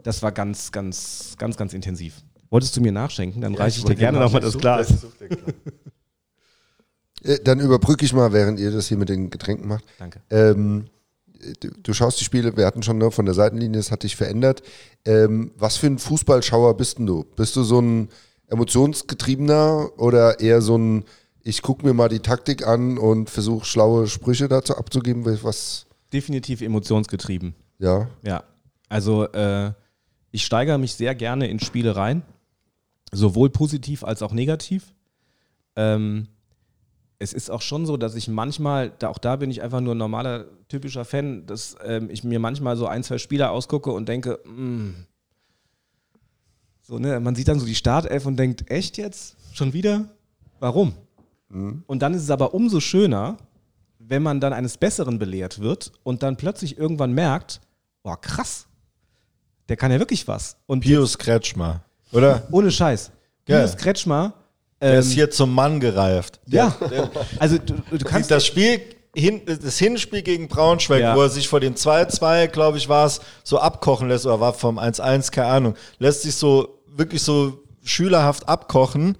das 0.03 0.22
war 0.22 0.32
ganz, 0.32 0.72
ganz, 0.72 1.34
ganz, 1.38 1.57
ganz 1.57 1.74
intensiv. 1.74 2.22
Wolltest 2.51 2.76
du 2.76 2.80
mir 2.80 2.93
nachschenken? 2.93 3.40
Dann 3.40 3.55
reiche 3.55 3.78
ich 3.78 3.84
dir 3.84 3.95
gerne 3.95 4.18
nochmal 4.18 4.40
das 4.43 4.59
Glas. 4.59 4.93
Äh, 7.24 7.38
Dann 7.45 7.61
überbrücke 7.61 8.05
ich 8.05 8.12
mal, 8.12 8.32
während 8.32 8.59
ihr 8.59 8.70
das 8.70 8.88
hier 8.88 8.97
mit 8.97 9.09
den 9.09 9.30
Getränken 9.30 9.68
macht. 9.68 9.84
Danke. 9.99 10.20
Ähm, 10.30 10.86
du, 11.61 11.70
du 11.70 11.93
schaust 11.95 12.20
die 12.20 12.24
Spiele, 12.24 12.57
wir 12.57 12.66
hatten 12.66 12.82
schon 12.82 12.99
ne, 12.99 13.11
von 13.11 13.24
der 13.26 13.34
Seitenlinie, 13.34 13.78
das 13.78 13.90
hat 13.90 14.03
dich 14.03 14.16
verändert. 14.16 14.62
Ähm, 15.05 15.53
was 15.57 15.76
für 15.76 15.86
ein 15.86 15.99
Fußballschauer 15.99 16.76
bist 16.76 16.99
denn 16.99 17.07
du? 17.07 17.24
Bist 17.36 17.55
du 17.57 17.62
so 17.62 17.80
ein 17.80 18.09
emotionsgetriebener 18.49 19.90
oder 19.99 20.40
eher 20.40 20.61
so 20.62 20.76
ein, 20.76 21.05
ich 21.43 21.62
gucke 21.62 21.86
mir 21.86 21.95
mal 21.95 22.09
die 22.09 22.20
Taktik 22.20 22.66
an 22.66 22.99
und 22.99 23.30
versuche 23.30 23.64
schlaue 23.64 24.09
Sprüche 24.09 24.49
dazu 24.49 24.76
abzugeben? 24.76 25.24
Was, 25.43 25.86
Definitiv 26.12 26.61
emotionsgetrieben. 26.61 27.55
ja, 27.78 28.09
Ja, 28.22 28.45
also 28.88 29.24
äh, 29.32 29.72
ich 30.33 30.45
steigere 30.45 30.78
mich 30.78 30.95
sehr 30.95 31.14
gerne 31.14 31.47
in 31.47 31.61
Spiele 31.61 31.95
rein, 31.95 32.22
sowohl 33.12 33.51
positiv 33.51 34.03
als 34.03 34.22
auch 34.22 34.33
negativ. 34.33 34.95
Ähm, 35.76 36.28
es 37.18 37.33
ist 37.33 37.51
auch 37.51 37.62
schon 37.62 37.87
so, 37.87 37.97
dass 37.97 38.16
ich 38.16 38.26
manchmal, 38.26 38.91
da, 38.99 39.09
auch 39.09 39.18
da 39.18 39.37
bin 39.37 39.51
ich 39.51 39.62
einfach 39.62 39.80
nur 39.80 39.95
ein 39.95 39.99
normaler, 39.99 40.47
typischer 40.68 41.05
Fan, 41.05 41.47
dass 41.47 41.76
ähm, 41.85 42.11
ich 42.11 42.24
mir 42.24 42.41
manchmal 42.41 42.76
so 42.76 42.87
ein, 42.87 43.05
zwei 43.05 43.18
Spieler 43.18 43.53
ausgucke 43.53 43.93
und 43.93 44.09
denke, 44.09 44.41
mm. 44.45 45.07
so, 46.80 46.99
ne, 46.99 47.20
man 47.20 47.37
sieht 47.37 47.47
dann 47.47 47.61
so 47.61 47.66
die 47.66 47.74
Startelf 47.74 48.26
und 48.26 48.37
denkt, 48.37 48.70
echt 48.70 48.97
jetzt? 48.97 49.37
Schon 49.53 49.72
wieder? 49.72 50.09
Warum? 50.59 50.95
Und 51.87 52.01
dann 52.01 52.14
ist 52.14 52.22
es 52.22 52.30
aber 52.30 52.55
umso 52.55 52.80
schöner, 52.80 53.37
wenn 53.99 54.22
man 54.22 54.41
dann 54.41 54.55
eines 54.55 54.78
Besseren 54.78 55.18
belehrt 55.18 55.61
wird 55.61 55.93
und 56.03 56.22
dann 56.22 56.37
plötzlich 56.37 56.78
irgendwann 56.78 57.12
merkt, 57.12 57.61
boah, 58.03 58.18
krass, 58.18 58.66
der 59.72 59.78
kann 59.78 59.90
ja 59.90 59.98
wirklich 59.98 60.28
was. 60.28 60.56
Und 60.66 60.80
Pius 60.80 61.16
Kretschmer, 61.16 61.80
oder? 62.12 62.42
ohne 62.50 62.70
Scheiß. 62.70 63.10
Geil. 63.46 63.60
Pius 63.66 63.74
Kretschmer, 63.78 64.34
Der 64.82 64.92
ähm, 64.92 64.98
ist 65.00 65.12
hier 65.12 65.30
zum 65.30 65.54
Mann 65.54 65.80
gereift. 65.80 66.40
ja, 66.46 66.76
also 67.38 67.56
du, 67.56 67.72
du 67.90 68.04
Kannst 68.04 68.30
das 68.30 68.44
Spiel 68.44 68.82
hin, 69.16 69.40
das 69.46 69.78
Hinspiel 69.78 70.20
gegen 70.20 70.46
Braunschweig, 70.48 71.00
Ja. 71.00 71.16
wo 71.16 71.22
er 71.22 71.30
sich 71.30 71.48
vor 71.48 71.58
den 71.60 71.74
2-2, 71.74 72.48
glaube 72.48 72.76
ich, 72.76 72.90
war 72.90 73.06
es, 73.06 73.22
so 73.44 73.58
abkochen 73.58 74.08
lässt, 74.08 74.26
oder 74.26 74.40
war 74.40 74.52
vom 74.52 74.78
1-1, 74.78 75.30
keine 75.32 75.46
Ahnung, 75.48 75.74
lässt 75.98 76.20
sich 76.20 76.34
so 76.34 76.80
wirklich 76.86 77.22
so 77.22 77.62
schülerhaft 77.82 78.46
abkochen. 78.50 79.16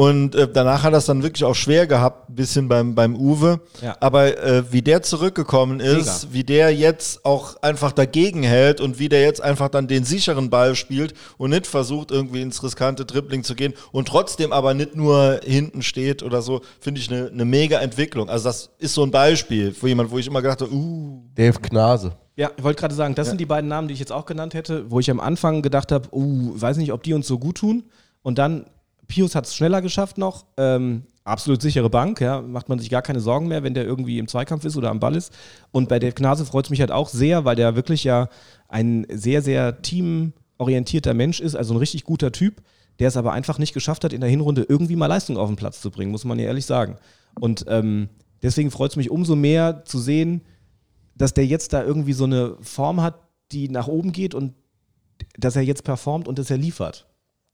Und 0.00 0.34
äh, 0.34 0.48
danach 0.50 0.82
hat 0.82 0.94
er 0.94 0.98
es 1.00 1.04
dann 1.04 1.22
wirklich 1.22 1.44
auch 1.44 1.54
schwer 1.54 1.86
gehabt, 1.86 2.30
ein 2.30 2.34
bisschen 2.34 2.68
beim, 2.68 2.94
beim 2.94 3.14
Uwe. 3.14 3.60
Ja. 3.82 3.98
Aber 4.00 4.34
äh, 4.42 4.72
wie 4.72 4.80
der 4.80 5.02
zurückgekommen 5.02 5.78
ist, 5.78 6.22
Mega. 6.22 6.32
wie 6.32 6.44
der 6.44 6.74
jetzt 6.74 7.22
auch 7.26 7.56
einfach 7.60 7.92
dagegen 7.92 8.42
hält 8.42 8.80
und 8.80 8.98
wie 8.98 9.10
der 9.10 9.20
jetzt 9.20 9.42
einfach 9.42 9.68
dann 9.68 9.88
den 9.88 10.04
sicheren 10.04 10.48
Ball 10.48 10.74
spielt 10.74 11.12
und 11.36 11.50
nicht 11.50 11.66
versucht, 11.66 12.12
irgendwie 12.12 12.40
ins 12.40 12.62
riskante 12.62 13.04
Dribbling 13.04 13.44
zu 13.44 13.54
gehen 13.54 13.74
und 13.92 14.08
trotzdem 14.08 14.54
aber 14.54 14.72
nicht 14.72 14.96
nur 14.96 15.38
hinten 15.44 15.82
steht 15.82 16.22
oder 16.22 16.40
so, 16.40 16.62
finde 16.80 16.98
ich 17.02 17.12
eine 17.12 17.28
eine 17.28 17.44
mega 17.44 17.78
Entwicklung. 17.80 18.30
Also 18.30 18.48
das 18.48 18.70
ist 18.78 18.94
so 18.94 19.02
ein 19.02 19.10
Beispiel 19.10 19.74
für 19.74 19.88
jemand, 19.88 20.10
wo 20.10 20.16
ich 20.16 20.26
immer 20.26 20.40
gedacht 20.40 20.62
habe, 20.62 20.72
uh, 20.72 21.22
Dave 21.34 21.60
Knase. 21.60 22.12
Ja, 22.36 22.50
ich 22.56 22.64
wollte 22.64 22.80
gerade 22.80 22.94
sagen, 22.94 23.14
das 23.14 23.28
sind 23.28 23.38
die 23.38 23.44
beiden 23.44 23.68
Namen, 23.68 23.88
die 23.88 23.92
ich 23.92 24.00
jetzt 24.00 24.12
auch 24.12 24.24
genannt 24.24 24.54
hätte, 24.54 24.90
wo 24.90 24.98
ich 24.98 25.10
am 25.10 25.20
Anfang 25.20 25.60
gedacht 25.60 25.92
habe, 25.92 26.08
uh, 26.10 26.58
weiß 26.58 26.78
nicht, 26.78 26.90
ob 26.90 27.02
die 27.02 27.12
uns 27.12 27.26
so 27.26 27.38
gut 27.38 27.58
tun. 27.58 27.84
Und 28.22 28.38
dann, 28.38 28.64
Pius 29.10 29.34
hat 29.34 29.46
es 29.46 29.54
schneller 29.54 29.82
geschafft 29.82 30.18
noch. 30.18 30.46
Ähm, 30.56 31.02
absolut 31.24 31.60
sichere 31.60 31.90
Bank, 31.90 32.20
ja, 32.20 32.40
macht 32.40 32.68
man 32.68 32.78
sich 32.78 32.88
gar 32.88 33.02
keine 33.02 33.20
Sorgen 33.20 33.48
mehr, 33.48 33.62
wenn 33.64 33.74
der 33.74 33.84
irgendwie 33.84 34.18
im 34.18 34.28
Zweikampf 34.28 34.64
ist 34.64 34.76
oder 34.76 34.88
am 34.90 35.00
Ball 35.00 35.16
ist. 35.16 35.32
Und 35.72 35.88
bei 35.88 35.98
Dave 35.98 36.12
Knase 36.12 36.46
freut 36.46 36.66
es 36.66 36.70
mich 36.70 36.80
halt 36.80 36.92
auch 36.92 37.08
sehr, 37.08 37.44
weil 37.44 37.56
der 37.56 37.74
wirklich 37.74 38.04
ja 38.04 38.28
ein 38.68 39.06
sehr, 39.10 39.42
sehr 39.42 39.82
teamorientierter 39.82 41.12
Mensch 41.12 41.40
ist, 41.40 41.56
also 41.56 41.74
ein 41.74 41.78
richtig 41.78 42.04
guter 42.04 42.30
Typ, 42.30 42.62
der 43.00 43.08
es 43.08 43.16
aber 43.16 43.32
einfach 43.32 43.58
nicht 43.58 43.74
geschafft 43.74 44.04
hat, 44.04 44.12
in 44.12 44.20
der 44.20 44.30
Hinrunde 44.30 44.64
irgendwie 44.68 44.96
mal 44.96 45.06
Leistung 45.06 45.36
auf 45.36 45.48
den 45.48 45.56
Platz 45.56 45.80
zu 45.80 45.90
bringen, 45.90 46.12
muss 46.12 46.24
man 46.24 46.38
ja 46.38 46.46
ehrlich 46.46 46.66
sagen. 46.66 46.96
Und 47.38 47.64
ähm, 47.68 48.10
deswegen 48.42 48.70
freut 48.70 48.92
es 48.92 48.96
mich 48.96 49.10
umso 49.10 49.34
mehr 49.34 49.84
zu 49.84 49.98
sehen, 49.98 50.42
dass 51.16 51.34
der 51.34 51.46
jetzt 51.46 51.72
da 51.72 51.82
irgendwie 51.82 52.12
so 52.12 52.24
eine 52.24 52.56
Form 52.60 53.02
hat, 53.02 53.18
die 53.50 53.68
nach 53.68 53.88
oben 53.88 54.12
geht 54.12 54.34
und 54.34 54.54
dass 55.36 55.56
er 55.56 55.62
jetzt 55.62 55.82
performt 55.82 56.28
und 56.28 56.38
dass 56.38 56.50
er 56.50 56.58
liefert. 56.58 57.09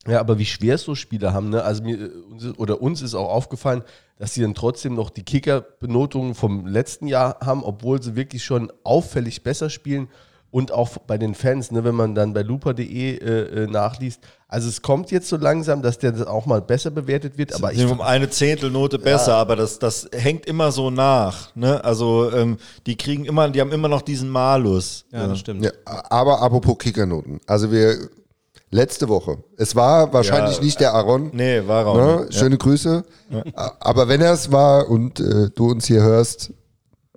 Ja, 0.06 0.20
aber 0.20 0.38
wie 0.38 0.46
schwer 0.46 0.76
es 0.76 0.82
so 0.82 0.94
Spieler 0.94 1.32
haben, 1.32 1.50
ne? 1.50 1.62
Also 1.62 1.82
mir 1.82 1.96
äh, 1.96 2.10
oder 2.56 2.80
uns 2.80 3.02
ist 3.02 3.14
auch 3.14 3.28
aufgefallen, 3.28 3.82
dass 4.18 4.34
sie 4.34 4.42
dann 4.42 4.54
trotzdem 4.54 4.94
noch 4.94 5.10
die 5.10 5.22
Kicker-Benotungen 5.22 6.34
vom 6.34 6.66
letzten 6.66 7.06
Jahr 7.06 7.38
haben, 7.44 7.62
obwohl 7.62 8.02
sie 8.02 8.16
wirklich 8.16 8.44
schon 8.44 8.72
auffällig 8.84 9.42
besser 9.42 9.68
spielen 9.68 10.08
und 10.50 10.72
auch 10.72 10.96
bei 11.06 11.18
den 11.18 11.34
Fans, 11.34 11.70
ne, 11.70 11.84
wenn 11.84 11.94
man 11.94 12.14
dann 12.14 12.32
bei 12.32 12.42
lupa.de 12.42 13.18
äh, 13.18 13.64
äh, 13.64 13.66
nachliest. 13.66 14.22
Also 14.48 14.68
es 14.68 14.80
kommt 14.80 15.10
jetzt 15.10 15.28
so 15.28 15.36
langsam, 15.36 15.82
dass 15.82 15.98
der 15.98 16.12
das 16.12 16.26
auch 16.26 16.46
mal 16.46 16.62
besser 16.62 16.90
bewertet 16.90 17.36
wird, 17.36 17.54
aber 17.54 17.72
ich 17.72 17.78
sind 17.78 17.90
um 17.90 18.00
eine 18.00 18.30
Zehntelnote 18.30 18.98
besser, 18.98 19.34
aber 19.34 19.56
das, 19.56 19.78
das 19.78 20.08
hängt 20.12 20.46
immer 20.46 20.72
so 20.72 20.90
nach. 20.90 21.54
Ne? 21.56 21.84
Also 21.84 22.30
ähm, 22.32 22.58
die 22.86 22.96
kriegen 22.96 23.24
immer, 23.24 23.50
die 23.50 23.60
haben 23.60 23.72
immer 23.72 23.88
noch 23.88 24.02
diesen 24.02 24.30
Malus. 24.30 25.04
Ja, 25.12 25.26
das 25.26 25.40
stimmt. 25.40 25.64
Ja, 25.64 25.72
aber 25.84 26.40
apropos 26.40 26.78
Kickernoten. 26.78 27.40
Also 27.46 27.70
wir, 27.70 28.08
letzte 28.76 29.08
Woche, 29.08 29.38
es 29.56 29.74
war 29.74 30.12
wahrscheinlich 30.12 30.58
Ja, 30.58 30.62
nicht 30.62 30.80
der 30.80 30.94
Aaron. 30.94 31.30
Nee, 31.32 31.62
war 31.66 31.86
auch 31.86 31.96
Ne? 31.96 32.24
nicht. 32.26 32.34
Schöne 32.38 32.56
Grüße. 32.58 33.04
A- 33.54 33.72
Aber 33.80 34.06
wenn 34.08 34.20
er 34.20 34.32
es 34.32 34.52
war 34.52 34.88
und 34.88 35.18
äh, 35.18 35.50
du 35.54 35.70
uns 35.70 35.86
hier 35.86 36.02
hörst, 36.02 36.52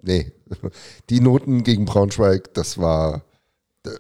nee, 0.02 0.32
die 1.10 1.20
Noten 1.22 1.64
gegen 1.64 1.86
Braunschweig, 1.86 2.54
das 2.56 2.78
war, 2.80 3.22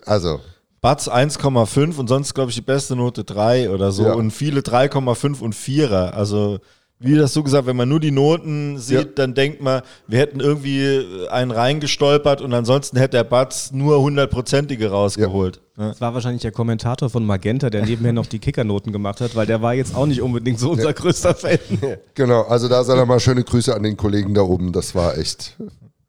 also, 0.06 0.40
Batz 0.82 1.08
1,5 1.10 1.98
und 2.00 2.08
sonst, 2.08 2.34
glaube 2.34 2.50
ich, 2.52 2.56
die 2.56 2.62
beste 2.62 2.96
Note 2.96 3.24
3 3.26 3.70
oder 3.70 3.92
so. 3.92 4.06
Ja. 4.06 4.14
Und 4.14 4.32
viele 4.32 4.62
3,5 4.62 5.42
und 5.42 5.54
4er. 5.54 6.12
Also, 6.12 6.60
wie 7.02 7.16
das 7.16 7.34
so 7.34 7.44
gesagt, 7.44 7.66
wenn 7.66 7.78
man 7.78 7.88
nur 7.88 8.00
die 8.02 8.12
Noten 8.12 8.78
sieht, 8.78 8.98
Ja. 8.98 9.04
dann 9.16 9.34
denkt 9.34 9.62
man, 9.62 9.82
wir 10.08 10.20
hätten 10.20 10.42
irgendwie 10.42 11.06
einen 11.30 11.52
reingestolpert 11.52 12.42
und 12.42 12.54
ansonsten 12.54 12.98
hätte 12.98 13.18
der 13.18 13.24
Batz 13.24 13.72
nur 13.72 14.02
hundertprozentige 14.02 14.90
rausgeholt. 14.90 15.62
Ja. 15.78 15.88
Das 15.90 16.02
war 16.02 16.14
wahrscheinlich 16.14 16.42
der 16.42 16.52
Kommentator 16.52 17.10
von 17.10 17.26
Magenta, 17.26 17.70
der 17.70 17.86
nebenher 17.86 18.12
noch 18.12 18.26
die 18.26 18.40
Kickernoten 18.40 18.92
gemacht 18.92 19.22
hat, 19.22 19.34
weil 19.36 19.46
der 19.46 19.62
war 19.62 19.74
jetzt 19.74 19.96
auch 19.96 20.06
nicht 20.06 20.22
unbedingt 20.22 20.60
so 20.60 20.72
unser 20.72 20.92
größter 20.94 21.36
Fan. 21.36 21.58
genau, 22.16 22.42
also 22.42 22.68
da 22.68 22.84
soll 22.84 22.98
er 22.98 23.06
mal 23.06 23.20
schöne 23.22 23.44
Grüße 23.46 23.74
an 23.74 23.84
den 23.84 23.96
Kollegen 23.96 24.34
da 24.34 24.42
oben, 24.42 24.74
das 24.74 24.94
war 24.94 25.18
echt, 25.18 25.58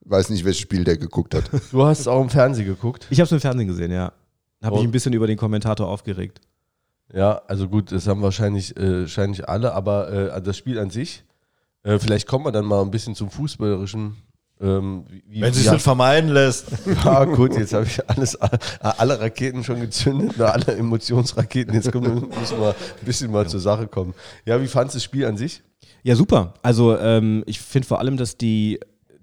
weiß 0.06 0.30
nicht, 0.30 0.44
welches 0.44 0.60
Spiel 0.60 0.82
der 0.82 0.96
geguckt 0.96 1.34
hat. 1.36 1.44
du 1.70 1.84
hast 1.84 2.00
es 2.00 2.08
auch 2.08 2.20
im 2.20 2.30
Fernsehen 2.30 2.66
geguckt. 2.66 3.06
Ich 3.10 3.20
habe 3.20 3.26
es 3.26 3.32
im 3.32 3.40
Fernsehen 3.40 3.68
gesehen, 3.68 3.92
ja. 3.92 4.12
Habe 4.62 4.76
ich 4.78 4.82
ein 4.82 4.90
bisschen 4.90 5.12
über 5.12 5.26
den 5.28 5.38
Kommentator 5.38 5.86
aufgeregt. 5.88 6.40
Ja, 7.12 7.42
also 7.48 7.68
gut, 7.68 7.92
das 7.92 8.06
haben 8.06 8.22
wahrscheinlich, 8.22 8.76
äh, 8.76 9.02
wahrscheinlich 9.02 9.48
alle, 9.48 9.72
aber 9.74 10.34
äh, 10.36 10.42
das 10.42 10.56
Spiel 10.56 10.78
an 10.78 10.90
sich, 10.90 11.24
äh, 11.82 11.98
vielleicht 11.98 12.26
kommen 12.26 12.44
wir 12.44 12.52
dann 12.52 12.66
mal 12.66 12.82
ein 12.82 12.90
bisschen 12.90 13.14
zum 13.14 13.30
Fußballerischen. 13.30 14.16
Ähm, 14.60 15.06
wie, 15.26 15.40
Wenn 15.40 15.54
sie 15.54 15.60
es 15.60 15.66
ja, 15.66 15.72
nicht 15.72 15.82
vermeiden 15.82 16.30
lässt. 16.30 16.66
ja, 17.04 17.24
gut, 17.24 17.56
jetzt 17.56 17.72
habe 17.72 17.86
ich 17.86 18.08
alles, 18.08 18.36
alle 18.36 19.18
Raketen 19.18 19.64
schon 19.64 19.80
gezündet, 19.80 20.38
alle 20.40 20.76
Emotionsraketen, 20.76 21.74
jetzt 21.74 21.90
kommen, 21.90 22.28
müssen 22.38 22.60
wir 22.60 22.68
ein 22.68 23.04
bisschen 23.06 23.32
mal 23.32 23.48
zur 23.48 23.60
Sache 23.60 23.86
kommen. 23.86 24.14
Ja, 24.44 24.60
wie 24.60 24.66
fandest 24.66 24.94
du 24.94 24.98
das 24.98 25.04
Spiel 25.04 25.24
an 25.24 25.38
sich? 25.38 25.62
Ja, 26.02 26.14
super. 26.14 26.54
Also 26.62 26.96
ähm, 26.98 27.42
ich 27.46 27.60
finde 27.60 27.88
vor 27.88 28.00
allem, 28.00 28.18
dass 28.18 28.36
die, 28.36 28.78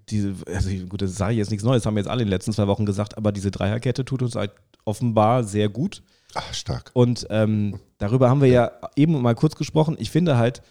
diese, 0.10 0.34
also 0.48 0.70
gut, 0.88 1.04
das 1.04 1.16
sage 1.16 1.34
ich 1.34 1.38
jetzt 1.38 1.52
nichts 1.52 1.64
Neues, 1.64 1.86
haben 1.86 1.96
wir 1.96 2.02
jetzt 2.02 2.10
alle 2.10 2.24
in 2.24 2.28
den 2.28 2.34
letzten 2.34 2.54
zwei 2.54 2.68
Wochen 2.68 2.86
gesagt, 2.86 3.16
aber 3.16 3.32
diese 3.32 3.52
Dreierkette 3.52 4.06
tut 4.06 4.24
uns 4.24 4.36
halt 4.36 4.52
offenbar 4.86 5.44
sehr 5.44 5.70
gut. 5.70 6.02
Ach, 6.40 6.54
stark. 6.54 6.92
Und 6.94 7.26
ähm, 7.32 7.80
darüber 7.98 8.30
haben 8.30 8.42
wir 8.42 8.48
ja 8.48 8.72
eben 8.96 9.20
mal 9.20 9.34
kurz 9.34 9.56
gesprochen. 9.56 9.96
Ich 9.98 10.12
finde 10.12 10.38
halt, 10.38 10.62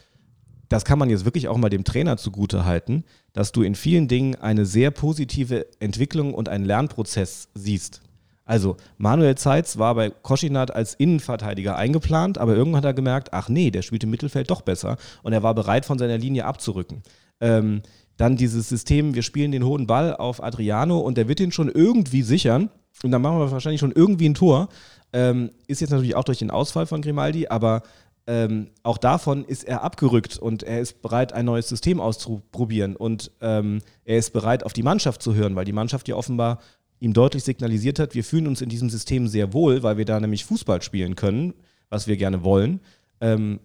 das 0.69 0.85
kann 0.85 0.97
man 0.97 1.11
jetzt 1.11 1.25
wirklich 1.25 1.49
auch 1.49 1.57
mal 1.57 1.71
dem 1.71 1.83
Trainer 1.83 2.17
zugute 2.17 2.65
halten, 2.65 3.03
dass 3.33 3.51
du 3.51 3.63
in 3.63 3.75
vielen 3.75 4.07
Dingen 4.07 4.37
eine 4.37 4.65
sehr 4.65 4.93
positive 4.93 5.67
Entwicklung 5.81 6.35
und 6.35 6.49
einen 6.49 6.65
Lernprozess 6.65 7.49
siehst. 7.55 8.03
Also 8.45 8.77
Manuel 8.97 9.35
Zeitz 9.37 9.77
war 9.77 9.97
bei 9.97 10.11
Koschinat 10.11 10.73
als 10.73 10.95
Innenverteidiger 10.95 11.77
eingeplant, 11.77 12.39
aber 12.39 12.55
irgendwann 12.55 12.79
hat 12.79 12.85
er 12.85 12.95
gemerkt, 12.95 13.33
ach 13.33 13.49
nee, 13.49 13.73
der 13.73 13.83
spielt 13.83 14.05
im 14.05 14.11
Mittelfeld 14.11 14.49
doch 14.51 14.63
besser 14.63 14.99
und 15.25 15.33
er 15.33 15.43
war 15.43 15.55
bereit, 15.55 15.85
von 15.85 15.99
seiner 15.99 16.17
Linie 16.17 16.45
abzurücken. 16.45 17.03
Ähm, 17.41 17.83
dann 18.17 18.37
dieses 18.37 18.69
System, 18.69 19.17
wir 19.17 19.23
spielen 19.25 19.51
den 19.51 19.65
hohen 19.65 19.89
Ball 19.89 20.15
auf 20.15 20.41
Adriano 20.41 21.01
und 21.01 21.19
der 21.19 21.27
wird 21.27 21.41
den 21.41 21.51
schon 21.51 21.69
irgendwie 21.69 22.23
sichern 22.23 22.71
und 23.03 23.11
dann 23.11 23.23
machen 23.23 23.39
wir 23.39 23.51
wahrscheinlich 23.51 23.81
schon 23.81 23.93
irgendwie 23.93 24.29
ein 24.29 24.35
Tor. 24.35 24.69
Ähm, 25.17 25.51
ist 25.67 25.81
jetzt 25.81 25.93
natürlich 25.93 26.15
auch 26.15 26.25
durch 26.25 26.41
den 26.41 26.51
Ausfall 26.51 26.85
von 26.85 27.01
Grimaldi, 27.01 27.49
aber 27.49 27.83
ähm, 28.27 28.69
auch 28.83 28.99
davon 28.99 29.47
ist 29.47 29.65
er 29.65 29.83
abgerückt 29.83 30.37
und 30.37 30.63
er 30.63 30.83
ist 30.83 31.01
bereit, 31.01 31.33
ein 31.33 31.47
neues 31.47 31.71
System 31.71 32.01
auszuprobieren 32.01 32.97
und 32.97 33.31
ähm, 33.41 33.79
er 34.05 34.19
ist 34.19 34.35
bereit, 34.35 34.63
auf 34.63 34.75
die 34.75 34.83
Mannschaft 34.83 35.23
zu 35.23 35.35
hören, 35.35 35.57
weil 35.57 35.65
die 35.65 35.73
Mannschaft 35.73 36.07
ja 36.07 36.17
offenbar 36.17 36.59
ihm 37.01 37.15
deutlich 37.15 37.45
signalisiert 37.45 37.99
hat, 37.99 38.15
wir 38.15 38.25
fühlen 38.25 38.47
uns 38.47 38.61
in 38.61 38.69
diesem 38.69 38.91
System 38.91 39.27
sehr 39.27 39.55
wohl, 39.55 39.83
weil 39.83 39.97
wir 39.97 40.05
da 40.05 40.21
nämlich 40.21 40.45
Fußball 40.45 40.83
spielen 40.83 41.17
können, 41.17 41.55
was 41.89 42.07
wir 42.07 42.19
gerne 42.19 42.45
wollen. 42.45 42.81
Ähm, 43.23 43.61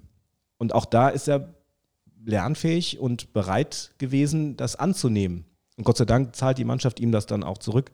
und 0.58 0.74
auch 0.74 0.86
da 0.86 1.10
ist 1.10 1.28
er 1.28 1.54
lernfähig 2.24 2.97
und 2.99 3.34
bereit 3.34 3.93
gewesen, 3.97 4.56
das 4.56 4.78
anzunehmen. 4.78 5.43
Und 5.76 5.84
Gott 5.84 5.97
sei 5.97 6.06
Dank 6.06 6.34
zahlt 6.34 6.58
die 6.60 6.66
Mannschaft 6.66 7.02
ihm 7.02 7.12
das 7.12 7.26
dann 7.26 7.43
auch 7.43 7.58
zurück. 7.58 7.91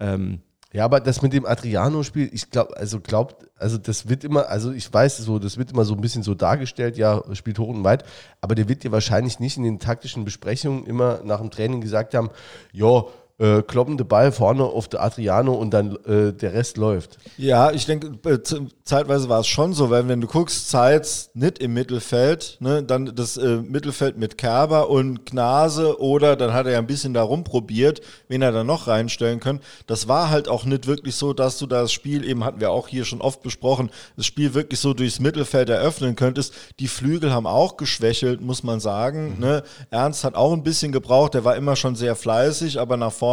Ähm, 0.00 0.40
Ja, 0.70 0.84
aber 0.84 1.00
das 1.00 1.22
mit 1.22 1.32
dem 1.32 1.46
Adriano-Spiel, 1.46 2.28
ich 2.30 2.50
glaube, 2.50 2.76
also 2.76 3.00
glaubt, 3.00 3.46
also 3.56 3.78
das 3.78 4.10
wird 4.10 4.22
immer, 4.22 4.50
also 4.50 4.70
ich 4.70 4.92
weiß 4.92 5.16
so, 5.16 5.38
das 5.38 5.56
wird 5.56 5.70
immer 5.70 5.86
so 5.86 5.94
ein 5.94 6.00
bisschen 6.02 6.22
so 6.22 6.34
dargestellt, 6.34 6.98
ja, 6.98 7.22
spielt 7.32 7.58
hoch 7.58 7.68
und 7.68 7.84
weit, 7.84 8.04
aber 8.42 8.54
der 8.54 8.68
wird 8.68 8.84
dir 8.84 8.92
wahrscheinlich 8.92 9.40
nicht 9.40 9.56
in 9.56 9.62
den 9.62 9.78
taktischen 9.78 10.26
Besprechungen 10.26 10.84
immer 10.84 11.22
nach 11.24 11.40
dem 11.40 11.50
Training 11.50 11.80
gesagt 11.80 12.12
haben, 12.12 12.28
ja, 12.72 13.04
äh, 13.38 13.62
kloppende 13.62 14.04
Ball 14.04 14.32
vorne 14.32 14.64
auf 14.64 14.88
der 14.88 15.02
Adriano 15.02 15.54
und 15.54 15.70
dann 15.70 15.96
äh, 16.06 16.32
der 16.32 16.52
Rest 16.54 16.76
läuft. 16.76 17.18
Ja, 17.36 17.70
ich 17.70 17.86
denke, 17.86 18.18
äh, 18.28 18.38
zeitweise 18.82 19.28
war 19.28 19.40
es 19.40 19.46
schon 19.46 19.74
so, 19.74 19.90
weil 19.90 20.08
wenn 20.08 20.20
du 20.20 20.26
guckst, 20.26 20.68
Zeitz 20.68 21.30
nicht 21.34 21.60
im 21.60 21.72
Mittelfeld, 21.72 22.56
ne, 22.58 22.82
dann 22.82 23.14
das 23.14 23.36
äh, 23.36 23.58
Mittelfeld 23.58 24.18
mit 24.18 24.38
Kerber 24.38 24.90
und 24.90 25.24
Gnase 25.24 26.00
oder 26.00 26.34
dann 26.34 26.52
hat 26.52 26.66
er 26.66 26.72
ja 26.72 26.78
ein 26.78 26.88
bisschen 26.88 27.14
da 27.14 27.22
rumprobiert, 27.22 28.00
wen 28.26 28.42
er 28.42 28.50
da 28.50 28.64
noch 28.64 28.88
reinstellen 28.88 29.38
können. 29.38 29.60
Das 29.86 30.08
war 30.08 30.30
halt 30.30 30.48
auch 30.48 30.64
nicht 30.64 30.88
wirklich 30.88 31.14
so, 31.14 31.32
dass 31.32 31.58
du 31.58 31.66
das 31.66 31.92
Spiel, 31.92 32.28
eben 32.28 32.44
hatten 32.44 32.60
wir 32.60 32.72
auch 32.72 32.88
hier 32.88 33.04
schon 33.04 33.20
oft 33.20 33.42
besprochen, 33.42 33.90
das 34.16 34.26
Spiel 34.26 34.54
wirklich 34.54 34.80
so 34.80 34.94
durchs 34.94 35.20
Mittelfeld 35.20 35.68
eröffnen 35.68 36.16
könntest. 36.16 36.54
Die 36.80 36.88
Flügel 36.88 37.32
haben 37.32 37.46
auch 37.46 37.76
geschwächelt, 37.76 38.40
muss 38.40 38.64
man 38.64 38.80
sagen. 38.80 39.36
Ne? 39.38 39.62
Ernst 39.90 40.24
hat 40.24 40.34
auch 40.34 40.52
ein 40.52 40.64
bisschen 40.64 40.90
gebraucht, 40.90 41.34
der 41.34 41.44
war 41.44 41.54
immer 41.54 41.76
schon 41.76 41.94
sehr 41.94 42.16
fleißig, 42.16 42.80
aber 42.80 42.96
nach 42.96 43.12
vorne 43.12 43.27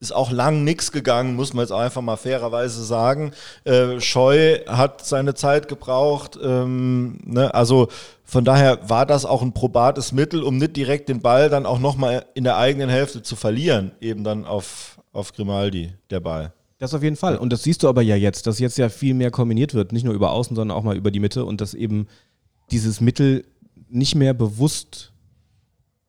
ist 0.00 0.14
auch 0.14 0.30
lang 0.30 0.64
nichts 0.64 0.92
gegangen, 0.92 1.34
muss 1.34 1.54
man 1.54 1.64
jetzt 1.64 1.72
einfach 1.72 2.02
mal 2.02 2.16
fairerweise 2.16 2.84
sagen. 2.84 3.32
Äh, 3.64 4.00
Scheu 4.00 4.58
hat 4.66 5.04
seine 5.04 5.34
Zeit 5.34 5.68
gebraucht. 5.68 6.38
Ähm, 6.42 7.18
ne? 7.24 7.54
Also 7.54 7.88
von 8.22 8.44
daher 8.44 8.88
war 8.88 9.06
das 9.06 9.24
auch 9.24 9.42
ein 9.42 9.54
probates 9.54 10.12
Mittel, 10.12 10.42
um 10.42 10.58
nicht 10.58 10.76
direkt 10.76 11.08
den 11.08 11.20
Ball 11.20 11.48
dann 11.48 11.64
auch 11.64 11.78
nochmal 11.78 12.26
in 12.34 12.44
der 12.44 12.58
eigenen 12.58 12.90
Hälfte 12.90 13.22
zu 13.22 13.34
verlieren. 13.34 13.92
Eben 14.00 14.24
dann 14.24 14.44
auf, 14.44 15.00
auf 15.12 15.32
Grimaldi, 15.32 15.94
der 16.10 16.20
Ball. 16.20 16.52
Das 16.78 16.92
auf 16.92 17.02
jeden 17.02 17.16
Fall. 17.16 17.38
Und 17.38 17.52
das 17.52 17.62
siehst 17.62 17.82
du 17.82 17.88
aber 17.88 18.02
ja 18.02 18.16
jetzt, 18.16 18.46
dass 18.46 18.58
jetzt 18.58 18.76
ja 18.76 18.90
viel 18.90 19.14
mehr 19.14 19.30
kombiniert 19.30 19.72
wird, 19.72 19.92
nicht 19.92 20.04
nur 20.04 20.14
über 20.14 20.32
Außen, 20.32 20.54
sondern 20.54 20.76
auch 20.76 20.82
mal 20.82 20.96
über 20.96 21.10
die 21.10 21.20
Mitte 21.20 21.44
und 21.44 21.60
dass 21.60 21.72
eben 21.72 22.08
dieses 22.70 23.00
Mittel 23.00 23.44
nicht 23.88 24.16
mehr 24.16 24.34
bewusst 24.34 25.12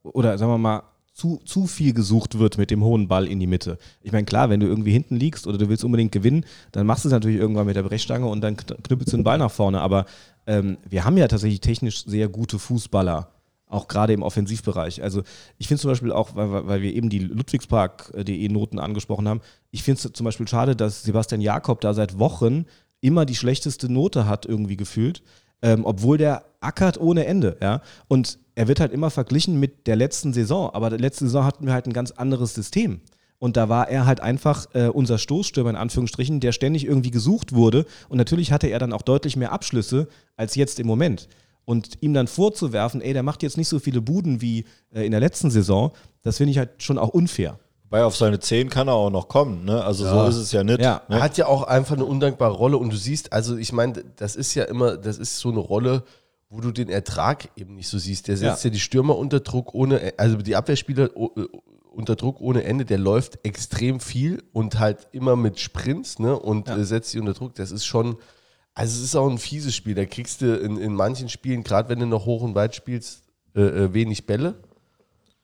oder 0.03 0.37
sagen 0.37 0.51
wir 0.51 0.57
mal 0.57 0.83
zu, 1.15 1.39
zu 1.45 1.65
viel 1.65 1.93
gesucht 1.93 2.37
wird 2.37 2.57
mit 2.57 2.69
dem 2.71 2.83
hohen 2.83 3.07
Ball 3.07 3.25
in 3.25 3.39
die 3.39 3.47
Mitte. 3.47 3.77
Ich 4.01 4.11
meine, 4.11 4.25
klar, 4.25 4.49
wenn 4.49 4.59
du 4.59 4.67
irgendwie 4.67 4.91
hinten 4.91 5.15
liegst 5.15 5.47
oder 5.47 5.57
du 5.57 5.69
willst 5.69 5.85
unbedingt 5.85 6.11
gewinnen, 6.11 6.45
dann 6.73 6.85
machst 6.85 7.05
du 7.05 7.07
es 7.07 7.13
natürlich 7.13 7.39
irgendwann 7.39 7.65
mit 7.65 7.77
der 7.77 7.83
Brechstange 7.83 8.27
und 8.27 8.41
dann 8.41 8.57
knüppelst 8.57 9.13
du 9.13 9.17
den 9.17 9.23
Ball 9.23 9.37
nach 9.37 9.49
vorne. 9.49 9.79
Aber 9.79 10.05
ähm, 10.45 10.77
wir 10.87 11.05
haben 11.05 11.15
ja 11.15 11.29
tatsächlich 11.29 11.61
technisch 11.61 12.03
sehr 12.05 12.27
gute 12.27 12.59
Fußballer 12.59 13.29
auch 13.67 13.87
gerade 13.87 14.13
im 14.13 14.23
Offensivbereich. 14.23 15.01
Also 15.01 15.23
ich 15.57 15.67
finde 15.67 15.81
zum 15.81 15.91
Beispiel 15.91 16.11
auch, 16.11 16.35
weil, 16.35 16.67
weil 16.67 16.81
wir 16.81 16.93
eben 16.93 17.09
die 17.09 17.19
Ludwigspark.de 17.19 18.49
Noten 18.49 18.77
angesprochen 18.77 19.27
haben, 19.27 19.41
ich 19.71 19.83
finde 19.83 20.01
es 20.03 20.13
zum 20.13 20.25
Beispiel 20.25 20.47
schade, 20.47 20.75
dass 20.75 21.03
Sebastian 21.03 21.41
Jakob 21.41 21.81
da 21.81 21.93
seit 21.93 22.19
Wochen 22.19 22.65
immer 22.99 23.25
die 23.25 23.35
schlechteste 23.35 23.91
Note 23.91 24.27
hat 24.27 24.45
irgendwie 24.45 24.77
gefühlt, 24.77 25.23
ähm, 25.65 25.83
obwohl 25.83 26.19
der 26.19 26.45
ackert 26.61 26.99
ohne 26.99 27.25
Ende, 27.25 27.57
ja. 27.59 27.81
Und 28.07 28.37
er 28.53 28.67
wird 28.67 28.79
halt 28.79 28.93
immer 28.93 29.09
verglichen 29.09 29.59
mit 29.59 29.87
der 29.87 29.95
letzten 29.95 30.31
Saison, 30.31 30.69
aber 30.69 30.91
der 30.91 30.99
letzte 30.99 31.25
Saison 31.25 31.43
hatten 31.43 31.65
wir 31.65 31.73
halt 31.73 31.87
ein 31.87 31.93
ganz 31.93 32.11
anderes 32.11 32.53
System. 32.53 33.01
Und 33.39 33.57
da 33.57 33.67
war 33.67 33.89
er 33.89 34.05
halt 34.05 34.21
einfach 34.21 34.67
äh, 34.73 34.87
unser 34.87 35.17
Stoßstürmer 35.17 35.71
in 35.71 35.75
Anführungsstrichen, 35.75 36.39
der 36.39 36.51
ständig 36.51 36.85
irgendwie 36.85 37.09
gesucht 37.09 37.53
wurde. 37.53 37.85
Und 38.09 38.17
natürlich 38.19 38.51
hatte 38.51 38.67
er 38.67 38.77
dann 38.77 38.93
auch 38.93 39.01
deutlich 39.01 39.35
mehr 39.35 39.51
Abschlüsse 39.51 40.07
als 40.37 40.53
jetzt 40.53 40.79
im 40.79 40.85
Moment. 40.85 41.27
Und 41.65 41.97
ihm 42.01 42.13
dann 42.13 42.27
vorzuwerfen, 42.27 43.01
ey, 43.01 43.13
der 43.13 43.23
macht 43.23 43.41
jetzt 43.41 43.57
nicht 43.57 43.67
so 43.67 43.79
viele 43.79 44.01
Buden 44.01 44.41
wie 44.41 44.65
äh, 44.93 45.03
in 45.03 45.11
der 45.11 45.19
letzten 45.19 45.49
Saison, 45.49 45.91
das 46.21 46.37
finde 46.37 46.51
ich 46.51 46.59
halt 46.59 46.83
schon 46.83 46.99
auch 46.99 47.09
unfair. 47.09 47.59
Weil 47.95 48.03
auf 48.03 48.17
seine 48.17 48.41
10 48.41 48.69
kann 48.69 48.89
er 48.89 48.95
auch 48.95 49.09
noch 49.09 49.29
kommen, 49.29 49.63
ne? 49.63 49.81
Also 49.81 50.03
ja. 50.03 50.11
so 50.11 50.27
ist 50.27 50.35
es 50.35 50.51
ja 50.51 50.65
nicht. 50.65 50.81
Ja. 50.81 51.03
Ne? 51.07 51.15
Er 51.15 51.21
hat 51.21 51.37
ja 51.37 51.47
auch 51.47 51.63
einfach 51.63 51.95
eine 51.95 52.03
undankbare 52.03 52.53
Rolle 52.53 52.77
und 52.77 52.91
du 52.91 52.97
siehst, 52.97 53.31
also 53.31 53.55
ich 53.55 53.71
meine, 53.71 54.03
das 54.17 54.35
ist 54.35 54.53
ja 54.53 54.65
immer, 54.65 54.97
das 54.97 55.17
ist 55.17 55.39
so 55.39 55.49
eine 55.49 55.61
Rolle, 55.61 56.03
wo 56.49 56.59
du 56.59 56.73
den 56.73 56.89
Ertrag 56.89 57.47
eben 57.55 57.75
nicht 57.75 57.87
so 57.87 57.97
siehst. 57.97 58.27
Der 58.27 58.35
setzt 58.35 58.65
ja, 58.65 58.67
ja 58.67 58.73
die 58.73 58.81
Stürmer 58.81 59.17
unter 59.17 59.39
Druck 59.39 59.73
ohne, 59.73 60.11
also 60.17 60.35
die 60.35 60.57
Abwehrspieler 60.57 61.05
äh, 61.15 61.45
unter 61.89 62.17
Druck 62.17 62.41
ohne 62.41 62.65
Ende, 62.65 62.83
der 62.83 62.97
läuft 62.97 63.39
extrem 63.43 64.01
viel 64.01 64.43
und 64.51 64.77
halt 64.77 65.07
immer 65.13 65.37
mit 65.37 65.57
Sprints, 65.61 66.19
ne? 66.19 66.37
Und 66.37 66.67
ja. 66.67 66.75
Äh, 66.75 66.83
setzt 66.83 67.11
sie 67.11 67.21
unter 67.21 67.33
Druck. 67.33 67.55
Das 67.55 67.71
ist 67.71 67.85
schon, 67.85 68.17
also 68.73 68.93
es 68.97 69.05
ist 69.05 69.15
auch 69.15 69.29
ein 69.29 69.37
fieses 69.37 69.73
Spiel. 69.73 69.95
Da 69.95 70.03
kriegst 70.03 70.41
du 70.41 70.53
in, 70.57 70.75
in 70.75 70.95
manchen 70.95 71.29
Spielen, 71.29 71.63
gerade 71.63 71.87
wenn 71.87 72.01
du 72.01 72.07
noch 72.07 72.25
hoch 72.25 72.41
und 72.41 72.55
weit 72.55 72.75
spielst, 72.75 73.23
äh, 73.55 73.61
äh, 73.61 73.93
wenig 73.93 74.25
Bälle. 74.25 74.55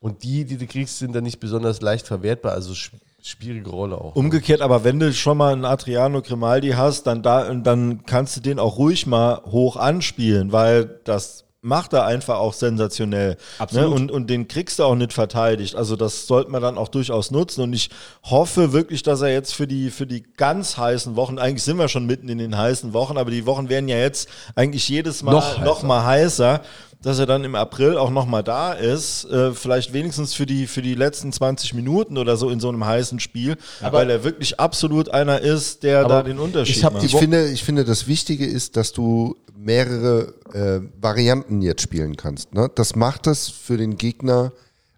Und 0.01 0.23
die, 0.23 0.45
die 0.45 0.57
du 0.57 0.65
kriegst, 0.65 0.97
sind 0.97 1.13
dann 1.15 1.23
nicht 1.23 1.39
besonders 1.39 1.79
leicht 1.79 2.07
verwertbar. 2.07 2.53
Also 2.53 2.73
schwierige 3.21 3.69
Rolle 3.69 3.95
auch. 3.95 4.15
Umgekehrt, 4.15 4.61
aber 4.61 4.83
wenn 4.83 4.99
du 4.99 5.13
schon 5.13 5.37
mal 5.37 5.53
einen 5.53 5.63
Adriano 5.63 6.23
Grimaldi 6.23 6.71
hast, 6.71 7.03
dann, 7.03 7.21
da, 7.21 7.53
dann 7.53 8.03
kannst 8.05 8.35
du 8.35 8.41
den 8.41 8.57
auch 8.57 8.79
ruhig 8.79 9.05
mal 9.05 9.43
hoch 9.45 9.77
anspielen, 9.77 10.51
weil 10.51 10.99
das 11.03 11.45
macht 11.63 11.93
er 11.93 12.05
einfach 12.05 12.39
auch 12.39 12.53
sensationell. 12.53 13.29
Ne? 13.29 13.37
Absolut. 13.59 13.89
Ne? 13.89 13.95
Und, 13.95 14.11
und 14.11 14.29
den 14.31 14.47
kriegst 14.47 14.79
du 14.79 14.83
auch 14.83 14.95
nicht 14.95 15.13
verteidigt. 15.13 15.75
Also 15.75 15.95
das 15.95 16.25
sollte 16.25 16.49
man 16.49 16.63
dann 16.63 16.79
auch 16.79 16.87
durchaus 16.87 17.29
nutzen. 17.29 17.61
Und 17.61 17.73
ich 17.73 17.91
hoffe 18.23 18.73
wirklich, 18.73 19.03
dass 19.03 19.21
er 19.21 19.31
jetzt 19.31 19.53
für 19.53 19.67
die, 19.67 19.91
für 19.91 20.07
die 20.07 20.23
ganz 20.23 20.77
heißen 20.77 21.15
Wochen, 21.15 21.37
eigentlich 21.37 21.63
sind 21.63 21.77
wir 21.77 21.87
schon 21.87 22.07
mitten 22.07 22.29
in 22.29 22.39
den 22.39 22.57
heißen 22.57 22.93
Wochen, 22.93 23.19
aber 23.19 23.29
die 23.29 23.45
Wochen 23.45 23.69
werden 23.69 23.87
ja 23.87 23.97
jetzt 23.97 24.27
eigentlich 24.55 24.89
jedes 24.89 25.21
Mal 25.21 25.33
noch, 25.33 25.61
noch 25.63 25.83
mal 25.83 26.03
heißer 26.03 26.61
dass 27.01 27.17
er 27.17 27.25
dann 27.25 27.43
im 27.43 27.55
April 27.55 27.97
auch 27.97 28.11
nochmal 28.11 28.43
da 28.43 28.73
ist, 28.73 29.25
äh, 29.25 29.53
vielleicht 29.53 29.91
wenigstens 29.93 30.33
für 30.33 30.45
die, 30.45 30.67
für 30.67 30.81
die 30.81 30.95
letzten 30.95 31.31
20 31.31 31.73
Minuten 31.73 32.17
oder 32.17 32.37
so 32.37 32.49
in 32.49 32.59
so 32.59 32.69
einem 32.69 32.85
heißen 32.85 33.19
Spiel, 33.19 33.57
aber 33.81 33.99
weil 33.99 34.09
er 34.09 34.23
wirklich 34.23 34.59
absolut 34.59 35.09
einer 35.09 35.41
ist, 35.41 35.83
der 35.83 36.07
da 36.07 36.21
den 36.21 36.39
Unterschied 36.39 36.77
ich 36.77 36.83
macht. 36.83 37.03
Ich 37.03 37.15
finde, 37.15 37.49
ich 37.49 37.63
finde, 37.63 37.85
das 37.85 38.07
Wichtige 38.07 38.45
ist, 38.45 38.77
dass 38.77 38.91
du 38.91 39.35
mehrere 39.55 40.33
äh, 40.53 40.81
Varianten 41.01 41.61
jetzt 41.61 41.81
spielen 41.81 42.17
kannst. 42.17 42.53
Ne? 42.53 42.69
Das 42.73 42.95
macht 42.95 43.27
es 43.27 43.49
für 43.49 43.77
den 43.77 43.97
Gegner 43.97 44.51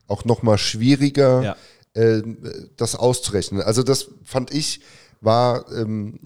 auch 0.08 0.26
nochmal 0.26 0.58
schwieriger, 0.58 1.42
ja. 1.96 2.02
äh, 2.02 2.22
das 2.78 2.96
auszurechnen. 2.96 3.62
Also 3.62 3.84
das 3.84 4.10
fand 4.26 4.54
ich, 4.54 4.82
war 5.22 5.66
ähm, 5.72 6.20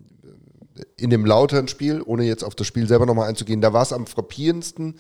in 0.98 1.10
dem 1.10 1.26
lauteren 1.26 1.68
Spiel, 1.68 2.02
ohne 2.04 2.24
jetzt 2.24 2.44
auf 2.44 2.56
das 2.56 2.68
Spiel 2.68 2.88
selber 2.88 3.06
nochmal 3.06 3.30
einzugehen, 3.30 3.62
da 3.62 3.74
war 3.74 3.84
es 3.84 3.94
am 3.94 4.08
frappierendsten, 4.08 4.96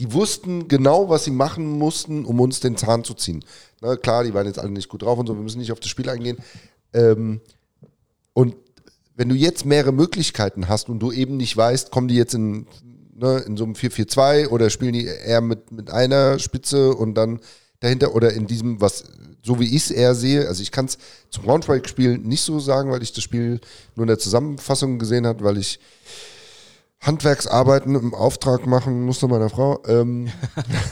die 0.00 0.14
wussten 0.14 0.66
genau, 0.66 1.10
was 1.10 1.24
sie 1.24 1.30
machen 1.30 1.78
mussten, 1.78 2.24
um 2.24 2.40
uns 2.40 2.60
den 2.60 2.78
Zahn 2.78 3.04
zu 3.04 3.12
ziehen. 3.12 3.44
Na, 3.82 3.96
klar, 3.96 4.24
die 4.24 4.32
waren 4.32 4.46
jetzt 4.46 4.58
alle 4.58 4.70
nicht 4.70 4.88
gut 4.88 5.02
drauf 5.02 5.18
und 5.18 5.26
so, 5.26 5.36
wir 5.36 5.42
müssen 5.42 5.58
nicht 5.58 5.72
auf 5.72 5.80
das 5.80 5.90
Spiel 5.90 6.08
eingehen. 6.08 6.38
Ähm, 6.94 7.42
und 8.32 8.56
wenn 9.14 9.28
du 9.28 9.34
jetzt 9.34 9.66
mehrere 9.66 9.92
Möglichkeiten 9.92 10.68
hast 10.68 10.88
und 10.88 11.00
du 11.00 11.12
eben 11.12 11.36
nicht 11.36 11.54
weißt, 11.54 11.90
kommen 11.90 12.08
die 12.08 12.14
jetzt 12.14 12.32
in, 12.32 12.66
ne, 13.14 13.44
in 13.46 13.58
so 13.58 13.64
einem 13.64 13.74
4-4-2 13.74 14.48
oder 14.48 14.70
spielen 14.70 14.94
die 14.94 15.04
eher 15.04 15.42
mit, 15.42 15.70
mit 15.70 15.90
einer 15.90 16.38
Spitze 16.38 16.94
und 16.94 17.14
dann 17.14 17.40
dahinter 17.80 18.14
oder 18.14 18.32
in 18.32 18.46
diesem, 18.46 18.80
was 18.80 19.04
so 19.42 19.60
wie 19.60 19.66
ich 19.66 19.84
es 19.84 19.90
eher 19.90 20.14
sehe, 20.14 20.48
also 20.48 20.62
ich 20.62 20.72
kann 20.72 20.86
es 20.86 20.96
zum 21.28 21.44
Braunschweig-Spiel 21.44 22.16
nicht 22.16 22.42
so 22.42 22.58
sagen, 22.58 22.90
weil 22.90 23.02
ich 23.02 23.12
das 23.12 23.22
Spiel 23.22 23.60
nur 23.96 24.04
in 24.04 24.08
der 24.08 24.18
Zusammenfassung 24.18 24.98
gesehen 24.98 25.26
habe, 25.26 25.44
weil 25.44 25.58
ich 25.58 25.78
Handwerksarbeiten 27.00 27.94
im 27.94 28.14
Auftrag 28.14 28.66
machen 28.66 29.02
musste 29.02 29.26
meiner 29.26 29.48
Frau. 29.48 29.82
Ähm, 29.86 30.28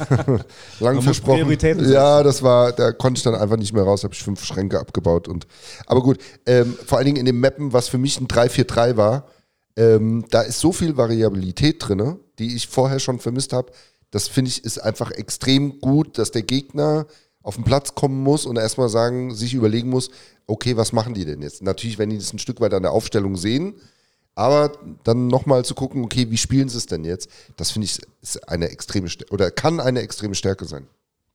lang 0.81 1.03
versprochen. 1.03 1.59
Ja, 1.91 2.23
das 2.23 2.43
war, 2.43 2.73
da 2.73 2.93
konnte 2.93 3.19
ich 3.19 3.25
dann 3.25 3.35
einfach 3.35 3.59
nicht 3.59 3.75
mehr 3.75 3.83
raus, 3.83 4.05
habe 4.05 4.15
ich 4.15 4.23
fünf 4.23 4.43
Schränke 4.43 4.81
abgebaut 4.81 5.29
und. 5.29 5.47
Aber 5.87 6.03
gut, 6.03 6.19
ähm, 6.47 6.77
vor 6.87 6.99
allen 6.99 7.07
Dingen 7.07 7.19
in 7.19 7.27
dem 7.27 7.41
Mappen, 7.41 7.73
was 7.73 7.89
für 7.89 7.99
mich 7.99 8.21
ein 8.21 8.27
3-4-3 8.27 8.97
war, 8.97 9.27
ähm, 9.77 10.25
da 10.31 10.41
ist 10.41 10.61
so 10.61 10.73
viel 10.73 10.97
Variabilität 10.97 11.77
drin, 11.87 12.19
die 12.39 12.57
ich 12.57 12.69
vorher 12.69 13.01
schon 13.01 13.21
vermisst 13.21 13.53
habe. 13.53 13.71
Das 14.11 14.29
finde 14.29 14.51
ich 14.51 14.65
ist 14.65 14.79
einfach 14.79 15.11
extrem 15.11 15.81
gut, 15.81 16.17
dass 16.17 16.31
der 16.31 16.43
Gegner 16.43 17.07
auf 17.43 17.57
den 17.57 17.65
Platz 17.65 17.95
kommen 17.95 18.23
muss 18.23 18.47
und 18.47 18.57
erstmal 18.57 18.89
sagen, 18.89 19.35
sich 19.35 19.55
überlegen 19.55 19.91
muss, 19.91 20.11
okay, 20.47 20.77
was 20.77 20.93
machen 20.93 21.15
die 21.15 21.27
denn 21.27 21.43
jetzt? 21.43 21.63
Natürlich, 21.63 21.99
wenn 21.99 22.11
die 22.11 22.19
das 22.19 22.33
ein 22.33 22.39
Stück 22.39 22.61
weit 22.61 22.73
an 22.75 22.83
der 22.83 22.93
Aufstellung 22.93 23.37
sehen, 23.37 23.75
aber 24.39 24.71
dann 25.03 25.27
nochmal 25.27 25.65
zu 25.65 25.75
gucken, 25.75 26.05
okay, 26.05 26.31
wie 26.31 26.37
spielen 26.37 26.69
sie 26.69 26.79
es 26.79 26.87
denn 26.87 27.05
jetzt? 27.05 27.29
Das 27.57 27.73
finde 27.73 27.87
ich 27.87 27.99
ist 28.23 28.49
eine 28.49 28.69
extreme 28.69 29.09
oder 29.31 29.51
kann 29.51 29.81
eine 29.81 30.01
extreme 30.01 30.37
Stärke 30.37 30.65
sein. 30.65 30.87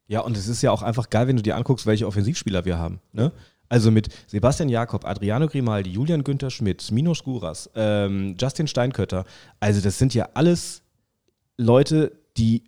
Ja, 0.07 0.21
und 0.21 0.37
es 0.37 0.47
ist 0.47 0.61
ja 0.61 0.71
auch 0.71 0.81
einfach 0.81 1.09
geil, 1.09 1.27
wenn 1.27 1.35
du 1.35 1.41
dir 1.41 1.57
anguckst, 1.57 1.85
welche 1.85 2.07
Offensivspieler 2.07 2.63
wir 2.63 2.77
haben. 2.77 3.01
Ne? 3.11 3.33
Also 3.67 3.91
mit 3.91 4.07
Sebastian 4.27 4.69
Jakob, 4.69 5.03
Adriano 5.05 5.47
Grimaldi, 5.47 5.89
Julian 5.89 6.23
Günther 6.23 6.49
Schmidt, 6.49 6.91
Mino 6.91 7.13
Skuras, 7.13 7.69
ähm, 7.75 8.37
Justin 8.39 8.67
Steinkötter. 8.67 9.25
Also 9.59 9.81
das 9.81 9.97
sind 9.97 10.13
ja 10.13 10.29
alles 10.33 10.81
Leute, 11.57 12.13
die 12.37 12.63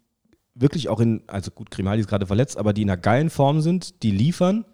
wirklich 0.53 0.89
auch 0.89 0.99
in, 0.99 1.23
also 1.27 1.49
gut, 1.51 1.71
Grimaldi 1.71 2.01
ist 2.01 2.09
gerade 2.09 2.25
verletzt, 2.25 2.57
aber 2.57 2.73
die 2.73 2.81
in 2.81 2.89
einer 2.89 2.97
geilen 2.97 3.29
Form 3.29 3.61
sind, 3.61 4.03
die 4.03 4.11
liefern 4.11 4.65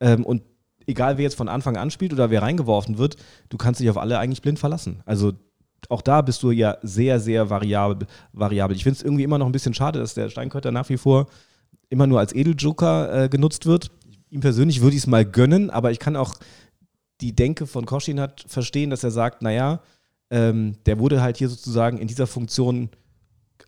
ähm, 0.00 0.24
und 0.24 0.42
egal 0.86 1.16
wer 1.16 1.24
jetzt 1.24 1.36
von 1.36 1.48
Anfang 1.48 1.76
an 1.76 1.90
spielt 1.90 2.12
oder 2.12 2.30
wer 2.30 2.42
reingeworfen 2.42 2.98
wird, 2.98 3.16
du 3.48 3.56
kannst 3.56 3.80
dich 3.80 3.90
auf 3.90 3.98
alle 3.98 4.18
eigentlich 4.18 4.42
blind 4.42 4.58
verlassen. 4.58 5.02
Also 5.04 5.32
auch 5.88 6.02
da 6.02 6.22
bist 6.22 6.42
du 6.42 6.50
ja 6.50 6.76
sehr, 6.82 7.20
sehr 7.20 7.50
variabel. 7.50 8.06
variabel. 8.32 8.76
Ich 8.76 8.84
finde 8.84 8.98
es 8.98 9.02
irgendwie 9.02 9.24
immer 9.24 9.38
noch 9.38 9.46
ein 9.46 9.52
bisschen 9.52 9.74
schade, 9.74 9.98
dass 9.98 10.14
der 10.14 10.30
Steinkötter 10.30 10.70
nach 10.70 10.88
wie 10.88 10.96
vor 10.96 11.26
immer 11.88 12.06
nur 12.06 12.20
als 12.20 12.34
Edeljoker 12.34 13.24
äh, 13.24 13.28
genutzt 13.28 13.66
wird. 13.66 13.90
Ihm 14.30 14.40
persönlich 14.40 14.80
würde 14.80 14.96
ich 14.96 15.02
es 15.02 15.06
mal 15.06 15.24
gönnen, 15.24 15.70
aber 15.70 15.90
ich 15.90 15.98
kann 15.98 16.16
auch 16.16 16.36
die 17.20 17.34
Denke 17.34 17.66
von 17.66 17.86
Koschin 17.86 18.20
hat 18.20 18.44
verstehen, 18.48 18.90
dass 18.90 19.04
er 19.04 19.10
sagt, 19.10 19.42
naja, 19.42 19.80
ähm, 20.30 20.76
der 20.86 20.98
wurde 20.98 21.20
halt 21.20 21.36
hier 21.36 21.48
sozusagen 21.48 21.98
in 21.98 22.08
dieser 22.08 22.26
Funktion 22.26 22.88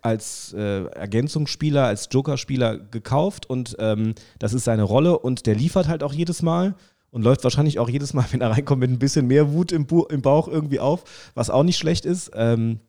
als 0.00 0.52
äh, 0.52 0.84
Ergänzungsspieler, 0.86 1.84
als 1.84 2.08
Jokerspieler 2.10 2.78
gekauft 2.78 3.48
und 3.48 3.76
ähm, 3.78 4.14
das 4.38 4.52
ist 4.52 4.64
seine 4.64 4.82
Rolle 4.82 5.18
und 5.18 5.46
der 5.46 5.54
liefert 5.54 5.88
halt 5.88 6.02
auch 6.02 6.12
jedes 6.12 6.42
Mal 6.42 6.74
und 7.14 7.22
läuft 7.22 7.44
wahrscheinlich 7.44 7.78
auch 7.78 7.88
jedes 7.88 8.12
Mal, 8.12 8.24
wenn 8.32 8.40
er 8.40 8.50
reinkommt, 8.50 8.80
mit 8.80 8.90
ein 8.90 8.98
bisschen 8.98 9.26
mehr 9.26 9.52
Wut 9.52 9.72
im, 9.72 9.86
Bu 9.86 10.02
im 10.02 10.20
Bauch 10.20 10.48
irgendwie 10.48 10.80
auf, 10.80 11.04
was 11.34 11.48
auch 11.48 11.62
nicht 11.62 11.78
schlecht 11.78 12.04
ist. 12.04 12.32
Ähm, 12.34 12.80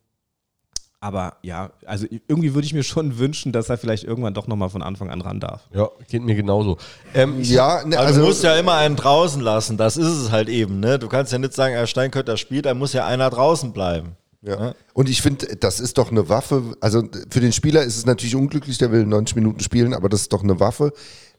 aber 0.98 1.36
ja, 1.42 1.70
also 1.84 2.06
irgendwie 2.10 2.54
würde 2.54 2.66
ich 2.66 2.74
mir 2.74 2.82
schon 2.82 3.18
wünschen, 3.18 3.52
dass 3.52 3.68
er 3.68 3.78
vielleicht 3.78 4.02
irgendwann 4.02 4.34
doch 4.34 4.48
nochmal 4.48 4.70
von 4.70 4.82
Anfang 4.82 5.10
an 5.10 5.20
ran 5.20 5.38
darf. 5.38 5.68
Ja, 5.72 5.88
geht 6.08 6.22
mir 6.22 6.34
genauso. 6.34 6.78
Ähm, 7.14 7.40
ja, 7.42 7.84
ne, 7.84 7.96
also, 7.96 8.08
also, 8.08 8.20
du 8.20 8.26
musst 8.26 8.42
ja 8.42 8.56
immer 8.56 8.74
einen 8.74 8.96
draußen 8.96 9.40
lassen, 9.40 9.76
das 9.76 9.96
ist 9.96 10.08
es 10.08 10.32
halt 10.32 10.48
eben. 10.48 10.80
Ne? 10.80 10.98
Du 10.98 11.08
kannst 11.08 11.32
ja 11.32 11.38
nicht 11.38 11.52
sagen, 11.52 11.74
er 11.74 11.86
Steinkötter 11.86 12.36
spielt, 12.36 12.66
da 12.66 12.74
muss 12.74 12.92
ja 12.94 13.06
einer 13.06 13.30
draußen 13.30 13.72
bleiben. 13.72 14.16
Ja. 14.42 14.58
ja. 14.58 14.74
Und 14.94 15.08
ich 15.08 15.22
finde, 15.22 15.54
das 15.54 15.78
ist 15.78 15.98
doch 15.98 16.10
eine 16.10 16.28
Waffe. 16.28 16.74
Also 16.80 17.04
für 17.30 17.40
den 17.40 17.52
Spieler 17.52 17.82
ist 17.82 17.96
es 17.96 18.06
natürlich 18.06 18.34
unglücklich, 18.34 18.78
der 18.78 18.90
will 18.90 19.06
90 19.06 19.36
Minuten 19.36 19.60
spielen, 19.60 19.94
aber 19.94 20.08
das 20.08 20.22
ist 20.22 20.32
doch 20.32 20.42
eine 20.42 20.58
Waffe, 20.58 20.92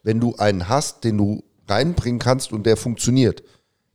wenn 0.03 0.21
du 0.21 0.35
einen 0.37 0.69
hast, 0.69 1.03
den 1.03 1.17
du 1.17 1.43
reinbringen 1.69 2.19
kannst 2.19 2.51
und 2.51 2.65
der 2.65 2.77
funktioniert. 2.77 3.43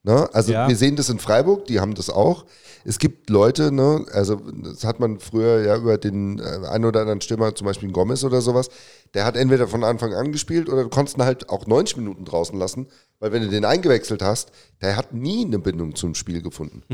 Ne? 0.04 0.28
Also 0.32 0.52
ja. 0.52 0.68
wir 0.68 0.76
sehen 0.76 0.96
das 0.96 1.08
in 1.08 1.18
Freiburg, 1.18 1.66
die 1.66 1.80
haben 1.80 1.94
das 1.94 2.10
auch. 2.10 2.44
Es 2.84 2.98
gibt 2.98 3.30
Leute, 3.30 3.70
ne, 3.70 4.04
also 4.12 4.34
das 4.34 4.84
hat 4.84 4.98
man 4.98 5.20
früher 5.20 5.62
ja 5.64 5.76
über 5.76 5.98
den 5.98 6.40
äh, 6.40 6.66
einen 6.68 6.84
oder 6.84 7.00
anderen 7.00 7.20
Stürmer, 7.20 7.54
zum 7.54 7.66
Beispiel 7.66 7.92
Gomez 7.92 8.24
oder 8.24 8.40
sowas, 8.40 8.70
der 9.14 9.24
hat 9.24 9.36
entweder 9.36 9.68
von 9.68 9.84
Anfang 9.84 10.14
an 10.14 10.32
gespielt 10.32 10.68
oder 10.68 10.82
du 10.82 10.88
konntest 10.88 11.16
ihn 11.16 11.24
halt 11.24 11.48
auch 11.48 11.68
90 11.68 11.98
Minuten 11.98 12.24
draußen 12.24 12.58
lassen, 12.58 12.88
weil 13.20 13.30
wenn 13.30 13.42
du 13.42 13.48
den 13.48 13.64
eingewechselt 13.64 14.22
hast, 14.22 14.50
der 14.80 14.96
hat 14.96 15.12
nie 15.12 15.44
eine 15.44 15.60
Bindung 15.60 15.94
zum 15.94 16.16
Spiel 16.16 16.42
gefunden. 16.42 16.82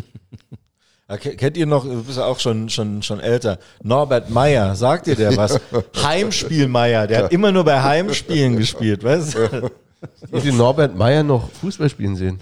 Kennt 1.17 1.57
ihr 1.57 1.65
noch, 1.65 1.85
du 1.87 2.03
bist 2.03 2.19
ja 2.19 2.27
auch 2.27 2.39
schon, 2.39 2.69
schon, 2.69 3.03
schon 3.03 3.19
älter, 3.19 3.59
Norbert 3.83 4.29
Meyer, 4.29 4.75
sagt 4.77 5.07
ihr 5.07 5.17
der 5.17 5.35
was? 5.39 5.59
Heimspiel 6.03 6.69
Meyer, 6.69 7.07
der 7.07 7.25
hat 7.25 7.33
immer 7.33 7.51
nur 7.51 7.65
bei 7.65 7.83
Heimspielen 7.83 8.59
gespielt, 8.59 9.03
weißt 9.03 9.35
du? 9.35 9.71
Ihr 10.33 10.41
den 10.41 10.57
Norbert 10.57 10.97
Meyer 10.97 11.23
noch 11.23 11.51
Fußball 11.51 11.89
spielen 11.89 12.17
sehen? 12.17 12.39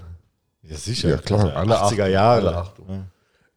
Ja, 0.63 0.77
sicher. 0.77 1.11
Ja, 1.11 1.17
klar. 1.19 1.57
Alle 1.57 1.75
80er 1.75 1.83
Achtung, 1.83 2.01
alle 2.01 2.13
Jahre. 2.13 2.57
Achtung. 2.57 3.07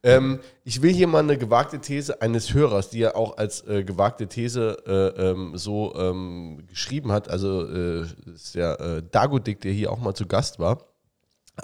Ähm, 0.01 0.39
ich 0.63 0.81
will 0.81 0.93
hier 0.93 1.07
mal 1.07 1.19
eine 1.19 1.37
gewagte 1.37 1.79
These 1.79 2.21
eines 2.21 2.53
Hörers, 2.53 2.89
die 2.89 3.01
er 3.01 3.17
auch 3.17 3.37
als 3.37 3.67
äh, 3.67 3.83
gewagte 3.83 4.27
These 4.27 4.77
äh, 4.87 5.29
ähm, 5.31 5.57
so 5.57 5.93
ähm, 5.95 6.63
geschrieben 6.67 7.11
hat. 7.11 7.29
Also 7.29 7.67
äh, 7.67 8.05
ist 8.33 8.55
der 8.55 8.79
äh, 8.79 9.03
Dagodik, 9.11 9.59
der 9.61 9.73
hier 9.73 9.91
auch 9.91 9.99
mal 9.99 10.13
zu 10.13 10.25
Gast 10.25 10.59
war, 10.59 10.85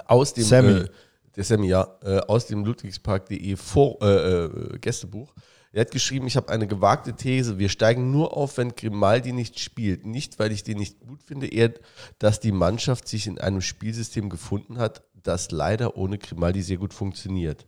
aus 0.06 0.34
dem 0.34 0.44
Sammy. 0.44 0.72
Äh, 0.80 0.88
der 1.36 1.44
Sammy, 1.44 1.68
ja, 1.68 1.86
äh, 2.02 2.18
aus 2.20 2.46
dem 2.46 2.64
Ludwigspark.de 2.64 3.56
äh, 3.56 4.06
äh, 4.06 4.78
Gästebuch. 4.80 5.34
Er 5.76 5.82
hat 5.82 5.90
geschrieben, 5.90 6.26
ich 6.26 6.38
habe 6.38 6.48
eine 6.48 6.66
gewagte 6.66 7.12
These. 7.12 7.58
Wir 7.58 7.68
steigen 7.68 8.10
nur 8.10 8.34
auf, 8.34 8.56
wenn 8.56 8.74
Grimaldi 8.74 9.34
nicht 9.34 9.60
spielt. 9.60 10.06
Nicht, 10.06 10.38
weil 10.38 10.50
ich 10.50 10.64
den 10.64 10.78
nicht 10.78 11.00
gut 11.00 11.22
finde, 11.22 11.48
eher, 11.48 11.74
dass 12.18 12.40
die 12.40 12.50
Mannschaft 12.50 13.06
sich 13.06 13.26
in 13.26 13.38
einem 13.38 13.60
Spielsystem 13.60 14.30
gefunden 14.30 14.78
hat, 14.78 15.02
das 15.22 15.50
leider 15.50 15.98
ohne 15.98 16.16
Grimaldi 16.16 16.62
sehr 16.62 16.78
gut 16.78 16.94
funktioniert. 16.94 17.66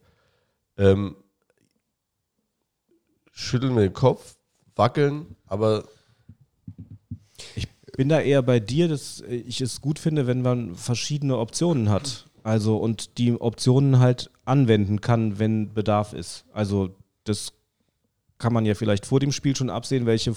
Ähm, 0.79 1.17
schütteln 3.31 3.75
wir 3.75 3.83
den 3.83 3.93
Kopf, 3.93 4.39
wackeln, 4.75 5.37
aber 5.47 5.85
bin 7.99 8.09
da 8.09 8.23
eher 8.23 8.41
bei 8.41 8.59
dir, 8.59 8.89
dass 8.89 9.21
ich 9.21 9.61
es 9.61 9.83
gut 9.83 9.99
finde, 9.99 10.27
wenn 10.27 10.41
man 10.41 10.77
verschiedene 10.77 11.37
Optionen 11.37 11.91
hat. 11.91 12.27
Also 12.43 12.79
und 12.79 13.19
die 13.19 13.39
Optionen 13.39 13.99
halt 13.99 14.31
anwenden 14.47 15.03
kann, 15.03 15.39
wenn 15.39 15.75
Bedarf 15.75 16.15
ist. 16.15 16.47
Also 16.55 16.97
das 17.25 17.53
kann 18.39 18.53
man 18.53 18.65
ja 18.65 18.75
vielleicht 18.75 19.07
vor 19.07 19.21
dem 19.21 19.33
Spiel 19.33 19.57
schon 19.57 19.71
absehen, 19.71 20.07
welche, 20.07 20.35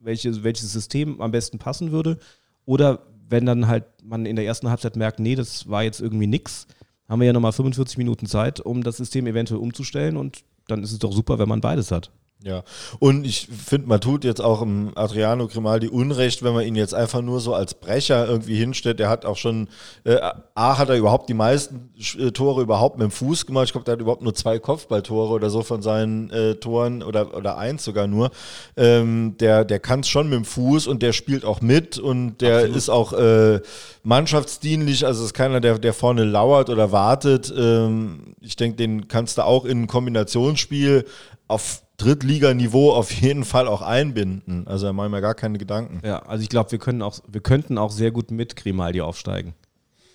welche, 0.00 0.42
welches 0.42 0.72
System 0.72 1.20
am 1.20 1.30
besten 1.30 1.58
passen 1.58 1.92
würde. 1.92 2.18
Oder 2.64 3.00
wenn 3.28 3.46
dann 3.46 3.66
halt 3.68 3.84
man 4.02 4.26
in 4.26 4.36
der 4.36 4.44
ersten 4.44 4.68
Halbzeit 4.68 4.96
merkt, 4.96 5.20
nee, 5.20 5.34
das 5.34 5.68
war 5.68 5.82
jetzt 5.82 6.00
irgendwie 6.00 6.26
nix, 6.26 6.66
haben 7.08 7.20
wir 7.20 7.26
ja 7.26 7.32
nochmal 7.32 7.52
45 7.52 7.98
Minuten 7.98 8.26
Zeit, 8.26 8.60
um 8.60 8.82
das 8.82 8.96
System 8.96 9.26
eventuell 9.26 9.60
umzustellen 9.60 10.16
und 10.16 10.44
dann 10.68 10.82
ist 10.82 10.92
es 10.92 10.98
doch 10.98 11.12
super, 11.12 11.38
wenn 11.38 11.48
man 11.48 11.60
beides 11.60 11.90
hat. 11.90 12.10
Ja, 12.42 12.62
und 12.98 13.24
ich 13.24 13.46
finde, 13.48 13.88
man 13.88 14.02
tut 14.02 14.22
jetzt 14.22 14.42
auch 14.42 14.60
im 14.60 14.92
Adriano 14.96 15.48
Grimaldi 15.48 15.88
Unrecht, 15.88 16.42
wenn 16.42 16.52
man 16.52 16.66
ihn 16.66 16.74
jetzt 16.74 16.94
einfach 16.94 17.22
nur 17.22 17.40
so 17.40 17.54
als 17.54 17.72
Brecher 17.72 18.28
irgendwie 18.28 18.56
hinstellt. 18.56 19.00
Er 19.00 19.08
hat 19.08 19.24
auch 19.24 19.38
schon, 19.38 19.68
äh, 20.04 20.18
A, 20.54 20.76
hat 20.76 20.90
er 20.90 20.96
überhaupt 20.96 21.30
die 21.30 21.34
meisten 21.34 21.90
äh, 22.18 22.32
Tore 22.32 22.60
überhaupt 22.60 22.98
mit 22.98 23.04
dem 23.04 23.12
Fuß 23.12 23.46
gemacht. 23.46 23.64
Ich 23.64 23.72
glaube, 23.72 23.86
der 23.86 23.92
hat 23.92 24.00
überhaupt 24.02 24.20
nur 24.20 24.34
zwei 24.34 24.58
Kopfballtore 24.58 25.32
oder 25.32 25.48
so 25.48 25.62
von 25.62 25.80
seinen 25.80 26.28
äh, 26.28 26.56
Toren 26.56 27.02
oder, 27.02 27.34
oder 27.34 27.56
eins 27.56 27.82
sogar 27.82 28.06
nur. 28.06 28.30
Ähm, 28.76 29.36
der 29.40 29.64
der 29.64 29.80
kann 29.80 30.00
es 30.00 30.08
schon 30.08 30.28
mit 30.28 30.36
dem 30.36 30.44
Fuß 30.44 30.86
und 30.86 31.02
der 31.02 31.14
spielt 31.14 31.46
auch 31.46 31.62
mit 31.62 31.96
und 31.96 32.42
der 32.42 32.66
ist 32.66 32.90
auch 32.90 33.14
äh, 33.14 33.60
mannschaftsdienlich. 34.02 35.06
Also 35.06 35.24
ist 35.24 35.32
keiner, 35.32 35.60
der, 35.60 35.78
der 35.78 35.94
vorne 35.94 36.24
lauert 36.24 36.68
oder 36.68 36.92
wartet. 36.92 37.50
Ähm, 37.56 38.34
ich 38.42 38.56
denke, 38.56 38.76
den 38.76 39.08
kannst 39.08 39.38
du 39.38 39.46
auch 39.46 39.64
in 39.64 39.84
ein 39.84 39.86
Kombinationsspiel 39.86 41.06
auf 41.48 41.83
Drittliganiveau 41.96 42.92
auf 42.92 43.12
jeden 43.12 43.44
Fall 43.44 43.68
auch 43.68 43.82
einbinden. 43.82 44.66
Also 44.66 44.86
da 44.86 44.92
machen 44.92 45.12
wir 45.12 45.20
gar 45.20 45.34
keine 45.34 45.58
Gedanken. 45.58 46.00
Ja, 46.04 46.20
also 46.20 46.42
ich 46.42 46.48
glaube, 46.48 46.72
wir 46.72 46.78
können 46.78 47.02
auch, 47.02 47.20
wir 47.28 47.40
könnten 47.40 47.78
auch 47.78 47.92
sehr 47.92 48.10
gut 48.10 48.30
mit 48.30 48.56
Grimaldi 48.56 49.00
aufsteigen. 49.00 49.54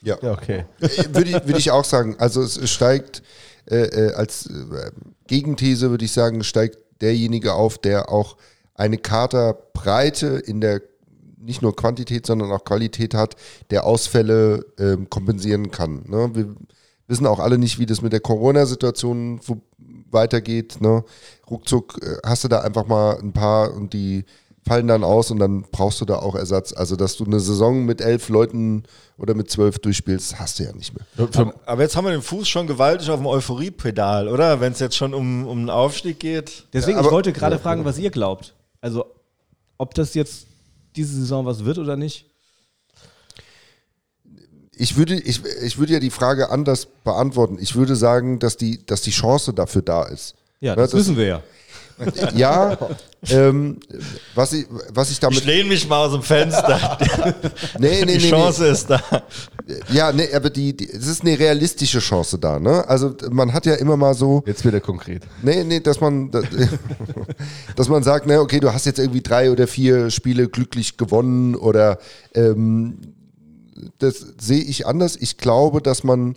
Ja, 0.02 0.18
ja, 0.22 0.32
okay. 0.32 0.66
Äh, 0.80 0.90
würde 1.14 1.30
ich, 1.30 1.48
würd 1.48 1.58
ich 1.58 1.72
auch 1.72 1.86
sagen. 1.86 2.16
Also 2.20 2.42
es 2.42 2.70
steigt 2.70 3.22
äh, 3.70 3.84
äh, 3.84 4.14
als 4.14 4.48
äh, 4.48 4.92
Gegenthese, 5.28 5.90
würde 5.90 6.06
ich 6.06 6.12
sagen, 6.12 6.44
steigt 6.44 6.78
derjenige 7.02 7.54
auf, 7.54 7.78
der 7.78 8.10
auch 8.10 8.38
eine 8.76 8.98
Katerbreite 8.98 10.28
in 10.28 10.62
der 10.62 10.82
nicht 11.38 11.62
nur 11.62 11.76
Quantität, 11.76 12.26
sondern 12.26 12.52
auch 12.52 12.66
Qualität 12.66 13.14
hat, 13.14 13.36
der 13.72 13.86
Ausfälle 13.86 14.66
ähm, 14.78 15.10
kompensieren 15.10 15.72
kann. 15.72 16.04
Ne? 16.08 16.30
Wir 16.34 16.56
wissen 17.08 17.26
auch 17.26 17.40
alle 17.40 17.58
nicht, 17.58 17.80
wie 17.80 17.86
das 17.86 18.02
mit 18.02 18.12
der 18.12 18.20
Corona-Situation 18.20 19.40
weitergeht. 20.12 20.82
Ne? 20.82 21.04
Ruckzuck 21.50 22.00
äh, 22.02 22.18
hast 22.26 22.44
du 22.44 22.48
da 22.48 22.62
einfach 22.62 22.86
mal 22.88 23.18
ein 23.20 23.34
paar 23.34 23.74
und 23.74 23.94
die 23.94 24.26
fallen 24.68 24.88
dann 24.88 25.04
aus 25.04 25.32
und 25.32 25.40
dann 25.40 25.64
brauchst 25.72 26.00
du 26.02 26.06
da 26.06 26.18
auch 26.18 26.36
Ersatz. 26.36 26.74
Also, 26.74 26.96
dass 26.96 27.16
du 27.18 27.26
eine 27.26 27.40
Saison 27.40 27.86
mit 27.86 28.02
elf 28.02 28.30
Leuten 28.30 28.84
oder 29.18 29.34
mit 29.34 29.50
zwölf 29.50 29.80
durchspielst, 29.80 30.40
hast 30.40 30.60
du 30.60 30.64
ja 30.64 30.74
nicht 30.74 30.94
mehr. 30.94 31.06
Aber, 31.34 31.54
aber 31.66 31.82
jetzt 31.82 31.96
haben 31.96 32.06
wir 32.06 32.12
den 32.12 32.22
Fuß 32.22 32.48
schon 32.48 32.68
gewaltig 32.68 33.10
auf 33.10 33.18
dem 33.18 33.26
Euphoriepedal, 33.26 34.28
oder? 34.28 34.60
Wenn 34.62 34.74
es 34.74 34.80
jetzt 34.80 34.96
schon 34.96 35.14
um, 35.14 35.48
um 35.48 35.58
einen 35.60 35.70
Aufstieg 35.70 36.20
geht. 36.20 36.66
Deswegen, 36.74 36.94
Ja, 36.98 37.00
aber- 37.00 37.08
ich 37.08 37.14
wollte 37.14 37.34
gerade 37.34 37.58
fragen, 37.58 37.86
was 37.86 37.98
ihr 37.98 38.12
glaubt. 38.12 38.54
Also, 38.82 39.06
ob 39.78 39.94
das 39.96 40.14
jetzt 40.14 40.46
diese 40.96 41.16
Saison 41.16 41.46
was 41.46 41.66
wird 41.66 41.78
oder 41.78 41.96
nicht? 41.96 42.29
Ich 44.82 44.96
würde, 44.98 45.16
ich, 45.16 45.42
ich 45.62 45.78
würde 45.78 45.94
ja 45.94 46.00
die 46.00 46.10
Frage 46.10 46.50
anders 46.50 46.88
beantworten. 47.04 47.58
Ich 47.60 47.76
würde 47.76 47.96
sagen, 47.98 48.40
dass 48.40 48.56
die, 48.58 48.80
dass 48.86 49.02
die 49.02 49.12
Chance 49.12 49.54
dafür 49.54 49.82
da 49.82 50.04
ist. 50.04 50.36
Ja, 50.62 50.70
Ja, 50.72 50.76
das, 50.78 50.92
das- 50.92 51.02
wissen 51.02 51.18
wir 51.18 51.26
ja. 51.26 51.44
Ja, 52.34 52.78
ähm, 53.30 53.78
was, 54.34 54.54
ich, 54.54 54.66
was 54.94 55.12
ich 55.12 55.20
damit. 55.20 55.40
Ich 55.40 55.46
lehne 55.46 55.68
mich 55.68 55.86
mal 55.90 56.06
aus 56.06 56.14
dem 56.14 56.24
Fenster. 56.24 56.98
Nee, 57.78 58.06
nee, 58.06 58.18
die 58.18 58.24
nee, 58.24 58.30
Chance 58.30 58.68
ist 58.68 58.90
da. 58.90 59.02
nee. 59.68 59.74
Ja, 59.92 60.14
nee, 60.14 60.34
aber 60.34 60.50
die, 60.50 60.78
die, 60.78 60.90
es 60.90 61.08
ist 61.08 61.24
eine 61.24 61.38
realistische 61.38 62.00
Chance 62.00 62.40
da, 62.40 62.58
ne? 62.58 62.88
Also 62.88 63.14
man 63.30 63.52
hat 63.52 63.66
ja 63.66 63.74
immer 63.76 63.98
mal 63.98 64.14
so, 64.14 64.44
Jetzt 64.46 64.64
wird 64.64 64.76
er 64.76 64.80
konkret. 64.80 65.24
nee, 65.42 65.62
nee, 65.66 65.82
dass 65.82 66.00
man, 66.00 66.32
dass 67.76 67.90
man 67.90 68.02
sagt, 68.04 68.28
ne, 68.28 68.40
okay, 68.40 68.62
du 68.62 68.72
hast 68.74 68.86
jetzt 68.86 69.00
irgendwie 69.00 69.22
drei 69.22 69.52
oder 69.52 69.68
vier 69.68 70.10
Spiele 70.10 70.48
glücklich 70.48 70.96
gewonnen 70.96 71.54
oder 71.56 72.00
ähm, 72.34 72.98
das 73.98 74.26
sehe 74.40 74.64
ich 74.64 74.88
anders. 74.88 75.16
Ich 75.16 75.38
glaube, 75.38 75.82
dass 75.82 76.04
man 76.04 76.36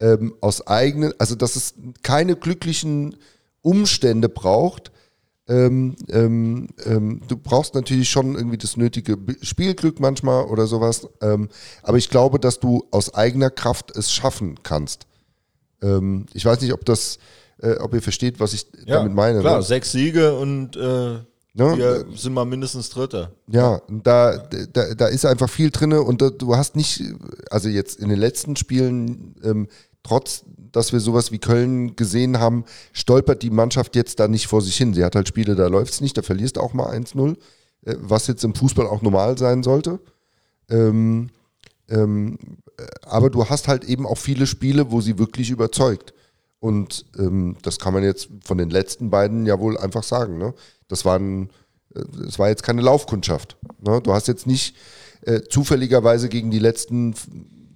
ähm, 0.00 0.34
aus 0.40 0.66
eigenen, 0.66 1.12
also 1.18 1.34
dass 1.34 1.56
es 1.56 1.74
keine 2.02 2.36
glücklichen 2.36 3.16
Umstände 3.62 4.28
braucht. 4.28 4.90
Ähm, 5.48 5.96
ähm, 6.08 6.68
ähm, 6.84 7.20
du 7.26 7.36
brauchst 7.36 7.74
natürlich 7.74 8.08
schon 8.08 8.34
irgendwie 8.34 8.58
das 8.58 8.76
nötige 8.76 9.18
Spielglück 9.42 10.00
manchmal 10.00 10.44
oder 10.44 10.66
sowas. 10.66 11.08
Ähm, 11.20 11.48
aber 11.82 11.98
ich 11.98 12.10
glaube, 12.10 12.38
dass 12.38 12.60
du 12.60 12.86
aus 12.90 13.14
eigener 13.14 13.50
Kraft 13.50 13.96
es 13.96 14.12
schaffen 14.12 14.62
kannst. 14.62 15.06
Ähm, 15.82 16.26
ich 16.32 16.44
weiß 16.44 16.60
nicht, 16.60 16.72
ob 16.72 16.84
das, 16.84 17.18
äh, 17.58 17.76
ob 17.76 17.94
ihr 17.94 18.02
versteht, 18.02 18.40
was 18.40 18.52
ich 18.54 18.66
damit 18.86 19.14
meine. 19.14 19.40
Klar, 19.40 19.58
ne? 19.58 19.62
sechs 19.62 19.92
Siege 19.92 20.38
und 20.38 20.76
äh, 20.76 21.18
Ne? 21.54 21.76
wir 21.76 22.06
sind 22.16 22.32
mal 22.32 22.46
mindestens 22.46 22.88
Dritter. 22.88 23.30
Ja, 23.46 23.82
da, 23.88 24.38
da, 24.72 24.94
da 24.94 25.06
ist 25.06 25.26
einfach 25.26 25.50
viel 25.50 25.70
drin 25.70 25.92
und 25.92 26.22
da, 26.22 26.30
du 26.30 26.56
hast 26.56 26.76
nicht, 26.76 27.02
also 27.50 27.68
jetzt 27.68 28.00
in 28.00 28.08
den 28.08 28.18
letzten 28.18 28.56
Spielen, 28.56 29.34
ähm, 29.44 29.68
trotz, 30.02 30.44
dass 30.72 30.92
wir 30.92 31.00
sowas 31.00 31.30
wie 31.30 31.38
Köln 31.38 31.94
gesehen 31.94 32.38
haben, 32.38 32.64
stolpert 32.94 33.42
die 33.42 33.50
Mannschaft 33.50 33.96
jetzt 33.96 34.18
da 34.18 34.28
nicht 34.28 34.46
vor 34.46 34.62
sich 34.62 34.76
hin. 34.76 34.94
Sie 34.94 35.04
hat 35.04 35.14
halt 35.14 35.28
Spiele, 35.28 35.54
da 35.54 35.66
läuft 35.66 35.92
es 35.92 36.00
nicht, 36.00 36.16
da 36.16 36.22
verlierst 36.22 36.56
auch 36.56 36.72
mal 36.72 36.90
1-0, 36.90 37.36
äh, 37.84 37.96
was 37.98 38.28
jetzt 38.28 38.44
im 38.44 38.54
Fußball 38.54 38.86
auch 38.86 39.02
normal 39.02 39.36
sein 39.36 39.62
sollte. 39.62 40.00
Ähm, 40.70 41.28
ähm, 41.90 42.38
äh, 42.78 42.86
aber 43.02 43.28
du 43.28 43.48
hast 43.48 43.68
halt 43.68 43.84
eben 43.84 44.06
auch 44.06 44.18
viele 44.18 44.46
Spiele, 44.46 44.90
wo 44.90 45.02
sie 45.02 45.18
wirklich 45.18 45.50
überzeugt. 45.50 46.14
Und 46.62 47.06
ähm, 47.18 47.56
das 47.62 47.80
kann 47.80 47.92
man 47.92 48.04
jetzt 48.04 48.28
von 48.44 48.56
den 48.56 48.70
letzten 48.70 49.10
beiden 49.10 49.46
ja 49.46 49.58
wohl 49.58 49.76
einfach 49.76 50.04
sagen. 50.04 50.38
Ne? 50.38 50.54
Das 50.86 51.04
waren, 51.04 51.50
äh, 51.92 52.04
es 52.28 52.38
war 52.38 52.50
jetzt 52.50 52.62
keine 52.62 52.82
Laufkundschaft. 52.82 53.56
Ne? 53.80 54.00
Du 54.00 54.12
hast 54.12 54.28
jetzt 54.28 54.46
nicht 54.46 54.76
äh, 55.22 55.40
zufälligerweise 55.40 56.28
gegen 56.28 56.52
die 56.52 56.60
letzten 56.60 57.16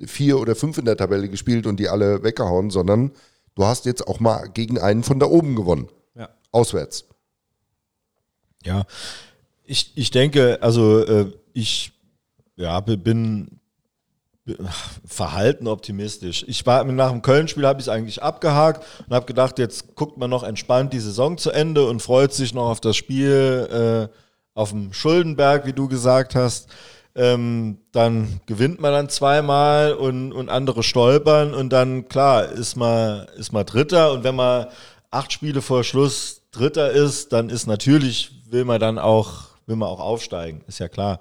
vier 0.07 0.39
oder 0.39 0.55
fünf 0.55 0.79
in 0.79 0.85
der 0.85 0.97
Tabelle 0.97 1.29
gespielt 1.29 1.67
und 1.67 1.81
die 1.81 1.89
alle 1.89 2.23
weggehauen, 2.23 2.71
sondern 2.71 3.11
du 3.57 3.65
hast 3.65 3.87
jetzt 3.87 4.07
auch 4.07 4.21
mal 4.21 4.49
gegen 4.51 4.79
einen 4.79 5.03
von 5.03 5.19
da 5.19 5.27
oben 5.27 5.57
gewonnen. 5.57 5.89
Ja. 6.15 6.29
Auswärts. 6.53 7.07
Ja, 8.65 8.85
ich, 9.65 9.95
ich 9.97 10.13
denke, 10.13 10.63
also 10.63 11.05
äh, 11.05 11.33
ich 11.53 11.91
ja, 12.55 12.79
bi- 12.79 12.97
bin 12.97 13.59
verhalten 15.05 15.67
optimistisch. 15.67 16.45
Ich 16.47 16.65
war 16.67 16.85
nach 16.85 17.11
dem 17.11 17.23
Köln-Spiel 17.23 17.67
habe 17.67 17.81
ich 17.81 17.87
es 17.87 17.89
eigentlich 17.89 18.23
abgehakt 18.23 18.85
und 19.09 19.15
habe 19.15 19.27
gedacht, 19.27 19.59
jetzt 19.59 19.95
guckt 19.95 20.19
man 20.19 20.31
noch 20.31 20.45
entspannt 20.45 20.93
die 20.93 21.01
Saison 21.01 21.37
zu 21.37 21.51
Ende 21.51 21.87
und 21.87 22.01
freut 22.01 22.33
sich 22.33 22.55
noch 22.55 22.71
auf 22.71 22.81
das 22.81 22.97
Spiel 22.97 24.09
äh, 24.13 24.17
auf 24.55 24.71
dem 24.71 24.93
Schuldenberg, 24.93 25.67
wie 25.67 25.73
du 25.73 25.89
gesagt 25.89 26.35
hast. 26.35 26.69
Ähm, 27.15 27.79
dann 27.93 28.41
gewinnt 28.47 28.81
man 28.81 28.93
dann 28.93 29.09
zweimal 29.09 29.95
und, 29.95 30.33
und 30.33 30.51
andere 30.51 30.83
stolpern 30.83 31.55
und 31.55 31.71
dann, 31.71 32.09
klar, 32.09 32.45
ist 32.45 32.77
man, 32.77 33.27
ist 33.37 33.53
man 33.53 33.65
Dritter 33.65 34.13
und 34.13 34.23
wenn 34.23 34.37
man 34.37 34.67
acht 35.11 35.33
Spiele 35.33 35.63
vor 35.63 35.83
Schluss 35.83 36.43
Dritter 36.53 36.91
ist, 36.91 37.33
dann 37.33 37.49
ist 37.49 37.67
natürlich, 37.67 38.43
will 38.51 38.65
man 38.65 38.81
dann 38.81 38.99
auch, 38.99 39.46
will 39.67 39.77
man 39.77 39.89
auch 39.89 40.01
aufsteigen, 40.01 40.63
ist 40.69 40.79
ja 40.79 40.89
klar. 40.89 41.21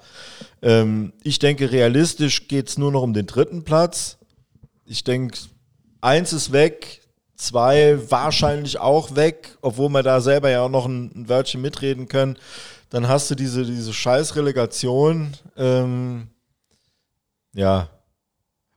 Ähm, 0.62 1.14
ich 1.24 1.40
denke, 1.40 1.72
realistisch 1.72 2.48
geht 2.48 2.70
es 2.70 2.78
nur 2.78 2.92
noch 2.92 3.02
um 3.02 3.14
den 3.14 3.26
dritten 3.26 3.64
Platz. 3.64 4.18
Ich 4.86 5.04
denke, 5.04 5.38
eins 6.02 6.32
ist 6.32 6.52
weg, 6.52 7.02
zwei 7.36 8.00
wahrscheinlich 8.10 8.78
auch 8.80 9.16
weg, 9.16 9.58
obwohl 9.62 9.90
wir 9.90 10.04
da 10.04 10.22
selber 10.22 10.50
ja 10.50 10.62
auch 10.62 10.70
noch 10.70 10.86
ein, 10.86 11.12
ein 11.16 11.30
Wörtchen 11.30 11.62
mitreden 11.62 12.08
können. 12.08 12.38
Dann 12.92 13.08
hast 13.08 13.30
du 13.32 13.36
diese, 13.36 13.66
diese 13.66 13.94
scheiß 13.94 14.36
Relegation. 14.36 15.34
Ähm, 15.58 16.28
Ja. 17.54 17.90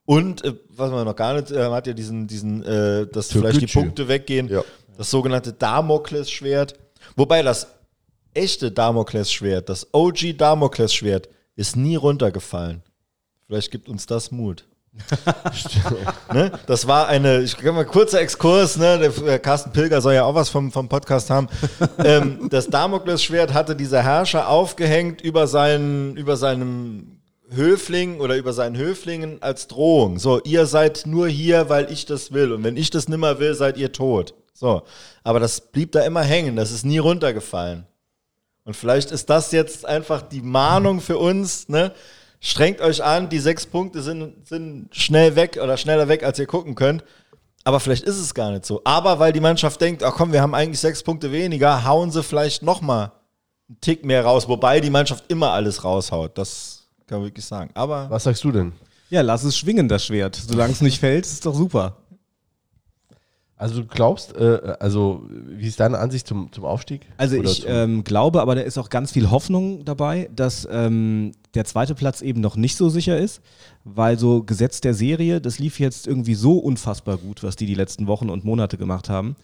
Und 0.07 0.43
äh, 0.45 0.55
was 0.70 0.90
man 0.90 1.05
noch 1.05 1.15
gar 1.16 1.35
nicht, 1.35 1.51
äh, 1.51 1.59
man 1.65 1.73
hat 1.73 1.86
ja 1.86 1.93
diesen, 1.93 2.27
diesen, 2.27 2.62
äh, 2.62 3.07
dass 3.07 3.28
Türkgücü. 3.28 3.39
vielleicht 3.39 3.61
die 3.61 3.66
Punkte 3.78 4.09
weggehen, 4.09 4.49
Ja. 4.49 4.62
das 4.97 5.11
sogenannte 5.11 5.53
Damoklesschwert. 5.53 6.74
Wobei 7.16 7.43
das 7.43 7.66
echte 8.35 8.71
Damoklesschwert, 8.71 9.69
das 9.69 9.89
OG 9.93 10.37
Damoklesschwert, 10.37 11.29
ist 11.57 11.77
nie 11.77 11.97
runtergefallen. 11.97 12.83
Vielleicht 13.47 13.71
gibt 13.71 13.89
uns 13.89 14.07
das 14.07 14.31
Mut. 14.31 14.67
ne? 16.33 16.53
Das 16.67 16.87
war 16.87 17.09
eine, 17.09 17.41
ich 17.41 17.57
kann 17.57 17.75
mal 17.75 17.85
kurzer 17.85 18.21
Exkurs, 18.21 18.77
ne? 18.77 18.99
der 18.99 19.35
äh, 19.35 19.39
Carsten 19.39 19.73
Pilger 19.73 20.01
soll 20.01 20.15
ja 20.15 20.25
auch 20.25 20.35
was 20.35 20.49
vom, 20.49 20.73
vom 20.73 20.89
Podcast 20.89 21.31
haben. 21.31 21.49
ähm, 22.05 22.49
das 22.51 22.69
Damoklesschwert 22.69 23.55
hatte 23.55 23.77
dieser 23.77 24.03
Herrscher 24.03 24.49
aufgehängt 24.49 25.21
über 25.21 25.47
seinen, 25.47 26.17
über 26.17 26.37
seinem 26.37 27.19
Höfling 27.51 28.21
oder 28.21 28.37
über 28.37 28.53
seinen 28.53 28.77
Höflingen 28.77 29.43
als 29.43 29.69
Drohung. 29.69 30.19
So, 30.19 30.41
ihr 30.43 30.67
seid 30.67 31.05
nur 31.07 31.29
hier, 31.29 31.69
weil 31.69 31.91
ich 31.91 32.05
das 32.05 32.33
will. 32.33 32.53
Und 32.53 32.65
wenn 32.65 32.77
ich 32.77 32.91
das 32.91 33.09
nimmer 33.09 33.39
will, 33.39 33.55
seid 33.55 33.79
ihr 33.79 33.93
tot. 33.93 34.35
So. 34.53 34.83
Aber 35.23 35.41
das 35.41 35.73
blieb 35.73 35.93
da 35.93 36.05
immer 36.05 36.23
hängen. 36.23 36.57
Das 36.57 36.71
ist 36.71 36.85
nie 36.85 36.99
runtergefallen. 36.99 37.87
Und 38.69 38.74
vielleicht 38.74 39.12
ist 39.12 39.31
das 39.31 39.51
jetzt 39.51 39.86
einfach 39.86 40.20
die 40.20 40.43
Mahnung 40.43 41.01
für 41.01 41.16
uns, 41.16 41.70
ne? 41.70 41.90
Strengt 42.39 42.82
euch 42.82 43.03
an, 43.03 43.31
die 43.31 43.39
sechs 43.39 43.65
Punkte 43.65 44.03
sind, 44.03 44.47
sind 44.47 44.95
schnell 44.95 45.36
weg 45.36 45.59
oder 45.62 45.78
schneller 45.78 46.07
weg, 46.09 46.23
als 46.23 46.39
ihr 46.39 46.45
gucken 46.45 46.74
könnt. 46.74 47.03
Aber 47.65 47.81
vielleicht 47.81 48.05
ist 48.05 48.19
es 48.19 48.35
gar 48.35 48.51
nicht 48.51 48.66
so. 48.66 48.82
Aber 48.85 49.19
weil 49.19 49.32
die 49.32 49.40
Mannschaft 49.40 49.81
denkt, 49.81 50.03
ach 50.03 50.12
komm, 50.15 50.35
wir 50.35 50.43
haben 50.43 50.55
eigentlich 50.55 50.81
sechs 50.81 51.03
Punkte 51.03 51.32
weniger, 51.32 51.82
hauen 51.86 52.11
sie 52.11 52.23
vielleicht 52.23 52.62
nochmal 52.62 53.12
einen 53.70 53.81
Tick 53.81 54.05
mehr 54.05 54.23
raus. 54.23 54.47
Wobei 54.47 54.81
die 54.81 54.90
Mannschaft 54.90 55.24
immer 55.28 55.53
alles 55.53 55.82
raushaut. 55.82 56.36
Das 56.36 56.82
kann 57.07 57.20
man 57.20 57.28
wirklich 57.28 57.47
sagen. 57.47 57.70
Aber 57.73 58.11
Was 58.11 58.24
sagst 58.24 58.45
du 58.45 58.53
denn? 58.53 58.74
Ja, 59.09 59.23
lass 59.23 59.45
es 59.45 59.57
schwingen, 59.57 59.89
das 59.89 60.05
Schwert. 60.05 60.36
Solange 60.36 60.74
es 60.74 60.82
nicht 60.82 61.01
fällt, 61.01 61.24
ist 61.24 61.47
doch 61.47 61.55
super. 61.55 61.97
Also 63.59 63.83
du 63.83 63.89
glaubst, 63.89 64.37
äh, 64.37 64.77
also 64.79 65.27
wie 65.29 65.67
ist 65.67 65.81
deine 65.81 65.99
Ansicht 65.99 66.29
zum, 66.29 66.53
zum 66.53 66.65
Aufstieg? 66.65 67.07
Also 67.17 67.37
Oder 67.37 67.51
ich 67.51 67.65
ähm, 67.67 68.05
glaube, 68.05 68.41
aber 68.41 68.55
da 68.55 68.61
ist 68.61 68.79
auch 68.79 68.89
ganz 68.89 69.11
viel 69.11 69.31
Hoffnung 69.31 69.85
dabei, 69.85 70.31
dass 70.35 70.67
ähm, 70.71 71.33
der 71.55 71.65
zweite 71.65 71.97
Platz 71.97 72.23
eben 72.23 72.41
noch 72.41 72.55
nicht 72.55 72.77
so 72.77 72.89
sicher 72.89 73.19
ist, 73.19 73.43
weil 73.83 74.17
so 74.17 74.45
Gesetz 74.45 74.81
der 74.81 74.95
Serie, 74.95 75.41
das 75.41 75.59
lief 75.59 75.81
jetzt 75.81 76.07
irgendwie 76.07 76.35
so 76.35 76.57
unfassbar 76.59 77.19
gut, 77.19 77.43
was 77.43 77.57
die 77.57 77.67
die 77.67 77.75
letzten 77.75 78.07
Wochen 78.07 78.31
und 78.31 78.45
Monate 78.45 78.79
gemacht 78.79 79.09
haben. 79.09 79.35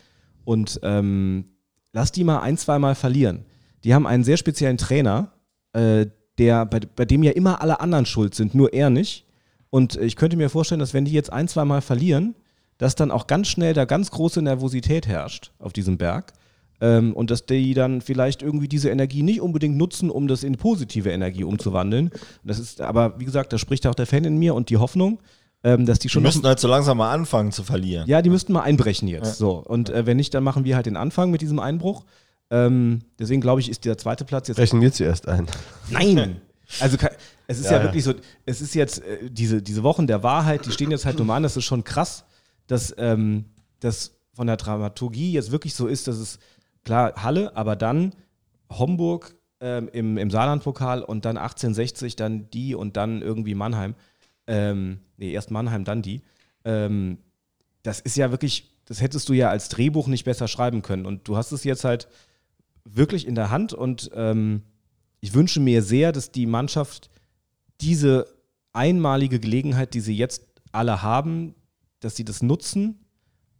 Und 0.44 0.78
ähm, 0.84 1.46
lass 1.92 2.12
die 2.12 2.22
mal 2.22 2.38
ein, 2.38 2.56
zwei 2.56 2.78
Mal 2.78 2.94
verlieren. 2.94 3.44
Die 3.82 3.94
haben 3.94 4.06
einen 4.06 4.22
sehr 4.22 4.36
speziellen 4.36 4.78
Trainer, 4.78 5.32
äh, 5.72 6.06
der, 6.38 6.66
bei, 6.66 6.80
bei 6.80 7.04
dem 7.04 7.24
ja 7.24 7.32
immer 7.32 7.60
alle 7.60 7.80
anderen 7.80 8.06
schuld 8.06 8.36
sind, 8.36 8.54
nur 8.54 8.72
er 8.72 8.90
nicht. 8.90 9.26
Und 9.70 9.96
ich 9.96 10.14
könnte 10.14 10.36
mir 10.36 10.50
vorstellen, 10.50 10.78
dass 10.78 10.94
wenn 10.94 11.04
die 11.04 11.12
jetzt 11.12 11.32
ein, 11.32 11.48
zwei 11.48 11.64
Mal 11.64 11.80
verlieren, 11.80 12.36
dass 12.78 12.94
dann 12.94 13.10
auch 13.10 13.26
ganz 13.26 13.48
schnell 13.48 13.74
da 13.74 13.84
ganz 13.84 14.10
große 14.10 14.42
Nervosität 14.42 15.06
herrscht 15.06 15.52
auf 15.58 15.72
diesem 15.72 15.96
Berg. 15.98 16.32
Ähm, 16.80 17.12
und 17.14 17.30
dass 17.30 17.46
die 17.46 17.72
dann 17.72 18.00
vielleicht 18.00 18.42
irgendwie 18.42 18.66
diese 18.68 18.90
Energie 18.90 19.22
nicht 19.22 19.40
unbedingt 19.40 19.76
nutzen, 19.76 20.10
um 20.10 20.26
das 20.26 20.42
in 20.42 20.56
positive 20.56 21.10
Energie 21.10 21.44
umzuwandeln. 21.44 22.10
Das 22.42 22.58
ist, 22.58 22.80
aber 22.80 23.18
wie 23.20 23.24
gesagt, 23.24 23.52
da 23.52 23.58
spricht 23.58 23.86
auch 23.86 23.94
der 23.94 24.06
Fan 24.06 24.24
in 24.24 24.38
mir 24.38 24.54
und 24.56 24.70
die 24.70 24.76
Hoffnung, 24.76 25.20
ähm, 25.62 25.86
dass 25.86 26.00
die 26.00 26.08
die 26.08 26.08
schon. 26.10 26.22
noch- 26.24 26.30
müssten 26.30 26.46
halt 26.46 26.58
so 26.58 26.66
langsam 26.66 26.98
mal 26.98 27.12
anfangen 27.12 27.52
zu 27.52 27.62
verlieren. 27.62 28.08
ja, 28.08 28.20
die 28.22 28.28
müssten 28.28 28.52
mal 28.52 28.62
einbrechen 28.62 29.06
jetzt. 29.06 29.38
So. 29.38 29.52
Und 29.64 29.88
äh, 29.88 30.04
wenn 30.04 30.16
nicht, 30.16 30.34
dann 30.34 30.42
machen 30.42 30.64
wir 30.64 30.74
halt 30.74 30.86
den 30.86 30.96
Anfang 30.96 31.30
mit 31.30 31.40
diesem 31.42 31.60
Einbruch. 31.60 32.04
Ähm, 32.50 33.02
deswegen 33.20 33.40
glaube 33.40 33.60
ich, 33.60 33.70
ist 33.70 33.84
der 33.84 33.96
zweite 33.96 34.24
Platz 34.24 34.48
jetzt 34.48 34.56
Brechen 34.58 34.80
wir 34.80 34.92
zuerst 34.92 35.28
ein. 35.28 35.46
Nein! 35.90 36.40
Also 36.80 36.96
es 37.46 37.58
ist 37.60 37.66
ja, 37.66 37.72
Ja, 37.72 37.76
ja. 37.78 37.82
wirklich 37.84 38.04
so, 38.04 38.14
es 38.46 38.60
ist 38.60 38.74
jetzt 38.74 38.98
äh, 38.98 39.30
diese, 39.30 39.62
diese 39.62 39.82
Wochen 39.84 40.06
der 40.06 40.22
Wahrheit, 40.22 40.66
die 40.66 40.72
stehen 40.72 40.90
jetzt 40.90 41.06
halt 41.06 41.18
normal 41.18 41.38
an, 41.38 41.42
das 41.44 41.56
ist 41.56 41.64
schon 41.64 41.84
krass, 41.84 42.24
dass 42.66 42.94
ähm, 42.98 43.46
das 43.80 44.16
von 44.32 44.46
der 44.46 44.56
Dramaturgie 44.56 45.32
jetzt 45.32 45.52
wirklich 45.52 45.74
so 45.74 45.86
ist, 45.86 46.08
dass 46.08 46.16
es 46.16 46.38
klar 46.84 47.14
Halle, 47.22 47.56
aber 47.56 47.76
dann 47.76 48.14
Homburg 48.70 49.34
ähm, 49.60 49.88
im, 49.92 50.18
im 50.18 50.30
Saarlandpokal 50.30 51.02
und 51.02 51.24
dann 51.24 51.36
1860, 51.36 52.16
dann 52.16 52.50
die 52.50 52.74
und 52.74 52.96
dann 52.96 53.22
irgendwie 53.22 53.54
Mannheim. 53.54 53.94
Ähm, 54.46 55.00
nee, 55.16 55.32
erst 55.32 55.50
Mannheim, 55.50 55.84
dann 55.84 56.02
die. 56.02 56.22
Ähm, 56.64 57.18
das 57.82 58.00
ist 58.00 58.16
ja 58.16 58.30
wirklich, 58.30 58.72
das 58.84 59.00
hättest 59.00 59.28
du 59.28 59.32
ja 59.32 59.50
als 59.50 59.68
Drehbuch 59.68 60.08
nicht 60.08 60.24
besser 60.24 60.48
schreiben 60.48 60.82
können. 60.82 61.06
Und 61.06 61.28
du 61.28 61.36
hast 61.36 61.52
es 61.52 61.64
jetzt 61.64 61.84
halt 61.84 62.08
wirklich 62.84 63.26
in 63.26 63.34
der 63.34 63.50
Hand 63.50 63.72
und 63.72 64.10
ähm, 64.14 64.62
ich 65.20 65.32
wünsche 65.32 65.60
mir 65.60 65.82
sehr, 65.82 66.12
dass 66.12 66.32
die 66.32 66.46
Mannschaft 66.46 67.10
diese 67.80 68.26
einmalige 68.74 69.40
Gelegenheit, 69.40 69.94
die 69.94 70.00
sie 70.00 70.16
jetzt 70.16 70.46
alle 70.72 71.02
haben, 71.02 71.54
dass 72.00 72.16
sie 72.16 72.24
das 72.24 72.42
nutzen, 72.42 73.04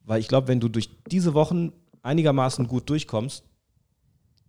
weil 0.05 0.21
ich 0.21 0.29
glaube, 0.29 0.49
wenn 0.49 0.61
du 0.61 0.69
durch 0.69 0.91
diese 1.07 1.35
Wochen 1.35 1.73
einigermaßen 2.03 2.69
gut 2.69 2.89
durchkommst, 2.91 3.45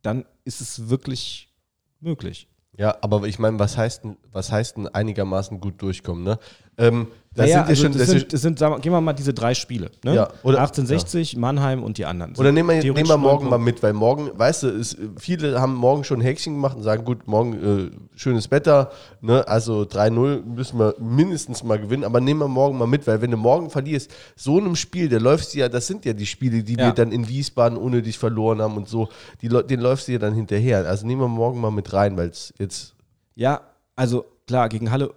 dann 0.02 0.26
ist 0.44 0.62
es 0.62 0.90
wirklich 0.90 1.54
möglich. 2.00 2.50
Ja, 2.78 2.98
aber 3.02 3.24
ich 3.24 3.40
meine, 3.40 3.58
was 3.58 3.78
heißt 3.78 4.04
was 4.32 4.52
heißt 4.52 4.78
denn 4.78 4.88
einigermaßen 4.88 5.62
gut 5.62 5.82
durchkommen, 5.82 6.24
ne? 6.24 6.40
Ähm, 6.78 7.08
das 7.36 7.48
Naja, 7.48 7.58
sind 7.58 7.64
ja 7.64 7.70
also 7.70 7.84
schon, 7.84 7.92
das, 7.92 8.02
das 8.02 8.10
sind, 8.10 8.34
das 8.34 8.42
sind, 8.42 8.60
sagen 8.60 8.76
wir, 8.76 8.80
gehen 8.80 8.92
wir 8.94 9.02
mal 9.02 9.14
diese 9.14 9.34
drei 9.34 9.54
Spiele. 9.54 9.92
Ne? 10.04 10.16
Ja, 10.16 10.30
oder- 10.44 10.60
1860, 10.60 11.36
Mannheim 11.38 11.84
und 11.84 11.98
die 11.98 12.06
anderen. 12.06 12.34
oder 12.38 12.52
nehmen 12.52 12.70
wir, 12.70 12.94
nehmen 12.94 13.08
wir 13.08 13.18
morgen 13.18 13.50
mal 13.50 13.58
mit, 13.60 13.84
weil 13.84 13.94
morgen, 13.94 14.32
weißt 14.34 14.64
du, 14.64 14.68
ist, 14.70 14.98
viele 15.18 15.60
haben 15.60 15.76
morgen 15.76 16.04
schon 16.06 16.20
ein 16.20 16.24
Häkchen 16.24 16.54
gemacht 16.54 16.78
und 16.78 16.84
sagen, 16.84 17.04
gut, 17.04 17.28
morgen 17.28 17.92
äh, 17.92 17.92
schönes 18.18 18.50
Wetter, 18.52 18.92
ne? 19.22 19.48
also 19.48 19.82
3-0 19.82 20.44
müssen 20.46 20.80
wir 20.80 20.96
mindestens 21.00 21.64
mal 21.64 21.78
gewinnen, 21.78 22.04
aber 22.06 22.22
nehmen 22.22 22.40
wir 22.40 22.48
morgen 22.48 22.78
mal 22.78 22.88
mit, 22.88 23.06
weil 23.06 23.22
wenn 23.22 23.32
du 23.32 23.38
morgen 23.38 23.70
verlierst, 23.70 24.12
so 24.36 24.58
einem 24.58 24.76
Spiel, 24.76 25.10
der 25.10 25.20
läufst 25.20 25.54
du 25.54 25.60
ja, 25.60 25.68
das 25.70 25.88
sind 25.88 26.06
ja 26.06 26.14
die 26.14 26.26
Spiele, 26.26 26.64
die 26.64 26.74
Ja. 26.78 26.86
wir 26.88 26.92
dann 26.94 27.12
in 27.12 27.28
Wiesbaden 27.28 27.78
unnötig 27.78 28.18
verloren 28.18 28.62
haben 28.62 28.78
und 28.78 28.88
so, 28.88 29.10
die, 29.42 29.50
den 29.50 29.82
läufst 29.82 30.08
du 30.08 30.14
ja 30.14 30.20
dann 30.20 30.34
hinterher. 30.34 30.86
Also 30.88 31.06
nehmen 31.06 31.22
wir 31.22 31.28
morgen 31.28 31.60
mal 31.60 31.72
mit 31.72 31.92
rein, 31.92 32.16
weil 32.18 32.30
es 32.30 32.54
jetzt 32.60 32.94
Ja, 33.36 33.62
also 33.96 34.26
klar, 34.48 34.70
gegen 34.70 34.92
Halle, 34.92 35.14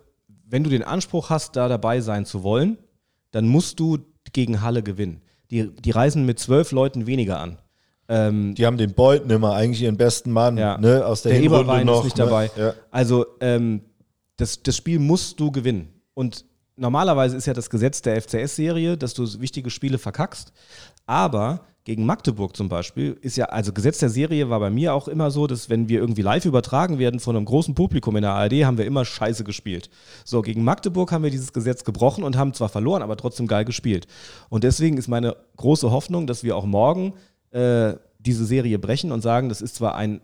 wenn 0.51 0.65
du 0.65 0.71
den 0.71 0.83
Anspruch 0.83 1.31
hast, 1.31 1.57
da 1.57 1.69
dabei 1.69 2.01
sein 2.01 2.25
zu 2.25 2.43
wollen, 2.43 2.79
dann 3.31 3.47
musst 3.49 3.79
du 3.81 3.99
gegen 4.33 4.63
Halle 4.63 4.83
gewinnen. 4.83 5.23
Die, 5.51 5.71
die 5.71 5.91
reisen 5.91 6.27
mit 6.27 6.39
zwölf 6.39 6.73
Leuten 6.73 7.07
weniger 7.07 7.39
an. 7.41 7.59
Ähm, 8.09 8.55
Die 8.55 8.65
haben 8.67 8.79
den 8.79 8.95
Beuten 8.95 9.31
immer 9.31 9.55
eigentlich 9.55 9.83
ihren 9.83 9.97
besten 9.97 10.31
Mann 10.33 10.57
Ja. 10.57 10.79
ne, 10.79 11.05
aus 11.05 11.23
der, 11.23 11.33
der 11.33 11.41
Hinrunde 11.41 11.65
Eberwein 11.65 11.87
noch. 11.87 11.99
ist 11.99 12.05
nicht 12.05 12.19
ne? 12.19 12.25
dabei. 12.25 12.51
Ja. 12.57 12.75
Also 12.91 13.27
ähm, 13.41 13.83
das, 14.37 14.63
das 14.63 14.77
Spiel 14.77 14.99
musst 14.99 15.39
du 15.41 15.51
gewinnen. 15.51 15.89
Und 16.15 16.45
normalerweise 16.77 17.37
ist 17.37 17.47
ja 17.47 17.55
das 17.55 17.69
Gesetz 17.69 18.01
der 18.03 18.21
FCS-Serie, 18.21 18.97
dass 18.97 19.15
du 19.15 19.27
wichtige 19.41 19.69
Spiele 19.71 19.99
verkackst. 19.99 20.53
Aber 21.07 21.61
gegen 21.89 22.05
Magdeburg 22.05 22.55
zum 22.55 22.69
Beispiel 22.69 23.17
ist 23.23 23.39
ja, 23.39 23.47
also 23.47 23.73
Gesetz 23.73 23.97
der 23.97 24.11
Serie 24.11 24.51
war 24.51 24.61
bei 24.61 24.69
mir 24.69 24.93
auch 24.93 25.09
immer 25.09 25.31
so, 25.31 25.47
dass 25.47 25.71
wenn 25.71 25.89
wir 25.89 26.01
irgendwie 26.01 26.21
live 26.21 26.45
übertragen 26.45 26.99
werden 26.99 27.19
von 27.19 27.35
einem 27.35 27.47
großen 27.47 27.75
Publikum 27.75 28.15
in 28.17 28.21
der 28.21 28.33
ARD, 28.33 28.67
haben 28.67 28.77
wir 28.77 28.85
immer 28.85 29.07
scheiße 29.07 29.43
gespielt. 29.43 29.89
So, 30.23 30.43
gegen 30.43 30.65
Magdeburg 30.65 31.11
haben 31.13 31.25
wir 31.25 31.31
dieses 31.31 31.55
Gesetz 31.55 31.85
gebrochen 31.85 32.25
und 32.25 32.37
haben 32.37 32.53
zwar 32.53 32.69
verloren, 32.69 33.01
aber 33.01 33.17
trotzdem 33.17 33.47
geil 33.47 33.65
gespielt. 33.65 34.07
Und 34.51 34.65
deswegen 34.65 34.99
ist 34.99 35.09
meine 35.09 35.35
große 35.57 35.91
Hoffnung, 35.91 36.27
dass 36.27 36.45
wir 36.45 36.57
auch 36.57 36.67
morgen 36.67 37.15
äh, 37.53 37.95
diese 38.19 38.45
Serie 38.45 38.79
brechen 38.79 39.11
und 39.11 39.23
sagen, 39.23 39.49
das 39.49 39.63
ist 39.63 39.77
zwar 39.77 39.95
ein 39.95 40.21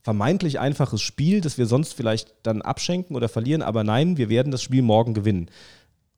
vermeintlich 0.00 0.58
einfaches 0.60 1.02
Spiel, 1.02 1.42
das 1.42 1.58
wir 1.58 1.66
sonst 1.66 1.92
vielleicht 1.92 2.34
dann 2.42 2.62
abschenken 2.62 3.16
oder 3.16 3.28
verlieren, 3.28 3.60
aber 3.60 3.84
nein, 3.84 4.16
wir 4.16 4.30
werden 4.30 4.50
das 4.50 4.62
Spiel 4.62 4.80
morgen 4.80 5.12
gewinnen. 5.12 5.50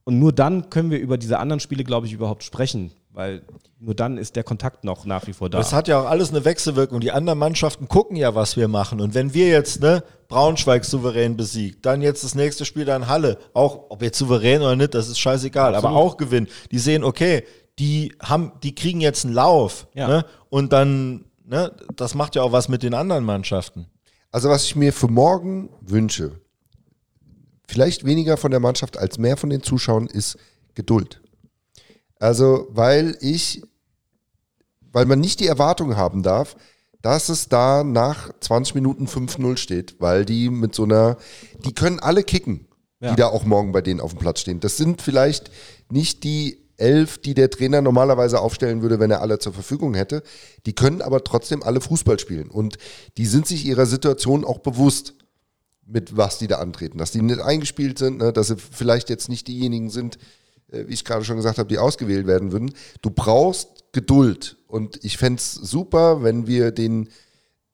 Und 0.04 0.20
nur 0.20 0.32
dann 0.32 0.70
können 0.70 0.92
wir 0.92 1.00
über 1.00 1.18
diese 1.18 1.40
anderen 1.40 1.58
Spiele, 1.58 1.82
glaube 1.82 2.06
ich, 2.06 2.12
überhaupt 2.12 2.44
sprechen, 2.44 2.92
weil 3.12 3.42
nur 3.78 3.94
dann 3.94 4.18
ist 4.18 4.36
der 4.36 4.44
Kontakt 4.44 4.84
noch 4.84 5.04
nach 5.04 5.26
wie 5.26 5.32
vor 5.32 5.50
da. 5.50 5.58
Das 5.58 5.72
hat 5.72 5.88
ja 5.88 6.00
auch 6.00 6.06
alles 6.06 6.30
eine 6.30 6.44
Wechselwirkung. 6.44 7.00
Die 7.00 7.12
anderen 7.12 7.38
Mannschaften 7.38 7.88
gucken 7.88 8.16
ja, 8.16 8.34
was 8.34 8.56
wir 8.56 8.68
machen. 8.68 9.00
Und 9.00 9.14
wenn 9.14 9.34
wir 9.34 9.48
jetzt 9.48 9.80
ne, 9.80 10.04
Braunschweig 10.28 10.84
souverän 10.84 11.36
besiegt, 11.36 11.84
dann 11.86 12.02
jetzt 12.02 12.22
das 12.22 12.34
nächste 12.34 12.64
Spiel 12.64 12.84
dann 12.84 13.08
Halle, 13.08 13.38
auch 13.52 13.86
ob 13.90 14.02
jetzt 14.02 14.18
souverän 14.18 14.60
oder 14.62 14.76
nicht, 14.76 14.94
das 14.94 15.08
ist 15.08 15.18
scheißegal, 15.18 15.74
aber 15.74 15.90
auch 15.90 16.16
gewinnen. 16.16 16.48
Die 16.70 16.78
sehen, 16.78 17.02
okay, 17.02 17.44
die 17.78 18.14
haben, 18.22 18.52
die 18.62 18.74
kriegen 18.74 19.00
jetzt 19.00 19.24
einen 19.24 19.34
Lauf. 19.34 19.88
Ja. 19.94 20.06
Ne? 20.06 20.24
Und 20.50 20.72
dann, 20.72 21.24
ne, 21.44 21.72
das 21.96 22.14
macht 22.14 22.36
ja 22.36 22.42
auch 22.42 22.52
was 22.52 22.68
mit 22.68 22.82
den 22.82 22.94
anderen 22.94 23.24
Mannschaften. 23.24 23.86
Also 24.30 24.48
was 24.48 24.64
ich 24.64 24.76
mir 24.76 24.92
für 24.92 25.08
morgen 25.08 25.70
wünsche, 25.80 26.40
vielleicht 27.66 28.04
weniger 28.04 28.36
von 28.36 28.50
der 28.50 28.60
Mannschaft 28.60 28.98
als 28.98 29.18
mehr 29.18 29.36
von 29.36 29.50
den 29.50 29.62
Zuschauern, 29.62 30.06
ist 30.06 30.36
Geduld. 30.74 31.19
Also 32.20 32.68
weil 32.70 33.16
ich, 33.20 33.62
weil 34.92 35.06
man 35.06 35.18
nicht 35.20 35.40
die 35.40 35.46
Erwartung 35.48 35.96
haben 35.96 36.22
darf, 36.22 36.56
dass 37.02 37.28
es 37.30 37.48
da 37.48 37.82
nach 37.82 38.30
20 38.40 38.74
Minuten 38.74 39.06
5-0 39.06 39.56
steht, 39.56 39.96
weil 40.00 40.24
die 40.24 40.50
mit 40.50 40.74
so 40.74 40.84
einer, 40.84 41.16
die 41.64 41.72
können 41.72 41.98
alle 41.98 42.22
kicken, 42.22 42.68
Ja. 43.00 43.10
die 43.10 43.16
da 43.16 43.28
auch 43.28 43.44
morgen 43.44 43.72
bei 43.72 43.80
denen 43.80 44.00
auf 44.00 44.12
dem 44.12 44.20
Platz 44.20 44.40
stehen. 44.40 44.60
Das 44.60 44.76
sind 44.76 45.00
vielleicht 45.00 45.50
nicht 45.90 46.22
die 46.24 46.58
elf, 46.76 47.16
die 47.18 47.32
der 47.34 47.50
Trainer 47.50 47.80
normalerweise 47.82 48.40
aufstellen 48.40 48.82
würde, 48.82 49.00
wenn 49.00 49.10
er 49.10 49.22
alle 49.22 49.38
zur 49.38 49.52
Verfügung 49.54 49.94
hätte. 49.94 50.22
Die 50.66 50.74
können 50.74 51.00
aber 51.02 51.24
trotzdem 51.24 51.62
alle 51.62 51.80
Fußball 51.80 52.18
spielen 52.18 52.48
und 52.50 52.76
die 53.16 53.26
sind 53.26 53.46
sich 53.46 53.64
ihrer 53.66 53.86
Situation 53.86 54.44
auch 54.44 54.58
bewusst. 54.58 55.14
mit 55.86 56.16
was 56.16 56.38
die 56.38 56.46
da 56.46 56.58
antreten. 56.58 56.98
Dass 56.98 57.10
die 57.10 57.20
nicht 57.20 57.40
eingespielt 57.40 57.98
sind, 57.98 58.18
ne? 58.18 58.32
dass 58.32 58.46
sie 58.46 58.56
vielleicht 58.56 59.10
jetzt 59.10 59.28
nicht 59.28 59.48
diejenigen 59.48 59.90
sind, 59.90 60.18
wie 60.72 60.94
ich 60.94 61.04
gerade 61.04 61.24
schon 61.24 61.36
gesagt 61.36 61.58
habe, 61.58 61.68
die 61.68 61.78
ausgewählt 61.78 62.26
werden 62.26 62.52
würden. 62.52 62.72
Du 63.02 63.10
brauchst 63.10 63.68
Geduld. 63.92 64.56
Und 64.68 65.04
ich 65.04 65.18
fände 65.18 65.40
es 65.40 65.52
super, 65.52 66.22
wenn 66.22 66.46
wir 66.46 66.70
den, 66.70 67.08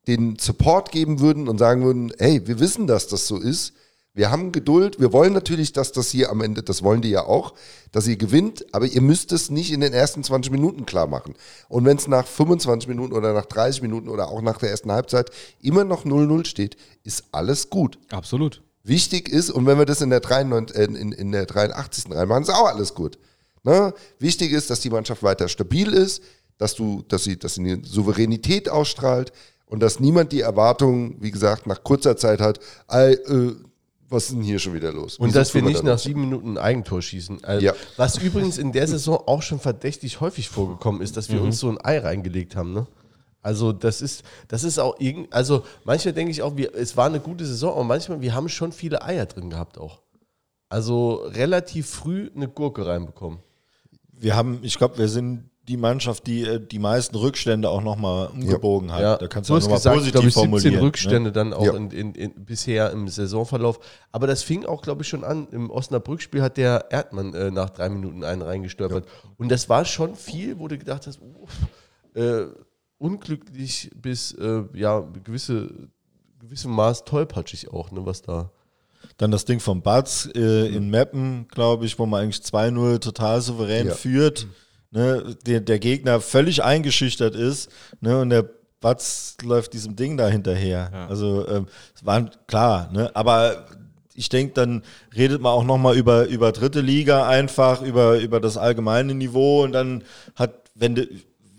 den 0.06 0.39
Support 0.39 0.90
geben 0.90 1.20
würden 1.20 1.48
und 1.48 1.59
sagen 1.59 1.85
würden, 1.85 2.12
hey, 2.18 2.47
wir 2.47 2.59
wissen, 2.59 2.86
dass 2.86 3.06
das 3.06 3.27
so 3.27 3.39
ist. 3.39 3.74
Wir 4.14 4.31
haben 4.31 4.51
Geduld. 4.51 4.98
Wir 4.98 5.12
wollen 5.12 5.35
natürlich, 5.35 5.74
dass 5.74 5.93
das 5.93 6.10
hier 6.10 6.31
am 6.31 6.40
Ende, 6.40 6.62
das 6.62 6.82
wollen 6.82 7.02
die 7.02 7.10
ja 7.10 7.27
auch, 7.27 7.52
dass 7.93 8.06
ihr 8.06 8.16
gewinnt, 8.16 8.64
aber 8.74 8.86
ihr 8.86 9.02
müsst 9.02 9.31
es 9.31 9.51
nicht 9.51 9.70
in 9.70 9.81
den 9.81 9.93
ersten 9.93 10.24
20 10.24 10.51
Minuten 10.51 10.86
klar 10.86 11.06
machen. 11.06 11.35
Und 11.68 11.85
wenn 11.85 11.98
es 11.98 12.09
nach 12.09 12.27
25 12.27 12.89
Minuten 12.89 13.12
oder 13.12 13.35
nach 13.35 13.44
30 13.44 13.82
Minuten 13.82 14.09
oder 14.09 14.28
auch 14.28 14.40
nach 14.40 14.56
der 14.56 14.70
ersten 14.70 14.90
Halbzeit 14.90 15.31
immer 15.60 15.85
noch 15.85 16.06
0-0 16.06 16.47
steht, 16.47 16.78
ist 17.05 17.24
alles 17.32 17.68
gut. 17.68 17.98
Absolut. 18.09 18.62
Wichtig 18.86 19.28
ist, 19.28 19.50
und 19.50 19.66
wenn 19.66 19.78
wir 19.78 19.84
das 19.84 20.00
in 20.00 20.10
der, 20.10 20.20
93, 20.20 20.76
äh, 20.76 20.84
in, 20.84 21.12
in 21.12 21.32
der 21.32 21.46
83. 21.46 22.10
reinmachen, 22.14 22.42
ist 22.44 22.50
auch 22.50 22.66
alles 22.68 22.94
gut. 22.94 23.18
Ne? 23.64 23.92
Wichtig 24.18 24.52
ist, 24.52 24.70
dass 24.70 24.80
die 24.80 24.90
Mannschaft 24.90 25.22
weiter 25.22 25.48
stabil 25.48 25.92
ist, 25.92 26.22
dass, 26.58 26.74
du, 26.74 27.02
dass, 27.08 27.24
sie, 27.24 27.36
dass 27.38 27.54
sie 27.54 27.62
eine 27.62 27.84
Souveränität 27.84 28.68
ausstrahlt 28.68 29.32
und 29.66 29.80
dass 29.80 29.98
niemand 29.98 30.30
die 30.32 30.40
Erwartung, 30.40 31.16
wie 31.20 31.30
gesagt, 31.32 31.66
nach 31.66 31.82
kurzer 31.82 32.16
Zeit 32.16 32.40
hat, 32.40 32.60
äh, 32.88 33.16
was 34.08 34.26
ist 34.26 34.34
denn 34.34 34.42
hier 34.42 34.60
schon 34.60 34.72
wieder 34.74 34.92
los? 34.92 35.18
Und 35.18 35.30
Wieso 35.30 35.40
dass 35.40 35.52
wir 35.52 35.62
nicht 35.62 35.82
nach 35.82 35.98
sieben 35.98 36.20
Minuten 36.20 36.50
ein 36.56 36.58
Eigentor 36.58 37.02
schießen. 37.02 37.42
Also, 37.42 37.66
Ja. 37.66 37.72
Was 37.96 38.18
übrigens 38.18 38.56
in 38.56 38.70
der 38.70 38.86
Saison 38.86 39.16
auch 39.26 39.42
schon 39.42 39.58
verdächtig 39.58 40.20
häufig 40.20 40.48
vorgekommen 40.48 41.00
ist, 41.02 41.16
dass 41.16 41.28
wir 41.28 41.40
Mhm. 41.40 41.46
uns 41.46 41.58
so 41.58 41.68
ein 41.68 41.78
Ei 41.84 41.98
reingelegt 41.98 42.54
haben. 42.54 42.72
Ne? 42.72 42.86
Also 43.47 43.73
das 43.73 44.02
ist, 44.02 44.24
das 44.48 44.64
ist 44.64 44.81
auch 44.81 44.98
irgend, 44.98 45.32
also 45.32 45.62
manchmal 45.85 46.14
denke 46.14 46.32
ich 46.32 46.43
auch, 46.43 46.56
wir, 46.56 46.74
es 46.74 46.97
war 46.97 47.06
eine 47.06 47.20
gute 47.20 47.47
Saison, 47.47 47.73
aber 47.74 47.85
manchmal, 47.85 48.20
wir 48.20 48.35
haben 48.35 48.48
schon 48.48 48.73
viele 48.73 49.02
Eier 49.02 49.24
drin 49.27 49.51
gehabt 49.51 49.78
auch. 49.78 50.01
Also 50.68 51.23
relativ 51.32 51.89
früh 51.89 52.28
eine 52.35 52.48
Gurke 52.48 52.85
reinbekommen. 52.86 53.39
Wir 54.18 54.35
haben, 54.35 54.59
ich 54.62 54.77
glaube, 54.78 54.98
wir 54.98 55.06
sind 55.09 55.48
die 55.68 55.77
Mannschaft, 55.77 56.27
die 56.27 56.43
äh, 56.43 56.60
die 56.60 56.81
meisten 56.81 57.14
Rückstände 57.16 57.68
auch 57.68 57.82
nochmal 57.82 58.28
umgebogen 58.28 58.93
hat. 58.93 59.01
Ja, 59.01 59.16
Da 59.16 59.28
kannst 59.28 59.48
du 59.48 59.52
du 59.55 59.59
auch 59.59 59.70
hast 59.70 59.85
nochmal 59.85 59.98
gesagt, 59.98 60.14
positiv 60.14 60.18
ich, 60.28 60.35
17 60.35 60.43
formulieren. 60.51 60.74
ne? 60.74 60.82
Rückstände 60.82 61.32
dann 61.32 61.52
auch 61.52 61.66
Ja. 61.66 61.74
in, 61.77 61.90
in, 61.93 62.14
in, 62.16 62.44
bisher 62.44 62.90
im 62.90 63.06
Saisonverlauf. 63.06 63.78
Aber 64.10 64.27
das 64.27 64.43
fing 64.43 64.64
auch, 64.66 64.82
glaube 64.82 65.02
ich, 65.02 65.09
schon 65.09 65.23
an. 65.23 65.47
Im 65.52 65.70
Osnabrück-Spiel 65.70 66.43
hat 66.43 66.56
der 66.56 66.86
Erdmann 66.90 67.32
äh, 67.35 67.52
nach 67.52 67.70
drei 67.70 67.89
Minuten 67.90 68.24
einen 68.24 68.43
reingestolpert. 68.43 69.06
Und 69.39 69.51
das 69.52 69.68
war 69.68 69.85
schon 69.85 70.16
viel, 70.16 70.59
wo 70.59 70.66
du 70.66 70.78
gedacht 70.78 71.06
hast, 71.06 71.20
uff, 71.20 71.52
äh, 72.14 72.47
unglücklich 72.98 73.90
bis 74.01 74.32
äh, 74.32 74.62
ja 74.74 75.01
gewisse 75.24 75.68
gewissem 76.40 76.73
Maß 76.73 77.05
tollpatschig 77.05 77.70
auch, 77.73 77.90
ne, 77.90 78.05
was 78.05 78.23
da. 78.23 78.51
Dann 79.18 79.31
das 79.31 79.44
Ding 79.44 79.60
von 79.60 79.82
Batz 79.82 80.28
äh, 80.35 80.66
in 80.68 80.90
Meppen, 80.90 81.47
glaube 81.48 81.86
ich, 81.86 81.98
wo 81.98 82.06
man 82.06 82.23
eigentlich 82.24 82.44
2-0 82.44 83.01
total 83.01 83.40
souverän 83.40 83.89
Ja. 83.89 83.94
führt. 83.94 84.47
Ne, 84.93 85.36
der, 85.47 85.60
der 85.60 85.78
Gegner 85.78 86.20
völlig 86.20 86.62
eingeschüchtert 86.62 87.35
ist 87.35 87.70
ne, 88.01 88.20
und 88.20 88.31
der 88.31 88.48
Batz 88.81 89.36
läuft 89.43 89.73
diesem 89.73 89.97
Ding 89.97 90.16
da 90.16 90.28
hinterher. 90.28 90.90
Ja. 90.93 91.06
Also 91.09 91.47
ähm, 91.48 91.66
es 91.94 92.06
war 92.06 92.31
klar, 92.47 92.90
ne, 92.93 93.10
aber 93.14 93.66
ich 94.14 94.28
denke, 94.28 94.55
dann 94.55 94.82
redet 95.14 95.43
man 95.43 95.52
auch 95.52 95.64
nochmal 95.64 95.97
über, 95.97 96.27
über 96.27 96.52
dritte 96.52 96.81
Liga 96.81 97.28
einfach, 97.28 97.82
über, 97.82 98.18
über 98.20 98.40
das 98.40 98.56
allgemeine 98.56 99.14
Niveau 99.14 99.64
und 99.64 99.73
dann 99.73 100.05
hat, 100.36 100.70
wenn 100.74 100.94
de, 100.94 101.09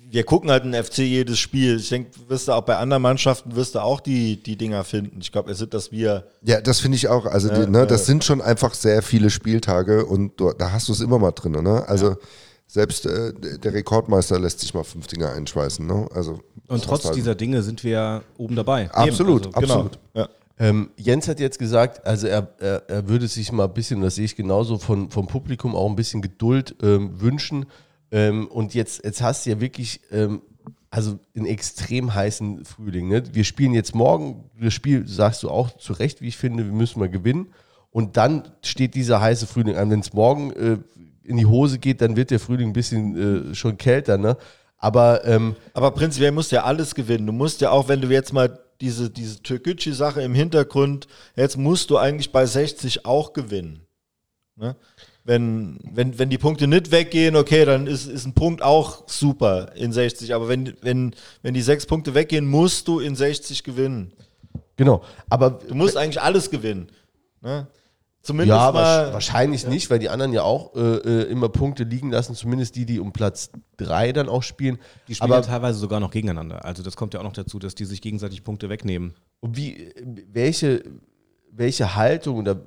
wir 0.10 0.24
gucken 0.24 0.50
halt 0.50 0.64
in 0.64 0.74
FC 0.74 1.00
jedes 1.00 1.38
Spiel. 1.40 1.78
Ich 1.78 1.90
denke, 1.90 2.12
wirst 2.28 2.48
du 2.48 2.54
auch 2.54 2.62
bei 2.62 2.78
anderen 2.78 3.04
Mannschaften 3.04 3.56
wirst 3.56 3.76
du 3.76 3.80
auch 3.80 4.00
die, 4.00 4.42
die 4.42 4.56
Dinger 4.56 4.84
finden. 4.84 5.20
Ich 5.22 5.32
glaube, 5.32 5.52
es 5.52 5.58
sind, 5.58 5.74
dass 5.74 5.92
wir 5.92 6.28
Ja, 6.44 6.62
das 6.62 6.80
finde 6.80 6.96
ich 6.96 7.08
auch. 7.10 7.26
Also, 7.26 7.50
Ja, 7.50 7.66
die, 7.66 7.72
ne, 7.72 7.86
das 7.86 8.02
ja. 8.02 8.06
sind 8.08 8.24
schon 8.24 8.42
einfach 8.42 8.74
sehr 8.74 9.02
viele 9.02 9.30
Spieltage 9.30 10.06
und 10.06 10.40
du, 10.40 10.54
da 10.54 10.72
hast 10.72 10.88
du 10.88 10.94
es 10.94 11.02
immer 11.02 11.20
mal 11.20 11.32
drin. 11.32 11.52
Ne? 11.62 11.84
Also, 11.88 12.16
selbst 12.68 13.06
äh, 13.06 13.34
der 13.34 13.74
Rekordmeister 13.74 14.40
lässt 14.40 14.60
sich 14.62 14.74
mal 14.74 14.84
fünf 14.84 15.08
Dinger 15.08 15.32
einschweißen. 15.32 15.86
Ne? 15.86 16.08
Also, 16.14 16.34
Und 16.68 16.82
das 16.82 16.82
trotz 16.82 17.06
halt- 17.06 17.16
dieser 17.16 17.36
Dinge 17.36 17.62
sind 17.62 17.84
wir 17.84 17.92
ja 17.92 18.22
oben 18.38 18.56
dabei. 18.56 18.90
Absolut, 18.92 19.48
Eben, 19.48 19.56
also, 19.56 19.74
absolut. 19.74 20.00
Ja. 20.14 20.30
Ähm, 20.60 20.90
Jens 20.98 21.28
hat 21.28 21.40
jetzt 21.40 21.60
gesagt, 21.60 22.06
also 22.08 22.28
er, 22.28 22.48
er, 22.60 22.82
er 22.90 23.08
würde 23.08 23.28
sich 23.28 23.52
mal 23.52 23.66
ein 23.66 23.74
bisschen, 23.74 24.02
das 24.02 24.16
sehe 24.16 24.26
ich 24.26 24.36
genauso, 24.36 24.80
von, 24.80 25.12
vom 25.12 25.28
Publikum 25.28 25.76
auch 25.76 25.88
ein 25.88 25.96
bisschen 25.96 26.22
Geduld 26.22 26.76
ähm, 26.82 27.22
wünschen. 27.22 27.68
Ähm, 28.12 28.48
und 28.48 28.74
jetzt, 28.74 29.04
jetzt 29.04 29.22
hast 29.22 29.46
du 29.46 29.52
ja 29.52 29.60
wirklich 29.60 30.02
ähm, 30.12 30.42
also 30.90 31.20
einen 31.36 31.46
extrem 31.46 32.14
heißen 32.14 32.66
Frühling. 32.66 33.10
Ne? 33.10 33.24
Wir 33.34 33.44
spielen 33.44 33.74
jetzt 33.74 33.94
morgen, 33.94 34.50
das 34.60 34.74
Spiel 34.74 35.08
sagst 35.08 35.44
du 35.44 35.50
auch 35.50 35.78
zu 35.78 35.94
Recht, 35.94 36.22
wie 36.22 36.30
ich 36.30 36.38
finde, 36.38 36.66
wir 36.66 36.74
müssen 36.74 37.00
mal 37.00 37.10
gewinnen. 37.10 37.48
Und 37.92 38.18
dann 38.18 38.48
steht 38.64 38.96
dieser 38.96 39.22
heiße 39.22 39.48
Frühling 39.48 39.76
an. 39.76 39.90
Wenn 39.90 40.00
es 40.00 40.14
morgen 40.14 40.52
äh, 40.52 40.78
in 41.24 41.38
die 41.38 41.46
Hose 41.46 41.80
geht, 41.80 42.02
dann 42.02 42.16
wird 42.16 42.32
der 42.32 42.40
Frühling 42.40 42.70
ein 42.70 42.74
bisschen 42.74 43.52
äh, 43.52 43.56
schon 43.56 43.78
kälter. 43.78 44.18
Ne? 44.18 44.38
Aber 44.78 45.26
ähm, 45.26 45.56
Aber 45.74 45.92
prinzipiell 45.92 46.32
musst 46.32 46.52
du 46.52 46.58
ja 46.58 46.64
alles 46.64 46.96
gewinnen. 46.96 47.26
Du 47.28 47.34
musst 47.34 47.62
ja 47.62 47.72
auch, 47.72 47.88
wenn 47.90 48.02
du 48.02 48.08
jetzt 48.08 48.34
mal 48.34 48.60
diese, 48.80 49.10
diese 49.10 49.42
Türkgücü-Sache 49.42 50.22
im 50.22 50.36
Hintergrund, 50.36 51.08
jetzt 51.36 51.58
musst 51.58 51.90
du 51.90 51.98
eigentlich 51.98 52.32
bei 52.32 52.46
60 52.46 53.06
auch 53.06 53.34
gewinnen. 53.34 53.82
Ne? 54.56 54.76
Wenn, 55.28 55.78
wenn, 55.84 56.18
wenn 56.18 56.30
die 56.30 56.38
Punkte 56.38 56.68
nicht 56.68 56.90
weggehen, 56.90 57.36
okay, 57.36 57.66
dann 57.66 57.86
ist, 57.86 58.08
ist 58.08 58.26
ein 58.26 58.34
Punkt 58.34 58.62
auch 58.64 59.04
super 59.10 59.74
in 59.76 59.92
60. 59.92 60.34
Aber 60.34 60.48
wenn, 60.48 60.74
wenn, 60.82 61.14
wenn 61.42 61.54
die 61.54 61.62
sechs 61.62 61.86
Punkte 61.86 62.14
weggehen, 62.14 62.48
musst 62.48 62.88
du 62.88 63.00
in 63.02 63.14
60 63.14 63.64
gewinnen. 63.66 64.14
genau. 64.78 65.04
Aber 65.30 65.50
Du 65.52 65.76
musst 65.76 65.98
eigentlich 65.98 66.22
alles 66.22 66.50
gewinnen. 66.50 66.88
Ne? 67.42 67.68
Zumindest 68.22 68.50
Ja, 68.58 68.72
mal. 68.72 69.10
wahrsch- 69.10 69.14
wahrscheinlich 69.14 69.68
nicht, 69.68 69.90
weil 69.90 70.00
die 70.00 70.08
anderen 70.08 70.32
ja 70.32 70.44
auch 70.44 70.74
äh, 70.76 70.80
äh, 70.80 71.24
immer 71.24 71.50
Punkte 71.50 71.84
liegen 71.84 72.10
lassen, 72.10 72.34
zumindest 72.34 72.78
die, 72.78 72.86
die 72.86 73.00
um 73.02 73.12
Platz 73.12 73.52
3 73.78 74.14
dann 74.14 74.30
auch 74.30 74.44
spielen. 74.44 74.78
Die 75.10 75.16
spielen 75.16 75.32
Aber 75.34 75.42
ja 75.42 75.48
teilweise 75.48 75.78
sogar 75.78 76.00
noch 76.00 76.12
gegeneinander. 76.12 76.64
Also 76.64 76.84
das 76.84 76.96
kommt 76.96 77.14
ja 77.14 77.20
auch 77.20 77.26
noch 77.26 77.34
dazu, 77.34 77.60
dass 77.60 77.76
die 77.76 77.84
sich 77.86 78.02
gegenseitig 78.02 78.46
Punkte 78.46 78.70
wegnehmen. 78.70 79.14
wie, 79.42 79.94
welche, 80.32 80.84
welche 81.52 81.96
Haltung 81.96 82.38
oder 82.38 82.62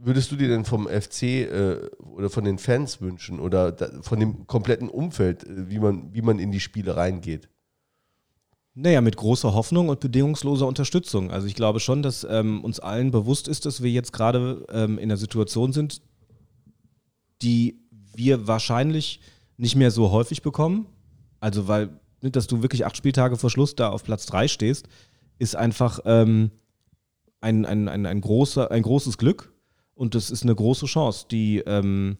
würdest 0.00 0.30
du 0.30 0.36
dir 0.36 0.48
denn 0.48 0.64
vom 0.64 0.86
FC 0.86 1.22
äh, 1.22 1.90
oder 1.98 2.30
von 2.30 2.44
den 2.44 2.58
Fans 2.58 3.00
wünschen 3.00 3.40
oder 3.40 3.72
da, 3.72 3.90
von 4.02 4.20
dem 4.20 4.46
kompletten 4.46 4.88
Umfeld, 4.88 5.44
äh, 5.44 5.68
wie 5.68 5.78
man, 5.78 6.14
wie 6.14 6.22
man 6.22 6.38
in 6.38 6.52
die 6.52 6.60
Spiele 6.60 6.96
reingeht? 6.96 7.48
Naja, 8.74 9.00
mit 9.00 9.16
großer 9.16 9.54
Hoffnung 9.54 9.88
und 9.88 9.98
bedingungsloser 9.98 10.66
Unterstützung. 10.66 11.32
Also 11.32 11.48
ich 11.48 11.56
glaube 11.56 11.80
schon, 11.80 12.02
dass 12.02 12.24
ähm, 12.28 12.62
uns 12.62 12.78
allen 12.78 13.10
bewusst 13.10 13.48
ist, 13.48 13.66
dass 13.66 13.82
wir 13.82 13.90
jetzt 13.90 14.12
gerade 14.12 14.64
ähm, 14.70 14.98
in 14.98 15.08
der 15.08 15.18
Situation 15.18 15.72
sind, 15.72 16.00
die 17.42 17.80
wir 18.14 18.46
wahrscheinlich 18.46 19.20
nicht 19.56 19.74
mehr 19.74 19.90
so 19.90 20.12
häufig 20.12 20.42
bekommen. 20.42 20.86
Also 21.40 21.66
weil, 21.66 21.88
ne, 22.22 22.30
dass 22.30 22.46
du 22.46 22.62
wirklich 22.62 22.86
acht 22.86 22.96
Spieltage 22.96 23.36
vor 23.36 23.50
Schluss 23.50 23.74
da 23.74 23.88
auf 23.88 24.04
Platz 24.04 24.26
drei 24.26 24.46
stehst, 24.46 24.88
ist 25.40 25.56
einfach 25.56 25.98
ähm, 26.04 26.52
ein, 27.40 27.66
ein, 27.66 27.88
ein, 27.88 28.06
ein, 28.06 28.20
großer, 28.20 28.70
ein 28.70 28.82
großes 28.82 29.18
Glück 29.18 29.52
und 29.98 30.14
das 30.14 30.30
ist 30.30 30.44
eine 30.44 30.54
große 30.54 30.86
Chance, 30.86 31.26
die 31.28 31.58
ähm, 31.58 32.18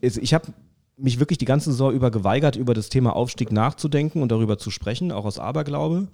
ich 0.00 0.34
habe 0.34 0.52
mich 0.96 1.20
wirklich 1.20 1.38
die 1.38 1.44
ganze 1.44 1.70
Saison 1.70 1.92
über 1.92 2.10
geweigert, 2.10 2.56
über 2.56 2.74
das 2.74 2.88
Thema 2.88 3.14
Aufstieg 3.14 3.52
nachzudenken 3.52 4.20
und 4.20 4.32
darüber 4.32 4.58
zu 4.58 4.70
sprechen, 4.70 5.12
auch 5.12 5.24
aus 5.24 5.38
Aberglaube. 5.38 6.08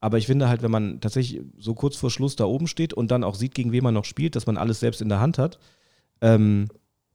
Aber 0.00 0.18
ich 0.18 0.26
finde 0.26 0.48
halt, 0.48 0.62
wenn 0.62 0.70
man 0.70 1.00
tatsächlich 1.00 1.42
so 1.58 1.74
kurz 1.74 1.96
vor 1.96 2.10
Schluss 2.10 2.36
da 2.36 2.44
oben 2.44 2.68
steht 2.68 2.94
und 2.94 3.10
dann 3.10 3.24
auch 3.24 3.34
sieht, 3.34 3.54
gegen 3.54 3.72
wen 3.72 3.82
man 3.82 3.94
noch 3.94 4.04
spielt, 4.04 4.36
dass 4.36 4.46
man 4.46 4.56
alles 4.56 4.78
selbst 4.78 5.02
in 5.02 5.08
der 5.08 5.20
Hand 5.20 5.38
hat, 5.38 5.58
ähm, 6.20 6.68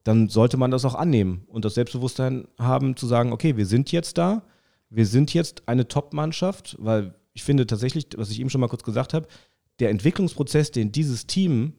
dann 0.03 0.27
sollte 0.27 0.57
man 0.57 0.71
das 0.71 0.83
auch 0.83 0.95
annehmen 0.95 1.45
und 1.47 1.63
das 1.63 1.75
Selbstbewusstsein 1.75 2.47
haben, 2.59 2.97
zu 2.97 3.07
sagen, 3.07 3.31
okay, 3.31 3.55
wir 3.55 3.65
sind 3.65 3.91
jetzt 3.93 4.17
da, 4.17 4.43
wir 4.89 5.05
sind 5.05 5.33
jetzt 5.33 5.63
eine 5.67 5.87
Top-Mannschaft, 5.87 6.75
weil 6.79 7.15
ich 7.33 7.43
finde 7.43 7.67
tatsächlich, 7.67 8.07
was 8.17 8.31
ich 8.31 8.39
eben 8.39 8.49
schon 8.49 8.61
mal 8.61 8.67
kurz 8.67 8.83
gesagt 8.83 9.13
habe, 9.13 9.27
der 9.79 9.91
Entwicklungsprozess, 9.91 10.71
den 10.71 10.91
dieses 10.91 11.25
Team 11.25 11.73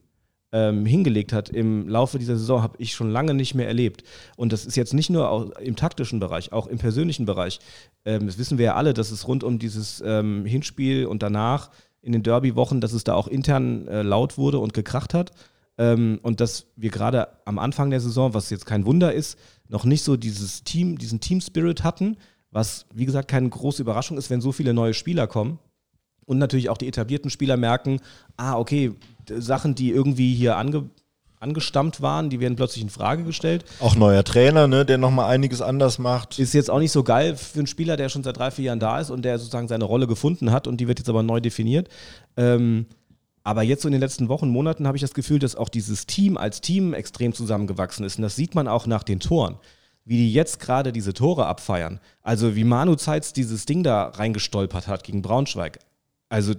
ähm, 0.51 0.85
hingelegt 0.85 1.33
hat 1.33 1.49
im 1.49 1.87
Laufe 1.87 2.19
dieser 2.19 2.37
Saison, 2.37 2.61
habe 2.61 2.77
ich 2.79 2.93
schon 2.93 3.11
lange 3.11 3.33
nicht 3.33 3.53
mehr 3.55 3.67
erlebt. 3.67 4.03
Und 4.35 4.51
das 4.51 4.65
ist 4.65 4.75
jetzt 4.75 4.93
nicht 4.93 5.09
nur 5.09 5.53
im 5.59 5.75
taktischen 5.75 6.19
Bereich, 6.19 6.51
auch 6.51 6.67
im 6.67 6.77
persönlichen 6.77 7.25
Bereich. 7.25 7.59
Ähm, 8.05 8.25
das 8.25 8.37
wissen 8.37 8.57
wir 8.57 8.65
ja 8.65 8.75
alle, 8.75 8.93
dass 8.93 9.11
es 9.11 9.27
rund 9.27 9.43
um 9.43 9.59
dieses 9.59 10.01
ähm, 10.05 10.45
Hinspiel 10.45 11.05
und 11.05 11.21
danach 11.21 11.69
in 12.01 12.13
den 12.13 12.23
Derby-Wochen, 12.23 12.81
dass 12.81 12.93
es 12.93 13.03
da 13.03 13.13
auch 13.13 13.27
intern 13.27 13.87
äh, 13.87 14.01
laut 14.01 14.37
wurde 14.37 14.59
und 14.59 14.73
gekracht 14.73 15.13
hat. 15.13 15.31
Ähm, 15.77 16.19
und 16.23 16.41
dass 16.41 16.67
wir 16.75 16.89
gerade 16.89 17.27
am 17.45 17.59
Anfang 17.59 17.89
der 17.89 18.01
Saison, 18.01 18.33
was 18.33 18.49
jetzt 18.49 18.65
kein 18.65 18.85
Wunder 18.85 19.13
ist, 19.13 19.37
noch 19.67 19.85
nicht 19.85 20.03
so 20.03 20.17
dieses 20.17 20.63
Team, 20.63 20.97
diesen 20.97 21.19
Team-Spirit 21.19 21.83
hatten, 21.83 22.17
was, 22.51 22.85
wie 22.93 23.05
gesagt, 23.05 23.29
keine 23.29 23.49
große 23.49 23.81
Überraschung 23.81 24.17
ist, 24.17 24.29
wenn 24.29 24.41
so 24.41 24.51
viele 24.51 24.73
neue 24.73 24.93
Spieler 24.93 25.27
kommen. 25.27 25.59
Und 26.25 26.37
natürlich 26.37 26.69
auch 26.69 26.77
die 26.77 26.87
etablierten 26.87 27.31
Spieler 27.31 27.57
merken, 27.57 28.01
ah, 28.37 28.57
okay, 28.57 28.93
Sachen, 29.37 29.75
die 29.75 29.91
irgendwie 29.91 30.33
hier 30.33 30.57
ange, 30.57 30.89
angestammt 31.39 32.01
waren, 32.01 32.29
die 32.29 32.39
werden 32.39 32.55
plötzlich 32.55 32.83
in 32.83 32.89
Frage 32.89 33.23
gestellt. 33.23 33.63
Auch 33.79 33.95
neuer 33.95 34.23
Trainer, 34.23 34.67
ne, 34.67 34.85
der 34.85 34.97
nochmal 34.97 35.31
einiges 35.31 35.61
anders 35.61 35.99
macht. 35.99 36.37
Ist 36.39 36.53
jetzt 36.53 36.69
auch 36.69 36.79
nicht 36.79 36.91
so 36.91 37.03
geil 37.03 37.35
für 37.35 37.59
einen 37.59 37.67
Spieler, 37.67 37.95
der 37.95 38.09
schon 38.09 38.23
seit 38.23 38.37
drei, 38.37 38.51
vier 38.51 38.65
Jahren 38.65 38.79
da 38.79 38.99
ist 38.99 39.09
und 39.09 39.23
der 39.23 39.37
sozusagen 39.37 39.67
seine 39.67 39.85
Rolle 39.85 40.07
gefunden 40.07 40.51
hat 40.51 40.67
und 40.67 40.77
die 40.81 40.87
wird 40.87 40.99
jetzt 40.99 41.09
aber 41.09 41.23
neu 41.23 41.39
definiert. 41.39 41.87
Ähm, 42.35 42.85
Aber 43.43 43.63
jetzt 43.63 43.81
so 43.83 43.87
in 43.87 43.93
den 43.93 44.01
letzten 44.01 44.27
Wochen, 44.27 44.49
Monaten 44.49 44.85
habe 44.85 44.97
ich 44.97 45.01
das 45.01 45.13
Gefühl, 45.13 45.39
dass 45.39 45.55
auch 45.55 45.69
dieses 45.69 46.05
Team 46.05 46.37
als 46.37 46.59
Team 46.59 46.93
extrem 46.93 47.33
zusammengewachsen 47.33 48.05
ist. 48.05 48.17
Und 48.17 48.23
das 48.23 48.35
sieht 48.35 48.53
man 48.53 48.67
auch 48.67 48.85
nach 48.85 49.03
den 49.03 49.21
Toren. 49.21 49.57
Wie 50.05 50.17
die 50.17 50.33
jetzt 50.33 50.59
gerade 50.59 50.91
diese 50.91 51.13
Tore 51.13 51.45
abfeiern. 51.45 51.99
Also 52.21 52.55
wie 52.55 52.63
Manu 52.65 52.95
Zeitz 52.95 53.31
dieses 53.31 53.65
Ding 53.65 53.81
da 53.81 54.09
reingestolpert 54.09 54.87
hat 54.87 55.03
gegen 55.03 55.21
Braunschweig. 55.21 55.79
Also 56.27 56.53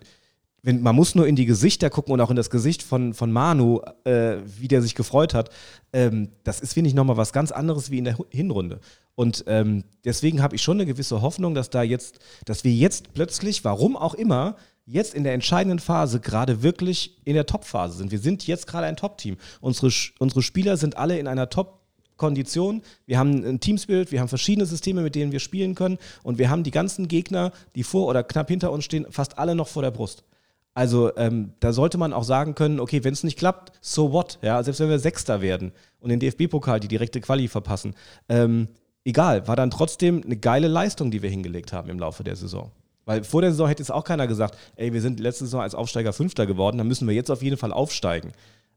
wenn, 0.62 0.82
man 0.82 0.94
muss 0.94 1.14
nur 1.14 1.26
in 1.26 1.36
die 1.36 1.46
Gesichter 1.46 1.90
gucken 1.90 2.12
und 2.12 2.20
auch 2.20 2.30
in 2.30 2.36
das 2.36 2.50
Gesicht 2.50 2.82
von, 2.82 3.14
von 3.14 3.32
Manu, 3.32 3.80
äh, 4.04 4.36
wie 4.58 4.68
der 4.68 4.82
sich 4.82 4.94
gefreut 4.94 5.34
hat. 5.34 5.50
Ähm, 5.92 6.28
das 6.44 6.60
ist, 6.60 6.74
finde 6.74 6.88
ich, 6.88 6.94
nochmal 6.94 7.16
was 7.16 7.32
ganz 7.32 7.50
anderes 7.52 7.90
wie 7.90 7.98
in 7.98 8.04
der 8.04 8.16
Hinrunde. 8.30 8.80
Und 9.14 9.44
ähm, 9.46 9.84
deswegen 10.04 10.42
habe 10.42 10.56
ich 10.56 10.62
schon 10.62 10.76
eine 10.76 10.86
gewisse 10.86 11.22
Hoffnung, 11.22 11.54
dass 11.54 11.70
da 11.70 11.82
jetzt, 11.82 12.18
dass 12.44 12.64
wir 12.64 12.72
jetzt 12.72 13.12
plötzlich, 13.14 13.64
warum 13.64 13.96
auch 13.96 14.14
immer, 14.14 14.56
jetzt 14.86 15.14
in 15.14 15.24
der 15.24 15.34
entscheidenden 15.34 15.78
Phase 15.78 16.20
gerade 16.20 16.62
wirklich 16.62 17.20
in 17.24 17.34
der 17.34 17.46
Top-Phase 17.46 17.98
sind. 17.98 18.10
Wir 18.10 18.18
sind 18.18 18.46
jetzt 18.46 18.66
gerade 18.66 18.86
ein 18.86 18.96
Top-Team. 18.96 19.36
Unsere, 19.60 19.92
unsere 20.18 20.42
Spieler 20.42 20.76
sind 20.76 20.96
alle 20.96 21.18
in 21.18 21.26
einer 21.26 21.48
Top- 21.48 21.80
Kondition, 22.16 22.82
wir 23.06 23.18
haben 23.18 23.42
ein 23.46 23.60
Teamspirit, 23.60 24.12
wir 24.12 24.20
haben 24.20 24.28
verschiedene 24.28 24.66
Systeme, 24.66 25.00
mit 25.00 25.14
denen 25.14 25.32
wir 25.32 25.40
spielen 25.40 25.74
können 25.74 25.96
und 26.22 26.36
wir 26.36 26.50
haben 26.50 26.64
die 26.64 26.70
ganzen 26.70 27.08
Gegner, 27.08 27.50
die 27.74 27.82
vor 27.82 28.06
oder 28.08 28.22
knapp 28.22 28.48
hinter 28.48 28.72
uns 28.72 28.84
stehen, 28.84 29.06
fast 29.08 29.38
alle 29.38 29.54
noch 29.54 29.68
vor 29.68 29.80
der 29.80 29.90
Brust. 29.90 30.22
Also 30.74 31.14
ähm, 31.16 31.52
da 31.60 31.72
sollte 31.72 31.98
man 31.98 32.12
auch 32.12 32.24
sagen 32.24 32.54
können, 32.54 32.80
okay, 32.80 33.02
wenn 33.02 33.12
es 33.12 33.24
nicht 33.24 33.38
klappt, 33.38 33.72
so 33.80 34.12
what? 34.12 34.38
Ja, 34.40 34.62
selbst 34.62 34.80
wenn 34.80 34.88
wir 34.88 34.98
Sechster 34.98 35.40
werden 35.40 35.72
und 35.98 36.10
den 36.10 36.20
DFB-Pokal 36.20 36.80
die 36.80 36.88
direkte 36.88 37.20
Quali 37.20 37.48
verpassen, 37.48 37.94
ähm, 38.28 38.68
egal, 39.04 39.48
war 39.48 39.56
dann 39.56 39.70
trotzdem 39.70 40.22
eine 40.24 40.36
geile 40.36 40.68
Leistung, 40.68 41.10
die 41.10 41.22
wir 41.22 41.30
hingelegt 41.30 41.72
haben 41.72 41.90
im 41.90 41.98
Laufe 41.98 42.22
der 42.22 42.36
Saison. 42.36 42.70
Weil 43.04 43.24
vor 43.24 43.40
der 43.42 43.50
Saison 43.50 43.66
hätte 43.66 43.82
es 43.82 43.90
auch 43.90 44.04
keiner 44.04 44.28
gesagt, 44.28 44.56
ey, 44.76 44.92
wir 44.92 45.00
sind 45.00 45.18
letzte 45.18 45.44
Saison 45.44 45.60
als 45.60 45.74
Aufsteiger 45.74 46.12
Fünfter 46.12 46.46
geworden, 46.46 46.78
dann 46.78 46.86
müssen 46.86 47.08
wir 47.08 47.14
jetzt 47.14 47.30
auf 47.30 47.42
jeden 47.42 47.56
Fall 47.56 47.72
aufsteigen. 47.72 48.32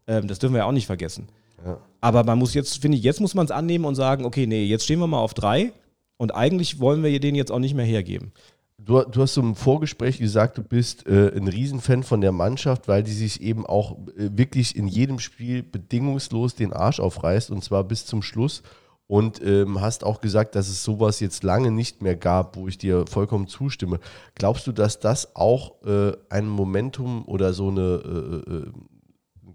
Ähm, 0.07 0.27
das 0.27 0.39
dürfen 0.39 0.53
wir 0.53 0.59
ja 0.59 0.65
auch 0.65 0.71
nicht 0.71 0.87
vergessen. 0.87 1.27
Ja. 1.63 1.77
Aber 2.01 2.23
man 2.23 2.39
muss 2.39 2.53
jetzt, 2.53 2.81
finde 2.81 2.97
ich, 2.97 3.03
jetzt 3.03 3.21
muss 3.21 3.35
man 3.35 3.45
es 3.45 3.51
annehmen 3.51 3.85
und 3.85 3.95
sagen, 3.95 4.25
okay, 4.25 4.47
nee, 4.47 4.65
jetzt 4.65 4.85
stehen 4.85 4.99
wir 4.99 5.07
mal 5.07 5.19
auf 5.19 5.33
drei 5.33 5.71
und 6.17 6.33
eigentlich 6.33 6.79
wollen 6.79 7.03
wir 7.03 7.19
den 7.19 7.35
jetzt 7.35 7.51
auch 7.51 7.59
nicht 7.59 7.75
mehr 7.75 7.85
hergeben. 7.85 8.33
Du, 8.77 9.01
du, 9.03 9.21
hast 9.21 9.35
so 9.35 9.41
im 9.41 9.55
Vorgespräch 9.55 10.17
gesagt, 10.17 10.57
du 10.57 10.63
bist 10.63 11.07
äh, 11.07 11.31
ein 11.35 11.47
Riesenfan 11.47 12.03
von 12.03 12.21
der 12.21 12.31
Mannschaft, 12.31 12.87
weil 12.87 13.03
die 13.03 13.13
sich 13.13 13.41
eben 13.41 13.65
auch 13.65 13.97
äh, 14.17 14.29
wirklich 14.35 14.75
in 14.75 14.87
jedem 14.87 15.19
Spiel 15.19 15.63
bedingungslos 15.63 16.55
den 16.55 16.73
Arsch 16.73 16.99
aufreißt 16.99 17.51
und 17.51 17.63
zwar 17.63 17.83
bis 17.83 18.05
zum 18.05 18.21
Schluss. 18.21 18.63
Und 19.05 19.43
ähm, 19.43 19.79
hast 19.81 20.03
auch 20.03 20.21
gesagt, 20.21 20.55
dass 20.55 20.69
es 20.69 20.83
sowas 20.83 21.19
jetzt 21.19 21.43
lange 21.43 21.71
nicht 21.71 22.01
mehr 22.01 22.15
gab, 22.15 22.55
wo 22.55 22.67
ich 22.67 22.77
dir 22.77 23.05
vollkommen 23.05 23.47
zustimme. 23.47 23.99
Glaubst 24.33 24.65
du, 24.65 24.71
dass 24.71 24.99
das 24.99 25.35
auch 25.35 25.83
äh, 25.85 26.13
ein 26.29 26.47
Momentum 26.47 27.25
oder 27.27 27.53
so 27.53 27.67
eine 27.67 28.43
äh, 28.47 28.53
äh, 28.53 28.71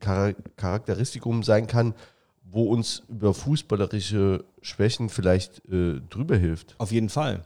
Char 0.05 0.35
Charakteristikum 0.57 1.43
sein 1.43 1.67
kann, 1.67 1.95
wo 2.45 2.65
uns 2.65 3.03
über 3.09 3.35
fußballerische 3.35 4.45
Schwächen 4.63 5.09
vielleicht 5.09 5.65
äh, 5.67 6.01
drüber 6.09 6.37
hilft? 6.37 6.77
Auf 6.79 6.93
jeden 6.93 7.09
Fall. 7.09 7.43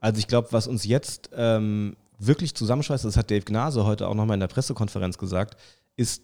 Also 0.00 0.18
ich 0.18 0.26
glaube, 0.26 0.48
was 0.52 0.66
uns 0.66 0.84
jetzt 0.84 1.30
ähm, 1.34 1.96
wirklich 2.18 2.54
zusammenschweißt, 2.54 3.04
das 3.04 3.16
hat 3.16 3.30
Dave 3.30 3.44
Gnase 3.44 3.84
heute 3.84 4.08
auch 4.08 4.14
nochmal 4.14 4.34
in 4.34 4.40
der 4.40 4.48
Pressekonferenz 4.48 5.18
gesagt, 5.18 5.56
ist, 5.96 6.22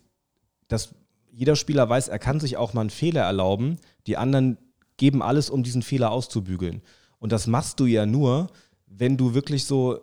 dass 0.69 0.95
jeder 1.31 1.57
Spieler 1.57 1.89
weiß, 1.89 2.09
er 2.09 2.19
kann 2.19 2.41
sich 2.41 2.57
auch 2.57 2.75
mal 2.75 2.83
einen 2.83 2.91
Fehler 2.91 3.23
erlauben. 3.23 3.79
Die 4.07 4.17
anderen 4.17 4.59
geben 4.97 5.23
alles, 5.23 5.51
um 5.51 5.63
diesen 5.63 5.83
Fehler 5.83 6.13
auszubügeln. 6.13 6.83
Und 7.19 7.33
das 7.33 7.47
machst 7.47 7.81
du 7.81 7.87
ja 7.87 8.07
nur, 8.07 8.49
wenn 8.87 9.17
du 9.17 9.35
wirklich 9.35 9.65
so, 9.65 9.99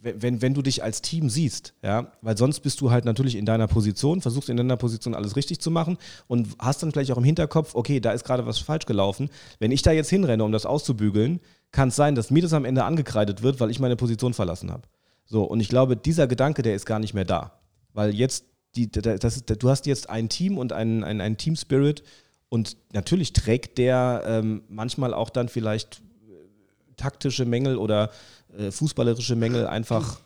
wenn, 0.00 0.40
wenn 0.40 0.54
du 0.54 0.62
dich 0.62 0.82
als 0.82 1.02
Team 1.02 1.28
siehst, 1.28 1.74
ja, 1.82 2.12
weil 2.22 2.38
sonst 2.38 2.60
bist 2.60 2.80
du 2.80 2.90
halt 2.90 3.04
natürlich 3.04 3.36
in 3.36 3.44
deiner 3.44 3.66
Position, 3.66 4.20
versuchst 4.22 4.48
in 4.48 4.56
deiner 4.56 4.76
Position 4.76 5.14
alles 5.14 5.36
richtig 5.36 5.60
zu 5.60 5.70
machen 5.70 5.98
und 6.26 6.48
hast 6.58 6.82
dann 6.82 6.90
vielleicht 6.90 7.12
auch 7.12 7.18
im 7.18 7.24
Hinterkopf, 7.24 7.74
okay, 7.74 8.00
da 8.00 8.12
ist 8.12 8.24
gerade 8.24 8.46
was 8.46 8.58
falsch 8.58 8.86
gelaufen. 8.86 9.28
Wenn 9.58 9.72
ich 9.72 9.82
da 9.82 9.92
jetzt 9.92 10.10
hinrenne, 10.10 10.42
um 10.44 10.52
das 10.52 10.66
auszubügeln, 10.66 11.40
kann 11.72 11.88
es 11.88 11.96
sein, 11.96 12.14
dass 12.14 12.30
mir 12.30 12.42
das 12.42 12.52
am 12.52 12.64
Ende 12.64 12.84
angekreidet 12.84 13.42
wird, 13.42 13.58
weil 13.58 13.70
ich 13.70 13.80
meine 13.80 13.96
Position 13.96 14.34
verlassen 14.34 14.70
habe. 14.70 14.82
So, 15.24 15.44
und 15.44 15.60
ich 15.60 15.68
glaube, 15.68 15.96
dieser 15.96 16.26
Gedanke, 16.26 16.62
der 16.62 16.74
ist 16.74 16.86
gar 16.86 16.98
nicht 16.98 17.14
mehr 17.14 17.24
da. 17.24 17.58
Weil 17.94 18.14
jetzt, 18.14 18.44
die, 18.76 18.90
das 18.90 19.44
du 19.44 19.68
hast 19.68 19.86
jetzt 19.86 20.08
ein 20.08 20.28
Team 20.28 20.58
und 20.58 20.72
einen, 20.72 21.02
einen, 21.04 21.20
einen 21.20 21.36
Team-Spirit 21.36 22.02
und 22.48 22.76
natürlich 22.92 23.32
trägt 23.32 23.78
der 23.78 24.22
ähm, 24.26 24.62
manchmal 24.68 25.14
auch 25.14 25.30
dann 25.30 25.48
vielleicht 25.48 26.02
äh, 26.28 26.94
taktische 26.96 27.46
Mängel 27.46 27.76
oder 27.76 28.10
äh, 28.56 28.70
fußballerische 28.70 29.36
Mängel 29.36 29.66
einfach 29.66 30.20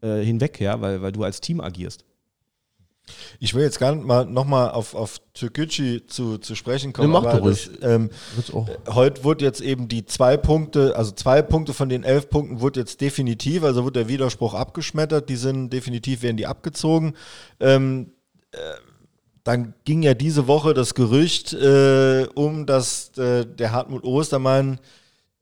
äh, 0.00 0.22
hinweg, 0.22 0.60
ja, 0.60 0.80
weil, 0.80 1.02
weil 1.02 1.12
du 1.12 1.24
als 1.24 1.40
Team 1.40 1.60
agierst. 1.60 2.04
Ich 3.40 3.54
will 3.54 3.62
jetzt 3.62 3.78
gar 3.78 3.94
nicht 3.94 4.06
mal 4.06 4.24
nochmal 4.24 4.70
auf, 4.70 4.94
auf 4.94 5.20
Türkgücü 5.34 6.06
zu, 6.06 6.38
zu 6.38 6.54
sprechen 6.54 6.92
kommen. 6.92 7.08
Nee, 7.08 7.20
mach 7.20 7.26
aber 7.26 7.50
das, 7.50 7.70
ähm, 7.82 8.10
heute 8.88 9.24
wurde 9.24 9.44
jetzt 9.44 9.60
eben 9.60 9.88
die 9.88 10.06
zwei 10.06 10.36
Punkte, 10.36 10.96
also 10.96 11.12
zwei 11.12 11.42
Punkte 11.42 11.74
von 11.74 11.88
den 11.88 12.04
elf 12.04 12.28
Punkten 12.28 12.60
wurde 12.60 12.80
jetzt 12.80 13.00
definitiv, 13.00 13.62
also 13.62 13.84
wurde 13.84 14.00
der 14.00 14.08
Widerspruch 14.08 14.54
abgeschmettert, 14.54 15.28
die 15.28 15.36
sind 15.36 15.70
definitiv, 15.70 16.22
werden 16.22 16.36
die 16.36 16.46
abgezogen. 16.46 17.14
Ähm, 17.60 18.12
äh, 18.52 18.58
dann 19.44 19.72
ging 19.84 20.02
ja 20.02 20.12
diese 20.12 20.46
Woche 20.46 20.74
das 20.74 20.94
Gerücht 20.94 21.54
äh, 21.54 22.26
um, 22.34 22.66
dass 22.66 23.16
äh, 23.16 23.46
der 23.46 23.72
Hartmut 23.72 24.04
Ostermann 24.04 24.78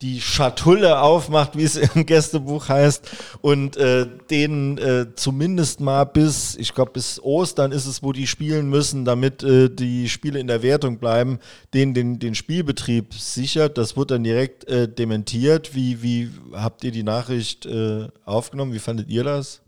die 0.01 0.21
Schatulle 0.21 1.01
aufmacht, 1.01 1.57
wie 1.57 1.63
es 1.63 1.75
im 1.95 2.05
Gästebuch 2.05 2.69
heißt, 2.69 3.09
und 3.41 3.77
äh, 3.77 4.07
denen 4.29 4.77
äh, 4.77 5.07
zumindest 5.15 5.79
mal 5.79 6.03
bis, 6.03 6.55
ich 6.55 6.73
glaube, 6.73 6.91
bis 6.91 7.19
Ostern 7.23 7.71
ist 7.71 7.87
es, 7.87 8.03
wo 8.03 8.13
die 8.13 8.27
spielen 8.27 8.69
müssen, 8.69 9.05
damit 9.05 9.43
äh, 9.43 9.69
die 9.69 10.07
Spiele 10.07 10.39
in 10.39 10.47
der 10.47 10.61
Wertung 10.61 10.99
bleiben, 10.99 11.39
denen 11.73 11.93
den, 11.93 12.19
den 12.19 12.35
Spielbetrieb 12.35 13.13
sichert. 13.13 13.77
Das 13.77 13.97
wird 13.97 14.11
dann 14.11 14.23
direkt 14.23 14.65
äh, 14.65 14.87
dementiert. 14.87 15.73
Wie, 15.73 16.03
wie 16.03 16.29
habt 16.53 16.83
ihr 16.83 16.91
die 16.91 17.03
Nachricht 17.03 17.65
äh, 17.65 18.07
aufgenommen? 18.23 18.73
Wie 18.73 18.79
fandet 18.79 19.09
ihr 19.09 19.23
das? 19.23 19.61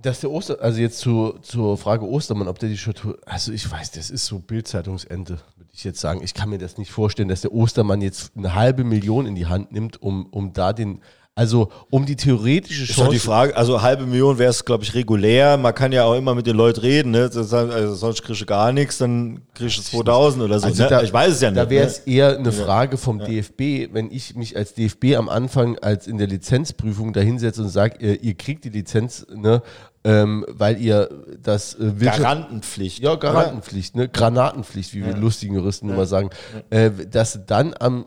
Dass 0.00 0.20
der 0.20 0.30
Oster, 0.30 0.60
also 0.60 0.80
jetzt 0.80 0.98
zu, 0.98 1.38
zur 1.42 1.76
Frage 1.76 2.06
Ostermann, 2.06 2.46
ob 2.46 2.58
der 2.60 2.68
die 2.68 2.78
Schatulle, 2.78 3.18
also 3.26 3.52
ich 3.52 3.68
weiß, 3.68 3.90
das 3.92 4.10
ist 4.10 4.26
so 4.26 4.38
Bildzeitungsende, 4.38 5.40
würde 5.68 5.76
ich 5.76 5.84
jetzt 5.84 6.00
sagen. 6.00 6.22
Ich 6.22 6.34
kann 6.34 6.48
mir 6.48 6.58
das 6.58 6.78
nicht 6.78 6.90
vorstellen, 6.90 7.28
dass 7.28 7.42
der 7.42 7.52
Ostermann 7.52 8.00
jetzt 8.00 8.32
eine 8.36 8.54
halbe 8.54 8.84
Million 8.84 9.26
in 9.26 9.34
die 9.34 9.46
Hand 9.46 9.72
nimmt, 9.72 10.00
um, 10.00 10.26
um 10.26 10.52
da 10.52 10.72
den 10.72 11.00
also 11.38 11.68
um 11.88 12.04
die 12.04 12.16
theoretische 12.16 12.84
Chance. 12.84 12.90
Ist 12.90 13.06
doch 13.06 13.12
die 13.12 13.18
Frage, 13.20 13.56
also 13.56 13.80
halbe 13.80 14.06
Million 14.06 14.38
wäre 14.38 14.50
es, 14.50 14.64
glaube 14.64 14.82
ich, 14.82 14.92
regulär. 14.94 15.56
Man 15.56 15.72
kann 15.72 15.92
ja 15.92 16.02
auch 16.02 16.16
immer 16.16 16.34
mit 16.34 16.48
den 16.48 16.56
Leuten 16.56 16.80
reden, 16.80 17.12
ne? 17.12 17.30
Also 17.32 17.94
sonst 17.94 18.24
kriegst 18.24 18.40
du 18.40 18.44
gar 18.44 18.72
nichts, 18.72 18.98
dann 18.98 19.42
kriegst 19.54 19.78
du 19.78 19.82
2000 19.82 20.42
oder 20.42 20.58
so. 20.58 20.66
Also 20.66 20.82
ne? 20.82 20.88
da, 20.88 21.00
ich 21.00 21.12
weiß 21.12 21.34
es 21.34 21.40
ja 21.40 21.52
nicht. 21.52 21.60
Da 21.60 21.70
wäre 21.70 21.86
es 21.86 22.04
ne? 22.04 22.12
eher 22.12 22.36
eine 22.36 22.50
Frage 22.50 22.96
vom 22.96 23.20
ja. 23.20 23.26
DFB, 23.26 23.94
wenn 23.94 24.10
ich 24.10 24.34
mich 24.34 24.56
als 24.56 24.74
DFB 24.74 25.14
am 25.16 25.28
Anfang 25.28 25.78
als 25.78 26.08
in 26.08 26.18
der 26.18 26.26
Lizenzprüfung 26.26 27.12
dahinsetze 27.12 27.62
und 27.62 27.68
sage, 27.68 27.98
ihr, 28.00 28.20
ihr, 28.20 28.34
kriegt 28.34 28.64
die 28.64 28.70
Lizenz, 28.70 29.24
ne? 29.32 29.62
Ähm, 30.02 30.44
weil 30.48 30.80
ihr 30.80 31.08
das 31.40 31.74
äh, 31.74 31.92
Garantenpflicht. 32.00 32.98
Ja, 32.98 33.14
Garantenpflicht, 33.14 33.94
ne? 33.94 34.08
Granatenpflicht, 34.08 34.92
wie 34.92 35.00
ja. 35.00 35.06
wir 35.06 35.16
lustigen 35.16 35.54
Juristen 35.54 35.86
ja. 35.86 35.94
immer 35.94 36.06
sagen. 36.06 36.30
Äh, 36.70 36.90
dass 37.08 37.38
dann 37.46 37.74
am 37.78 38.06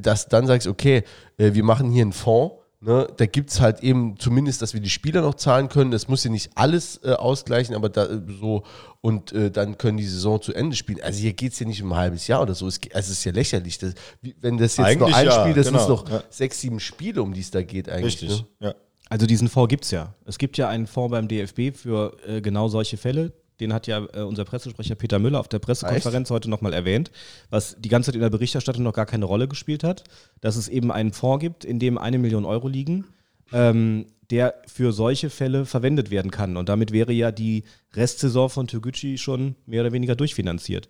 dass 0.00 0.28
dann 0.28 0.46
sagst, 0.46 0.66
okay, 0.66 1.02
äh, 1.36 1.54
wir 1.54 1.64
machen 1.64 1.90
hier 1.90 2.02
einen 2.02 2.12
Fonds, 2.12 2.56
ne, 2.80 3.08
da 3.16 3.26
gibt 3.26 3.50
es 3.50 3.60
halt 3.60 3.82
eben 3.82 4.16
zumindest, 4.18 4.62
dass 4.62 4.74
wir 4.74 4.80
die 4.80 4.90
Spieler 4.90 5.22
noch 5.22 5.34
zahlen 5.34 5.68
können. 5.68 5.90
Das 5.90 6.08
muss 6.08 6.24
ja 6.24 6.30
nicht 6.30 6.50
alles 6.54 7.00
äh, 7.04 7.12
ausgleichen, 7.12 7.74
aber 7.74 7.88
da, 7.88 8.08
so 8.26 8.64
und 9.00 9.32
äh, 9.32 9.50
dann 9.50 9.78
können 9.78 9.96
die 9.96 10.06
Saison 10.06 10.40
zu 10.40 10.52
Ende 10.52 10.76
spielen. 10.76 11.00
Also 11.02 11.20
hier 11.20 11.32
geht 11.32 11.52
es 11.52 11.58
ja 11.58 11.66
nicht 11.66 11.82
um 11.82 11.92
ein 11.92 11.98
halbes 11.98 12.26
Jahr 12.26 12.42
oder 12.42 12.54
so. 12.54 12.66
Es, 12.66 12.80
also 12.92 13.12
es 13.12 13.18
ist 13.18 13.24
ja 13.24 13.32
lächerlich. 13.32 13.78
Das, 13.78 13.94
wenn 14.40 14.58
das 14.58 14.76
jetzt 14.76 14.86
eigentlich 14.86 15.00
noch 15.00 15.16
ein 15.16 15.26
ja, 15.26 15.40
Spiel, 15.40 15.54
das 15.54 15.66
genau. 15.66 15.78
sind 15.78 15.88
noch 15.88 16.10
ja. 16.10 16.22
sechs, 16.30 16.60
sieben 16.60 16.80
Spiele, 16.80 17.22
um 17.22 17.32
die 17.32 17.40
es 17.40 17.50
da 17.50 17.62
geht 17.62 17.88
eigentlich. 17.88 18.22
Richtig, 18.22 18.40
ne? 18.40 18.46
ja. 18.60 18.74
Also 19.08 19.26
diesen 19.26 19.48
Fonds 19.48 19.68
gibt 19.68 19.84
es 19.84 19.90
ja. 19.90 20.14
Es 20.24 20.38
gibt 20.38 20.56
ja 20.56 20.68
einen 20.68 20.86
Fonds 20.86 21.10
beim 21.10 21.28
DFB 21.28 21.76
für 21.76 22.16
äh, 22.26 22.40
genau 22.40 22.68
solche 22.68 22.96
Fälle. 22.96 23.32
Den 23.62 23.72
hat 23.72 23.86
ja 23.86 24.06
äh, 24.12 24.20
unser 24.20 24.44
Pressesprecher 24.44 24.96
Peter 24.96 25.18
Müller 25.18 25.38
auf 25.38 25.48
der 25.48 25.60
Pressekonferenz 25.60 26.26
Echt? 26.26 26.34
heute 26.34 26.50
nochmal 26.50 26.72
erwähnt, 26.72 27.10
was 27.48 27.76
die 27.78 27.88
ganze 27.88 28.08
Zeit 28.08 28.16
in 28.16 28.20
der 28.20 28.30
Berichterstattung 28.30 28.82
noch 28.82 28.92
gar 28.92 29.06
keine 29.06 29.24
Rolle 29.24 29.46
gespielt 29.46 29.84
hat, 29.84 30.04
dass 30.40 30.56
es 30.56 30.68
eben 30.68 30.90
einen 30.90 31.12
Fonds 31.12 31.40
gibt, 31.42 31.64
in 31.64 31.78
dem 31.78 31.96
eine 31.96 32.18
Million 32.18 32.44
Euro 32.44 32.66
liegen, 32.68 33.04
ähm, 33.52 34.06
der 34.30 34.54
für 34.66 34.92
solche 34.92 35.30
Fälle 35.30 35.64
verwendet 35.64 36.10
werden 36.10 36.30
kann. 36.30 36.56
Und 36.56 36.68
damit 36.68 36.90
wäre 36.90 37.12
ja 37.12 37.30
die 37.30 37.64
Restsaison 37.94 38.50
von 38.50 38.66
Toguchi 38.66 39.16
schon 39.16 39.54
mehr 39.66 39.82
oder 39.82 39.92
weniger 39.92 40.16
durchfinanziert. 40.16 40.88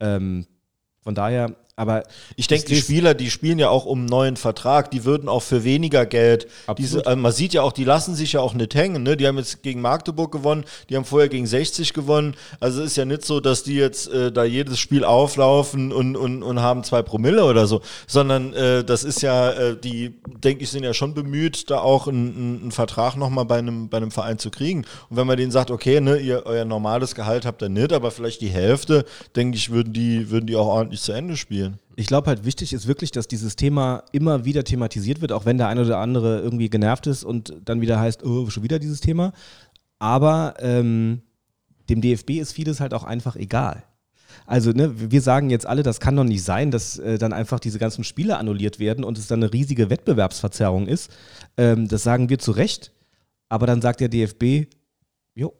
Ähm, 0.00 0.46
von 1.02 1.14
daher, 1.14 1.54
aber 1.76 2.04
Ich 2.36 2.46
denke, 2.46 2.66
die 2.66 2.76
Spieler, 2.76 3.14
die 3.14 3.32
spielen 3.32 3.58
ja 3.58 3.68
auch 3.68 3.84
um 3.84 4.00
einen 4.00 4.06
neuen 4.06 4.36
Vertrag, 4.36 4.92
die 4.92 5.04
würden 5.04 5.28
auch 5.28 5.42
für 5.42 5.64
weniger 5.64 6.06
Geld, 6.06 6.46
diese, 6.78 7.04
äh, 7.04 7.16
man 7.16 7.32
sieht 7.32 7.52
ja 7.52 7.62
auch, 7.62 7.72
die 7.72 7.82
lassen 7.82 8.14
sich 8.14 8.34
ja 8.34 8.40
auch 8.40 8.54
nicht 8.54 8.76
hängen, 8.76 9.02
ne? 9.02 9.16
die 9.16 9.26
haben 9.26 9.38
jetzt 9.38 9.64
gegen 9.64 9.80
Magdeburg 9.80 10.30
gewonnen, 10.30 10.64
die 10.88 10.96
haben 10.96 11.04
vorher 11.04 11.28
gegen 11.28 11.48
60 11.48 11.92
gewonnen, 11.92 12.36
also 12.60 12.80
es 12.80 12.92
ist 12.92 12.96
ja 12.96 13.04
nicht 13.04 13.24
so, 13.24 13.40
dass 13.40 13.64
die 13.64 13.74
jetzt 13.74 14.06
äh, 14.06 14.30
da 14.30 14.44
jedes 14.44 14.78
Spiel 14.78 15.04
auflaufen 15.04 15.90
und, 15.92 16.16
und, 16.16 16.44
und 16.44 16.62
haben 16.62 16.84
zwei 16.84 17.02
Promille 17.02 17.44
oder 17.44 17.66
so, 17.66 17.80
sondern 18.06 18.52
äh, 18.52 18.84
das 18.84 19.02
ist 19.02 19.22
ja, 19.22 19.50
äh, 19.50 19.76
die, 19.76 20.14
denke 20.44 20.62
ich, 20.62 20.70
sind 20.70 20.84
ja 20.84 20.94
schon 20.94 21.12
bemüht, 21.12 21.70
da 21.70 21.80
auch 21.80 22.06
einen, 22.06 22.36
einen, 22.36 22.62
einen 22.62 22.72
Vertrag 22.72 23.16
nochmal 23.16 23.46
bei 23.46 23.58
einem, 23.58 23.88
bei 23.88 23.96
einem 23.96 24.12
Verein 24.12 24.38
zu 24.38 24.52
kriegen 24.52 24.84
und 25.10 25.16
wenn 25.16 25.26
man 25.26 25.36
denen 25.36 25.50
sagt, 25.50 25.72
okay, 25.72 26.00
ne, 26.00 26.18
ihr, 26.18 26.46
euer 26.46 26.64
normales 26.64 27.16
Gehalt 27.16 27.44
habt 27.44 27.62
ihr 27.62 27.68
nicht, 27.68 27.92
aber 27.92 28.12
vielleicht 28.12 28.42
die 28.42 28.48
Hälfte, 28.48 29.04
denke 29.34 29.56
ich, 29.56 29.70
würden 29.70 29.92
die, 29.92 30.30
würden 30.30 30.46
die 30.46 30.54
auch 30.54 30.68
ordentlich 30.68 31.00
zu 31.00 31.10
Ende 31.10 31.36
spielen. 31.36 31.63
Ich 31.96 32.06
glaube 32.06 32.28
halt, 32.28 32.44
wichtig 32.44 32.72
ist 32.72 32.86
wirklich, 32.86 33.10
dass 33.10 33.28
dieses 33.28 33.56
Thema 33.56 34.02
immer 34.12 34.44
wieder 34.44 34.64
thematisiert 34.64 35.20
wird, 35.20 35.32
auch 35.32 35.44
wenn 35.44 35.58
der 35.58 35.68
eine 35.68 35.82
oder 35.82 35.98
andere 35.98 36.40
irgendwie 36.40 36.68
genervt 36.68 37.06
ist 37.06 37.24
und 37.24 37.54
dann 37.64 37.80
wieder 37.80 38.00
heißt, 38.00 38.24
oh, 38.24 38.50
schon 38.50 38.62
wieder 38.62 38.78
dieses 38.78 39.00
Thema. 39.00 39.32
Aber 39.98 40.54
ähm, 40.58 41.22
dem 41.88 42.00
DFB 42.00 42.30
ist 42.32 42.52
vieles 42.52 42.80
halt 42.80 42.94
auch 42.94 43.04
einfach 43.04 43.36
egal. 43.36 43.84
Also, 44.46 44.72
ne, 44.72 44.92
wir 45.10 45.22
sagen 45.22 45.50
jetzt 45.50 45.66
alle, 45.66 45.82
das 45.82 46.00
kann 46.00 46.16
doch 46.16 46.24
nicht 46.24 46.42
sein, 46.42 46.70
dass 46.70 46.98
äh, 46.98 47.18
dann 47.18 47.32
einfach 47.32 47.60
diese 47.60 47.78
ganzen 47.78 48.04
Spiele 48.04 48.36
annulliert 48.36 48.78
werden 48.78 49.04
und 49.04 49.16
es 49.16 49.26
dann 49.26 49.42
eine 49.42 49.52
riesige 49.52 49.90
Wettbewerbsverzerrung 49.90 50.86
ist. 50.86 51.10
Ähm, 51.56 51.88
das 51.88 52.02
sagen 52.02 52.28
wir 52.28 52.38
zu 52.38 52.52
Recht. 52.52 52.92
Aber 53.48 53.66
dann 53.66 53.80
sagt 53.80 54.00
der 54.00 54.08
DFB, 54.08 54.66
jo. 55.34 55.54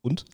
Und? 0.00 0.24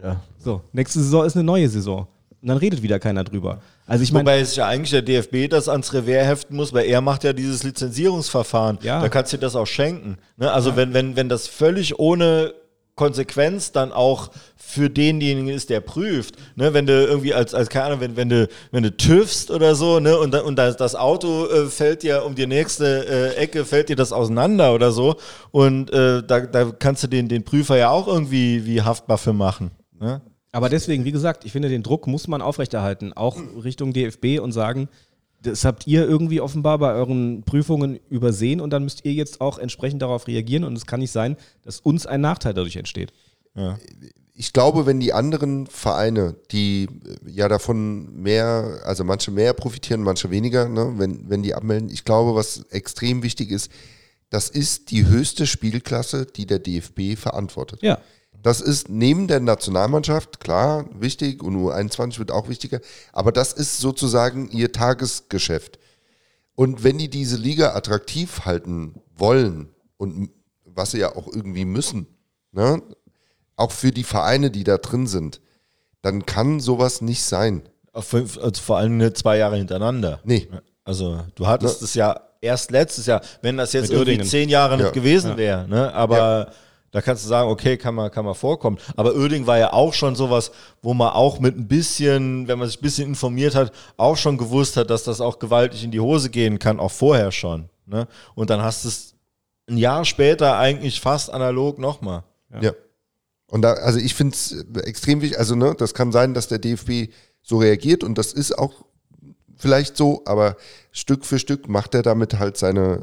Ja. 0.00 0.22
So, 0.38 0.62
nächste 0.72 1.00
Saison 1.00 1.24
ist 1.24 1.36
eine 1.36 1.44
neue 1.44 1.68
Saison. 1.68 2.06
Und 2.40 2.48
dann 2.48 2.58
redet 2.58 2.82
wieder 2.82 2.98
keiner 2.98 3.24
drüber. 3.24 3.62
Also 3.86 4.02
ich 4.02 4.12
meine, 4.12 4.26
Wobei 4.26 4.40
es 4.40 4.56
ja 4.56 4.66
eigentlich 4.66 4.90
der 4.90 5.02
DFB 5.02 5.48
das 5.48 5.68
ans 5.68 5.92
Revers 5.92 6.26
heften 6.26 6.56
muss, 6.56 6.72
weil 6.72 6.86
er 6.86 7.00
macht 7.00 7.22
ja 7.22 7.32
dieses 7.32 7.62
Lizenzierungsverfahren. 7.62 8.78
Ja. 8.82 9.00
Da 9.00 9.08
kannst 9.08 9.32
du 9.32 9.36
dir 9.36 9.42
das 9.42 9.54
auch 9.54 9.66
schenken. 9.66 10.18
Ne? 10.36 10.50
Also 10.50 10.74
wenn, 10.74 10.92
wenn, 10.92 11.14
wenn 11.14 11.28
das 11.28 11.46
völlig 11.46 11.98
ohne 11.98 12.52
Konsequenz 12.96 13.72
dann 13.72 13.92
auch 13.92 14.30
für 14.56 14.88
denjenigen 14.88 15.48
ist, 15.48 15.68
der 15.70 15.80
prüft. 15.80 16.36
Ne? 16.56 16.72
Wenn 16.74 16.86
du 16.86 16.92
irgendwie 16.94 17.34
als, 17.34 17.54
als 17.54 17.68
keine 17.68 17.84
Ahnung, 17.84 18.00
wenn, 18.00 18.16
wenn 18.16 18.28
du, 18.30 18.48
wenn 18.72 18.82
du 18.82 18.96
tüffst 18.96 19.50
oder 19.50 19.74
so, 19.74 20.00
ne, 20.00 20.18
und, 20.18 20.32
da, 20.32 20.40
und 20.40 20.56
das, 20.56 20.76
das 20.78 20.94
Auto 20.94 21.46
äh, 21.46 21.66
fällt 21.66 22.02
dir 22.02 22.24
um 22.24 22.34
die 22.34 22.46
nächste 22.46 23.06
äh, 23.06 23.36
Ecke, 23.36 23.66
fällt 23.66 23.90
dir 23.90 23.96
das 23.96 24.12
auseinander 24.12 24.74
oder 24.74 24.90
so. 24.90 25.16
Und 25.50 25.92
äh, 25.92 26.22
da, 26.22 26.40
da 26.40 26.72
kannst 26.76 27.02
du 27.02 27.06
den, 27.06 27.28
den 27.28 27.44
Prüfer 27.44 27.76
ja 27.76 27.90
auch 27.90 28.08
irgendwie 28.08 28.64
wie 28.64 28.80
haftbar 28.80 29.18
für 29.18 29.34
machen. 29.34 29.70
Ne? 30.00 30.22
Aber 30.56 30.70
deswegen, 30.70 31.04
wie 31.04 31.12
gesagt, 31.12 31.44
ich 31.44 31.52
finde, 31.52 31.68
den 31.68 31.82
Druck 31.82 32.06
muss 32.06 32.28
man 32.28 32.40
aufrechterhalten, 32.40 33.12
auch 33.12 33.36
Richtung 33.62 33.92
DFB 33.92 34.40
und 34.40 34.52
sagen, 34.52 34.88
das 35.42 35.66
habt 35.66 35.86
ihr 35.86 36.08
irgendwie 36.08 36.40
offenbar 36.40 36.78
bei 36.78 36.94
euren 36.94 37.42
Prüfungen 37.42 38.00
übersehen 38.08 38.62
und 38.62 38.70
dann 38.70 38.82
müsst 38.82 39.04
ihr 39.04 39.12
jetzt 39.12 39.42
auch 39.42 39.58
entsprechend 39.58 40.00
darauf 40.00 40.26
reagieren 40.26 40.64
und 40.64 40.74
es 40.74 40.86
kann 40.86 41.00
nicht 41.00 41.12
sein, 41.12 41.36
dass 41.62 41.80
uns 41.80 42.06
ein 42.06 42.22
Nachteil 42.22 42.54
dadurch 42.54 42.76
entsteht. 42.76 43.12
ich 44.32 44.54
glaube, 44.54 44.86
wenn 44.86 44.98
die 44.98 45.12
anderen 45.12 45.66
Vereine, 45.66 46.36
die 46.50 46.84
äh, 46.84 47.30
ja 47.30 47.48
davon 47.48 48.22
mehr, 48.22 48.80
also 48.86 49.04
manche 49.04 49.30
mehr 49.30 49.52
profitieren, 49.52 50.00
manche 50.00 50.30
weniger, 50.30 50.70
ne, 50.70 50.94
wenn, 50.96 51.28
wenn 51.28 51.42
die 51.42 51.54
abmelden, 51.54 51.90
ich 51.90 52.04
glaube, 52.04 52.34
was 52.34 52.64
extrem 52.70 53.22
wichtig 53.22 53.50
ist, 53.50 53.70
das 54.30 54.48
ist 54.48 54.90
die 54.90 55.06
höchste 55.06 55.46
Spielklasse, 55.46 56.24
die 56.24 56.46
der 56.46 56.60
DFB 56.60 57.14
verantwortet. 57.14 57.82
Ja. 57.82 57.98
Das 58.42 58.60
ist 58.60 58.88
neben 58.88 59.26
der 59.28 59.40
Nationalmannschaft, 59.40 60.40
klar, 60.40 60.86
wichtig 60.98 61.42
und 61.42 61.56
U21 61.56 62.18
wird 62.18 62.30
auch 62.30 62.48
wichtiger, 62.48 62.80
aber 63.12 63.32
das 63.32 63.52
ist 63.52 63.78
sozusagen 63.78 64.48
ihr 64.50 64.72
Tagesgeschäft. 64.72 65.78
Und 66.54 66.84
wenn 66.84 66.96
die 66.98 67.10
diese 67.10 67.36
Liga 67.36 67.74
attraktiv 67.74 68.44
halten 68.44 68.94
wollen 69.16 69.68
und 69.96 70.30
was 70.64 70.92
sie 70.92 70.98
ja 70.98 71.14
auch 71.16 71.26
irgendwie 71.26 71.64
müssen, 71.64 72.06
ne, 72.52 72.82
auch 73.56 73.72
für 73.72 73.90
die 73.90 74.04
Vereine, 74.04 74.50
die 74.50 74.64
da 74.64 74.78
drin 74.78 75.06
sind, 75.06 75.40
dann 76.02 76.24
kann 76.26 76.60
sowas 76.60 77.00
nicht 77.00 77.22
sein. 77.22 77.62
Fünf, 77.94 78.38
also 78.38 78.62
vor 78.62 78.76
allem 78.78 78.98
nicht 78.98 79.16
zwei 79.16 79.38
Jahre 79.38 79.56
hintereinander. 79.56 80.20
Nee. 80.24 80.48
Also 80.84 81.24
du 81.34 81.46
hattest 81.46 81.82
es 81.82 81.94
ja 81.94 82.20
erst 82.40 82.70
letztes 82.70 83.06
Jahr, 83.06 83.22
wenn 83.42 83.56
das 83.56 83.72
jetzt 83.72 83.84
Mit 83.84 83.92
irgendwie 83.92 84.10
Uerdingen. 84.12 84.26
zehn 84.28 84.48
Jahre 84.48 84.76
Ja. 84.76 84.82
nicht 84.84 84.92
gewesen 84.92 85.36
wäre, 85.36 85.66
ne? 85.66 85.92
Aber 85.94 86.52
da 86.96 87.02
kannst 87.02 87.24
du 87.24 87.28
sagen, 87.28 87.50
okay, 87.50 87.76
kann 87.76 87.94
man, 87.94 88.10
kann 88.10 88.24
man 88.24 88.34
vorkommen. 88.34 88.78
Aber 88.96 89.14
Oerding 89.14 89.46
war 89.46 89.58
ja 89.58 89.74
auch 89.74 89.92
schon 89.92 90.16
sowas, 90.16 90.50
wo 90.80 90.94
man 90.94 91.10
auch 91.10 91.40
mit 91.40 91.54
ein 91.54 91.68
bisschen, 91.68 92.48
wenn 92.48 92.58
man 92.58 92.68
sich 92.68 92.78
ein 92.78 92.80
bisschen 92.80 93.08
informiert 93.08 93.54
hat, 93.54 93.70
auch 93.98 94.16
schon 94.16 94.38
gewusst 94.38 94.78
hat, 94.78 94.88
dass 94.88 95.04
das 95.04 95.20
auch 95.20 95.38
gewaltig 95.38 95.84
in 95.84 95.90
die 95.90 96.00
Hose 96.00 96.30
gehen 96.30 96.58
kann, 96.58 96.80
auch 96.80 96.90
vorher 96.90 97.32
schon. 97.32 97.68
Ne? 97.84 98.08
Und 98.34 98.48
dann 98.48 98.62
hast 98.62 98.84
du 98.84 98.88
es 98.88 99.14
ein 99.68 99.76
Jahr 99.76 100.06
später 100.06 100.56
eigentlich 100.56 101.02
fast 101.02 101.30
analog 101.30 101.78
nochmal. 101.78 102.22
Ja. 102.62 102.72
Und 103.48 103.60
da, 103.60 103.74
also 103.74 103.98
ich 103.98 104.14
finde 104.14 104.34
es 104.34 104.64
extrem 104.84 105.20
wichtig, 105.20 105.38
also 105.38 105.54
ne, 105.54 105.74
das 105.76 105.92
kann 105.92 106.12
sein, 106.12 106.32
dass 106.32 106.48
der 106.48 106.60
DFB 106.60 107.12
so 107.42 107.58
reagiert 107.58 108.04
und 108.04 108.16
das 108.16 108.32
ist 108.32 108.56
auch 108.56 108.86
vielleicht 109.54 109.98
so, 109.98 110.22
aber 110.24 110.56
Stück 110.92 111.26
für 111.26 111.38
Stück 111.38 111.68
macht 111.68 111.94
er 111.94 112.00
damit 112.00 112.38
halt 112.38 112.56
seine 112.56 113.02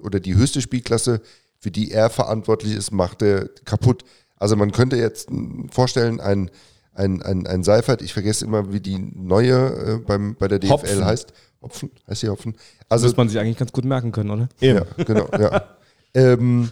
oder 0.00 0.20
die 0.20 0.36
höchste 0.36 0.60
Spielklasse, 0.60 1.20
für 1.60 1.70
die 1.70 1.90
er 1.92 2.10
verantwortlich 2.10 2.74
ist, 2.74 2.90
macht 2.90 3.22
er 3.22 3.48
kaputt. 3.64 4.04
Also 4.36 4.56
man 4.56 4.72
könnte 4.72 4.96
jetzt 4.96 5.28
vorstellen, 5.70 6.18
ein, 6.20 6.50
ein, 6.94 7.22
ein, 7.22 7.46
ein 7.46 7.62
Seifert, 7.62 8.02
ich 8.02 8.12
vergesse 8.14 8.44
immer, 8.44 8.72
wie 8.72 8.80
die 8.80 8.98
neue 8.98 9.54
äh, 9.56 9.98
beim, 9.98 10.34
bei 10.34 10.48
der 10.48 10.58
DFL 10.58 10.70
Hopfen. 10.72 11.04
heißt. 11.04 11.32
Hopfen, 11.62 11.90
heißt 12.08 12.22
die 12.22 12.28
Hopfen? 12.30 12.52
Das 12.54 12.62
Also 12.88 13.06
muss 13.08 13.16
man 13.18 13.28
sich 13.28 13.38
eigentlich 13.38 13.58
ganz 13.58 13.70
gut 13.72 13.84
merken 13.84 14.12
können, 14.12 14.30
oder? 14.30 14.48
ja, 14.60 14.84
genau, 14.96 15.28
ja. 15.38 15.76
ähm, 16.14 16.70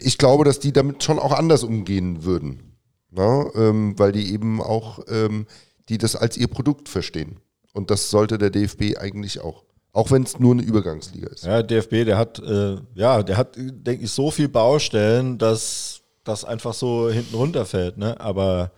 ich 0.00 0.16
glaube, 0.16 0.44
dass 0.44 0.60
die 0.60 0.72
damit 0.72 1.02
schon 1.02 1.18
auch 1.18 1.32
anders 1.32 1.64
umgehen 1.64 2.22
würden. 2.24 2.76
Na, 3.10 3.46
ähm, 3.56 3.98
weil 3.98 4.12
die 4.12 4.32
eben 4.32 4.62
auch, 4.62 5.00
ähm, 5.08 5.46
die 5.88 5.98
das 5.98 6.16
als 6.16 6.36
ihr 6.38 6.48
Produkt 6.48 6.88
verstehen. 6.88 7.40
Und 7.74 7.90
das 7.90 8.08
sollte 8.10 8.38
der 8.38 8.50
DFB 8.50 8.96
eigentlich 8.98 9.40
auch. 9.40 9.64
Auch 9.92 10.10
wenn 10.10 10.22
es 10.22 10.38
nur 10.38 10.52
eine 10.52 10.62
Übergangsliga 10.62 11.28
ist. 11.28 11.44
Ja, 11.44 11.62
DFB, 11.62 12.06
der 12.06 12.16
hat, 12.16 12.38
äh, 12.38 12.76
ja, 12.94 13.22
der 13.22 13.36
hat, 13.36 13.56
denke 13.56 14.04
ich, 14.04 14.10
so 14.10 14.30
viel 14.30 14.48
Baustellen, 14.48 15.36
dass 15.36 16.00
das 16.24 16.46
einfach 16.46 16.72
so 16.72 17.10
hinten 17.10 17.34
runterfällt, 17.34 17.98
ne? 17.98 18.18
Aber 18.18 18.72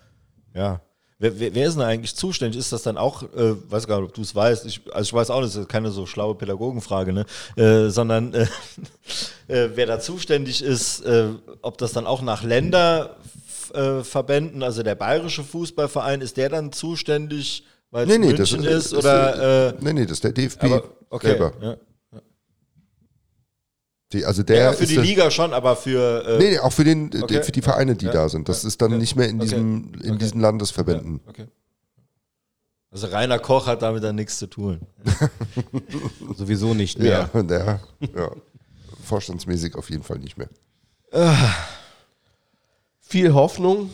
ja. 0.54 0.80
Wer, 1.20 1.38
wer, 1.38 1.54
wer 1.54 1.68
ist 1.68 1.74
denn 1.74 1.84
eigentlich 1.84 2.16
zuständig? 2.16 2.58
Ist 2.58 2.72
das 2.72 2.82
dann 2.82 2.96
auch, 2.96 3.22
äh, 3.22 3.54
weiß 3.70 3.86
gar 3.86 4.00
nicht, 4.00 4.08
ob 4.08 4.14
du 4.14 4.22
es 4.22 4.34
weißt, 4.34 4.66
ich, 4.66 4.80
also 4.92 5.06
ich 5.06 5.12
weiß 5.12 5.30
auch 5.30 5.40
nicht, 5.40 5.54
das 5.54 5.62
ist 5.62 5.68
keine 5.68 5.92
so 5.92 6.04
schlaue 6.06 6.34
Pädagogenfrage, 6.34 7.12
ne? 7.12 7.26
Äh, 7.56 7.90
sondern 7.90 8.34
äh, 8.34 8.48
äh, 9.48 9.70
wer 9.74 9.86
da 9.86 10.00
zuständig 10.00 10.62
ist, 10.62 11.02
äh, 11.02 11.28
ob 11.62 11.78
das 11.78 11.92
dann 11.92 12.08
auch 12.08 12.22
nach 12.22 12.42
Länderverbänden, 12.42 14.64
also 14.64 14.82
der 14.82 14.96
bayerische 14.96 15.44
Fußballverein, 15.44 16.20
ist 16.20 16.36
der 16.36 16.48
dann 16.48 16.72
zuständig, 16.72 17.62
weil 17.94 18.10
es 18.10 18.18
München 18.18 18.64
ist, 18.64 18.92
oder 18.92 19.68
äh, 19.68 19.74
nee, 19.80 19.92
nee, 19.92 20.02
das 20.02 20.12
ist 20.18 20.24
der 20.24 20.32
DFB 20.32 20.64
aber, 20.64 20.84
okay, 21.10 21.28
selber. 21.28 21.52
ja. 21.60 21.76
Die, 24.12 24.24
also 24.24 24.42
der 24.42 24.56
Ja, 24.56 24.72
für 24.72 24.82
ist 24.82 24.92
die 24.92 24.96
Liga 24.96 25.30
schon, 25.30 25.52
aber 25.52 25.74
für. 25.76 26.24
Äh, 26.26 26.38
Nee, 26.38 26.50
nee, 26.52 26.58
auch 26.58 26.72
für, 26.72 26.84
den, 26.84 27.10
die- 27.10 27.22
Okay. 27.22 27.42
für 27.42 27.52
die 27.52 27.62
Vereine, 27.62 27.94
die 27.96 28.06
Ja. 28.06 28.12
da 28.12 28.28
sind. 28.28 28.48
Das 28.48 28.64
ist 28.64 28.80
dann 28.82 28.92
Ja. 28.92 28.98
nicht 28.98 29.16
mehr 29.16 29.28
in, 29.28 29.36
Okay. 29.36 29.44
diesem, 29.44 29.92
in 29.94 30.10
Okay. 30.10 30.18
diesen 30.18 30.40
Landesverbänden. 30.40 31.20
okay. 31.26 31.46
Also 32.90 33.08
Rainer 33.08 33.38
Koch 33.40 33.66
hat 33.66 33.82
damit 33.82 34.04
dann 34.04 34.14
nichts 34.14 34.38
zu 34.38 34.46
tun. 34.46 34.80
Sowieso 36.36 36.74
nicht 36.74 36.98
mehr. 37.00 37.28
Ja, 37.32 37.42
der, 37.42 37.80
ja. 38.14 38.30
Vorstandsmäßig 39.04 39.74
auf 39.74 39.90
jeden 39.90 40.02
Fall 40.04 40.18
nicht 40.18 40.36
mehr. 40.38 40.48
Viel 43.00 43.34
Hoffnung 43.34 43.90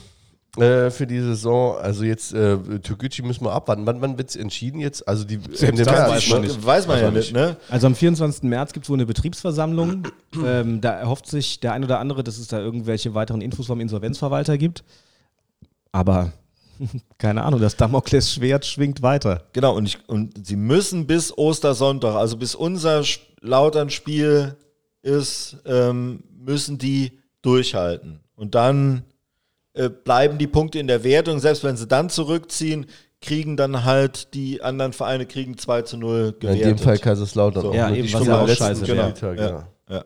äh, 0.56 0.90
für 0.90 1.06
die 1.06 1.20
Saison. 1.20 1.76
Also 1.78 2.04
jetzt, 2.04 2.32
äh, 2.32 2.58
Türkgücü 2.80 3.22
müssen 3.22 3.44
wir 3.44 3.52
abwarten. 3.52 3.86
Wann, 3.86 4.00
wann 4.00 4.18
wird 4.18 4.30
es 4.30 4.36
entschieden 4.36 4.80
jetzt? 4.80 5.06
Also 5.06 5.24
die 5.24 5.36
Ende 5.60 5.84
das 5.84 5.92
März, 5.94 6.10
weiß 6.10 6.28
man 6.30 6.40
nicht. 6.42 6.66
Weiß 6.66 6.86
man 6.86 6.98
ja 7.00 7.10
nicht, 7.10 7.32
ne? 7.32 7.56
Also 7.68 7.86
am 7.86 7.94
24. 7.94 8.42
März 8.44 8.72
gibt 8.72 8.86
es 8.86 8.90
wohl 8.90 8.96
eine 8.96 9.06
Betriebsversammlung. 9.06 10.08
ähm, 10.44 10.80
da 10.80 10.92
erhofft 10.92 11.26
sich 11.26 11.60
der 11.60 11.72
ein 11.72 11.84
oder 11.84 11.98
andere, 12.00 12.24
dass 12.24 12.38
es 12.38 12.48
da 12.48 12.58
irgendwelche 12.58 13.14
weiteren 13.14 13.40
Infos 13.40 13.66
vom 13.66 13.80
Insolvenzverwalter 13.80 14.58
gibt. 14.58 14.82
Aber 15.92 16.32
keine 17.18 17.44
Ahnung, 17.44 17.60
das 17.60 17.76
Damoklesschwert 17.76 18.64
schwingt 18.66 19.02
weiter. 19.02 19.44
Genau, 19.52 19.76
und, 19.76 19.86
ich, 19.86 19.98
und 20.08 20.46
sie 20.46 20.56
müssen 20.56 21.06
bis 21.06 21.36
Ostersonntag, 21.36 22.14
also 22.14 22.36
bis 22.36 22.54
unser 22.54 23.00
Sp- 23.04 23.22
Lautern-Spiel 23.42 24.56
ist, 25.02 25.56
ähm, 25.64 26.22
müssen 26.38 26.76
die 26.78 27.12
durchhalten. 27.42 28.20
Und 28.34 28.54
dann 28.54 29.02
äh, 29.74 29.88
bleiben 29.88 30.38
die 30.38 30.46
Punkte 30.46 30.78
in 30.78 30.86
der 30.86 31.04
Wertung. 31.04 31.38
Selbst 31.38 31.64
wenn 31.64 31.76
sie 31.76 31.86
dann 31.86 32.10
zurückziehen, 32.10 32.86
kriegen 33.20 33.56
dann 33.56 33.84
halt 33.84 34.32
die 34.34 34.62
anderen 34.62 34.92
Vereine 34.92 35.26
kriegen 35.26 35.58
2 35.58 35.82
zu 35.82 35.96
0 35.98 36.10
Ja, 36.18 36.30
gewertet. 36.38 36.62
in 36.62 36.68
dem 36.68 36.78
Fall 36.78 36.98
Kaiserslautern. 36.98 37.62
So. 37.62 37.74
Ja, 37.74 37.88
nur 37.88 37.98
eben, 37.98 38.12
was 38.12 38.26
ja 38.26 38.40
auch 38.42 38.48
scheiße 38.48 38.84
genau. 38.86 39.02
Spieltag, 39.10 39.38
Ja. 39.38 39.48
ja. 39.48 39.68
Ja. 39.90 40.04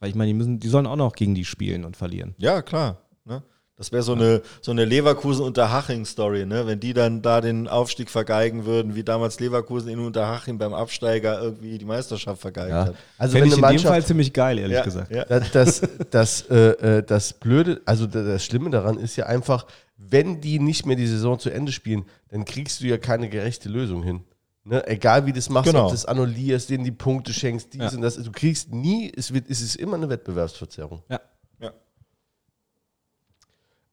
Weil 0.00 0.10
ich 0.10 0.14
meine, 0.14 0.28
die, 0.28 0.34
müssen, 0.34 0.58
die 0.60 0.68
sollen 0.68 0.86
auch 0.86 0.96
noch 0.96 1.14
gegen 1.14 1.34
die 1.34 1.44
spielen 1.44 1.84
und 1.84 1.96
verlieren. 1.96 2.34
Ja, 2.38 2.62
klar. 2.62 3.02
Ne? 3.24 3.42
Das 3.80 3.92
wäre 3.92 4.02
so 4.02 4.12
eine, 4.12 4.42
so 4.60 4.72
eine 4.72 4.84
Leverkusen 4.84 5.42
Unterhaching-Story, 5.42 6.44
ne? 6.44 6.66
Wenn 6.66 6.80
die 6.80 6.92
dann 6.92 7.22
da 7.22 7.40
den 7.40 7.66
Aufstieg 7.66 8.10
vergeigen 8.10 8.66
würden, 8.66 8.94
wie 8.94 9.02
damals 9.02 9.40
Leverkusen 9.40 9.88
in 9.88 9.98
Unterhaching 10.00 10.58
beim 10.58 10.74
Absteiger 10.74 11.40
irgendwie 11.40 11.78
die 11.78 11.86
Meisterschaft 11.86 12.42
vergeigt 12.42 12.68
Ja. 12.68 12.84
hat. 12.88 12.94
Also 13.16 13.32
Fände 13.32 13.34
wenn 13.34 13.48
ich 13.48 13.54
in 13.54 13.56
dem 13.56 13.62
Fall 13.62 13.72
Mannschaft, 13.92 14.06
ziemlich 14.08 14.32
geil, 14.34 14.58
ehrlich 14.58 14.76
Ja, 14.76 14.84
gesagt. 14.84 15.10
ja. 15.10 15.24
das, 15.24 15.50
das, 15.50 15.82
das, 16.10 16.42
äh, 16.50 16.98
äh, 16.98 17.02
das 17.02 17.32
Blöde, 17.32 17.80
also 17.86 18.06
da- 18.06 18.22
das 18.22 18.44
Schlimme 18.44 18.68
daran 18.68 18.98
ist 18.98 19.16
ja 19.16 19.24
einfach, 19.24 19.64
wenn 19.96 20.42
die 20.42 20.58
nicht 20.58 20.84
mehr 20.84 20.96
die 20.96 21.06
Saison 21.06 21.38
zu 21.38 21.48
Ende 21.48 21.72
spielen, 21.72 22.04
dann 22.28 22.44
kriegst 22.44 22.82
du 22.82 22.86
ja 22.86 22.98
keine 22.98 23.30
gerechte 23.30 23.70
Lösung 23.70 24.02
hin. 24.02 24.20
Ne? 24.64 24.86
Egal 24.88 25.24
wie 25.24 25.32
du 25.32 25.36
das 25.38 25.48
machst, 25.48 25.70
Genau. 25.70 25.84
ob 25.84 25.88
du 25.88 25.94
das 25.94 26.04
annullierst, 26.04 26.68
denen 26.68 26.84
die 26.84 26.90
Punkte 26.92 27.32
schenkst, 27.32 27.72
dies 27.72 27.80
Ja. 27.80 27.88
und 27.92 28.02
das, 28.02 28.16
du 28.16 28.30
kriegst 28.30 28.70
nie, 28.74 29.10
es, 29.16 29.32
wird, 29.32 29.46
es 29.48 29.62
ist 29.62 29.76
immer 29.76 29.96
eine 29.96 30.10
Wettbewerbsverzerrung. 30.10 31.02
Ja. 31.08 31.18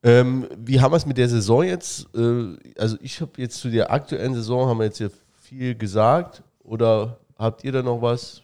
Ähm, 0.08 0.48
wie 0.56 0.80
haben 0.80 0.94
wir 0.94 0.98
es 0.98 1.06
mit 1.06 1.18
der 1.18 1.28
Saison 1.28 1.64
jetzt? 1.64 2.08
Äh, 2.16 2.56
also 2.78 2.96
ich 3.02 3.20
habe 3.20 3.32
jetzt 3.36 3.60
zu 3.60 3.70
der 3.70 3.92
aktuellen 3.92 4.34
Saison, 4.36 4.70
haben 4.70 4.80
wir 4.80 4.86
jetzt 4.86 5.00
hier 5.00 5.12
viel 5.36 5.76
gesagt 5.76 6.44
oder 6.64 7.18
habt 7.38 7.66
ihr 7.66 7.74
da 7.74 7.84
noch 7.84 8.02
was? 8.02 8.42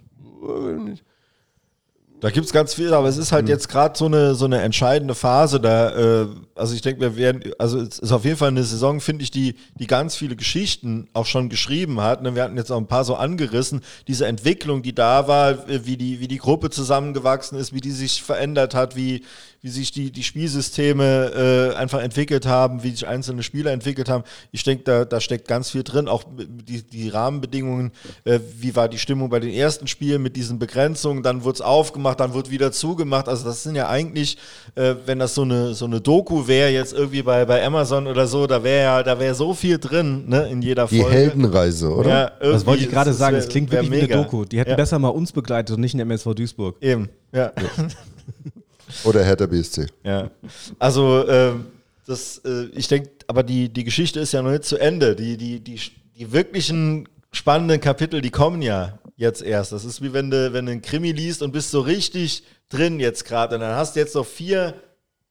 Da 2.23 2.29
gibt 2.29 2.45
es 2.45 2.53
ganz 2.53 2.73
viel, 2.73 2.93
aber 2.93 3.09
es 3.09 3.17
ist 3.17 3.33
halt 3.33 3.49
jetzt 3.49 3.67
gerade 3.67 3.97
so 3.97 4.05
eine, 4.05 4.33
so 4.33 4.45
eine 4.45 4.61
entscheidende 4.61 5.13
Phase. 5.13 5.59
Da, 5.59 6.21
äh, 6.21 6.27
also 6.55 6.73
ich 6.73 6.81
denke, 6.81 7.01
wir 7.01 7.17
werden, 7.17 7.51
also 7.59 7.81
es 7.81 7.99
ist 7.99 8.13
auf 8.13 8.23
jeden 8.23 8.37
Fall 8.37 8.47
eine 8.47 8.63
Saison, 8.63 9.01
finde 9.01 9.23
ich, 9.23 9.31
die, 9.31 9.55
die 9.75 9.87
ganz 9.87 10.15
viele 10.15 10.37
Geschichten 10.37 11.09
auch 11.11 11.25
schon 11.25 11.49
geschrieben 11.49 11.99
hat. 11.99 12.23
Ne? 12.23 12.33
Wir 12.33 12.43
hatten 12.43 12.55
jetzt 12.55 12.71
auch 12.71 12.77
ein 12.77 12.87
paar 12.87 13.03
so 13.03 13.15
angerissen, 13.15 13.81
diese 14.07 14.25
Entwicklung, 14.25 14.83
die 14.83 14.95
da 14.95 15.27
war, 15.27 15.67
äh, 15.67 15.85
wie 15.85 15.97
die, 15.97 16.21
wie 16.21 16.29
die 16.29 16.37
Gruppe 16.37 16.69
zusammengewachsen 16.69 17.57
ist, 17.57 17.73
wie 17.73 17.81
die 17.81 17.91
sich 17.91 18.23
verändert 18.23 18.73
hat, 18.73 18.95
wie, 18.95 19.25
wie 19.63 19.69
sich 19.69 19.91
die, 19.91 20.11
die 20.11 20.23
Spielsysteme 20.23 21.71
äh, 21.73 21.75
einfach 21.75 22.01
entwickelt 22.01 22.45
haben, 22.45 22.83
wie 22.83 22.91
sich 22.91 23.07
einzelne 23.07 23.43
Spieler 23.43 23.71
entwickelt 23.71 24.09
haben. 24.09 24.25
Ich 24.51 24.63
denke, 24.63 24.83
da, 24.83 25.05
da 25.05 25.21
steckt 25.21 25.47
ganz 25.47 25.71
viel 25.71 25.83
drin. 25.83 26.09
Auch 26.09 26.25
die, 26.37 26.83
die 26.83 27.07
Rahmenbedingungen, 27.07 27.91
äh, 28.25 28.39
wie 28.57 28.75
war 28.75 28.89
die 28.89 28.97
Stimmung 28.97 29.29
bei 29.29 29.39
den 29.39 29.53
ersten 29.53 29.87
Spielen 29.87 30.21
mit 30.21 30.35
diesen 30.35 30.59
Begrenzungen, 30.59 31.23
dann 31.23 31.45
wurde 31.45 31.55
es 31.55 31.61
aufgemacht, 31.61 32.12
dann 32.15 32.33
wird 32.33 32.49
wieder 32.49 32.71
zugemacht. 32.71 33.27
Also 33.27 33.45
das 33.45 33.63
sind 33.63 33.75
ja 33.75 33.89
eigentlich, 33.89 34.37
äh, 34.75 34.95
wenn 35.05 35.19
das 35.19 35.35
so 35.35 35.43
eine, 35.43 35.73
so 35.73 35.85
eine 35.85 36.01
Doku 36.01 36.47
wäre, 36.47 36.69
jetzt 36.69 36.93
irgendwie 36.93 37.23
bei, 37.23 37.45
bei 37.45 37.65
Amazon 37.65 38.07
oder 38.07 38.27
so, 38.27 38.47
da 38.47 38.63
wäre 38.63 38.83
ja, 38.83 39.03
da 39.03 39.19
wäre 39.19 39.35
so 39.35 39.53
viel 39.53 39.77
drin, 39.77 40.23
ne, 40.27 40.47
in 40.49 40.61
jeder 40.61 40.87
Die 40.87 40.99
Folge. 40.99 41.15
Heldenreise, 41.15 41.89
oder? 41.93 42.09
Ja, 42.09 42.25
Das 42.25 42.35
irgendwie 42.41 42.65
wollte 42.65 42.83
ich 42.83 42.89
gerade 42.89 43.13
sagen, 43.13 43.35
es 43.35 43.47
klingt 43.47 43.71
wirklich 43.71 43.91
wie 43.91 43.95
eine 43.95 44.03
mega. 44.03 44.21
Doku. 44.21 44.45
Die 44.45 44.59
hätten 44.59 44.71
ja, 44.71 44.75
besser 44.75 44.99
mal 44.99 45.09
uns 45.09 45.31
begleitet 45.31 45.75
und 45.75 45.81
nicht 45.81 45.93
in 45.93 45.99
MSV 45.99 46.33
Duisburg. 46.33 46.77
Eben, 46.81 47.09
ja. 47.31 47.51
Oder 49.03 49.23
Hertha 49.23 49.45
BSC. 49.45 49.87
Ja, 50.03 50.29
also 50.77 51.27
ähm, 51.27 51.65
das, 52.05 52.39
äh, 52.45 52.65
ich 52.75 52.87
denke, 52.87 53.09
aber 53.27 53.43
die, 53.43 53.69
die 53.69 53.83
Geschichte 53.83 54.19
ist 54.19 54.33
ja 54.33 54.41
noch 54.41 54.51
nicht 54.51 54.65
zu 54.65 54.77
Ende. 54.77 55.15
Die, 55.15 55.37
die, 55.37 55.59
die, 55.59 55.79
die 56.17 56.31
wirklichen 56.31 57.07
spannenden 57.31 57.79
Kapitel, 57.81 58.21
die 58.21 58.29
kommen 58.29 58.61
ja 58.61 58.99
jetzt 59.15 59.41
erst. 59.41 59.71
Das 59.71 59.85
ist 59.85 60.01
wie 60.01 60.13
wenn 60.13 60.29
du, 60.29 60.53
wenn 60.53 60.65
du 60.65 60.71
einen 60.71 60.81
Krimi 60.81 61.11
liest 61.11 61.41
und 61.41 61.51
bist 61.51 61.71
so 61.71 61.81
richtig 61.81 62.43
drin 62.69 62.99
jetzt 62.99 63.25
gerade. 63.25 63.55
Und 63.55 63.61
dann 63.61 63.75
hast 63.75 63.95
du 63.95 63.99
jetzt 63.99 64.15
noch 64.15 64.25
vier 64.25 64.75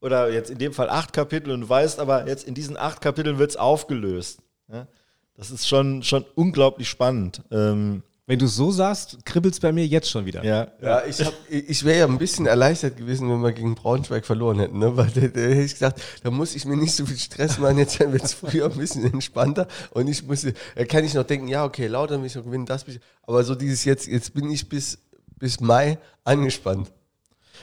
oder 0.01 0.31
jetzt 0.31 0.51
in 0.51 0.59
dem 0.59 0.73
Fall 0.73 0.91
acht 0.91 1.13
Kapitel 1.13 1.53
und 1.53 1.69
weißt 1.69 2.01
aber, 2.01 2.27
jetzt 2.27 2.47
in 2.47 2.55
diesen 2.55 2.77
acht 2.77 3.01
Kapiteln 3.01 3.39
wird 3.39 3.51
es 3.51 3.57
aufgelöst. 3.57 4.41
Ja? 4.69 4.87
Das 5.35 5.51
ist 5.51 5.67
schon, 5.69 6.03
schon 6.03 6.25
unglaublich 6.35 6.89
spannend. 6.89 7.43
Ähm, 7.51 8.03
Wenn 8.27 8.39
du 8.39 8.45
es 8.47 8.55
so 8.55 8.71
sagst, 8.71 9.19
kribbelt 9.27 9.55
es 9.55 9.59
bei 9.61 9.73
mir 9.73 9.85
jetzt 9.85 10.09
schon 10.09 10.25
wieder. 10.25 10.45
ja, 10.45 10.69
Ja, 10.81 11.03
ich, 11.05 11.21
hab- 11.25 11.35
ich 11.49 11.85
wäre 11.85 11.99
ja 11.99 12.07
ein 12.07 12.19
bisschen 12.19 12.47
erleichtert 12.47 12.97
gewesen, 12.97 13.29
wenn 13.29 13.41
wir 13.43 13.53
gegen 13.53 13.75
Braunschweig 13.75 14.25
verloren 14.25 14.61
hätten, 14.61 14.79
ne? 14.79 14.97
weil 14.97 15.09
da, 15.09 15.23
da 15.23 15.41
hätte 15.41 15.63
ich 15.63 15.73
gesagt, 15.73 16.01
da 16.23 16.31
muss 16.31 16.55
ich 16.55 16.65
mir 16.65 16.77
nicht 16.77 16.95
so 16.95 17.05
viel 17.05 17.19
Stress 17.19 17.59
machen, 17.59 17.79
jetzt 17.79 17.99
wird 17.99 18.23
es 18.23 18.33
früher 18.33 18.67
ein 18.71 18.79
bisschen 18.79 19.05
entspannter 19.13 19.67
und 19.91 20.07
ich 20.07 20.23
muss, 20.25 20.43
da 20.43 20.85
kann 20.85 21.05
ich 21.05 21.15
noch 21.15 21.25
denken, 21.25 21.49
ja, 21.49 21.65
okay, 21.65 21.89
lauter 21.89 22.21
will 22.21 22.27
ich 22.27 22.35
noch 22.37 22.45
gewinnen, 22.45 22.65
das, 22.65 22.85
bin 22.85 22.95
ich- 22.95 23.01
aber 23.25 23.43
so 23.43 23.57
dieses 23.57 23.85
jetzt, 23.85 24.07
jetzt 24.07 24.33
bin 24.35 24.49
ich 24.51 24.69
bis, 24.69 24.99
bis 25.41 25.59
Mai 25.61 25.99
angespannt. 26.23 26.93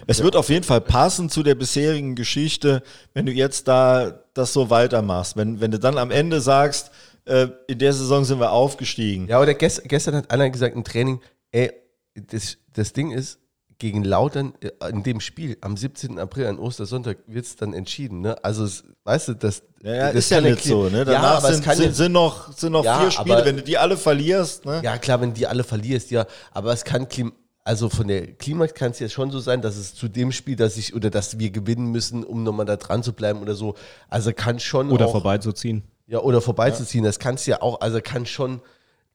Es 0.08 0.22
wird 0.24 0.36
auf 0.38 0.50
jeden 0.50 0.64
Fall 0.64 0.80
passen 0.82 1.30
zu 1.30 1.42
der 1.44 1.56
bisherigen 1.56 2.16
Geschichte, 2.16 2.84
wenn 3.14 3.26
du 3.26 3.32
jetzt 3.34 3.68
da 3.68 4.24
das 4.34 4.54
so 4.54 4.70
weitermachst. 4.70 5.36
Wenn, 5.36 5.60
wenn 5.60 5.72
du 5.72 5.80
dann 5.80 5.98
am 5.98 6.10
Ende 6.12 6.40
sagst, 6.40 6.92
äh, 7.30 7.48
in 7.68 7.80
der 7.80 7.94
Saison 7.94 8.26
sind 8.26 8.40
wir 8.40 8.52
aufgestiegen. 8.52 9.28
Ja, 9.28 9.40
oder 9.42 9.54
gest, 9.54 9.84
gestern 9.88 10.16
hat 10.16 10.32
einer 10.32 10.50
gesagt 10.50 10.76
im 10.76 10.84
Training, 10.84 11.22
ey, 11.52 11.72
das, 12.16 12.58
das 12.74 12.94
Ding 12.94 13.12
ist, 13.12 13.40
gegen 13.78 14.04
Lautern 14.04 14.54
äh, 14.60 14.90
in 14.90 15.04
dem 15.04 15.22
Spiel 15.22 15.58
am 15.62 15.78
17. 15.78 16.20
April 16.20 16.48
an 16.48 16.60
Ostersonntag 16.60 17.18
wird 17.28 17.46
es 17.46 17.56
dann 17.56 17.74
entschieden. 17.74 18.20
Ne? 18.22 18.44
Also, 18.44 18.66
es, 18.66 18.84
weißt 19.06 19.30
du, 19.30 19.34
das, 19.36 19.64
Ja, 19.82 19.94
ja, 19.96 20.08
das 20.08 20.16
ist 20.16 20.32
ja 20.32 20.42
nicht 20.42 20.64
so. 20.64 20.90
Ne? 20.90 20.98
Ja, 21.00 21.06
Danach 21.06 21.44
es 21.44 21.56
sind, 21.56 21.64
kann 21.64 21.78
ja- 21.78 21.84
sind, 21.86 21.96
sind 21.96 22.12
noch, 22.12 22.52
sind 22.52 22.74
noch 22.74 22.84
Ja, 22.84 23.00
vier 23.00 23.12
Spiele. 23.12 23.38
aber- 23.38 23.46
Wenn 23.46 23.56
du 23.56 23.64
die 23.64 23.78
alle 23.78 23.96
verlierst, 23.96 24.66
ne? 24.66 24.82
Ja, 24.84 24.98
klar, 24.98 25.22
wenn 25.22 25.34
die 25.34 25.48
alle 25.48 25.64
verlierst, 25.64 26.12
ja. 26.12 26.26
Aber 26.52 26.74
es 26.74 26.84
kann 26.84 27.08
Klim 27.08 27.32
also 27.64 27.88
von 27.88 28.08
der 28.08 28.26
Klimax 28.34 28.74
kann 28.74 28.92
es 28.92 29.00
ja 29.00 29.10
schon 29.10 29.30
so 29.30 29.40
sein, 29.40 29.62
dass 29.62 29.78
es 29.78 29.94
zu 29.94 30.08
dem 30.08 30.32
Spiel, 30.32 30.56
dass 30.56 30.76
ich 30.76 30.96
oder 30.96 31.12
dass 31.12 31.38
wir 31.38 31.52
gewinnen 31.52 31.92
müssen, 31.92 32.24
um 32.24 32.42
nochmal 32.42 32.66
da 32.66 32.78
dran 32.78 33.04
zu 33.04 33.14
bleiben 33.14 33.42
oder 33.42 33.54
so. 33.54 33.76
Also 34.10 34.34
kann 34.34 34.60
schon 34.60 34.90
Oder 34.92 35.06
auch, 35.06 35.12
vorbeizuziehen. 35.12 35.84
Ja, 36.10 36.20
oder 36.20 36.42
vorbeizuziehen. 36.42 37.04
Das 37.04 37.20
kannst 37.20 37.46
ja 37.48 37.62
auch, 37.62 37.82
also 37.82 38.00
kann 38.04 38.26
schon, 38.26 38.62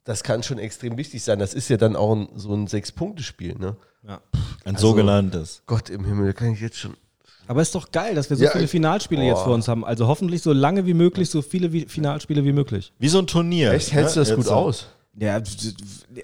das 0.04 0.22
kann 0.22 0.42
schon 0.42 0.58
extrem 0.58 0.96
wichtig 0.96 1.22
sein. 1.24 1.38
Das 1.38 1.52
ist 1.52 1.68
ja 1.68 1.76
dann 1.76 1.96
auch 1.96 2.14
ein, 2.14 2.28
so 2.36 2.54
ein 2.54 2.66
Sechs-Punkte-Spiel, 2.68 3.56
ne? 3.58 3.76
Ja. 4.06 4.20
Ein 4.64 4.76
sogenanntes. 4.76 5.62
Gott 5.66 5.90
im 5.90 6.04
Himmel, 6.04 6.26
da 6.26 6.32
kann 6.32 6.52
ich 6.52 6.60
jetzt 6.60 6.78
schon. 6.78 6.94
Aber 7.46 7.60
ist 7.62 7.74
doch 7.74 7.90
geil, 7.90 8.14
dass 8.14 8.30
wir 8.30 8.36
so 8.36 8.44
Ja, 8.44 8.50
viele 8.52 8.68
Finalspiele 8.68 9.22
jetzt 9.24 9.34
Boah. 9.38 9.44
vor 9.44 9.54
uns 9.54 9.66
haben. 9.68 9.84
Also 9.84 10.06
hoffentlich 10.06 10.40
so 10.42 10.52
lange 10.52 10.86
wie 10.86 10.94
möglich, 10.94 11.28
so 11.28 11.42
viele 11.42 11.72
wie 11.72 11.86
Finalspiele 11.86 12.44
wie 12.44 12.52
möglich. 12.52 12.92
Wie 12.98 13.08
so 13.08 13.18
ein 13.18 13.26
Turnier. 13.26 13.72
Echt, 13.72 13.92
hältst 13.92 14.16
du 14.16 14.20
das 14.20 14.28
ne? 14.30 14.36
gut 14.36 14.44
Jetzt 14.44 14.48
so. 14.50 14.54
aus? 14.54 14.86
Ja, 15.16 15.40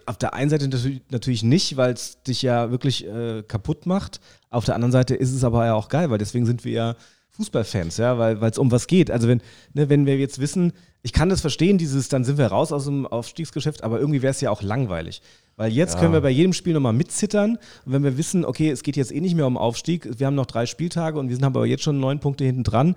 auf 0.06 0.16
der 0.16 0.34
einen 0.34 0.50
Seite 0.50 0.64
natü- 0.66 1.00
natürlich 1.10 1.42
nicht, 1.42 1.76
weil 1.76 1.92
es 1.92 2.22
dich 2.22 2.42
ja 2.42 2.70
wirklich 2.70 3.06
äh, 3.06 3.42
kaputt 3.42 3.86
macht. 3.86 4.20
Auf 4.50 4.64
der 4.64 4.74
anderen 4.74 4.92
Seite 4.92 5.14
ist 5.14 5.32
es 5.32 5.44
aber 5.44 5.64
ja 5.66 5.74
auch 5.74 5.88
geil, 5.88 6.10
weil 6.10 6.18
deswegen 6.18 6.46
sind 6.46 6.64
wir 6.64 6.72
ja 6.72 6.94
Fußballfans, 7.40 7.96
ja, 7.96 8.18
weil 8.18 8.42
es 8.42 8.58
um 8.58 8.70
was 8.70 8.86
geht. 8.86 9.10
Also 9.10 9.26
wenn, 9.26 9.40
ne, 9.72 9.88
wenn 9.88 10.04
wir 10.04 10.18
jetzt 10.18 10.40
wissen, 10.40 10.74
ich 11.02 11.14
kann 11.14 11.30
das 11.30 11.40
verstehen, 11.40 11.78
dieses, 11.78 12.10
dann 12.10 12.22
sind 12.22 12.36
wir 12.36 12.48
raus 12.48 12.70
aus 12.70 12.84
dem 12.84 13.06
Aufstiegsgeschäft, 13.06 13.82
aber 13.82 13.98
irgendwie 13.98 14.20
wäre 14.20 14.32
es 14.32 14.42
ja 14.42 14.50
auch 14.50 14.60
langweilig. 14.60 15.22
Weil 15.56 15.72
jetzt 15.72 15.98
können 15.98 16.12
wir 16.12 16.20
bei 16.20 16.30
jedem 16.30 16.52
Spiel 16.52 16.74
nochmal 16.74 16.92
mitzittern 16.92 17.58
und 17.86 17.92
wenn 17.92 18.02
wir 18.02 18.18
wissen, 18.18 18.44
okay, 18.44 18.70
es 18.70 18.82
geht 18.82 18.96
jetzt 18.96 19.10
eh 19.10 19.20
nicht 19.20 19.34
mehr 19.34 19.46
um 19.46 19.56
Aufstieg, 19.56 20.18
wir 20.18 20.26
haben 20.26 20.34
noch 20.34 20.46
drei 20.46 20.66
Spieltage 20.66 21.18
und 21.18 21.28
wir 21.28 21.36
sind 21.36 21.44
aber 21.44 21.64
jetzt 21.64 21.82
schon 21.82 21.98
neun 21.98 22.20
Punkte 22.20 22.44
hinten 22.44 22.64
dran, 22.64 22.94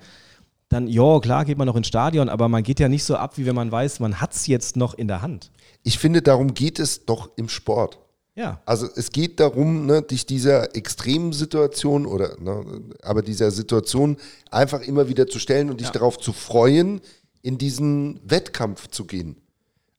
dann, 0.67 0.87
ja, 0.87 1.19
klar 1.19 1.45
geht 1.45 1.57
man 1.57 1.67
noch 1.67 1.75
ins 1.75 1.87
Stadion, 1.87 2.27
aber 2.27 2.49
man 2.49 2.63
geht 2.63 2.79
ja 2.81 2.89
nicht 2.89 3.03
so 3.05 3.15
ab, 3.15 3.37
wie 3.37 3.45
wenn 3.45 3.55
man 3.55 3.71
weiß, 3.71 4.01
man 4.01 4.19
hat 4.19 4.33
es 4.33 4.47
jetzt 4.47 4.75
noch 4.75 4.93
in 4.93 5.07
der 5.07 5.21
Hand. 5.21 5.51
Ich 5.83 5.99
finde, 5.99 6.21
darum 6.21 6.53
geht 6.53 6.79
es 6.79 7.05
doch 7.05 7.29
im 7.37 7.47
Sport. 7.47 7.99
Ja. 8.35 8.61
Also 8.65 8.87
es 8.95 9.11
geht 9.11 9.39
darum, 9.39 9.85
ne, 9.85 10.01
dich 10.01 10.25
dieser 10.25 10.75
extremen 10.75 11.33
Situation 11.33 12.05
oder 12.07 12.35
ne, 12.39 12.63
aber 13.03 13.21
dieser 13.21 13.51
Situation 13.51 14.17
einfach 14.49 14.81
immer 14.81 15.07
wieder 15.07 15.27
zu 15.27 15.37
stellen 15.39 15.69
und 15.69 15.81
dich 15.81 15.89
darauf 15.89 16.17
zu 16.17 16.33
freuen, 16.33 17.01
in 17.43 17.57
diesen 17.59 18.19
Wettkampf 18.23 18.87
zu 18.89 19.05
gehen. 19.05 19.35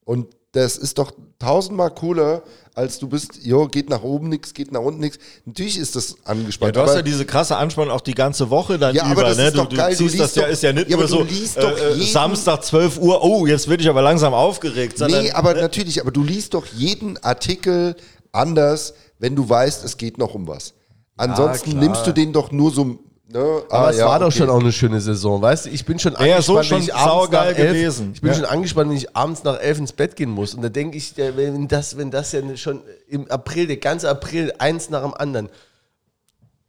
Und 0.05 0.27
das 0.53 0.77
ist 0.77 0.99
doch 0.99 1.13
tausendmal 1.41 1.91
cooler, 1.91 2.43
als 2.75 3.01
du 3.01 3.09
bist, 3.09 3.45
jo, 3.45 3.67
geht 3.67 3.89
nach 3.91 4.03
oben 4.05 4.29
nichts, 4.29 4.55
geht 4.55 4.71
nach 4.71 4.81
unten 4.81 5.01
nichts. 5.01 5.19
Natürlich 5.45 5.77
ist 5.79 5.97
das 5.97 6.11
Ja, 6.11 6.17
angespannt. 6.27 6.77
du 6.77 6.81
hast 6.81 6.95
ja 6.95 7.03
diese 7.03 7.25
krasse 7.25 7.57
Anspannung 7.57 7.93
auch 7.93 8.01
die 8.01 8.15
ganze 8.15 8.51
Woche 8.51 8.79
dann 8.79 8.95
Ja, 8.95 9.03
über. 9.11 9.13
aber 9.13 9.25
das 9.31 9.37
ne? 9.37 9.47
ist 9.49 9.55
du, 9.55 9.59
doch 9.59 9.69
du 9.69 9.77
geil, 9.77 9.97
du 9.97 10.07
ziehst 10.07 10.15
das 10.15 10.21
liest 10.21 10.37
ja, 10.37 10.43
doch- 10.43 10.49
ist 10.51 10.63
ja 10.63 10.73
nicht 10.73 10.89
Ja, 10.91 10.97
nur 10.97 11.09
so 11.09 11.19
du 11.19 11.25
liest 11.25 11.57
doch 11.57 11.77
äh, 11.77 11.93
äh, 11.93 11.95
jeden- 11.95 12.13
Samstag 12.13 12.65
12 12.65 12.99
Uhr, 12.99 13.23
oh, 13.25 13.47
jetzt 13.47 13.69
werde 13.69 13.83
ich 13.83 13.89
aber 13.89 14.03
langsam 14.03 14.33
aufgeregt. 14.33 14.97
Sondern, 14.99 15.25
Nee, 15.25 15.33
aber 15.33 15.55
natürlich, 15.55 16.01
aber 16.01 16.13
du 16.13 16.23
liest 16.23 16.55
doch 16.55 16.67
jeden 16.67 17.17
Artikel 17.23 17.97
anders, 18.35 18.95
wenn 19.19 19.37
du 19.37 19.49
weißt, 19.49 19.85
es 19.85 19.97
geht 19.97 20.19
noch 20.19 20.35
um 20.35 20.47
was. 20.47 20.75
Ansonsten 21.17 21.71
klar. 21.71 21.83
nimmst 21.83 22.07
du 22.07 22.13
den 22.13 22.33
doch 22.33 22.51
nur 22.51 22.71
so. 22.73 22.85
Ne? 22.85 23.63
Aber 23.69 23.87
ah, 23.87 23.91
es 23.91 23.99
ja, 23.99 24.07
war 24.07 24.19
doch 24.19 24.27
okay. 24.27 24.39
schon 24.39 24.51
auch 24.51 24.61
eine 24.61 24.73
schöne 24.73 25.01
Saison, 25.01 25.41
weißt 25.41 25.67
du? 25.67 25.71
Ich 25.71 25.85
bin 25.85 25.99
schon 25.99 26.13
Ja, 26.21 26.43
so 26.43 26.59
angespannt, 26.59 26.67
schon 26.67 26.77
wenn 26.79 26.85
ich 26.85 26.95
abends 26.95 27.13
saugeil 27.13 27.53
nach 27.53 27.59
elf, 27.59 27.73
gewesen. 27.73 28.11
Ich 28.15 28.21
bin 28.21 28.31
Ja. 28.31 28.37
schon 28.37 28.45
angespannt, 28.45 28.91
wenn 28.91 28.97
ich 28.97 29.17
abends 29.17 29.45
nach 29.45 29.61
elf 29.61 29.79
ins 29.79 29.93
Bett 29.93 30.17
gehen 30.17 30.31
muss. 30.31 30.55
Und 30.55 30.63
da 30.63 30.69
denke 30.69 30.97
ich, 30.99 31.17
wenn 31.17 31.69
das, 31.69 31.97
wenn 31.97 32.11
das 32.11 32.33
ja 32.33 32.41
schon 32.57 32.83
im 33.09 33.31
April, 33.31 33.67
der 33.67 33.79
ganze 33.79 34.09
April, 34.09 34.53
eins 34.59 34.91
nach 34.91 35.03
dem 35.03 35.15
anderen. 35.15 35.49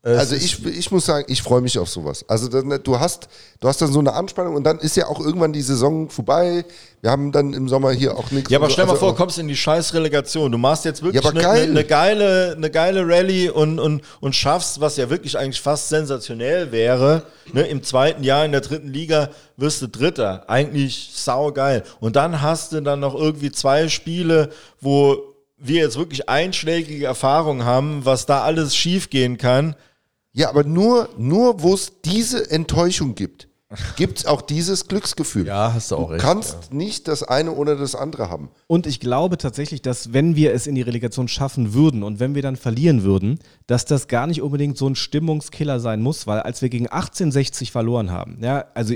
Es 0.07 0.19
Also 0.19 0.36
ich, 0.36 0.64
ich 0.64 0.91
muss 0.91 1.07
sagen, 1.07 1.26
ich 1.30 1.41
freue 1.41 1.61
mich 1.61 1.80
auf 1.80 1.90
sowas. 1.90 2.23
Also 2.27 2.48
dann, 2.48 2.80
du 2.84 2.99
hast, 2.99 3.27
du 3.60 3.68
hast 3.68 3.82
dann 3.82 3.91
so 3.91 3.98
eine 3.98 4.14
Anspannung 4.14 4.53
und 4.56 4.64
dann 4.64 4.77
ist 4.77 4.95
ja 4.95 5.07
auch 5.07 5.19
irgendwann 5.19 5.52
die 5.52 5.64
Saison 5.64 6.11
vorbei. 6.11 6.64
Wir 7.02 7.10
haben 7.10 7.32
dann 7.32 7.53
im 7.53 7.68
Sommer 7.68 7.91
hier 7.91 8.15
auch 8.15 8.30
nichts. 8.30 8.52
Ja, 8.52 8.60
aber 8.60 8.68
so. 8.68 8.73
stell 8.73 8.86
mal 8.86 8.91
Also 8.91 9.03
vor, 9.03 9.15
kommst 9.15 9.40
in 9.40 9.48
die 9.48 9.56
scheiß 9.56 9.95
Relegation. 9.95 10.52
Du 10.52 10.60
machst 10.60 10.86
jetzt 10.86 11.02
wirklich 11.02 11.23
Ja, 11.23 11.32
eine, 11.32 11.41
geil. 11.41 11.61
eine, 11.64 11.72
eine 11.72 11.84
geile, 11.86 12.53
eine 12.56 12.69
geile 12.69 13.07
Rallye 13.07 13.49
und, 13.49 13.80
und, 13.80 14.03
und 14.19 14.36
schaffst, 14.36 14.80
was 14.80 14.95
ja 14.98 15.10
wirklich 15.10 15.40
eigentlich 15.40 15.60
fast 15.60 15.90
sensationell 15.90 16.72
wäre. 16.72 17.23
Ne, 17.52 17.64
Im 17.64 17.82
zweiten 17.82 18.23
Jahr 18.23 18.45
in 18.45 18.52
der 18.52 18.61
dritten 18.61 18.90
Liga 18.94 19.32
wirst 19.57 19.82
du 19.82 19.88
Dritter. 19.88 20.48
Eigentlich 20.48 21.14
saugeil. 21.15 21.82
Und 21.99 22.15
dann 22.15 22.44
hast 22.44 22.73
du 22.73 22.82
dann 22.82 22.99
noch 22.99 23.15
irgendwie 23.15 23.52
zwei 23.52 23.88
Spiele, 23.90 24.49
wo 24.80 25.18
wir 25.57 25.82
jetzt 25.82 25.98
wirklich 25.98 26.30
einschlägige 26.30 27.07
Erfahrungen 27.07 27.65
haben, 27.65 28.06
was 28.06 28.27
da 28.27 28.44
alles 28.44 28.76
schiefgehen 28.76 29.40
kann. 29.40 29.76
Ja, 30.38 30.49
aber 30.49 30.66
nur, 30.66 31.07
nur 31.18 31.62
wo 31.64 31.74
es 31.74 31.94
diese 32.03 32.52
Enttäuschung 32.52 33.16
gibt, 33.16 33.48
gibt 33.95 34.20
es 34.20 34.26
auch 34.26 34.41
dieses 34.41 34.88
Glücksgefühl. 34.90 35.48
Ja, 35.48 35.74
hast 35.74 35.91
du 35.91 35.95
auch 35.95 36.07
Du 36.07 36.14
recht. 36.14 36.22
kannst 36.24 36.74
nicht 36.74 37.07
das 37.07 37.24
eine 37.24 37.52
oder 37.52 37.78
das 37.78 37.95
andere 37.95 38.30
haben. 38.30 38.49
Und 38.68 38.86
ich 38.86 38.99
glaube 38.99 39.38
tatsächlich, 39.38 39.82
dass 39.82 40.12
wenn 40.12 40.36
wir 40.36 40.53
es 40.53 40.68
in 40.68 40.76
die 40.76 40.82
Relegation 40.82 41.30
schaffen 41.30 41.74
würden 41.74 42.03
und 42.03 42.20
wenn 42.20 42.36
wir 42.36 42.41
dann 42.41 42.57
verlieren 42.57 43.03
würden, 43.03 43.40
dass 43.66 43.86
das 43.86 44.07
gar 44.10 44.28
nicht 44.28 44.41
unbedingt 44.41 44.78
so 44.78 44.88
ein 44.88 44.95
Stimmungskiller 44.95 45.80
sein 45.80 46.02
muss, 46.02 46.28
weil 46.28 46.41
als 46.41 46.62
wir 46.62 46.68
gegen 46.70 46.88
1860 46.88 47.72
verloren 47.72 48.12
haben, 48.12 48.38
ja, 48.41 48.66
also 48.74 48.94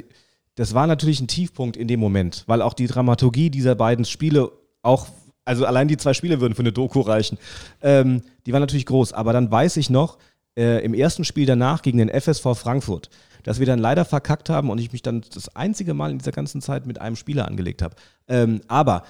das 0.56 0.74
war 0.74 0.88
natürlich 0.88 1.22
ein 1.22 1.28
Tiefpunkt 1.30 1.78
in 1.78 1.88
dem 1.88 2.02
Moment, 2.02 2.44
weil 2.48 2.62
auch 2.62 2.74
die 2.74 2.88
Dramaturgie 2.88 3.50
dieser 3.50 3.76
beiden 3.76 4.04
Spiele 4.04 4.52
auch, 4.82 5.08
also 5.46 5.66
allein 5.66 5.88
die 5.88 5.96
zwei 5.98 6.14
Spiele 6.14 6.42
würden 6.42 6.54
für 6.54 6.64
eine 6.64 6.74
Doku 6.74 7.00
reichen, 7.00 7.38
ähm, 7.82 8.24
die 8.46 8.52
war 8.52 8.60
natürlich 8.60 8.86
groß. 8.86 9.14
Aber 9.14 9.32
dann 9.32 9.50
weiß 9.50 9.78
ich 9.78 9.90
noch, 9.90 10.18
äh, 10.60 10.84
im 10.84 10.94
ersten 10.94 11.24
Spiel 11.24 11.46
danach 11.46 11.82
gegen 11.82 11.98
den 11.98 12.10
FSV 12.10 12.44
Frankfurt, 12.56 13.10
dass 13.44 13.60
wir 13.60 13.66
dann 13.66 13.80
leider 13.80 14.04
verkackt 14.06 14.50
haben 14.50 14.70
und 14.70 14.78
ich 14.80 14.92
mich 14.92 15.02
dann 15.02 15.24
das 15.34 15.56
einzige 15.56 15.94
Mal 15.94 16.12
in 16.12 16.18
dieser 16.20 16.34
ganzen 16.34 16.62
Zeit 16.62 16.86
mit 16.86 17.00
einem 17.00 17.16
Spieler 17.16 17.48
angelegt 17.48 17.82
habe. 17.82 17.96
Ähm, 18.28 18.62
aber 18.68 19.04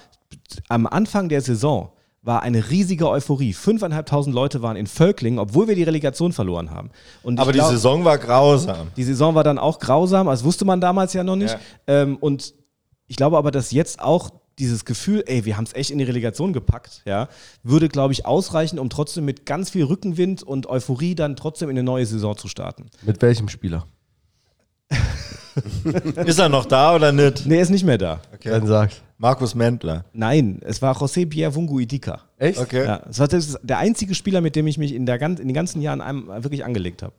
am 0.68 0.86
Anfang 0.86 1.28
der 1.28 1.40
Saison 1.40 1.90
war 2.22 2.42
eine 2.42 2.70
riesige 2.70 3.08
Euphorie. 3.08 3.52
Fünfeinhalbtausend 3.54 4.34
Leute 4.34 4.62
waren 4.62 4.76
in 4.76 4.86
Völklingen, 4.86 5.38
obwohl 5.38 5.68
wir 5.68 5.74
die 5.74 5.82
Relegation 5.82 6.32
verloren 6.32 6.70
haben. 6.70 6.90
Und 7.22 7.40
Aber 7.40 7.50
ich 7.50 7.54
die 7.54 7.58
glaub- 7.60 7.70
Saison 7.72 8.04
war 8.04 8.18
grausam. 8.18 8.88
die 8.96 9.04
Saison 9.04 9.34
war 9.34 9.42
dann 9.42 9.58
auch 9.58 9.78
grausam, 9.78 10.26
das 10.26 10.44
wusste 10.44 10.64
man 10.64 10.80
damals 10.80 11.14
ja 11.14 11.24
noch 11.24 11.36
nicht. 11.36 11.56
Ähm, 11.86 12.16
und 12.20 12.54
ich 13.06 13.16
glaube 13.16 13.38
aber, 13.38 13.50
dass 13.50 13.72
jetzt 13.72 14.00
auch 14.00 14.30
dieses 14.60 14.84
Gefühl, 14.84 15.24
ey, 15.26 15.44
wir 15.44 15.56
haben 15.56 15.64
es 15.64 15.74
echt 15.74 15.90
in 15.90 15.98
die 15.98 16.04
Relegation 16.04 16.52
gepackt, 16.52 17.02
ja, 17.04 17.28
würde, 17.62 17.88
glaube 17.88 18.12
ich, 18.12 18.26
ausreichen, 18.26 18.78
um 18.78 18.90
trotzdem 18.90 19.24
mit 19.24 19.46
ganz 19.46 19.70
viel 19.70 19.84
Rückenwind 19.84 20.42
und 20.42 20.68
Euphorie 20.68 21.14
dann 21.14 21.34
trotzdem 21.34 21.68
in 21.68 21.76
eine 21.76 21.82
neue 21.82 22.06
Saison 22.06 22.36
zu 22.36 22.46
starten. 22.46 22.90
Mit 23.02 23.20
welchem 23.22 23.48
Spieler? 23.48 23.86
Ist 26.26 26.38
er 26.38 26.48
noch 26.48 26.66
da 26.66 26.94
oder 26.94 27.12
nicht? 27.12 27.46
Nee, 27.46 27.56
er 27.56 27.62
ist 27.62 27.70
nicht 27.70 27.84
mehr 27.84 27.98
da. 27.98 28.20
Dann 28.44 28.66
sag's. 28.66 29.02
Markus 29.18 29.54
Mendler. 29.54 30.04
Nein, 30.12 30.60
es 30.62 30.80
war 30.80 30.96
José 30.96 31.26
Pierre 31.26 31.54
Wungu 31.54 31.78
Idika. 31.80 32.22
Echt? 32.38 32.58
Okay. 32.58 32.86
Ja, 32.86 33.02
es 33.10 33.18
war 33.18 33.28
das, 33.28 33.58
der 33.62 33.78
einzige 33.78 34.14
Spieler, 34.14 34.40
mit 34.40 34.56
dem 34.56 34.66
ich 34.66 34.78
mich 34.78 34.94
in, 34.94 35.04
der, 35.04 35.20
in 35.20 35.36
den 35.36 35.52
ganzen 35.52 35.82
Jahren 35.82 36.28
wirklich 36.42 36.64
angelegt 36.64 37.02
habe. 37.02 37.12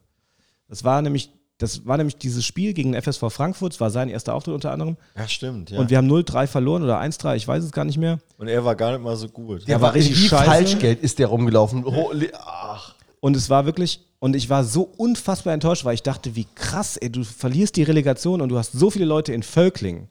Das 0.68 0.84
war 0.84 1.02
nämlich, 1.02 1.30
das 1.62 1.86
war 1.86 1.98
nämlich 1.98 2.18
dieses 2.18 2.44
Spiel 2.44 2.74
gegen 2.74 2.94
den 2.94 3.02
FSV 3.02 3.26
Frankfurt, 3.30 3.74
es 3.74 3.80
war 3.80 3.92
sein 3.92 4.10
erster 4.10 4.34
Auftritt 4.34 4.56
unter 4.56 4.72
anderem. 4.72 4.98
Ja, 5.16 5.28
stimmt. 5.28 5.70
Ja. 5.70 5.80
Und 5.80 5.90
wir 5.90 5.98
haben 5.98 6.12
0-3 6.12 6.48
verloren 6.48 6.82
oder 6.82 7.00
1-3, 7.00 7.36
ich 7.36 7.48
weiß 7.48 7.64
es 7.64 7.72
gar 7.72 7.86
nicht 7.86 7.98
mehr. 7.98 8.20
Und 8.38 8.48
er 8.48 8.66
war 8.66 8.76
gar 8.76 8.92
nicht 8.92 9.04
mal 9.04 9.16
so 9.16 9.30
gut. 9.30 9.68
Der 9.68 9.80
war 9.80 9.94
richtig 9.94 10.18
Wie 10.18 10.28
scheiße. 10.28 10.46
Falschgeld 10.46 11.02
ist 11.02 11.20
der 11.20 11.28
rumgelaufen? 11.28 11.86
Ach. 12.34 12.96
Und 13.20 13.36
es 13.36 13.52
war 13.52 13.68
wirklich, 13.68 14.02
und 14.18 14.36
ich 14.36 14.50
war 14.50 14.64
so 14.64 14.82
unfassbar 14.98 15.54
enttäuscht, 15.54 15.86
weil 15.86 15.94
ich 15.94 16.02
dachte, 16.02 16.36
wie 16.36 16.48
krass, 16.56 16.98
ey, 16.98 17.12
du 17.12 17.24
verlierst 17.24 17.76
die 17.76 17.84
Relegation 17.84 18.42
und 18.42 18.50
du 18.50 18.58
hast 18.58 18.72
so 18.72 18.90
viele 18.90 19.06
Leute 19.06 19.32
in 19.32 19.44
Völklingen. 19.44 20.08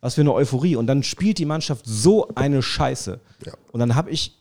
Was 0.00 0.14
für 0.14 0.22
eine 0.22 0.32
Euphorie. 0.32 0.74
Und 0.76 0.86
dann 0.88 1.02
spielt 1.04 1.38
die 1.38 1.44
Mannschaft 1.44 1.84
so 1.86 2.28
eine 2.34 2.62
Scheiße. 2.62 3.20
Ja. 3.46 3.52
Und 3.70 3.80
dann 3.80 3.94
habe 3.94 4.10
ich 4.10 4.36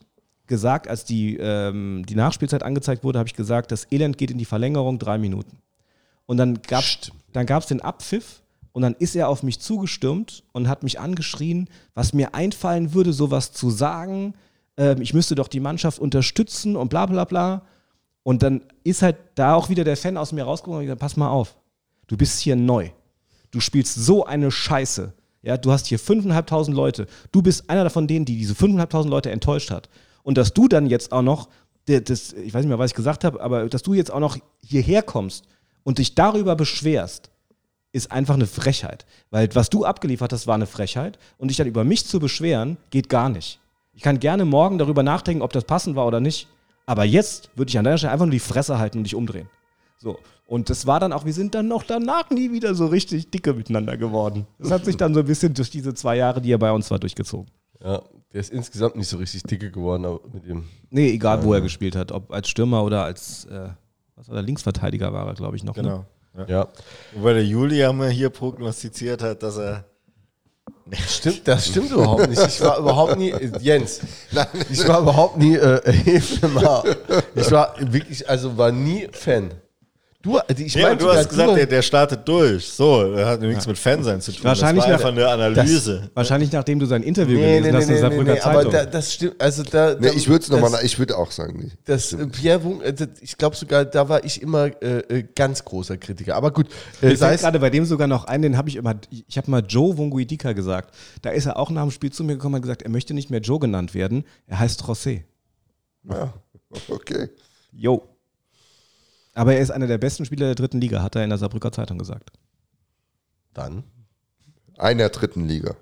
gesagt, 0.47 0.87
als 0.87 1.05
die, 1.05 1.37
ähm, 1.37 2.03
die 2.07 2.15
Nachspielzeit 2.15 2.63
angezeigt 2.63 3.03
wurde, 3.03 3.19
habe 3.19 3.27
ich 3.27 3.35
gesagt, 3.35 3.71
das 3.71 3.85
Elend 3.91 4.17
geht 4.17 4.31
in 4.31 4.39
die 4.39 4.45
Verlängerung, 4.45 4.97
drei 4.97 5.19
Minuten. 5.19 5.57
Und 6.29 6.37
dann 6.37 6.61
gab 6.61 6.83
es 6.83 7.11
dann 7.33 7.47
gab's 7.47 7.65
den 7.65 7.81
Abpfiff 7.81 8.43
und 8.71 8.83
dann 8.83 8.93
ist 8.93 9.15
er 9.15 9.29
auf 9.29 9.41
mich 9.41 9.59
zugestürmt 9.59 10.43
und 10.51 10.67
hat 10.67 10.83
mich 10.83 10.99
angeschrien, 10.99 11.67
was 11.95 12.13
mir 12.13 12.35
einfallen 12.35 12.93
würde, 12.93 13.13
sowas 13.13 13.51
zu 13.51 13.71
sagen. 13.71 14.35
Ähm, 14.77 15.01
ich 15.01 15.15
müsste 15.15 15.33
doch 15.33 15.47
die 15.47 15.59
Mannschaft 15.59 15.97
unterstützen 15.97 16.75
und 16.75 16.89
bla 16.89 17.07
bla 17.07 17.25
bla. 17.25 17.63
Und 18.21 18.43
dann 18.43 18.61
ist 18.83 19.01
halt 19.01 19.15
da 19.33 19.55
auch 19.55 19.69
wieder 19.69 19.83
der 19.83 19.97
Fan 19.97 20.17
aus 20.17 20.31
mir 20.31 20.43
rausgekommen 20.43 20.81
und 20.81 20.85
gesagt, 20.85 21.01
pass 21.01 21.17
mal 21.17 21.29
auf, 21.29 21.57
du 22.05 22.15
bist 22.15 22.39
hier 22.41 22.55
neu. 22.55 22.91
Du 23.49 23.59
spielst 23.59 23.95
so 23.95 24.23
eine 24.23 24.51
Scheiße. 24.51 25.11
Ja, 25.41 25.57
du 25.57 25.71
hast 25.71 25.87
hier 25.87 25.99
5.500 25.99 26.71
Leute. 26.71 27.07
Du 27.31 27.41
bist 27.41 27.71
einer 27.71 27.83
davon 27.83 28.05
denen, 28.05 28.25
die 28.25 28.37
diese 28.37 28.53
5.500 28.53 29.07
Leute 29.09 29.31
enttäuscht 29.31 29.71
hat. 29.71 29.89
Und 30.21 30.37
dass 30.37 30.53
du 30.53 30.67
dann 30.67 30.85
jetzt 30.85 31.11
auch 31.11 31.23
noch, 31.23 31.49
das, 31.87 32.33
ich 32.33 32.53
weiß 32.53 32.61
nicht 32.61 32.69
mehr, 32.69 32.77
was 32.77 32.91
ich 32.91 32.95
gesagt 32.95 33.23
habe, 33.23 33.41
aber 33.41 33.67
dass 33.67 33.81
du 33.81 33.95
jetzt 33.95 34.11
auch 34.11 34.19
noch 34.19 34.37
hierher 34.61 35.01
kommst 35.01 35.45
und 35.83 35.97
dich 35.97 36.15
darüber 36.15 36.55
beschwerst, 36.55 37.29
ist 37.91 38.11
einfach 38.11 38.35
eine 38.35 38.47
Frechheit. 38.47 39.05
Weil 39.31 39.49
was 39.55 39.69
du 39.69 39.85
abgeliefert 39.85 40.31
hast, 40.33 40.47
war 40.47 40.55
eine 40.55 40.67
Frechheit. 40.67 41.17
Und 41.37 41.49
dich 41.49 41.57
dann 41.57 41.67
über 41.67 41.83
mich 41.83 42.05
zu 42.05 42.19
beschweren, 42.19 42.77
geht 42.91 43.09
gar 43.09 43.29
nicht. 43.29 43.59
Ich 43.93 44.03
kann 44.03 44.19
gerne 44.19 44.45
morgen 44.45 44.77
darüber 44.77 45.03
nachdenken, 45.03 45.41
ob 45.41 45.53
das 45.53 45.65
passend 45.65 45.95
war 45.95 46.05
oder 46.05 46.19
nicht. 46.19 46.47
Aber 46.85 47.03
jetzt 47.03 47.49
würde 47.55 47.69
ich 47.69 47.77
an 47.77 47.85
deiner 47.85 47.97
Stelle 47.97 48.13
einfach 48.13 48.25
nur 48.25 48.31
die 48.31 48.39
Fresse 48.39 48.79
halten 48.79 48.99
und 48.99 49.03
dich 49.03 49.15
umdrehen. 49.15 49.49
So. 49.97 50.17
Und 50.45 50.69
das 50.69 50.87
war 50.87 50.99
dann 50.99 51.13
auch, 51.13 51.25
wir 51.25 51.33
sind 51.33 51.53
dann 51.53 51.67
noch 51.67 51.83
danach 51.83 52.29
nie 52.31 52.51
wieder 52.51 52.73
so 52.73 52.87
richtig 52.87 53.29
dicke 53.29 53.53
miteinander 53.53 53.97
geworden. 53.97 54.47
Das 54.57 54.71
hat 54.71 54.85
sich 54.85 54.97
dann 54.97 55.13
so 55.13 55.19
ein 55.19 55.25
bisschen 55.25 55.53
durch 55.53 55.69
diese 55.69 55.93
zwei 55.93 56.15
Jahre, 56.15 56.41
die 56.41 56.51
er 56.51 56.57
bei 56.57 56.71
uns 56.71 56.89
war, 56.89 56.97
durchgezogen. 56.97 57.51
Ja, 57.83 58.01
der 58.33 58.41
ist 58.41 58.51
insgesamt 58.51 58.95
nicht 58.95 59.07
so 59.07 59.17
richtig 59.17 59.43
dicke 59.43 59.69
geworden, 59.71 60.05
aber 60.05 60.21
mit 60.33 60.47
dem. 60.47 60.65
Nee, 60.89 61.11
egal 61.11 61.43
wo 61.43 61.53
er 61.53 61.61
gespielt 61.61 61.95
hat. 61.95 62.11
Ob 62.11 62.31
als 62.31 62.49
Stürmer 62.49 62.83
oder 62.83 63.03
als 63.03 63.45
äh, 63.45 63.69
was 64.19 64.27
war 64.27 64.35
der 64.35 64.43
Linksverteidiger 64.43 65.13
war 65.13 65.27
er, 65.27 65.33
glaube 65.33 65.55
ich, 65.55 65.63
noch. 65.63 65.77
Ne? 65.77 65.83
Genau. 65.83 66.05
Ja. 66.37 66.45
Ja. 66.47 66.67
Wobei 67.15 67.33
der 67.33 67.45
Juli 67.45 67.79
ja 67.79 67.93
mal 67.93 68.09
hier 68.09 68.29
prognostiziert 68.29 69.23
hat, 69.23 69.41
dass 69.41 69.57
er. 69.57 69.85
Stimmt, 71.07 71.47
das 71.47 71.67
stimmt 71.67 71.91
überhaupt 71.91 72.27
nicht. 72.27 72.45
Ich 72.45 72.61
war 72.61 72.79
überhaupt 72.79 73.17
nie, 73.17 73.29
äh, 73.29 73.51
Jens, 73.59 74.01
ich 74.69 74.87
war 74.87 75.01
überhaupt 75.01 75.37
nie, 75.37 75.55
äh, 75.55 75.81
mir. 76.41 76.83
Ich 77.35 77.51
war 77.51 77.75
wirklich, 77.79 78.27
also 78.27 78.57
war 78.57 78.71
nie 78.71 79.07
Fan. 79.11 79.51
Du, 80.21 80.37
also 80.37 80.61
ich 80.61 80.73
Ja, 80.73 80.93
du 80.95 81.07
hast 81.09 81.29
gesagt, 81.29 81.49
du- 81.51 81.55
der, 81.55 81.65
der 81.65 81.81
startet 81.81 82.27
durch. 82.27 82.67
So, 82.67 83.15
das 83.15 83.25
hat 83.25 83.39
nichts 83.41 83.65
mit 83.65 83.77
Fansein 83.77 84.19
zu 84.19 84.33
tun. 84.33 84.43
Wahrscheinlich 84.43 84.83
das 84.83 85.01
war 85.01 85.13
nach- 85.13 85.21
einfach 85.21 85.33
eine 85.37 85.45
Analyse. 85.55 86.11
Wahrscheinlich 86.13 86.51
nachdem 86.51 86.77
du 86.77 86.85
sein 86.87 87.03
Interview 87.03 87.37
Nee, 87.37 87.59
gelesen 87.61 87.71
nee, 87.71 87.77
hast 87.77 87.87
nee, 87.87 87.93
in 87.93 88.01
der 88.01 88.09
nee, 88.09 88.17
Saarbrücker 88.17 88.33
nee, 88.33 88.39
aber 88.41 88.53
Zeitung. 88.57 88.71
da, 88.73 88.85
das 88.85 89.13
stimmt, 89.13 89.41
also 89.41 89.63
da. 89.63 89.95
Nee, 89.97 90.07
da- 90.09 90.13
ich 90.13 90.27
würde 90.27 90.43
es 90.43 90.49
nochmal, 90.49 90.71
das- 90.71 90.83
ich 90.83 90.99
würde 90.99 91.17
auch 91.17 91.31
sagen, 91.31 91.59
nicht. 91.59 91.77
Das 91.85 92.17
Pierre 92.33 92.61
Wung, 92.65 92.81
äh, 92.81 92.93
das- 92.93 93.07
ich 93.21 93.37
glaube 93.37 93.55
sogar, 93.55 93.85
da 93.85 94.09
war 94.09 94.25
ich 94.25 94.41
immer 94.41 94.65
äh, 94.83 94.97
äh, 95.19 95.23
ganz 95.33 95.63
großer 95.63 95.95
Kritiker. 95.97 96.35
Aber 96.35 96.51
gut, 96.51 96.67
äh, 97.01 97.05
Mir 97.07 97.15
sei 97.15 97.37
gerade 97.37 97.57
bei 97.59 97.69
dem 97.69 97.85
sogar 97.85 98.07
noch 98.07 98.25
ein, 98.25 98.41
den 98.41 98.57
habe 98.57 98.67
ich 98.67 98.75
immer, 98.75 98.95
ich 99.25 99.37
habe 99.37 99.49
mal 99.49 99.63
Joe 99.65 99.97
Wunguidika 99.97 100.51
gesagt. 100.51 100.93
Da 101.21 101.29
ist 101.29 101.45
er 101.45 101.55
auch 101.57 101.69
nach 101.69 101.83
dem 101.83 101.91
Spiel 101.91 102.11
zu 102.11 102.25
mir 102.25 102.33
gekommen 102.33 102.55
und 102.55 102.57
hat 102.57 102.63
gesagt, 102.63 102.81
er 102.81 102.89
möchte 102.89 103.13
nicht 103.13 103.29
mehr 103.29 103.39
Joe 103.39 103.57
genannt 103.59 103.93
werden. 103.93 104.25
Er 104.47 104.59
heißt 104.59 104.81
José. 104.83 105.21
Ja, 106.03 106.33
okay. 106.89 107.29
Jo. 107.71 108.03
Aber 109.39 109.53
er 109.53 109.61
ist 109.61 109.71
einer 109.71 109.87
der 109.87 109.97
besten 109.97 110.25
Spieler 110.25 110.47
der 110.47 110.55
dritten 110.55 110.81
Liga, 110.81 111.01
hat 111.01 111.15
er 111.15 111.23
in 111.23 111.29
der 111.29 111.37
Saarbrücker 111.39 111.71
Zeitung 111.71 111.97
gesagt. 111.97 112.29
dann. 113.53 113.83
Einer 114.77 115.09
dritten 115.09 115.45
Liga. 115.47 115.75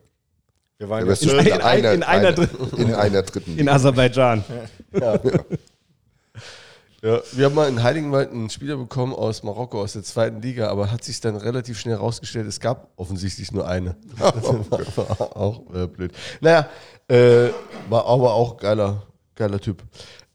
Wir 0.79 0.89
waren 0.89 1.05
beste 1.07 1.25
in- 1.31 1.39
Spieler 1.39 1.55
in 1.55 1.61
ein- 1.61 1.85
in 1.95 2.03
einer 2.03 2.31
dritten- 2.33 2.77
in 2.77 2.93
einer 2.93 3.21
dritten 3.23 3.51
In 3.53 3.57
Liga. 3.57 3.73
Aserbaidschan. 3.73 4.43
Ja, 7.03 7.19
wir 7.31 7.45
haben 7.45 7.53
mal 7.55 7.69
in 7.69 7.83
Heiligenwald 7.83 8.31
einen 8.31 8.49
Spieler 8.49 8.75
bekommen 8.75 9.13
aus 9.13 9.43
Marokko, 9.43 9.81
aus 9.81 9.93
der 9.93 10.01
zweiten 10.03 10.41
Liga, 10.41 10.69
aber 10.69 10.91
hat 10.91 11.03
sich 11.03 11.21
dann 11.21 11.35
relativ 11.35 11.79
schnell 11.79 11.95
herausgestellt, 11.95 12.47
es 12.47 12.59
gab 12.59 12.89
offensichtlich 12.95 13.51
nur 13.51 13.67
eine. 13.67 13.95
Das 14.17 14.43
war 14.97 15.37
auch 15.37 15.61
äh, 15.75 15.85
blöd. 15.87 16.11
Naja, 16.41 16.67
äh, 17.07 17.49
war 17.89 18.05
aber 18.07 18.33
auch 18.33 18.57
geiler, 18.57 19.03
geiler 19.35 19.59
Typ. 19.59 19.83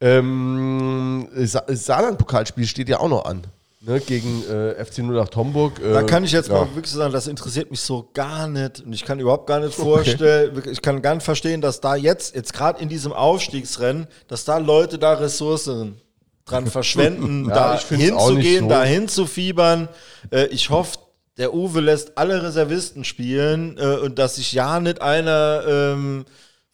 Ähm, 0.03 1.29
Sa 1.35 1.63
Saarland-Pokalspiel 1.69 2.67
steht 2.67 2.89
ja 2.89 2.99
auch 3.01 3.09
noch 3.09 3.25
an. 3.25 3.45
Ne, 3.85 3.99
gegen 3.99 4.45
äh, 4.49 4.85
FC 4.85 5.01
08 5.01 5.35
Homburg. 5.35 5.81
Äh, 5.81 5.93
Da 5.93 6.03
kann 6.05 6.23
ich 6.23 6.31
jetzt 6.31 6.49
ja. 6.49 6.55
mal 6.55 6.73
wirklich 6.75 6.93
sagen, 6.93 7.13
das 7.13 7.27
interessiert 7.27 7.69
mich 7.71 7.81
so 7.81 8.09
gar 8.15 8.47
nicht 8.47 8.81
und 8.81 8.93
ich 8.93 9.05
kann 9.05 9.19
überhaupt 9.19 9.49
gar 9.49 9.59
nicht 9.59 9.75
vorstellen, 9.75 10.55
wirklich, 10.55 10.75
ich 10.75 10.83
kann 10.83 11.03
gar 11.03 11.15
nicht 11.15 11.25
verstehen, 11.25 11.61
dass 11.61 11.81
da 11.81 11.97
jetzt, 11.97 12.37
jetzt 12.37 12.53
gerade 12.53 12.81
in 12.81 12.89
diesem 12.89 13.13
Aufstiegsrennen, 13.13 14.07
dass 14.29 14.45
da 14.45 14.59
Leute 14.59 14.99
da 15.01 15.15
Ressourcen 15.15 16.01
dran 16.45 16.67
verschwenden, 16.69 17.49
Ja, 17.49 17.55
da 17.55 17.79
hinzugehen, 17.79 18.65
so. 18.65 18.69
da 18.69 18.85
hinzufiebern. 18.85 19.89
Äh, 20.31 20.47
ich 20.47 20.71
hoffe, 20.71 20.99
der 21.37 21.53
Uwe 21.53 21.81
lässt 21.81 22.17
alle 22.19 22.41
Reservisten 22.41 23.03
spielen 23.03 23.79
äh, 23.79 23.97
und 23.97 24.17
dass 24.17 24.37
sich 24.37 24.53
ja 24.53 24.79
nicht 24.79 25.03
einer 25.03 25.63
ähm, 25.67 26.25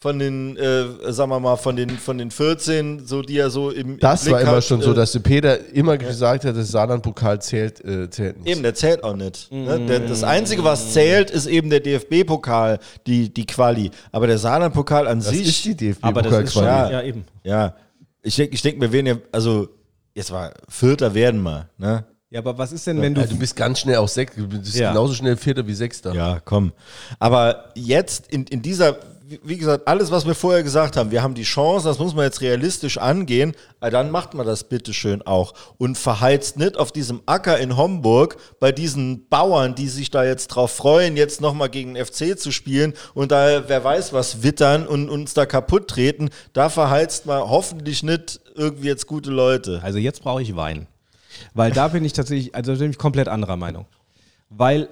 von 0.01 0.19
den, 0.21 0.57
äh, 0.57 1.13
sagen 1.13 1.31
wir 1.31 1.41
mal, 1.41 1.57
von 1.57 1.75
den, 1.75 1.91
von 1.91 2.19
den 2.19 2.31
14, 2.31 3.05
so 3.05 3.21
die 3.21 3.37
er 3.39 3.51
so 3.51 3.71
im, 3.71 3.95
im 3.95 3.99
das 3.99 4.23
Blick 4.23 4.35
war 4.35 4.41
immer 4.43 4.51
hat, 4.53 4.65
schon 4.65 4.81
so, 4.81 4.93
äh, 4.93 4.95
dass 4.95 5.11
der 5.11 5.19
Peter 5.21 5.59
immer 5.75 5.99
gesagt 5.99 6.45
hat, 6.45 6.57
das 6.57 6.69
Saarland-Pokal 6.71 7.43
zählt, 7.43 7.85
äh, 7.85 8.09
zählt 8.09 8.39
nicht. 8.39 8.49
Eben, 8.49 8.63
der 8.63 8.75
zählt 8.77 9.03
auch 9.03 9.17
nicht. 9.17 9.51
Ne? 9.51 9.87
Der, 9.87 9.99
das 10.01 10.23
Einzige, 10.23 10.63
was 10.63 10.93
zählt, 10.93 11.33
ist 11.33 11.47
eben 11.47 11.69
der 11.69 11.81
DFB-Pokal, 11.81 12.79
die, 13.09 13.33
die 13.35 13.45
Quali. 13.45 13.91
Aber 14.13 14.29
der 14.29 14.39
Saarland-Pokal 14.39 15.09
an 15.09 15.19
Das 15.19 15.31
sich. 15.31 15.49
ist 15.49 15.65
die 15.65 15.75
DFB 15.75 16.05
Aber 16.05 16.23
das 16.23 16.45
ist 16.45 16.53
schon, 16.53 16.65
Ja. 16.65 16.91
ja, 16.91 17.03
eben. 17.03 17.25
Ja. 17.43 17.75
Ich 18.23 18.37
denke, 18.37 18.55
ich 18.55 18.63
denk, 18.63 18.81
wir 18.81 18.93
werden 18.93 19.07
ja, 19.07 19.17
also, 19.33 19.69
jetzt 20.15 20.31
war 20.31 20.53
Vierter 20.69 21.13
werden 21.13 21.43
wir, 21.43 21.69
ne? 21.77 22.05
Ja, 22.31 22.41
aber 22.41 22.57
was 22.59 22.71
ist 22.73 22.87
denn, 22.87 23.01
wenn 23.01 23.15
du. 23.15 23.23
Ja, 23.23 23.27
du 23.27 23.37
bist 23.39 23.57
ganz 23.57 23.81
schnell 23.81 23.97
auch 23.97 24.07
Sechster, 24.09 24.43
du 24.43 24.47
bist 24.61 24.77
Ja. 24.77 24.91
genauso 24.93 25.15
schnell 25.15 25.37
Vierter 25.37 25.67
wie 25.67 25.73
Sechster. 25.75 26.13
Ja, 26.15 26.41
komm. 26.45 26.73
Aber 27.19 27.71
jetzt 27.75 28.31
in, 28.31 28.45
in 28.45 28.61
dieser, 28.61 28.99
wie- 29.43 29.59
gesagt, 29.59 29.87
alles, 29.87 30.11
was 30.11 30.27
wir 30.27 30.35
vorher 30.35 30.63
gesagt 30.63 30.97
haben, 30.97 31.11
wir 31.11 31.23
haben 31.23 31.35
die 31.35 31.43
Chance, 31.43 31.87
das 31.87 31.99
muss 31.99 32.15
man 32.15 32.25
jetzt 32.25 32.41
realistisch 32.41 32.99
angehen, 32.99 33.55
aber 33.81 33.91
dann 33.91 34.11
macht 34.11 34.35
man 34.35 34.47
das 34.47 34.65
bitteschön 34.65 35.23
auch 35.23 35.55
und 35.79 35.99
verheizt 35.99 36.57
nicht 36.57 36.77
auf 36.77 36.93
diesem 36.93 37.21
Acker 37.27 37.59
in 37.59 37.77
Homburg 37.77 38.37
bei 38.61 38.73
diesen 38.73 39.29
Bauern, 39.29 39.75
die 39.75 39.89
sich 39.89 40.11
da 40.11 40.25
jetzt 40.25 40.49
drauf 40.49 40.73
freuen, 40.73 41.17
jetzt 41.17 41.41
nochmal 41.41 41.69
gegen 41.69 41.95
den 41.95 42.05
FC 42.05 42.39
zu 42.39 42.51
spielen 42.53 42.95
und 43.15 43.31
da 43.33 43.69
wer 43.69 43.85
weiß 43.85 44.13
was 44.13 44.43
wittern 44.43 44.87
und 44.87 45.09
uns 45.09 45.35
da 45.35 45.47
kaputt 45.47 45.89
treten, 45.89 46.31
da 46.53 46.69
verheizt 46.71 47.27
man 47.27 47.41
hoffentlich 47.41 48.03
nicht 48.03 48.41
irgendwie 48.55 48.89
jetzt 48.89 49.07
gute 49.07 49.31
Leute. 49.31 49.81
Also 49.83 49.99
jetzt 49.99 50.23
brauche 50.23 50.43
ich 50.43 50.57
Wein. 50.57 50.87
Weil 51.55 51.71
da 51.71 51.89
bin 51.89 52.05
ich 52.05 52.13
tatsächlich, 52.13 52.55
also 52.55 52.73
da 52.73 52.79
bin 52.79 52.91
ich 52.91 52.99
komplett 52.99 53.29
anderer 53.29 53.57
Meinung. 53.57 53.87
Weil, 54.51 54.89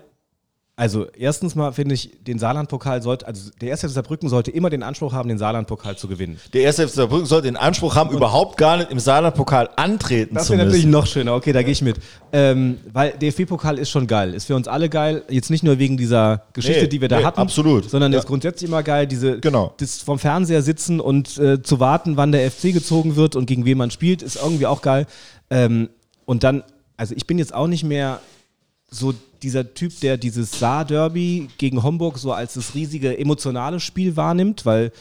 also 0.78 1.06
erstens 1.16 1.54
mal 1.54 1.72
finde 1.72 1.94
ich, 1.94 2.10
den 2.26 2.38
Saarlandpokal 2.38 3.00
sollte, 3.00 3.26
also 3.26 3.50
der 3.62 3.70
erste 3.70 3.88
FC 3.88 3.94
Saarbrücken 3.94 4.28
sollte 4.28 4.50
immer 4.50 4.68
den 4.68 4.82
Anspruch 4.82 5.14
haben, 5.14 5.26
den 5.30 5.38
Saarlandpokal 5.38 5.96
zu 5.96 6.06
gewinnen. 6.06 6.38
Der 6.52 6.60
erste 6.62 6.86
FC 6.86 6.94
Saarbrücken 6.96 7.24
sollte 7.24 7.48
den 7.48 7.56
Anspruch 7.56 7.94
haben, 7.94 8.10
überhaupt 8.14 8.58
gar 8.58 8.76
nicht 8.76 8.90
im 8.90 8.98
Saarlandpokal 8.98 9.70
antreten 9.76 10.34
Das 10.34 10.48
zu 10.48 10.52
wäre 10.52 10.58
natürlich 10.64 10.82
müssen. 10.84 10.90
noch 10.90 11.06
schöner, 11.06 11.34
okay, 11.34 11.54
da 11.54 11.62
gehe 11.62 11.72
ich 11.72 11.80
mit. 11.80 11.96
Ähm, 12.30 12.76
weil 12.92 13.12
DFB-Pokal 13.12 13.78
ist 13.78 13.88
schon 13.88 14.06
geil. 14.06 14.34
Ist 14.34 14.44
für 14.44 14.54
uns 14.54 14.68
alle 14.68 14.90
geil. 14.90 15.22
Jetzt 15.30 15.48
nicht 15.48 15.64
nur 15.64 15.78
wegen 15.78 15.96
dieser 15.96 16.42
Geschichte, 16.52 16.82
Nee, 16.82 16.88
die 16.88 17.00
wir 17.00 17.08
da 17.08 17.20
nee, 17.20 17.24
hatten, 17.24 17.40
absolut. 17.40 17.88
sondern 17.88 18.12
Ja. 18.12 18.18
ist 18.18 18.26
grundsätzlich 18.26 18.68
immer 18.68 18.82
geil, 18.82 19.06
diese 19.06 19.40
Genau. 19.40 19.72
das 19.78 20.02
vom 20.02 20.18
Fernseher 20.18 20.60
sitzen 20.60 21.00
und 21.00 21.38
äh, 21.38 21.62
zu 21.62 21.80
warten, 21.80 22.18
wann 22.18 22.32
der 22.32 22.50
FC 22.50 22.74
gezogen 22.74 23.16
wird 23.16 23.34
und 23.34 23.46
gegen 23.46 23.64
wen 23.64 23.78
man 23.78 23.90
spielt, 23.90 24.20
ist 24.20 24.36
irgendwie 24.36 24.66
auch 24.66 24.82
geil. 24.82 25.06
Ähm, 25.48 25.88
und 26.26 26.44
dann, 26.44 26.64
also 26.98 27.14
ich 27.16 27.26
bin 27.26 27.38
jetzt 27.38 27.54
auch 27.54 27.66
nicht 27.66 27.82
mehr 27.84 28.20
so 28.90 29.14
dieser 29.42 29.74
Typ, 29.74 29.98
der 30.00 30.16
dieses 30.16 30.58
Saar-Derby 30.58 31.48
gegen 31.58 31.82
Homburg 31.82 32.18
so 32.18 32.32
als 32.32 32.54
das 32.54 32.74
riesige 32.74 33.18
emotionale 33.18 33.80
Spiel 33.80 34.16
wahrnimmt, 34.16 34.64
weil 34.64 34.92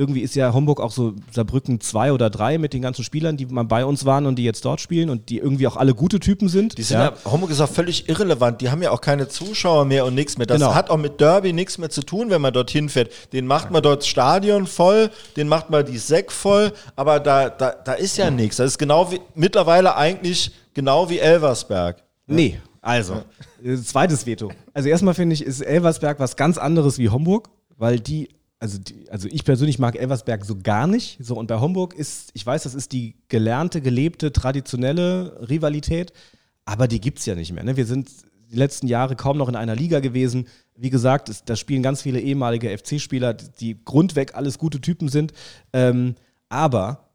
irgendwie 0.00 0.20
ist 0.20 0.36
ja 0.36 0.52
Homburg 0.54 0.80
auch 0.80 0.92
so 0.92 1.14
Saarbrücken 1.32 1.80
2 1.80 2.12
oder 2.12 2.30
3 2.30 2.58
mit 2.58 2.72
den 2.72 2.82
ganzen 2.82 3.02
Spielern, 3.02 3.36
die 3.36 3.46
mal 3.46 3.64
bei 3.64 3.84
uns 3.84 4.04
waren 4.04 4.26
und 4.26 4.36
die 4.36 4.44
jetzt 4.44 4.64
dort 4.64 4.80
spielen 4.80 5.10
und 5.10 5.28
die 5.28 5.38
irgendwie 5.38 5.66
auch 5.66 5.76
alle 5.76 5.92
gute 5.92 6.20
Typen 6.20 6.48
sind. 6.48 6.78
Die 6.78 6.84
sind 6.84 7.00
ja, 7.00 7.12
Homburg 7.24 7.50
ist 7.50 7.60
auch 7.60 7.68
völlig 7.68 8.08
irrelevant. 8.08 8.60
Die 8.60 8.70
haben 8.70 8.80
ja 8.80 8.92
auch 8.92 9.00
keine 9.00 9.26
Zuschauer 9.26 9.84
mehr 9.86 10.06
und 10.06 10.14
nichts 10.14 10.38
mehr. 10.38 10.46
Das 10.46 10.58
Genau. 10.60 10.72
hat 10.74 10.88
auch 10.90 10.98
mit 10.98 11.20
Derby 11.20 11.52
nichts 11.52 11.78
mehr 11.78 11.90
zu 11.90 12.02
tun, 12.02 12.30
wenn 12.30 12.40
man 12.40 12.52
dorthin 12.52 12.88
fährt. 12.88 13.10
Den 13.32 13.48
macht 13.48 13.72
man 13.72 13.82
dort 13.82 14.02
das 14.02 14.08
Stadion 14.08 14.68
voll, 14.68 15.10
den 15.36 15.48
macht 15.48 15.68
man 15.68 15.84
die 15.84 15.98
Säck 15.98 16.30
voll, 16.30 16.72
aber 16.94 17.18
da, 17.18 17.48
da, 17.50 17.72
da 17.72 17.92
ist 17.94 18.16
ja 18.18 18.30
nichts. 18.30 18.58
Das 18.58 18.68
ist 18.68 18.78
genau 18.78 19.10
wie 19.10 19.18
mittlerweile 19.34 19.96
eigentlich 19.96 20.52
genau 20.74 21.10
wie 21.10 21.18
Elversberg. 21.18 22.04
Nee, 22.28 22.60
also, 22.80 23.22
äh, 23.62 23.76
zweites 23.76 24.26
Veto. 24.26 24.50
Also 24.72 24.88
erstmal 24.88 25.14
finde 25.14 25.34
ich, 25.34 25.42
ist 25.42 25.60
Elversberg 25.60 26.18
was 26.20 26.36
ganz 26.36 26.58
anderes 26.58 26.98
wie 26.98 27.08
Homburg, 27.08 27.50
weil 27.76 28.00
die, 28.00 28.28
also, 28.60 28.78
die, 28.78 29.08
also 29.10 29.28
ich 29.30 29.44
persönlich 29.44 29.78
mag 29.78 29.96
Elversberg 29.96 30.44
so 30.44 30.56
gar 30.56 30.86
nicht. 30.86 31.18
So, 31.20 31.36
und 31.36 31.46
bei 31.46 31.60
Homburg 31.60 31.94
ist, 31.94 32.30
ich 32.34 32.44
weiß, 32.44 32.64
das 32.64 32.74
ist 32.74 32.92
die 32.92 33.16
gelernte, 33.28 33.80
gelebte, 33.80 34.32
traditionelle 34.32 35.48
Rivalität, 35.48 36.12
aber 36.64 36.88
die 36.88 37.00
gibt 37.00 37.18
es 37.18 37.26
ja 37.26 37.34
nicht 37.34 37.52
mehr. 37.52 37.64
Ne? 37.64 37.76
Wir 37.76 37.86
sind 37.86 38.10
die 38.50 38.56
letzten 38.56 38.86
Jahre 38.86 39.16
kaum 39.16 39.36
noch 39.36 39.48
in 39.48 39.56
einer 39.56 39.76
Liga 39.76 40.00
gewesen. 40.00 40.46
Wie 40.76 40.90
gesagt, 40.90 41.28
es, 41.28 41.44
da 41.44 41.56
spielen 41.56 41.82
ganz 41.82 42.02
viele 42.02 42.20
ehemalige 42.20 42.76
FC-Spieler, 42.76 43.34
die 43.34 43.82
grundweg 43.84 44.34
alles 44.34 44.58
gute 44.58 44.80
Typen 44.80 45.08
sind. 45.08 45.32
Ähm, 45.72 46.14
aber 46.48 47.08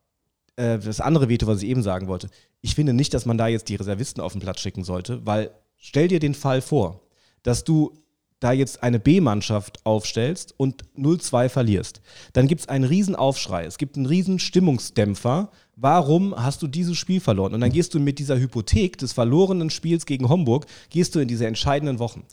äh, 0.56 0.78
das 0.80 1.02
andere 1.02 1.30
Veto, 1.30 1.48
was 1.48 1.64
ich 1.64 1.70
eben 1.70 1.84
sagen 1.84 2.08
wollte. 2.08 2.30
Ich 2.66 2.76
finde 2.76 2.94
nicht, 2.94 3.14
dass 3.14 3.26
man 3.26 3.38
da 3.38 3.48
jetzt 3.48 3.68
die 3.68 3.76
Reservisten 3.76 4.24
auf 4.24 4.32
den 4.32 4.42
Platz 4.42 4.62
schicken 4.62 4.86
sollte, 4.86 5.26
weil 5.26 5.52
stell 5.76 6.08
dir 6.08 6.22
den 6.22 6.34
Fall 6.34 6.62
vor, 6.62 7.02
dass 7.44 7.66
du 7.66 7.92
da 8.40 8.54
jetzt 8.54 8.82
eine 8.82 9.00
B-Mannschaft 9.00 9.86
aufstellst 9.86 10.54
und 10.58 10.84
0-2 10.98 11.50
verlierst. 11.50 12.02
Dann 12.32 12.48
gibt 12.48 12.62
es 12.62 12.70
einen 12.70 12.86
riesen 12.86 13.18
Aufschrei, 13.18 13.66
es 13.66 13.78
gibt 13.78 13.98
einen 13.98 14.06
riesen 14.06 14.40
Stimmungsdämpfer. 14.40 15.52
Warum 15.76 16.36
hast 16.36 16.62
du 16.62 16.68
dieses 16.68 16.98
Spiel 16.98 17.20
verloren? 17.20 17.56
Und 17.56 17.62
dann 17.62 17.72
gehst 17.72 17.96
du 17.96 18.00
mit 18.00 18.20
dieser 18.20 18.38
Hypothek 18.38 18.96
des 19.00 19.12
verlorenen 19.12 19.72
Spiels 19.72 20.06
gegen 20.06 20.30
Homburg, 20.30 20.68
gehst 20.92 21.16
du 21.16 21.20
in 21.20 21.28
diese 21.28 21.48
entscheidenden 21.48 21.98
Wochen. 21.98 22.24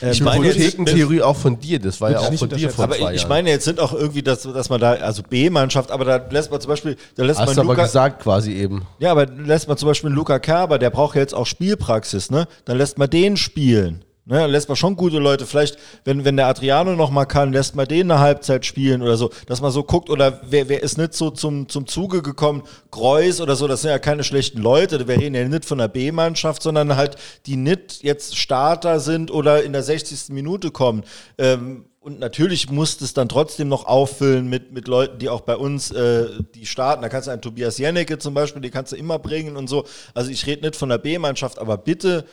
Ähm, 0.00 0.12
Ich 0.12 0.22
meine, 0.22 0.46
Hypothekentheorie 0.46 1.20
auch 1.20 1.36
von 1.36 1.60
dir, 1.60 1.78
das 1.78 2.00
war 2.00 2.10
ja 2.10 2.20
auch 2.20 2.32
von 2.32 2.48
dir 2.48 2.70
vor 2.70 2.84
Aber 2.84 2.96
zwei 2.96 3.10
ich, 3.10 3.16
ich 3.16 3.20
Jahren. 3.22 3.28
meine, 3.28 3.50
jetzt 3.50 3.66
sind 3.66 3.80
auch 3.80 3.92
irgendwie, 3.92 4.22
dass, 4.22 4.42
dass 4.44 4.70
man 4.70 4.80
da, 4.80 4.92
also 4.92 5.22
B-Mannschaft, 5.22 5.90
aber 5.90 6.06
da 6.06 6.16
lässt 6.30 6.50
man 6.50 6.58
zum 6.58 6.70
Beispiel, 6.70 6.96
da 7.16 7.24
lässt 7.24 7.38
Hast 7.38 7.48
man 7.48 7.56
du 7.56 7.60
aber 7.62 7.72
Luca, 7.74 7.82
gesagt 7.82 8.22
quasi 8.22 8.52
eben. 8.52 8.86
Ja, 8.98 9.10
aber 9.12 9.26
lässt 9.26 9.68
man 9.68 9.76
zum 9.76 9.88
Beispiel 9.88 10.08
einen 10.08 10.16
Luca 10.16 10.38
Kerber, 10.38 10.78
der 10.78 10.88
braucht 10.88 11.16
ja 11.16 11.20
jetzt 11.20 11.34
auch 11.34 11.46
Spielpraxis, 11.46 12.30
ne? 12.30 12.48
Dann 12.64 12.78
lässt 12.78 12.96
man 12.96 13.10
den 13.10 13.36
spielen. 13.36 14.05
Ne, 14.28 14.44
lässt 14.48 14.68
man 14.68 14.74
schon 14.74 14.96
gute 14.96 15.20
Leute, 15.20 15.46
vielleicht, 15.46 15.78
wenn, 16.02 16.24
wenn 16.24 16.36
der 16.36 16.48
Adriano 16.48 16.96
noch 16.96 17.10
mal 17.10 17.26
kann, 17.26 17.52
lässt 17.52 17.76
man 17.76 17.86
den 17.86 18.10
eine 18.10 18.18
Halbzeit 18.18 18.66
spielen 18.66 19.00
oder 19.00 19.16
so, 19.16 19.30
dass 19.46 19.60
man 19.60 19.70
so 19.70 19.84
guckt, 19.84 20.10
oder 20.10 20.40
wer, 20.42 20.68
wer 20.68 20.82
ist 20.82 20.98
nicht 20.98 21.14
so 21.14 21.30
zum, 21.30 21.68
zum 21.68 21.86
Zuge 21.86 22.22
gekommen, 22.22 22.64
Kreuz 22.90 23.40
oder 23.40 23.54
so, 23.54 23.68
das 23.68 23.82
sind 23.82 23.92
ja 23.92 24.00
keine 24.00 24.24
schlechten 24.24 24.60
Leute, 24.60 25.06
wir 25.06 25.16
reden 25.16 25.36
ja 25.36 25.46
nicht 25.46 25.64
von 25.64 25.78
der 25.78 25.86
B-Mannschaft, 25.86 26.60
sondern 26.60 26.96
halt, 26.96 27.14
die 27.46 27.54
nicht 27.54 28.02
jetzt 28.02 28.36
Starter 28.36 28.98
sind 28.98 29.30
oder 29.30 29.62
in 29.62 29.72
der 29.72 29.84
60. 29.84 30.30
Minute 30.30 30.72
kommen. 30.72 31.04
Ähm, 31.38 31.84
und 32.00 32.18
natürlich 32.18 32.70
musst 32.70 33.02
es 33.02 33.14
dann 33.14 33.28
trotzdem 33.28 33.68
noch 33.68 33.86
auffüllen 33.86 34.48
mit, 34.48 34.72
mit 34.72 34.86
Leuten, 34.88 35.18
die 35.18 35.28
auch 35.28 35.40
bei 35.40 35.56
uns 35.56 35.90
äh, 35.90 36.26
die 36.54 36.66
starten. 36.66 37.02
Da 37.02 37.08
kannst 37.08 37.26
du 37.26 37.32
einen 37.32 37.42
Tobias 37.42 37.78
Jennecke 37.78 38.18
zum 38.18 38.32
Beispiel, 38.32 38.62
die 38.62 38.70
kannst 38.70 38.92
du 38.92 38.96
immer 38.96 39.18
bringen 39.18 39.56
und 39.56 39.68
so. 39.68 39.84
Also 40.14 40.30
ich 40.30 40.46
rede 40.46 40.62
nicht 40.62 40.76
von 40.76 40.88
der 40.88 40.98
B-Mannschaft, 40.98 41.58
aber 41.58 41.76
bitte 41.76 42.24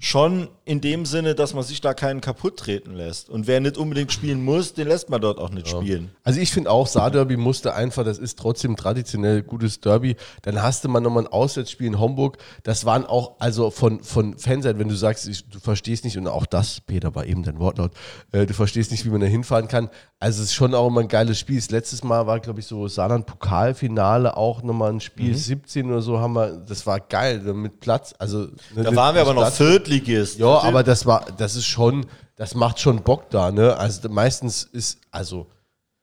schon 0.00 0.48
in 0.64 0.80
dem 0.80 1.04
Sinne, 1.06 1.34
dass 1.34 1.54
man 1.54 1.64
sich 1.64 1.80
da 1.80 1.92
keinen 1.92 2.20
kaputt 2.20 2.56
treten 2.56 2.94
lässt. 2.94 3.28
Und 3.28 3.48
wer 3.48 3.58
nicht 3.58 3.76
unbedingt 3.76 4.12
spielen 4.12 4.44
muss, 4.44 4.72
den 4.72 4.86
lässt 4.86 5.10
man 5.10 5.20
dort 5.20 5.38
auch 5.38 5.50
nicht 5.50 5.66
spielen. 5.68 6.10
Also 6.22 6.38
ich 6.40 6.52
finde 6.52 6.70
auch, 6.70 6.86
Saarderby 6.86 7.36
musste 7.36 7.74
einfach, 7.74 8.04
das 8.04 8.18
ist 8.18 8.38
trotzdem 8.38 8.76
traditionell 8.76 9.42
gutes 9.42 9.80
Derby. 9.80 10.14
Dann 10.42 10.62
hast 10.62 10.84
du 10.84 10.88
mal 10.88 11.00
nochmal 11.00 11.24
ein 11.24 11.32
Auswärtsspiel 11.32 11.88
in 11.88 11.98
Homburg. 11.98 12.38
Das 12.62 12.84
waren 12.84 13.06
auch, 13.06 13.40
also 13.40 13.70
von, 13.72 14.00
von 14.04 14.38
Fanseite, 14.38 14.78
wenn 14.78 14.88
du 14.88 14.94
sagst, 14.94 15.26
ich, 15.26 15.48
du 15.48 15.58
verstehst 15.58 16.04
nicht, 16.04 16.16
und 16.16 16.28
auch 16.28 16.46
das, 16.46 16.80
Peter, 16.80 17.16
war 17.16 17.26
eben 17.26 17.42
dein 17.42 17.58
Wortlaut, 17.58 17.90
äh, 18.30 18.46
du 18.46 18.54
verstehst 18.54 18.92
nicht, 18.92 19.04
wie 19.04 19.10
man 19.10 19.20
da 19.20 19.26
hinfahren 19.26 19.66
kann. 19.66 19.90
Also 20.20 20.42
es 20.42 20.50
ist 20.50 20.54
schon 20.54 20.74
auch 20.74 20.86
immer 20.88 21.00
ein 21.00 21.08
geiles 21.08 21.40
Spiel. 21.40 21.56
Das 21.56 21.70
letztes 21.70 22.04
Mal 22.04 22.26
war, 22.28 22.38
glaube 22.38 22.60
ich, 22.60 22.66
so 22.66 22.86
Saarland-Pokalfinale 22.86 24.36
auch 24.36 24.62
nochmal 24.62 24.92
ein 24.92 25.00
Spiel, 25.00 25.34
17 25.34 25.90
oder 25.90 26.02
so 26.02 26.18
haben 26.20 26.34
wir, 26.34 26.58
das 26.68 26.86
war 26.86 27.00
geil, 27.00 27.40
mit 27.54 27.80
Platz. 27.80 28.14
Also, 28.18 28.46
ne, 28.74 28.84
Da 28.84 28.94
waren 28.94 29.14
wir 29.14 29.22
aber 29.22 29.34
noch 29.34 29.42
Platz- 29.42 29.56
Viertligist. 29.88 30.38
ja, 30.38 30.60
aber 30.60 30.82
das 30.82 31.06
war, 31.06 31.26
das 31.36 31.56
ist 31.56 31.66
schon, 31.66 32.06
das 32.36 32.54
macht 32.54 32.80
schon 32.80 33.02
Bock 33.02 33.30
da, 33.30 33.50
ne? 33.50 33.76
Also 33.76 34.08
meistens 34.08 34.62
ist, 34.64 34.98
also 35.10 35.46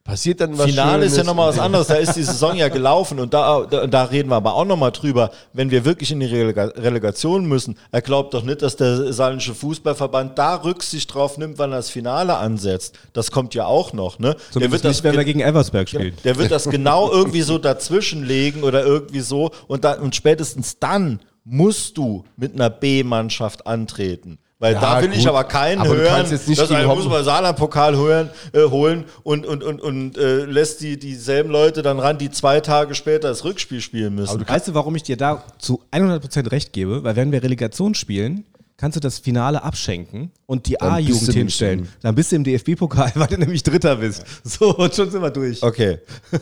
passiert 0.05 0.39
dann 0.39 0.57
was 0.57 0.67
Finale 0.67 1.05
ist 1.05 1.13
ja 1.13 1.23
Schönes 1.23 1.27
nochmal 1.27 1.49
was 1.49 1.59
anderes. 1.65 1.87
Da 1.87 1.95
ist 1.95 2.15
die 2.15 2.23
Saison 2.23 2.55
ja 2.55 2.69
gelaufen 2.69 3.19
und 3.19 3.33
da, 3.33 3.65
da, 3.65 3.87
da 3.87 4.03
reden 4.03 4.29
wir 4.29 4.35
aber 4.35 4.53
auch 4.53 4.63
nochmal 4.63 4.91
drüber. 4.91 5.31
Wenn 5.51 5.71
wir 5.71 5.83
wirklich 5.83 6.11
in 6.11 6.19
die 6.21 6.27
Relega 6.27 6.65
Relegation 6.65 7.45
müssen, 7.45 7.77
er 7.91 8.01
glaubt 8.01 8.33
doch 8.33 8.43
nicht, 8.43 8.61
dass 8.61 8.77
der 8.77 9.11
saarländische 9.11 9.55
Fußballverband 9.55 10.37
da 10.37 10.55
Rücksicht 10.55 11.13
drauf 11.13 11.37
nimmt, 11.37 11.57
wann 11.57 11.71
er 11.71 11.77
das 11.77 11.89
Finale 11.89 12.37
ansetzt. 12.37 12.97
Das 13.13 13.31
kommt 13.31 13.55
ja 13.55 13.65
auch 13.65 13.91
noch, 13.91 14.19
ne? 14.19 14.35
Zumindest 14.51 14.83
nicht, 14.83 15.03
wenn 15.03 15.17
wir 15.17 15.25
gegen 15.25 15.41
Eversberg 15.41 15.89
spielen. 15.89 16.15
Der 16.23 16.37
wird 16.37 16.51
das 16.51 16.65
genau 16.69 17.11
irgendwie 17.11 17.41
so 17.41 17.57
dazwischenlegen 17.57 18.63
oder 18.63 18.85
irgendwie 18.85 19.21
so 19.21 19.51
und, 19.67 19.83
dann, 19.83 19.99
und 19.99 20.15
spätestens 20.15 20.77
dann 20.79 21.19
musst 21.45 21.95
du 21.97 22.25
mit 22.37 22.53
einer 22.55 22.69
B-Mannschaft 22.69 23.65
antreten. 23.67 24.39
Weil 24.57 24.73
Ja, 24.73 24.79
da 24.81 25.01
will 25.01 25.11
ich 25.11 25.19
gut. 25.19 25.27
aber 25.27 25.43
keinen 25.43 25.79
Aber 25.81 25.89
du 25.95 26.01
hören, 26.01 26.15
kannst 26.15 26.31
jetzt 26.31 26.47
nicht 26.47 26.59
dass 26.59 26.69
gegen 26.69 26.79
einer 26.79 26.87
muss 26.87 27.03
Homburg- 27.03 27.11
mal 27.11 27.23
Saarland-Pokal 27.25 27.95
hören, 27.97 28.29
äh, 28.53 28.63
holen 28.63 29.03
und, 29.23 29.45
und, 29.45 29.63
und, 29.63 29.81
und 29.81 30.17
äh, 30.17 30.45
lässt 30.45 30.79
die 30.81 30.97
dieselben 30.97 31.51
Leute 31.51 31.81
dann 31.81 31.99
ran, 31.99 32.17
die 32.17 32.31
zwei 32.31 32.61
Tage 32.61 32.95
später 32.95 33.27
das 33.27 33.43
Rückspiel 33.43 33.81
spielen 33.81 34.15
müssen. 34.15 34.47
Weißt 34.47 34.69
du, 34.69 34.73
warum 34.73 34.95
ich 34.95 35.03
dir 35.03 35.17
da 35.17 35.43
zu 35.59 35.81
100% 35.91 36.51
recht 36.51 36.71
gebe? 36.73 37.03
Weil 37.03 37.15
wenn 37.17 37.31
wir 37.33 37.43
Relegation 37.43 37.93
spielen, 37.95 38.45
kannst 38.77 38.95
du 38.95 39.01
das 39.01 39.19
Finale 39.19 39.61
abschenken 39.61 40.31
und 40.45 40.67
die 40.67 40.81
A-Jugend 40.81 41.27
du 41.27 41.31
hinstellen. 41.33 41.89
Dann 42.01 42.15
bist 42.15 42.31
du 42.31 42.37
im 42.37 42.45
DFB-Pokal, 42.45 43.11
weil 43.15 43.27
du 43.27 43.37
nämlich 43.37 43.61
Dritter 43.61 43.97
bist. 43.97 44.23
So, 44.45 44.73
und 44.75 44.95
schon 44.95 45.11
sind 45.11 45.21
wir 45.21 45.31
durch. 45.31 45.61
Okay. 45.61 45.99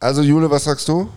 Also 0.00 0.22
Jule, 0.22 0.50
was 0.50 0.64
sagst 0.64 0.88
du? 0.88 1.08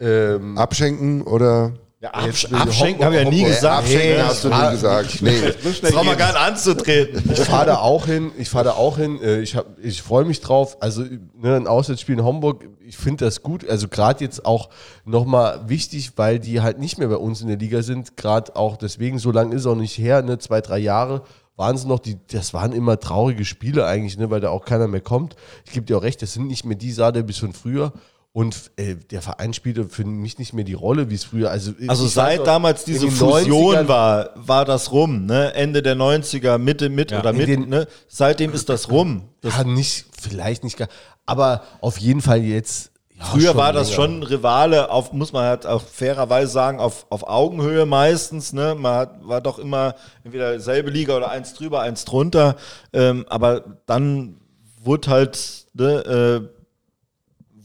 Ähm, 0.00 0.58
Abschenken 0.58 1.22
oder? 1.22 1.72
Ja, 1.98 2.10
absch 2.10 2.42
Jetzt 2.42 2.52
abschenken 2.54 3.04
habe 3.04 3.16
ich 3.16 3.22
ja 3.24 3.30
nie 3.30 3.42
gesagt. 3.44 3.78
abschenken 3.84 4.08
nee, 4.16 4.22
hast 4.22 4.44
du 4.44 4.48
nie 4.50 4.70
gesagt. 4.70 5.22
Nee. 5.22 5.40
Das 5.80 5.92
brauchen 5.92 6.08
wir 6.08 6.16
gar 6.16 6.26
nicht 6.32 6.40
anzutreten. 6.40 7.30
ich 7.32 7.40
fahre 7.40 7.66
da 7.66 7.78
auch 7.78 8.04
hin, 8.04 8.30
ich 8.36 8.50
fahre 8.50 8.66
da 8.66 8.70
auch 8.72 8.98
hin, 8.98 9.18
äh, 9.22 9.40
ich, 9.40 9.56
hab- 9.56 9.78
ich 9.82 10.02
freue 10.02 10.26
mich 10.26 10.40
drauf. 10.42 10.76
Also 10.82 11.02
ne, 11.40 11.56
ein 11.56 11.66
Auswärtsspiel 11.66 12.16
in 12.18 12.24
Homburg, 12.24 12.68
ich 12.86 12.98
finde 12.98 13.24
das 13.24 13.42
gut. 13.42 13.66
Also 13.68 13.88
gerade 13.88 14.22
jetzt 14.22 14.44
auch 14.44 14.68
nochmal 15.06 15.60
wichtig, 15.68 16.12
weil 16.16 16.38
die 16.38 16.60
halt 16.60 16.78
nicht 16.78 16.98
mehr 16.98 17.08
bei 17.08 17.16
uns 17.16 17.40
in 17.40 17.48
der 17.48 17.56
Liga 17.56 17.82
sind. 17.82 18.16
Gerade 18.18 18.54
auch 18.56 18.76
deswegen, 18.76 19.18
so 19.18 19.32
lange 19.32 19.54
ist 19.54 19.62
es 19.62 19.66
auch 19.66 19.74
nicht 19.74 19.96
her, 19.96 20.20
ne, 20.20 20.36
zwei, 20.38 20.60
drei 20.60 20.78
Jahre 20.78 21.22
waren 21.56 21.74
es 21.74 21.86
noch, 21.86 22.00
die, 22.00 22.18
das 22.30 22.52
waren 22.52 22.72
immer 22.72 23.00
traurige 23.00 23.46
Spiele 23.46 23.86
eigentlich, 23.86 24.18
ne, 24.18 24.28
weil 24.30 24.42
da 24.42 24.50
auch 24.50 24.66
keiner 24.66 24.86
mehr 24.86 25.00
kommt. 25.00 25.34
Ich 25.64 25.72
gebe 25.72 25.86
dir 25.86 25.96
auch 25.96 26.02
recht, 26.02 26.20
das 26.20 26.34
sind 26.34 26.48
nicht 26.48 26.66
mehr 26.66 26.76
die 26.76 26.92
Saarderbys 26.92 27.38
von 27.38 27.54
früher. 27.54 27.94
Und 28.36 28.70
äh, 28.76 28.96
der 28.96 29.22
Verein 29.22 29.54
spielte 29.54 29.88
für 29.88 30.04
mich 30.04 30.38
nicht 30.38 30.52
mehr 30.52 30.64
die 30.66 30.74
Rolle, 30.74 31.08
wie 31.08 31.14
es 31.14 31.24
früher. 31.24 31.50
Also, 31.50 31.72
Also 31.88 32.06
seit 32.06 32.40
noch, 32.40 32.44
damals 32.44 32.84
diese 32.84 33.10
Fusion 33.10 33.74
90ern 33.76 33.88
war, 33.88 34.28
war 34.34 34.66
das 34.66 34.92
rum, 34.92 35.24
ne? 35.24 35.54
Ende 35.54 35.82
der 35.82 35.96
90er, 35.96 36.58
Mitte, 36.58 36.90
mit 36.90 37.12
Ja. 37.12 37.20
oder 37.20 37.32
mit, 37.32 37.48
den- 37.48 37.70
ne? 37.70 37.86
Seitdem 38.08 38.52
ist 38.52 38.68
das 38.68 38.90
rum. 38.90 39.22
Ja, 39.42 39.64
nicht, 39.64 40.04
vielleicht 40.20 40.64
nicht 40.64 40.76
gar, 40.76 40.88
aber 41.24 41.62
auf 41.80 41.96
jeden 41.96 42.20
Fall 42.20 42.42
jetzt. 42.42 42.90
ja, 43.18 43.24
Früher 43.24 43.56
war 43.56 43.72
das 43.72 43.88
länger. 43.88 44.02
schon 44.02 44.22
Rivale, 44.22 44.90
auf, 44.90 45.14
muss 45.14 45.32
man 45.32 45.44
halt 45.46 45.64
auch 45.64 45.80
fairerweise 45.80 46.52
sagen, 46.52 46.78
auf, 46.78 47.06
auf 47.08 47.26
Augenhöhe 47.26 47.86
meistens. 47.86 48.52
Ne? 48.52 48.74
Man 48.78 48.94
hat, 48.96 49.26
war 49.26 49.40
doch 49.40 49.58
immer 49.58 49.94
entweder 50.24 50.60
selbe 50.60 50.90
Liga 50.90 51.16
oder 51.16 51.30
eins 51.30 51.54
drüber, 51.54 51.80
eins 51.80 52.04
drunter. 52.04 52.56
Ähm, 52.92 53.24
aber 53.30 53.64
dann 53.86 54.36
wurde 54.84 55.08
halt, 55.10 55.68
ne, 55.72 56.42
äh, 56.44 56.55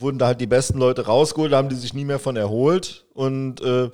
wurden 0.01 0.17
da 0.17 0.27
halt 0.27 0.41
die 0.41 0.47
besten 0.47 0.77
Leute 0.77 1.05
rausgeholt, 1.05 1.51
da 1.51 1.57
haben 1.57 1.69
die 1.69 1.75
sich 1.75 1.93
nie 1.93 2.05
mehr 2.05 2.19
von 2.19 2.35
erholt. 2.35 3.05
Und 3.13 3.61
äh, 3.61 3.89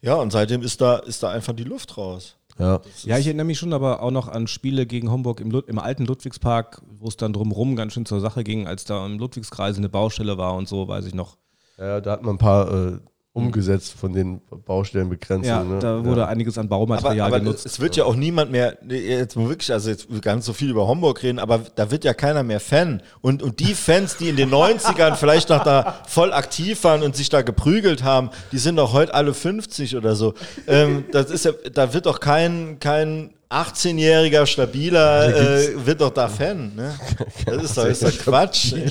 ja, 0.00 0.14
und 0.16 0.32
seitdem 0.32 0.62
ist 0.62 0.80
da, 0.80 0.96
ist 0.96 1.22
da 1.22 1.30
einfach 1.30 1.52
die 1.52 1.64
Luft 1.64 1.96
raus. 1.96 2.36
Ja. 2.58 2.80
Ja, 3.04 3.18
ich 3.18 3.26
erinnere 3.26 3.46
mich 3.46 3.58
schon 3.58 3.72
aber 3.72 4.02
auch 4.02 4.10
noch 4.10 4.28
an 4.28 4.46
Spiele 4.46 4.86
gegen 4.86 5.10
Homburg 5.10 5.40
im, 5.40 5.50
Lud 5.50 5.68
im 5.68 5.78
alten 5.78 6.04
Ludwigspark, 6.04 6.82
wo 6.98 7.08
es 7.08 7.16
dann 7.16 7.32
drumherum 7.32 7.76
ganz 7.76 7.94
schön 7.94 8.06
zur 8.06 8.20
Sache 8.20 8.44
ging, 8.44 8.66
als 8.66 8.84
da 8.84 9.04
im 9.06 9.18
Ludwigskreis 9.18 9.78
eine 9.78 9.88
Baustelle 9.88 10.38
war 10.38 10.54
und 10.54 10.68
so, 10.68 10.86
weiß 10.86 11.06
ich 11.06 11.14
noch. 11.14 11.38
ja, 11.78 12.00
da 12.00 12.12
hat 12.12 12.22
man 12.22 12.34
ein 12.34 12.38
paar 12.38 12.72
äh, 12.72 12.98
umgesetzt 13.34 13.94
von 13.98 14.12
den 14.12 14.42
Baustellenbegrenzungen. 14.66 15.46
Ja, 15.48 15.64
ne? 15.64 15.78
da 15.78 16.04
wurde 16.04 16.20
ja. 16.20 16.26
einiges 16.28 16.58
an 16.58 16.66
Aber, 16.66 16.78
Baumaterial 16.78 17.28
aber 17.28 17.40
genutzt. 17.40 17.64
es 17.64 17.80
wird 17.80 17.96
ja 17.96 18.04
auch 18.04 18.14
niemand 18.14 18.50
mehr, 18.50 18.76
jetzt 18.86 19.36
mal 19.36 19.48
wirklich, 19.48 19.72
also 19.72 19.88
jetzt 19.88 20.10
nicht 20.10 20.42
so 20.42 20.52
viel 20.52 20.70
über 20.70 20.86
Homburg 20.86 21.22
reden, 21.22 21.38
aber 21.38 21.60
da 21.74 21.90
wird 21.90 22.04
ja 22.04 22.12
keiner 22.12 22.42
mehr 22.42 22.60
Fan. 22.60 23.02
Und, 23.22 23.42
und 23.42 23.60
die 23.60 23.74
Fans, 23.74 24.18
die 24.18 24.28
in 24.28 24.36
den 24.36 24.50
90ern 24.50 25.16
vielleicht 25.16 25.48
noch 25.48 25.64
da 25.64 26.00
voll 26.06 26.32
aktiv 26.32 26.84
waren 26.84 27.02
und 27.02 27.16
sich 27.16 27.30
da 27.30 27.40
geprügelt 27.40 28.02
haben, 28.02 28.30
die 28.52 28.58
sind 28.58 28.76
doch 28.76 28.92
heute 28.92 29.14
alle 29.14 29.32
50 29.32 29.96
oder 29.96 30.14
so. 30.14 30.34
Ähm, 30.66 31.04
das 31.12 31.30
ist 31.30 31.46
ja, 31.46 31.52
da 31.72 31.94
wird 31.94 32.04
doch 32.04 32.20
kein, 32.20 32.80
kein 32.80 33.30
18-jähriger 33.52 34.46
stabiler 34.46 35.34
äh, 35.34 35.86
wird 35.86 36.00
doch 36.00 36.10
da 36.10 36.28
Fan. 36.28 36.74
Ne? 36.74 36.94
Das 37.46 37.62
ist 37.62 37.76
doch, 37.76 37.84
ist 37.86 38.02
doch 38.02 38.18
Quatsch. 38.18 38.74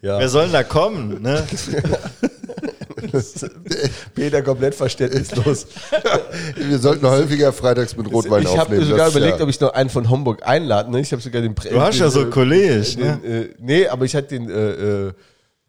Ja. 0.00 0.18
Wer 0.18 0.28
soll 0.28 0.44
denn 0.44 0.52
da 0.52 0.62
kommen? 0.62 1.20
Ne? 1.20 1.46
Peter 4.14 4.42
komplett 4.42 4.74
verständnislos. 4.74 5.66
Wir 6.56 6.78
sollten 6.78 7.06
häufiger 7.08 7.52
freitags 7.52 7.96
mit 7.96 8.10
Rotwein 8.12 8.42
ich 8.42 8.48
habe 8.50 8.62
aufnehmen. 8.62 8.80
mir 8.80 8.86
sogar 8.86 8.98
das 9.06 9.08
ist 9.08 9.16
überlegt, 9.16 9.38
ja- 9.38 9.44
ob 9.44 9.50
ich 9.50 9.60
noch 9.60 9.72
einen 9.74 9.90
von 9.90 10.08
Homburg 10.10 10.46
einlade. 10.46 10.90
Ne? 10.90 11.00
Ich 11.00 11.12
habe 11.12 11.22
sogar 11.22 11.42
den 11.42 11.54
Prä 11.54 11.70
Du 11.70 11.80
hast 11.80 11.98
ja 11.98 12.08
so 12.10 12.22
den, 12.22 12.30
College. 12.30 12.94
Ne? 12.98 13.20
äh, 13.24 13.54
Nee, 13.58 13.86
aber 13.88 14.04
ich 14.04 14.14
hatte 14.14 14.28
den 14.28 14.48
äh, 14.50 15.06
äh, 15.08 15.12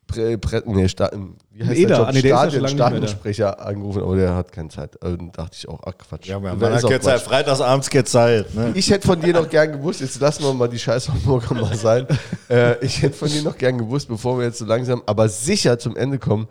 Prä, 0.05 0.37
Prä, 0.37 0.61
nee, 0.65 0.87
Sta 0.89 1.09
wie 1.51 1.63
heißt 1.63 1.79
Eder, 1.79 1.87
der 1.87 1.97
Job? 1.97 2.07
ah, 2.07 2.11
nee, 2.11 2.21
der 2.21 2.35
ist 2.35 2.43
ja 2.43 2.49
Stadion. 2.49 2.67
Stadionsprecher 2.77 3.65
angerufen, 3.65 4.01
aber 4.03 4.15
der 4.17 4.35
hat 4.35 4.51
keine 4.51 4.67
Zeit. 4.69 5.01
Also, 5.01 5.15
dann 5.17 5.31
dachte 5.31 5.55
ich 5.57 5.67
auch, 5.69 5.79
ach 5.85 5.93
Quatsch. 5.97 6.27
Ja, 6.27 6.39
man 6.39 6.59
hat 6.61 6.83
jetzt 6.89 7.05
Zeit, 7.05 7.21
freitagsabends 7.21 7.89
geht 7.89 8.09
Zeit. 8.09 8.53
Ne? 8.53 8.71
Ich 8.75 8.91
hätte 8.91 9.07
von 9.07 9.19
dir 9.21 9.33
noch 9.33 9.49
gern 9.49 9.71
gewusst, 9.71 10.01
jetzt 10.01 10.19
lassen 10.19 10.43
wir 10.43 10.53
mal 10.53 10.67
die 10.67 10.77
scheiß 10.77 11.09
Hamburger 11.09 11.55
mal 11.55 11.75
sein. 11.75 12.05
Äh, 12.49 12.83
ich 12.85 13.01
hätte 13.01 13.15
von 13.17 13.29
dir 13.29 13.41
noch 13.41 13.57
gern 13.57 13.77
gewusst, 13.77 14.09
bevor 14.09 14.37
wir 14.37 14.45
jetzt 14.45 14.59
so 14.59 14.65
langsam, 14.65 15.01
aber 15.05 15.29
sicher 15.29 15.79
zum 15.79 15.95
Ende 15.95 16.19
kommen. 16.19 16.47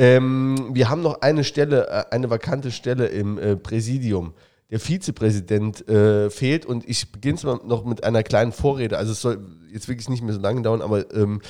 Ähm, 0.00 0.70
wir 0.72 0.88
haben 0.88 1.02
noch 1.02 1.20
eine 1.20 1.44
Stelle, 1.44 1.86
äh, 1.88 2.04
eine 2.10 2.30
vakante 2.30 2.70
Stelle 2.70 3.06
im 3.08 3.38
äh, 3.38 3.54
Präsidium. 3.54 4.32
Der 4.70 4.80
Vizepräsident 4.80 5.86
äh, 5.90 6.30
fehlt 6.30 6.64
und 6.64 6.88
ich 6.88 7.12
beginne 7.12 7.34
es 7.34 7.42
mal 7.42 7.60
noch 7.66 7.84
mit 7.84 8.02
einer 8.02 8.22
kleinen 8.22 8.52
Vorrede. 8.52 8.96
Also 8.96 9.12
es 9.12 9.20
soll 9.20 9.38
jetzt 9.70 9.88
wirklich 9.88 10.08
nicht 10.08 10.22
mehr 10.22 10.32
so 10.32 10.40
lange 10.40 10.62
dauern, 10.62 10.80
aber 10.80 11.12
ähm, 11.14 11.42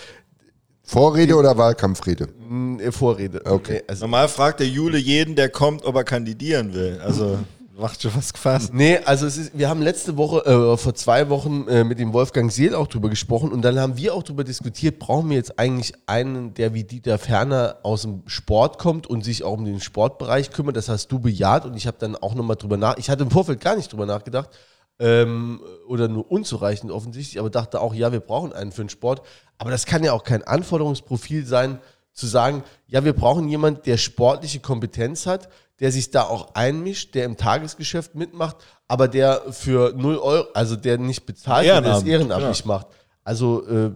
Vorrede 0.82 1.36
oder 1.36 1.56
Wahlkampfrede? 1.56 2.26
mh, 2.48 2.90
Vorrede. 2.90 3.42
Okay. 3.44 3.84
Also, 3.86 4.06
Normal 4.06 4.26
fragt 4.26 4.58
der 4.58 4.66
Jule 4.66 4.98
jeden, 4.98 5.36
der 5.36 5.48
kommt, 5.48 5.84
ob 5.84 5.94
er 5.94 6.02
kandidieren 6.02 6.74
will. 6.74 6.98
Also 7.04 7.38
macht 7.80 8.02
schon 8.02 8.14
was 8.14 8.32
gefasst. 8.32 8.72
Nee, 8.72 8.98
also 9.04 9.26
es 9.26 9.36
ist, 9.36 9.58
wir 9.58 9.68
haben 9.68 9.82
letzte 9.82 10.16
Woche, 10.16 10.44
äh, 10.46 10.76
vor 10.76 10.94
zwei 10.94 11.28
Wochen 11.28 11.66
äh, 11.68 11.82
mit 11.82 11.98
dem 11.98 12.12
Wolfgang 12.12 12.52
Seel 12.52 12.74
auch 12.74 12.86
drüber 12.86 13.08
gesprochen 13.08 13.50
und 13.50 13.62
dann 13.62 13.78
haben 13.78 13.96
wir 13.96 14.14
auch 14.14 14.22
drüber 14.22 14.44
diskutiert, 14.44 14.98
brauchen 14.98 15.30
wir 15.30 15.36
jetzt 15.36 15.58
eigentlich 15.58 15.94
einen, 16.06 16.54
der 16.54 16.74
wie 16.74 16.84
Dieter 16.84 17.18
Ferner 17.18 17.78
aus 17.82 18.02
dem 18.02 18.22
Sport 18.26 18.78
kommt 18.78 19.06
und 19.06 19.24
sich 19.24 19.42
auch 19.42 19.54
um 19.54 19.64
den 19.64 19.80
Sportbereich 19.80 20.50
kümmert. 20.50 20.76
Das 20.76 20.88
hast 20.88 21.08
du 21.08 21.18
bejaht 21.18 21.64
und 21.64 21.76
ich 21.76 21.86
habe 21.86 21.96
dann 21.98 22.16
auch 22.16 22.34
nochmal 22.34 22.56
drüber 22.56 22.76
nach. 22.76 22.96
Ich 22.98 23.10
hatte 23.10 23.24
im 23.24 23.30
Vorfeld 23.30 23.60
gar 23.60 23.76
nicht 23.76 23.92
drüber 23.92 24.06
nachgedacht 24.06 24.50
ähm, 24.98 25.60
oder 25.88 26.08
nur 26.08 26.30
unzureichend 26.30 26.92
offensichtlich, 26.92 27.40
aber 27.40 27.50
dachte 27.50 27.80
auch, 27.80 27.94
ja, 27.94 28.12
wir 28.12 28.20
brauchen 28.20 28.52
einen 28.52 28.70
für 28.70 28.84
den 28.84 28.90
Sport. 28.90 29.22
Aber 29.58 29.70
das 29.70 29.86
kann 29.86 30.04
ja 30.04 30.12
auch 30.12 30.24
kein 30.24 30.42
Anforderungsprofil 30.42 31.44
sein, 31.46 31.78
zu 32.12 32.26
sagen, 32.26 32.64
ja, 32.86 33.04
wir 33.04 33.12
brauchen 33.12 33.48
jemanden, 33.48 33.82
der 33.84 33.96
sportliche 33.96 34.60
Kompetenz 34.60 35.26
hat, 35.26 35.48
der 35.80 35.90
sich 35.92 36.10
da 36.10 36.24
auch 36.24 36.54
einmischt, 36.54 37.14
der 37.14 37.24
im 37.24 37.36
Tagesgeschäft 37.36 38.14
mitmacht, 38.14 38.56
aber 38.88 39.08
der 39.08 39.42
für 39.52 39.94
0 39.96 40.18
Euro, 40.18 40.46
also 40.52 40.76
der 40.76 40.98
nicht 40.98 41.24
bezahlt, 41.24 41.66
der 41.66 41.80
das 41.80 42.02
Ehrenamt, 42.02 42.30
ehrenamtlich 42.32 42.64
macht. 42.66 42.86
Also, 43.24 43.66
äh, 43.66 43.92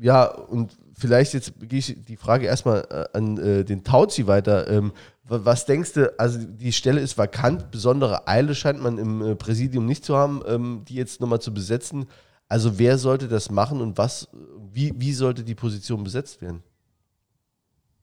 ja, 0.00 0.24
und 0.26 0.76
vielleicht 0.96 1.34
jetzt 1.34 1.52
gehe 1.60 1.78
ich 1.80 1.96
die 2.06 2.16
Frage 2.16 2.46
erstmal 2.46 2.86
äh, 3.12 3.16
an 3.16 3.36
äh, 3.38 3.64
den 3.64 3.84
Tauzi 3.84 4.26
weiter. 4.26 4.68
Ähm, 4.70 4.92
wa- 5.24 5.40
was 5.44 5.66
denkst 5.66 5.92
du, 5.94 6.18
also 6.18 6.38
die 6.38 6.72
Stelle 6.72 7.00
ist 7.00 7.18
vakant, 7.18 7.70
besondere 7.70 8.26
Eile 8.28 8.54
scheint 8.54 8.80
man 8.82 8.96
im 8.96 9.20
äh, 9.22 9.34
Präsidium 9.34 9.84
nicht 9.86 10.04
zu 10.04 10.16
haben, 10.16 10.42
ähm, 10.46 10.84
die 10.88 10.94
jetzt 10.94 11.20
nochmal 11.20 11.40
zu 11.40 11.52
besetzen. 11.52 12.06
Also 12.48 12.78
wer 12.78 12.96
sollte 12.98 13.28
das 13.28 13.50
machen 13.50 13.80
und 13.82 13.98
was, 13.98 14.28
wie, 14.72 14.92
wie 14.96 15.12
sollte 15.12 15.42
die 15.44 15.54
Position 15.54 16.02
besetzt 16.02 16.40
werden? 16.40 16.62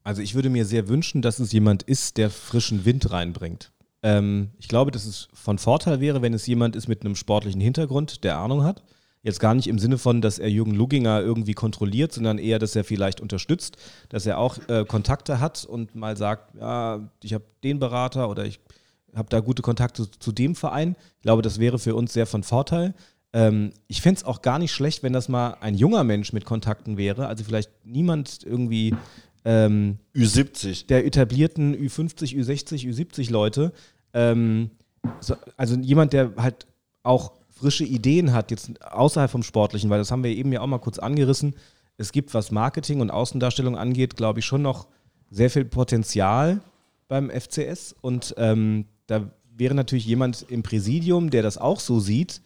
Also 0.08 0.22
ich 0.22 0.36
würde 0.36 0.50
mir 0.50 0.64
sehr 0.64 0.88
wünschen, 0.88 1.22
dass 1.22 1.38
es 1.40 1.52
jemand 1.52 1.84
ist, 1.84 2.16
der 2.16 2.30
frischen 2.30 2.86
Wind 2.86 3.12
reinbringt. 3.12 3.74
Ähm, 4.02 4.52
ich 4.58 4.70
glaube, 4.70 4.90
dass 4.90 5.06
es 5.06 5.28
von 5.34 5.58
Vorteil 5.58 6.00
wäre, 6.00 6.22
wenn 6.22 6.34
es 6.34 6.48
jemand 6.48 6.78
ist 6.78 6.88
mit 6.88 7.02
einem 7.02 7.18
sportlichen 7.18 7.60
Hintergrund, 7.60 8.24
der 8.24 8.38
Ahnung 8.38 8.64
hat. 8.64 8.84
Jetzt 9.22 9.42
gar 9.42 9.54
nicht 9.54 9.68
im 9.68 9.80
Sinne 9.80 9.98
von, 9.98 10.22
dass 10.22 10.40
er 10.40 10.50
Jürgen 10.50 10.76
Luginger 10.76 11.20
irgendwie 11.20 11.56
kontrolliert, 11.56 12.14
sondern 12.14 12.38
eher, 12.38 12.58
dass 12.58 12.74
er 12.74 12.86
vielleicht 12.86 13.20
unterstützt, 13.20 13.76
dass 14.08 14.26
er 14.26 14.38
auch 14.38 14.58
äh, 14.70 14.86
Kontakte 14.86 15.42
hat 15.42 15.66
und 15.66 15.94
mal 15.94 16.16
sagt, 16.16 16.56
ja, 16.56 17.02
ich 17.22 17.34
habe 17.34 17.44
den 17.66 17.80
Berater 17.80 18.30
oder 18.30 18.46
ich 18.46 18.62
habe 19.14 19.28
da 19.28 19.42
gute 19.42 19.62
Kontakte 19.62 20.10
zu 20.10 20.32
dem 20.32 20.56
Verein. 20.56 20.96
Ich 21.18 21.24
glaube, 21.24 21.42
das 21.42 21.60
wäre 21.60 21.80
für 21.80 21.96
uns 21.96 22.14
sehr 22.14 22.28
von 22.28 22.44
Vorteil. 22.44 22.94
Ähm, 23.34 23.74
ich 23.88 24.02
fände 24.02 24.20
es 24.20 24.24
auch 24.24 24.42
gar 24.42 24.58
nicht 24.58 24.72
schlecht, 24.72 25.04
wenn 25.04 25.12
das 25.12 25.28
mal 25.28 25.58
ein 25.60 25.76
junger 25.76 26.06
Mensch 26.06 26.32
mit 26.32 26.46
Kontakten 26.46 26.96
wäre. 26.96 27.28
Also 27.28 27.44
vielleicht 27.44 27.72
niemand 27.84 28.40
irgendwie 28.44 28.96
ähm, 29.48 29.98
Ü70. 30.14 30.88
der 30.88 31.06
etablierten 31.06 31.74
Ü50, 31.74 32.36
Ü60, 32.36 32.86
Ü70 32.86 33.32
Leute. 33.32 33.72
Ähm, 34.14 34.72
so, 35.22 35.36
also 35.56 35.78
jemand, 35.78 36.12
der 36.12 36.34
halt 36.36 36.68
auch 37.04 37.32
frische 37.50 37.86
Ideen 37.86 38.34
hat, 38.34 38.52
jetzt 38.52 38.82
außerhalb 38.84 39.32
vom 39.32 39.44
Sportlichen, 39.44 39.90
weil 39.90 40.00
das 40.00 40.12
haben 40.12 40.24
wir 40.24 40.32
eben 40.32 40.52
ja 40.52 40.60
auch 40.60 40.68
mal 40.68 40.80
kurz 40.80 41.00
angerissen. 41.00 41.56
Es 41.96 42.12
gibt, 42.12 42.34
was 42.34 42.52
Marketing 42.52 43.00
und 43.00 43.10
Außendarstellung 43.10 43.78
angeht, 43.78 44.18
glaube 44.18 44.40
ich, 44.40 44.46
schon 44.46 44.62
noch 44.62 44.88
sehr 45.32 45.50
viel 45.50 45.64
Potenzial 45.64 46.60
beim 47.08 47.30
FCS. 47.30 47.96
Und 48.02 48.36
ähm, 48.38 48.86
da 49.08 49.32
wäre 49.56 49.76
natürlich 49.76 50.06
jemand 50.06 50.46
im 50.50 50.62
Präsidium, 50.62 51.30
der 51.30 51.42
das 51.42 51.58
auch 51.58 51.80
so 51.80 52.02
sieht, 52.02 52.42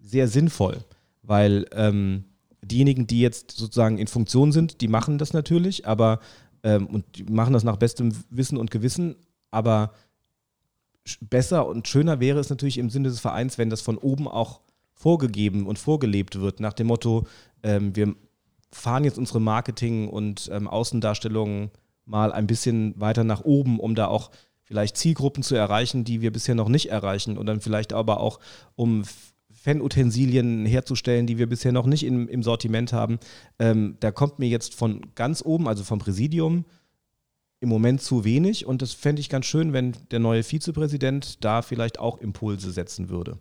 sehr 0.00 0.26
sinnvoll. 0.26 0.78
Weil 1.22 1.66
ähm, 1.72 2.24
diejenigen, 2.62 3.06
die 3.06 3.20
jetzt 3.20 3.52
sozusagen 3.52 3.98
in 3.98 4.06
Funktion 4.06 4.52
sind, 4.52 4.80
die 4.80 4.88
machen 4.88 5.18
das 5.18 5.32
natürlich, 5.32 5.86
aber 5.86 6.20
ähm, 6.66 6.88
und 6.88 7.30
machen 7.30 7.52
das 7.52 7.62
nach 7.62 7.76
bestem 7.76 8.12
Wissen 8.28 8.58
und 8.58 8.72
Gewissen, 8.72 9.14
aber 9.52 9.92
besser 11.20 11.68
und 11.68 11.86
schöner 11.86 12.18
wäre 12.18 12.40
es 12.40 12.50
natürlich 12.50 12.78
im 12.78 12.90
Sinne 12.90 13.08
des 13.08 13.20
Vereins, 13.20 13.56
wenn 13.56 13.70
das 13.70 13.80
von 13.80 13.96
oben 13.96 14.26
auch 14.26 14.60
vorgegeben 14.92 15.66
und 15.66 15.78
vorgelebt 15.78 16.40
wird, 16.40 16.58
nach 16.58 16.72
dem 16.72 16.88
Motto, 16.88 17.24
ähm, 17.62 17.94
wir 17.94 18.16
fahren 18.72 19.04
jetzt 19.04 19.16
unsere 19.16 19.40
Marketing- 19.40 20.08
und 20.08 20.50
ähm, 20.52 20.66
Außendarstellungen 20.66 21.70
mal 22.04 22.32
ein 22.32 22.48
bisschen 22.48 22.98
weiter 23.00 23.22
nach 23.22 23.44
oben, 23.44 23.78
um 23.78 23.94
da 23.94 24.08
auch 24.08 24.32
vielleicht 24.64 24.96
Zielgruppen 24.96 25.44
zu 25.44 25.54
erreichen, 25.54 26.02
die 26.02 26.20
wir 26.20 26.32
bisher 26.32 26.56
noch 26.56 26.68
nicht 26.68 26.90
erreichen. 26.90 27.38
Und 27.38 27.46
dann 27.46 27.60
vielleicht 27.60 27.92
aber 27.92 28.18
auch 28.18 28.40
um 28.74 29.04
Fanutensilien 29.66 30.64
herzustellen, 30.64 31.26
die 31.26 31.38
wir 31.38 31.48
bisher 31.48 31.72
noch 31.72 31.86
nicht 31.86 32.04
im, 32.04 32.28
im 32.28 32.44
Sortiment 32.44 32.92
haben. 32.92 33.18
Ähm, 33.58 33.96
da 33.98 34.12
kommt 34.12 34.38
mir 34.38 34.48
jetzt 34.48 34.74
von 34.74 35.00
ganz 35.16 35.42
oben, 35.44 35.66
also 35.66 35.82
vom 35.82 35.98
Präsidium, 35.98 36.64
im 37.58 37.68
Moment 37.68 38.00
zu 38.00 38.24
wenig 38.24 38.64
und 38.66 38.80
das 38.80 38.92
fände 38.92 39.18
ich 39.18 39.28
ganz 39.28 39.46
schön, 39.46 39.72
wenn 39.72 39.96
der 40.12 40.20
neue 40.20 40.44
Vizepräsident 40.44 41.42
da 41.44 41.62
vielleicht 41.62 41.98
auch 41.98 42.18
Impulse 42.18 42.70
setzen 42.70 43.08
würde. 43.08 43.38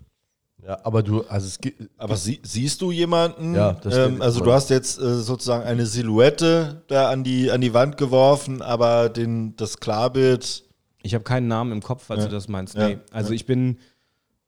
Ja, 0.66 0.80
aber 0.84 1.04
du, 1.04 1.22
also 1.26 1.46
es 1.46 1.60
gibt, 1.60 1.90
Aber 1.98 2.16
sie, 2.16 2.40
siehst 2.42 2.82
du 2.82 2.92
jemanden? 2.92 3.54
Ja, 3.54 3.74
das 3.74 3.96
ähm, 3.96 4.20
also 4.22 4.44
du 4.44 4.52
hast 4.52 4.72
jetzt 4.72 4.98
äh, 4.98 5.16
sozusagen 5.18 5.64
eine 5.64 5.86
Silhouette 5.86 6.82
da 6.88 7.12
an 7.12 7.24
die, 7.24 7.52
an 7.52 7.62
die 7.62 7.74
Wand 7.76 7.98
geworfen, 7.98 8.64
aber 8.64 9.10
den, 9.10 9.56
das 9.58 9.80
Klarbild. 9.80 10.64
Ich 11.04 11.14
habe 11.14 11.24
keinen 11.24 11.48
Namen 11.48 11.72
im 11.72 11.84
Kopf, 11.84 12.10
als 12.10 12.22
Ja. 12.22 12.30
du 12.30 12.32
das 12.34 12.48
meinst. 12.48 12.74
Ja. 12.76 12.88
Nee. 12.88 12.98
Also 13.12 13.34
ich 13.34 13.46
bin, 13.46 13.78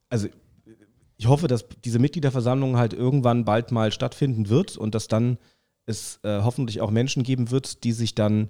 also 0.10 0.28
ich 1.18 1.28
hoffe, 1.28 1.48
dass 1.48 1.66
diese 1.84 2.00
Mitgliederversammlung 2.00 2.78
halt 2.78 2.94
irgendwann 2.94 3.44
bald 3.44 3.72
mal 3.72 3.92
stattfinden 3.92 4.50
wird 4.50 4.78
und 4.78 4.94
dass 4.96 5.08
dann 5.08 5.38
es 5.86 6.20
äh, 6.24 6.42
hoffentlich 6.44 6.82
auch 6.82 6.92
Menschen 6.92 7.24
geben 7.24 7.50
wird, 7.50 7.84
die 7.84 7.92
sich 7.92 8.14
dann 8.14 8.50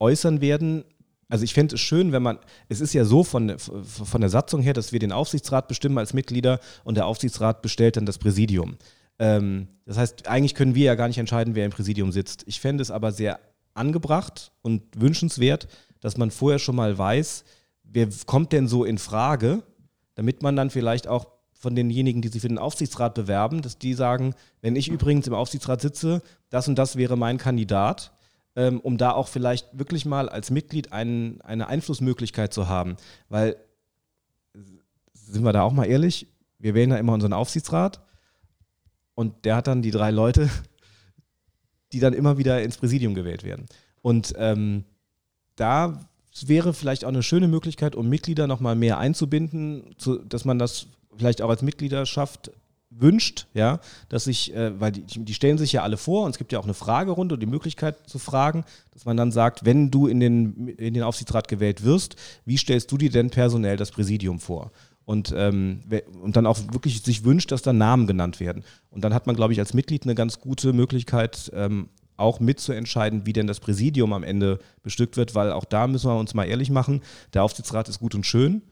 äußern 0.00 0.40
werden. 0.40 0.84
Also 1.28 1.44
ich 1.44 1.54
fände 1.54 1.76
es 1.76 1.80
schön, 1.80 2.10
wenn 2.10 2.22
man, 2.22 2.38
es 2.68 2.80
ist 2.80 2.92
ja 2.94 3.04
so 3.04 3.22
von, 3.22 3.56
von 3.58 4.20
der 4.20 4.30
Satzung 4.30 4.62
her, 4.62 4.72
dass 4.72 4.92
wir 4.92 4.98
den 4.98 5.12
Aufsichtsrat 5.12 5.68
bestimmen 5.68 5.98
als 5.98 6.12
Mitglieder 6.12 6.58
und 6.82 6.96
der 6.96 7.06
Aufsichtsrat 7.06 7.62
bestellt 7.62 7.96
dann 7.96 8.06
das 8.06 8.18
Präsidium. 8.18 8.76
Ähm, 9.20 9.68
das 9.84 9.98
heißt, 9.98 10.26
eigentlich 10.26 10.56
können 10.56 10.74
wir 10.74 10.86
ja 10.86 10.94
gar 10.96 11.06
nicht 11.06 11.18
entscheiden, 11.18 11.54
wer 11.54 11.66
im 11.66 11.70
Präsidium 11.70 12.10
sitzt. 12.10 12.42
Ich 12.46 12.58
fände 12.60 12.82
es 12.82 12.90
aber 12.90 13.12
sehr 13.12 13.38
angebracht 13.74 14.50
und 14.62 14.82
wünschenswert, 14.96 15.68
dass 16.00 16.16
man 16.16 16.32
vorher 16.32 16.58
schon 16.58 16.76
mal 16.76 16.96
weiß, 16.96 17.44
wer 17.84 18.08
kommt 18.26 18.52
denn 18.52 18.66
so 18.66 18.84
in 18.84 18.98
Frage, 18.98 19.62
damit 20.14 20.42
man 20.42 20.56
dann 20.56 20.70
vielleicht 20.70 21.06
auch 21.06 21.26
von 21.60 21.74
denjenigen, 21.74 22.22
die 22.22 22.28
sich 22.28 22.40
für 22.40 22.48
den 22.48 22.58
Aufsichtsrat 22.58 23.14
bewerben, 23.14 23.60
dass 23.60 23.76
die 23.76 23.92
sagen, 23.92 24.34
wenn 24.62 24.76
ich 24.76 24.88
übrigens 24.88 25.26
im 25.26 25.34
Aufsichtsrat 25.34 25.82
sitze, 25.82 26.22
das 26.48 26.66
und 26.66 26.76
das 26.76 26.96
wäre 26.96 27.18
mein 27.18 27.36
Kandidat, 27.36 28.12
ähm, 28.56 28.80
um 28.80 28.96
da 28.96 29.12
auch 29.12 29.28
vielleicht 29.28 29.78
wirklich 29.78 30.06
mal 30.06 30.30
als 30.30 30.50
Mitglied 30.50 30.92
einen, 30.92 31.42
eine 31.42 31.68
Einflussmöglichkeit 31.68 32.54
zu 32.54 32.66
haben. 32.66 32.96
Weil, 33.28 33.56
sind 35.12 35.44
wir 35.44 35.52
da 35.52 35.62
auch 35.62 35.72
mal 35.72 35.84
ehrlich, 35.84 36.28
wir 36.58 36.72
wählen 36.72 36.90
ja 36.90 36.96
immer 36.96 37.12
unseren 37.12 37.34
Aufsichtsrat 37.34 38.00
und 39.14 39.44
der 39.44 39.56
hat 39.56 39.66
dann 39.66 39.82
die 39.82 39.90
drei 39.90 40.10
Leute, 40.10 40.48
die 41.92 42.00
dann 42.00 42.14
immer 42.14 42.38
wieder 42.38 42.62
ins 42.62 42.78
Präsidium 42.78 43.14
gewählt 43.14 43.44
werden. 43.44 43.66
Und 44.00 44.32
ähm, 44.38 44.84
da 45.56 46.08
wäre 46.46 46.72
vielleicht 46.72 47.04
auch 47.04 47.10
eine 47.10 47.22
schöne 47.22 47.48
Möglichkeit, 47.48 47.94
um 47.94 48.08
Mitglieder 48.08 48.46
nochmal 48.46 48.76
mehr 48.76 48.96
einzubinden, 48.96 49.94
zu, 49.98 50.20
dass 50.24 50.46
man 50.46 50.58
das 50.58 50.86
vielleicht 51.16 51.42
auch 51.42 51.50
als 51.50 51.62
Mitgliedschaft 51.62 52.50
wünscht, 52.90 53.46
ja, 53.54 53.80
dass 54.08 54.24
sich, 54.24 54.54
äh, 54.54 54.78
weil 54.80 54.92
die, 54.92 55.04
die, 55.04 55.34
stellen 55.34 55.58
sich 55.58 55.72
ja 55.72 55.82
alle 55.82 55.96
vor 55.96 56.24
und 56.24 56.32
es 56.32 56.38
gibt 56.38 56.52
ja 56.52 56.58
auch 56.58 56.64
eine 56.64 56.74
Fragerunde 56.74 57.34
und 57.34 57.40
die 57.40 57.46
Möglichkeit 57.46 58.08
zu 58.08 58.18
fragen, 58.18 58.64
dass 58.92 59.04
man 59.04 59.16
dann 59.16 59.30
sagt, 59.30 59.64
wenn 59.64 59.90
du 59.90 60.08
in 60.08 60.18
den, 60.18 60.68
in 60.68 60.94
den 60.94 61.04
Aufsichtsrat 61.04 61.46
gewählt 61.46 61.84
wirst, 61.84 62.16
wie 62.44 62.56
stellst 62.56 62.90
du 62.90 62.98
dir 62.98 63.10
denn 63.10 63.30
personell 63.30 63.76
das 63.76 63.92
Präsidium 63.92 64.40
vor? 64.40 64.72
Und, 65.04 65.32
ähm, 65.36 65.82
und 66.22 66.36
dann 66.36 66.46
auch 66.46 66.58
wirklich 66.72 67.02
sich 67.02 67.24
wünscht, 67.24 67.50
dass 67.50 67.62
da 67.62 67.72
Namen 67.72 68.06
genannt 68.06 68.38
werden. 68.38 68.64
Und 68.90 69.02
dann 69.02 69.14
hat 69.14 69.26
man, 69.26 69.34
glaube 69.34 69.52
ich, 69.52 69.58
als 69.58 69.74
Mitglied 69.74 70.04
eine 70.04 70.14
ganz 70.14 70.40
gute 70.40 70.72
Möglichkeit, 70.72 71.50
ähm, 71.54 71.88
auch 72.16 72.38
mitzuentscheiden, 72.38 73.26
wie 73.26 73.32
denn 73.32 73.46
das 73.46 73.60
Präsidium 73.60 74.12
am 74.12 74.22
Ende 74.22 74.58
bestückt 74.82 75.16
wird, 75.16 75.34
weil 75.34 75.52
auch 75.52 75.64
da 75.64 75.86
müssen 75.86 76.10
wir 76.10 76.18
uns 76.18 76.34
mal 76.34 76.44
ehrlich 76.44 76.70
machen, 76.70 77.02
der 77.34 77.42
Aufsichtsrat 77.42 77.88
ist 77.88 77.98
gut 77.98 78.14
und 78.14 78.26
schön, 78.26 78.62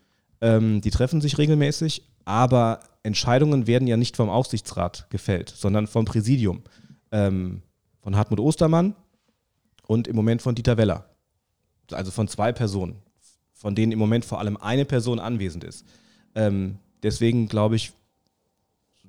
ähm, 0.41 0.81
die 0.81 0.91
treffen 0.91 1.21
sich 1.21 1.39
regelmäßig, 1.39 2.05
aber 2.29 2.81
Entscheidungen 3.03 3.67
werden 3.67 3.89
ja 3.89 3.97
nicht 3.97 4.15
vom 4.15 4.29
Aufsichtsrat 4.29 5.09
gefällt, 5.09 5.49
sondern 5.49 5.87
vom 5.87 6.05
Präsidium. 6.05 6.63
Ähm, 7.11 7.63
von 8.01 8.17
Hartmut 8.17 8.39
Ostermann 8.39 8.95
und 9.87 10.07
im 10.07 10.15
Moment 10.15 10.43
von 10.43 10.55
Dieter 10.55 10.77
Weller. 10.77 11.09
Also 11.91 12.11
von 12.11 12.29
zwei 12.29 12.53
Personen, 12.53 12.97
von 13.55 13.75
denen 13.75 13.93
im 13.93 13.99
Moment 13.99 14.27
vor 14.27 14.41
allem 14.41 14.59
eine 14.59 14.85
Person 14.85 15.19
anwesend 15.19 15.65
ist. 15.65 15.87
Ähm, 16.35 16.79
deswegen 17.03 17.49
glaube 17.49 17.77
ich, 17.77 17.93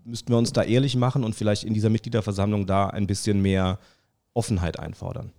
müssten 0.05 0.29
wir 0.29 0.37
uns 0.37 0.53
da 0.53 0.63
ehrlich 0.63 0.95
machen 0.95 1.25
und 1.25 1.35
vielleicht 1.35 1.65
in 1.65 1.73
dieser 1.73 1.89
Mitgliederversammlung 1.89 2.65
da 2.65 2.87
ein 2.87 3.05
bisschen 3.05 3.41
mehr 3.41 3.79
Offenheit 4.33 4.79
einfordern. 4.79 5.33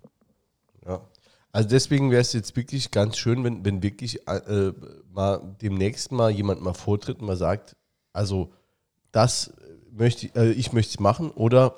Also 1.51 1.67
deswegen 1.67 2.11
wäre 2.11 2.21
es 2.21 2.33
jetzt 2.33 2.55
wirklich 2.55 2.91
ganz 2.91 3.17
schön, 3.17 3.43
wenn, 3.43 3.65
wenn 3.65 3.83
wirklich 3.83 4.25
äh, 4.27 4.71
mal 5.11 5.41
demnächst 5.61 6.11
mal 6.11 6.31
jemand 6.31 6.61
mal 6.61 6.73
vortritt 6.73 7.19
und 7.19 7.27
mal 7.27 7.35
sagt, 7.35 7.75
also 8.13 8.51
das 9.11 9.53
möchte 9.91 10.27
ich, 10.27 10.35
äh, 10.35 10.51
ich 10.51 10.71
möchte 10.71 10.91
es 10.91 10.99
machen 10.99 11.31
oder 11.31 11.75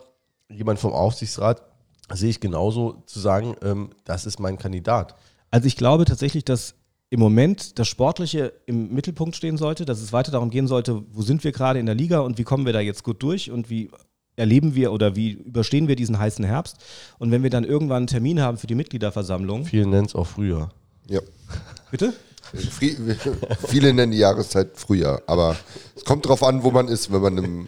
jemand 0.49 0.79
vom 0.79 0.93
Aufsichtsrat 0.93 1.63
sehe 2.11 2.29
ich 2.29 2.39
genauso 2.39 3.03
zu 3.05 3.19
sagen, 3.19 3.55
ähm, 3.63 3.89
das 4.03 4.25
ist 4.25 4.39
mein 4.39 4.57
Kandidat. 4.57 5.15
Also 5.49 5.67
ich 5.67 5.75
glaube 5.75 6.05
tatsächlich, 6.05 6.45
dass 6.45 6.75
im 7.09 7.19
Moment 7.19 7.77
das 7.79 7.87
Sportliche 7.87 8.53
im 8.65 8.93
Mittelpunkt 8.93 9.35
stehen 9.35 9.57
sollte, 9.57 9.85
dass 9.85 10.01
es 10.01 10.13
weiter 10.13 10.31
darum 10.31 10.49
gehen 10.49 10.67
sollte, 10.67 11.03
wo 11.11 11.21
sind 11.21 11.43
wir 11.43 11.51
gerade 11.51 11.79
in 11.79 11.85
der 11.85 11.95
Liga 11.95 12.19
und 12.19 12.37
wie 12.37 12.43
kommen 12.43 12.65
wir 12.65 12.73
da 12.73 12.79
jetzt 12.79 13.03
gut 13.03 13.21
durch 13.21 13.51
und 13.51 13.69
wie 13.69 13.89
erleben 14.35 14.75
wir 14.75 14.91
oder 14.91 15.15
wie 15.15 15.31
überstehen 15.31 15.87
wir 15.87 15.95
diesen 15.95 16.19
heißen 16.19 16.43
Herbst. 16.45 16.77
Und 17.19 17.31
wenn 17.31 17.43
wir 17.43 17.49
dann 17.49 17.63
irgendwann 17.63 17.97
einen 17.97 18.07
Termin 18.07 18.41
haben 18.41 18.57
für 18.57 18.67
die 18.67 18.75
Mitgliederversammlung. 18.75 19.65
Viele 19.65 19.85
nennen 19.85 20.05
es 20.05 20.15
auch 20.15 20.27
Frühjahr. 20.27 20.71
Ja. 21.07 21.21
Bitte? 21.91 22.13
Viele 23.67 23.93
nennen 23.93 24.11
die 24.11 24.19
Jahreszeit 24.19 24.71
Frühjahr, 24.75 25.21
aber 25.25 25.55
es 25.95 26.05
kommt 26.05 26.25
darauf 26.25 26.43
an, 26.43 26.63
wo 26.63 26.71
man 26.71 26.87
ist. 26.87 27.11
Wenn 27.11 27.21
man 27.21 27.37
im 27.37 27.67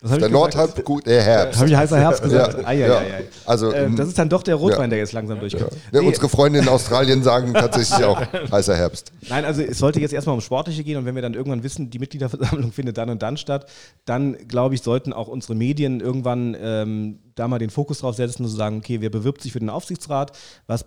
der 0.00 0.28
Nordhalb, 0.28 0.84
gut, 0.84 1.06
der 1.06 1.22
Herbst. 1.22 1.58
Habe 1.58 1.68
ich 1.68 1.76
heißer 1.76 1.98
Herbst 1.98 2.22
gesagt? 2.22 2.58
Ja, 2.58 2.64
ai, 2.64 2.84
ai, 2.84 2.88
ja. 2.88 2.98
ai, 2.98 3.24
Also, 3.46 3.72
äh, 3.72 3.90
das 3.90 4.08
ist 4.08 4.18
dann 4.18 4.28
doch 4.28 4.44
der 4.44 4.54
Rotwein, 4.54 4.82
ja. 4.82 4.88
der 4.88 4.98
jetzt 4.98 5.12
langsam 5.12 5.40
durchkommt. 5.40 5.72
Ja. 5.92 6.00
Nee. 6.00 6.06
Unsere 6.06 6.28
Freunde 6.28 6.60
in 6.60 6.68
Australien 6.68 7.24
sagen 7.24 7.52
tatsächlich 7.52 8.04
auch 8.04 8.20
heißer 8.52 8.76
Herbst. 8.76 9.12
Nein, 9.28 9.44
also 9.44 9.60
es 9.60 9.78
sollte 9.78 10.00
jetzt 10.00 10.12
erstmal 10.12 10.34
um 10.34 10.40
Sportliche 10.40 10.84
gehen 10.84 10.98
und 10.98 11.04
wenn 11.04 11.16
wir 11.16 11.22
dann 11.22 11.34
irgendwann 11.34 11.64
wissen, 11.64 11.90
die 11.90 11.98
Mitgliederversammlung 11.98 12.70
findet 12.72 12.96
dann 12.96 13.10
und 13.10 13.22
dann 13.22 13.36
statt, 13.36 13.68
dann 14.04 14.36
glaube 14.46 14.76
ich, 14.76 14.82
sollten 14.82 15.12
auch 15.12 15.26
unsere 15.26 15.56
Medien 15.56 16.00
irgendwann 16.00 16.56
ähm, 16.60 17.18
da 17.34 17.48
mal 17.48 17.58
den 17.58 17.70
Fokus 17.70 17.98
drauf 17.98 18.14
setzen 18.14 18.44
und 18.44 18.50
sagen, 18.50 18.78
okay, 18.78 19.00
wer 19.00 19.10
bewirbt 19.10 19.42
sich 19.42 19.52
für 19.52 19.60
den 19.60 19.70
Aufsichtsrat? 19.70 20.30
Was 20.68 20.84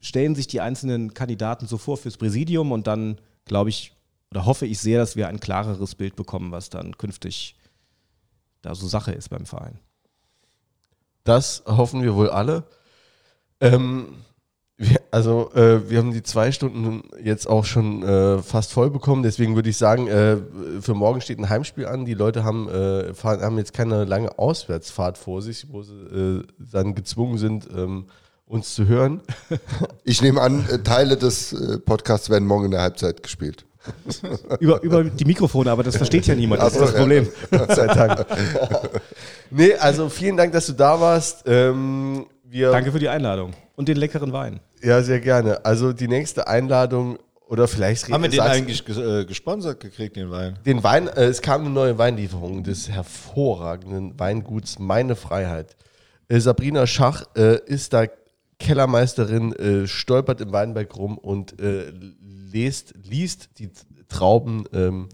stellen 0.00 0.34
sich 0.34 0.48
die 0.48 0.60
einzelnen 0.60 1.14
Kandidaten 1.14 1.66
so 1.66 1.78
vor 1.78 1.96
fürs 1.96 2.18
Präsidium 2.18 2.72
und 2.72 2.86
dann 2.86 3.16
glaube 3.46 3.70
ich 3.70 3.92
oder 4.30 4.44
hoffe 4.44 4.66
ich 4.66 4.80
sehr, 4.80 4.98
dass 4.98 5.16
wir 5.16 5.28
ein 5.28 5.40
klareres 5.40 5.94
Bild 5.94 6.16
bekommen, 6.16 6.50
was 6.50 6.68
dann 6.68 6.98
künftig 6.98 7.56
da 8.64 8.74
so 8.74 8.86
Sache 8.86 9.12
ist 9.12 9.28
beim 9.28 9.46
Verein. 9.46 9.78
Das 11.24 11.62
hoffen 11.66 12.02
wir 12.02 12.14
wohl 12.14 12.30
alle. 12.30 12.64
Ähm, 13.60 14.08
wir, 14.76 15.00
also 15.10 15.52
äh, 15.54 15.88
wir 15.88 15.98
haben 15.98 16.12
die 16.12 16.22
zwei 16.22 16.50
Stunden 16.50 17.02
jetzt 17.22 17.46
auch 17.46 17.64
schon 17.64 18.02
äh, 18.02 18.42
fast 18.42 18.72
voll 18.72 18.90
bekommen, 18.90 19.22
deswegen 19.22 19.54
würde 19.54 19.70
ich 19.70 19.76
sagen, 19.76 20.08
äh, 20.08 20.38
für 20.80 20.94
morgen 20.94 21.20
steht 21.20 21.38
ein 21.38 21.48
Heimspiel 21.48 21.86
an. 21.86 22.04
Die 22.04 22.14
Leute 22.14 22.42
haben, 22.42 22.68
äh, 22.68 23.14
fahren, 23.14 23.42
haben 23.42 23.58
jetzt 23.58 23.72
keine 23.72 24.04
lange 24.04 24.38
Auswärtsfahrt 24.38 25.18
vor 25.18 25.42
sich, 25.42 25.66
wo 25.70 25.82
sie 25.82 25.94
äh, 25.94 26.42
dann 26.58 26.94
gezwungen 26.94 27.38
sind, 27.38 27.68
ähm, 27.74 28.06
uns 28.46 28.74
zu 28.74 28.86
hören. 28.86 29.20
Ich 30.04 30.20
nehme 30.20 30.40
an, 30.40 30.68
äh, 30.68 30.82
Teile 30.82 31.16
des 31.16 31.80
Podcasts 31.86 32.28
werden 32.28 32.46
morgen 32.46 32.66
in 32.66 32.70
der 32.72 32.82
Halbzeit 32.82 33.22
gespielt 33.22 33.64
über, 34.60 34.82
über 34.82 35.04
die 35.04 35.24
Mikrofone, 35.24 35.70
aber 35.70 35.82
das 35.82 35.96
versteht 35.96 36.26
ja 36.26 36.34
niemand. 36.34 36.62
Das 36.62 36.74
ist 36.74 36.80
das 36.80 36.94
Problem. 36.94 37.28
Gott 37.50 37.74
sei 37.74 37.86
Dank. 37.86 38.26
nee, 39.50 39.74
also 39.74 40.08
vielen 40.08 40.36
Dank, 40.36 40.52
dass 40.52 40.66
du 40.66 40.72
da 40.72 41.00
warst. 41.00 41.44
Ähm, 41.46 42.26
Danke 42.50 42.92
für 42.92 42.98
die 42.98 43.08
Einladung 43.08 43.52
und 43.76 43.88
den 43.88 43.96
leckeren 43.96 44.32
Wein. 44.32 44.60
Ja, 44.82 45.02
sehr 45.02 45.20
gerne. 45.20 45.64
Also 45.64 45.92
die 45.92 46.08
nächste 46.08 46.46
Einladung 46.46 47.18
oder 47.46 47.68
vielleicht 47.68 48.10
haben 48.10 48.22
wir 48.22 48.30
den 48.30 48.40
eigentlich 48.40 48.88
äh, 48.88 49.24
gesponsert 49.24 49.80
gekriegt, 49.80 50.16
den 50.16 50.30
Wein? 50.30 50.58
Den 50.64 50.82
Wein, 50.82 51.08
äh, 51.08 51.24
es 51.24 51.42
kam 51.42 51.62
eine 51.62 51.70
neue 51.70 51.98
Weinlieferung 51.98 52.62
des 52.62 52.88
hervorragenden 52.88 54.18
Weinguts 54.18 54.78
Meine 54.78 55.14
Freiheit. 55.14 55.76
Äh, 56.28 56.40
Sabrina 56.40 56.86
Schach 56.86 57.24
äh, 57.36 57.58
ist 57.66 57.92
da 57.92 58.06
Kellermeisterin, 58.58 59.52
äh, 59.52 59.86
stolpert 59.86 60.40
im 60.40 60.52
Weinberg 60.52 60.96
rum 60.96 61.18
und 61.18 61.60
äh, 61.60 61.92
lest, 62.54 62.94
liest 63.02 63.50
die 63.58 63.70
Trauben 64.08 64.64
ähm, 64.72 65.08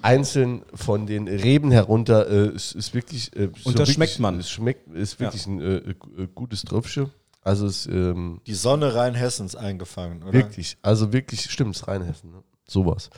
einzeln 0.00 0.62
von 0.72 1.06
den 1.06 1.28
Reben 1.28 1.70
herunter. 1.70 2.28
Äh, 2.28 2.54
es 2.54 2.72
ist 2.72 2.94
wirklich. 2.94 3.36
Äh, 3.36 3.50
Und 3.64 3.78
das 3.78 3.90
schmeckt 3.90 4.18
man. 4.18 4.38
Es 4.38 4.50
schmeckt, 4.50 4.88
ist 4.94 5.20
wirklich 5.20 5.46
ja. 5.46 5.52
ein 5.52 5.60
äh, 5.60 5.76
äh, 5.76 6.28
gutes 6.34 6.62
Tröpfchen. 6.62 7.10
Also 7.42 7.66
es, 7.66 7.86
ähm, 7.86 8.40
Die 8.46 8.54
Sonne 8.54 8.94
Rheinhessens 8.94 9.56
eingefangen, 9.56 10.22
oder? 10.22 10.32
Wirklich, 10.32 10.76
also 10.82 11.12
wirklich, 11.12 11.50
stimmt, 11.50 11.74
es 11.74 11.88
Rheinhessen. 11.88 12.30
Ne? 12.32 12.42
Sowas. 12.68 13.10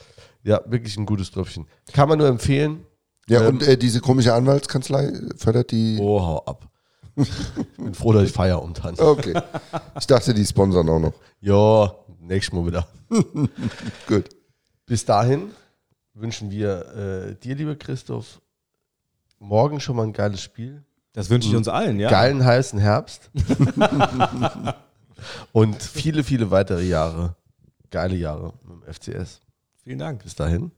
Ja, 0.44 0.60
wirklich 0.66 0.96
ein 0.96 1.06
gutes 1.06 1.30
Tröpfchen. 1.30 1.66
Kann 1.92 2.08
man 2.08 2.18
nur 2.18 2.28
empfehlen. 2.28 2.84
Ja, 3.28 3.42
ähm, 3.42 3.48
und 3.48 3.62
äh, 3.62 3.76
diese 3.76 4.00
komische 4.00 4.32
Anwaltskanzlei 4.34 5.12
fördert 5.36 5.70
die. 5.72 5.98
Oh, 6.00 6.20
hau 6.20 6.44
ab. 6.44 6.68
ich 7.16 7.28
bin 7.76 7.94
froh, 7.94 8.12
dass 8.12 8.24
ich 8.24 8.32
Feierabend 8.32 8.82
habe. 8.82 9.04
Okay. 9.04 9.34
Ich 9.98 10.06
dachte, 10.06 10.32
die 10.32 10.46
sponsern 10.46 10.88
auch 10.88 10.98
noch. 10.98 11.12
Ja, 11.42 11.92
nächstes 12.20 12.54
Mal 12.54 12.66
wieder. 12.66 12.86
Gut. 14.06 14.28
Bis 14.86 15.04
dahin 15.04 15.50
wünschen 16.14 16.52
wir 16.52 16.86
äh, 16.94 17.34
dir, 17.34 17.56
lieber 17.56 17.74
Christoph, 17.74 18.40
morgen 19.40 19.80
schon 19.80 19.96
mal 19.96 20.04
ein 20.04 20.12
geiles 20.12 20.40
Spiel. 20.40 20.84
Das 21.12 21.30
wünsche 21.30 21.48
ich 21.48 21.56
uns 21.56 21.66
allen, 21.66 21.98
ja. 21.98 22.10
Geilen 22.10 22.44
heißen 22.44 22.78
Herbst. 22.78 23.28
Und 25.52 25.82
viele, 25.82 26.22
viele 26.22 26.52
weitere 26.52 26.84
Jahre. 26.84 27.34
Geile 27.90 28.14
Jahre 28.14 28.52
mit 28.62 28.86
dem 28.86 28.94
FCS. 28.94 29.40
Vielen 29.82 29.98
Dank. 29.98 30.22
Bis 30.22 30.36
dahin. 30.36 30.70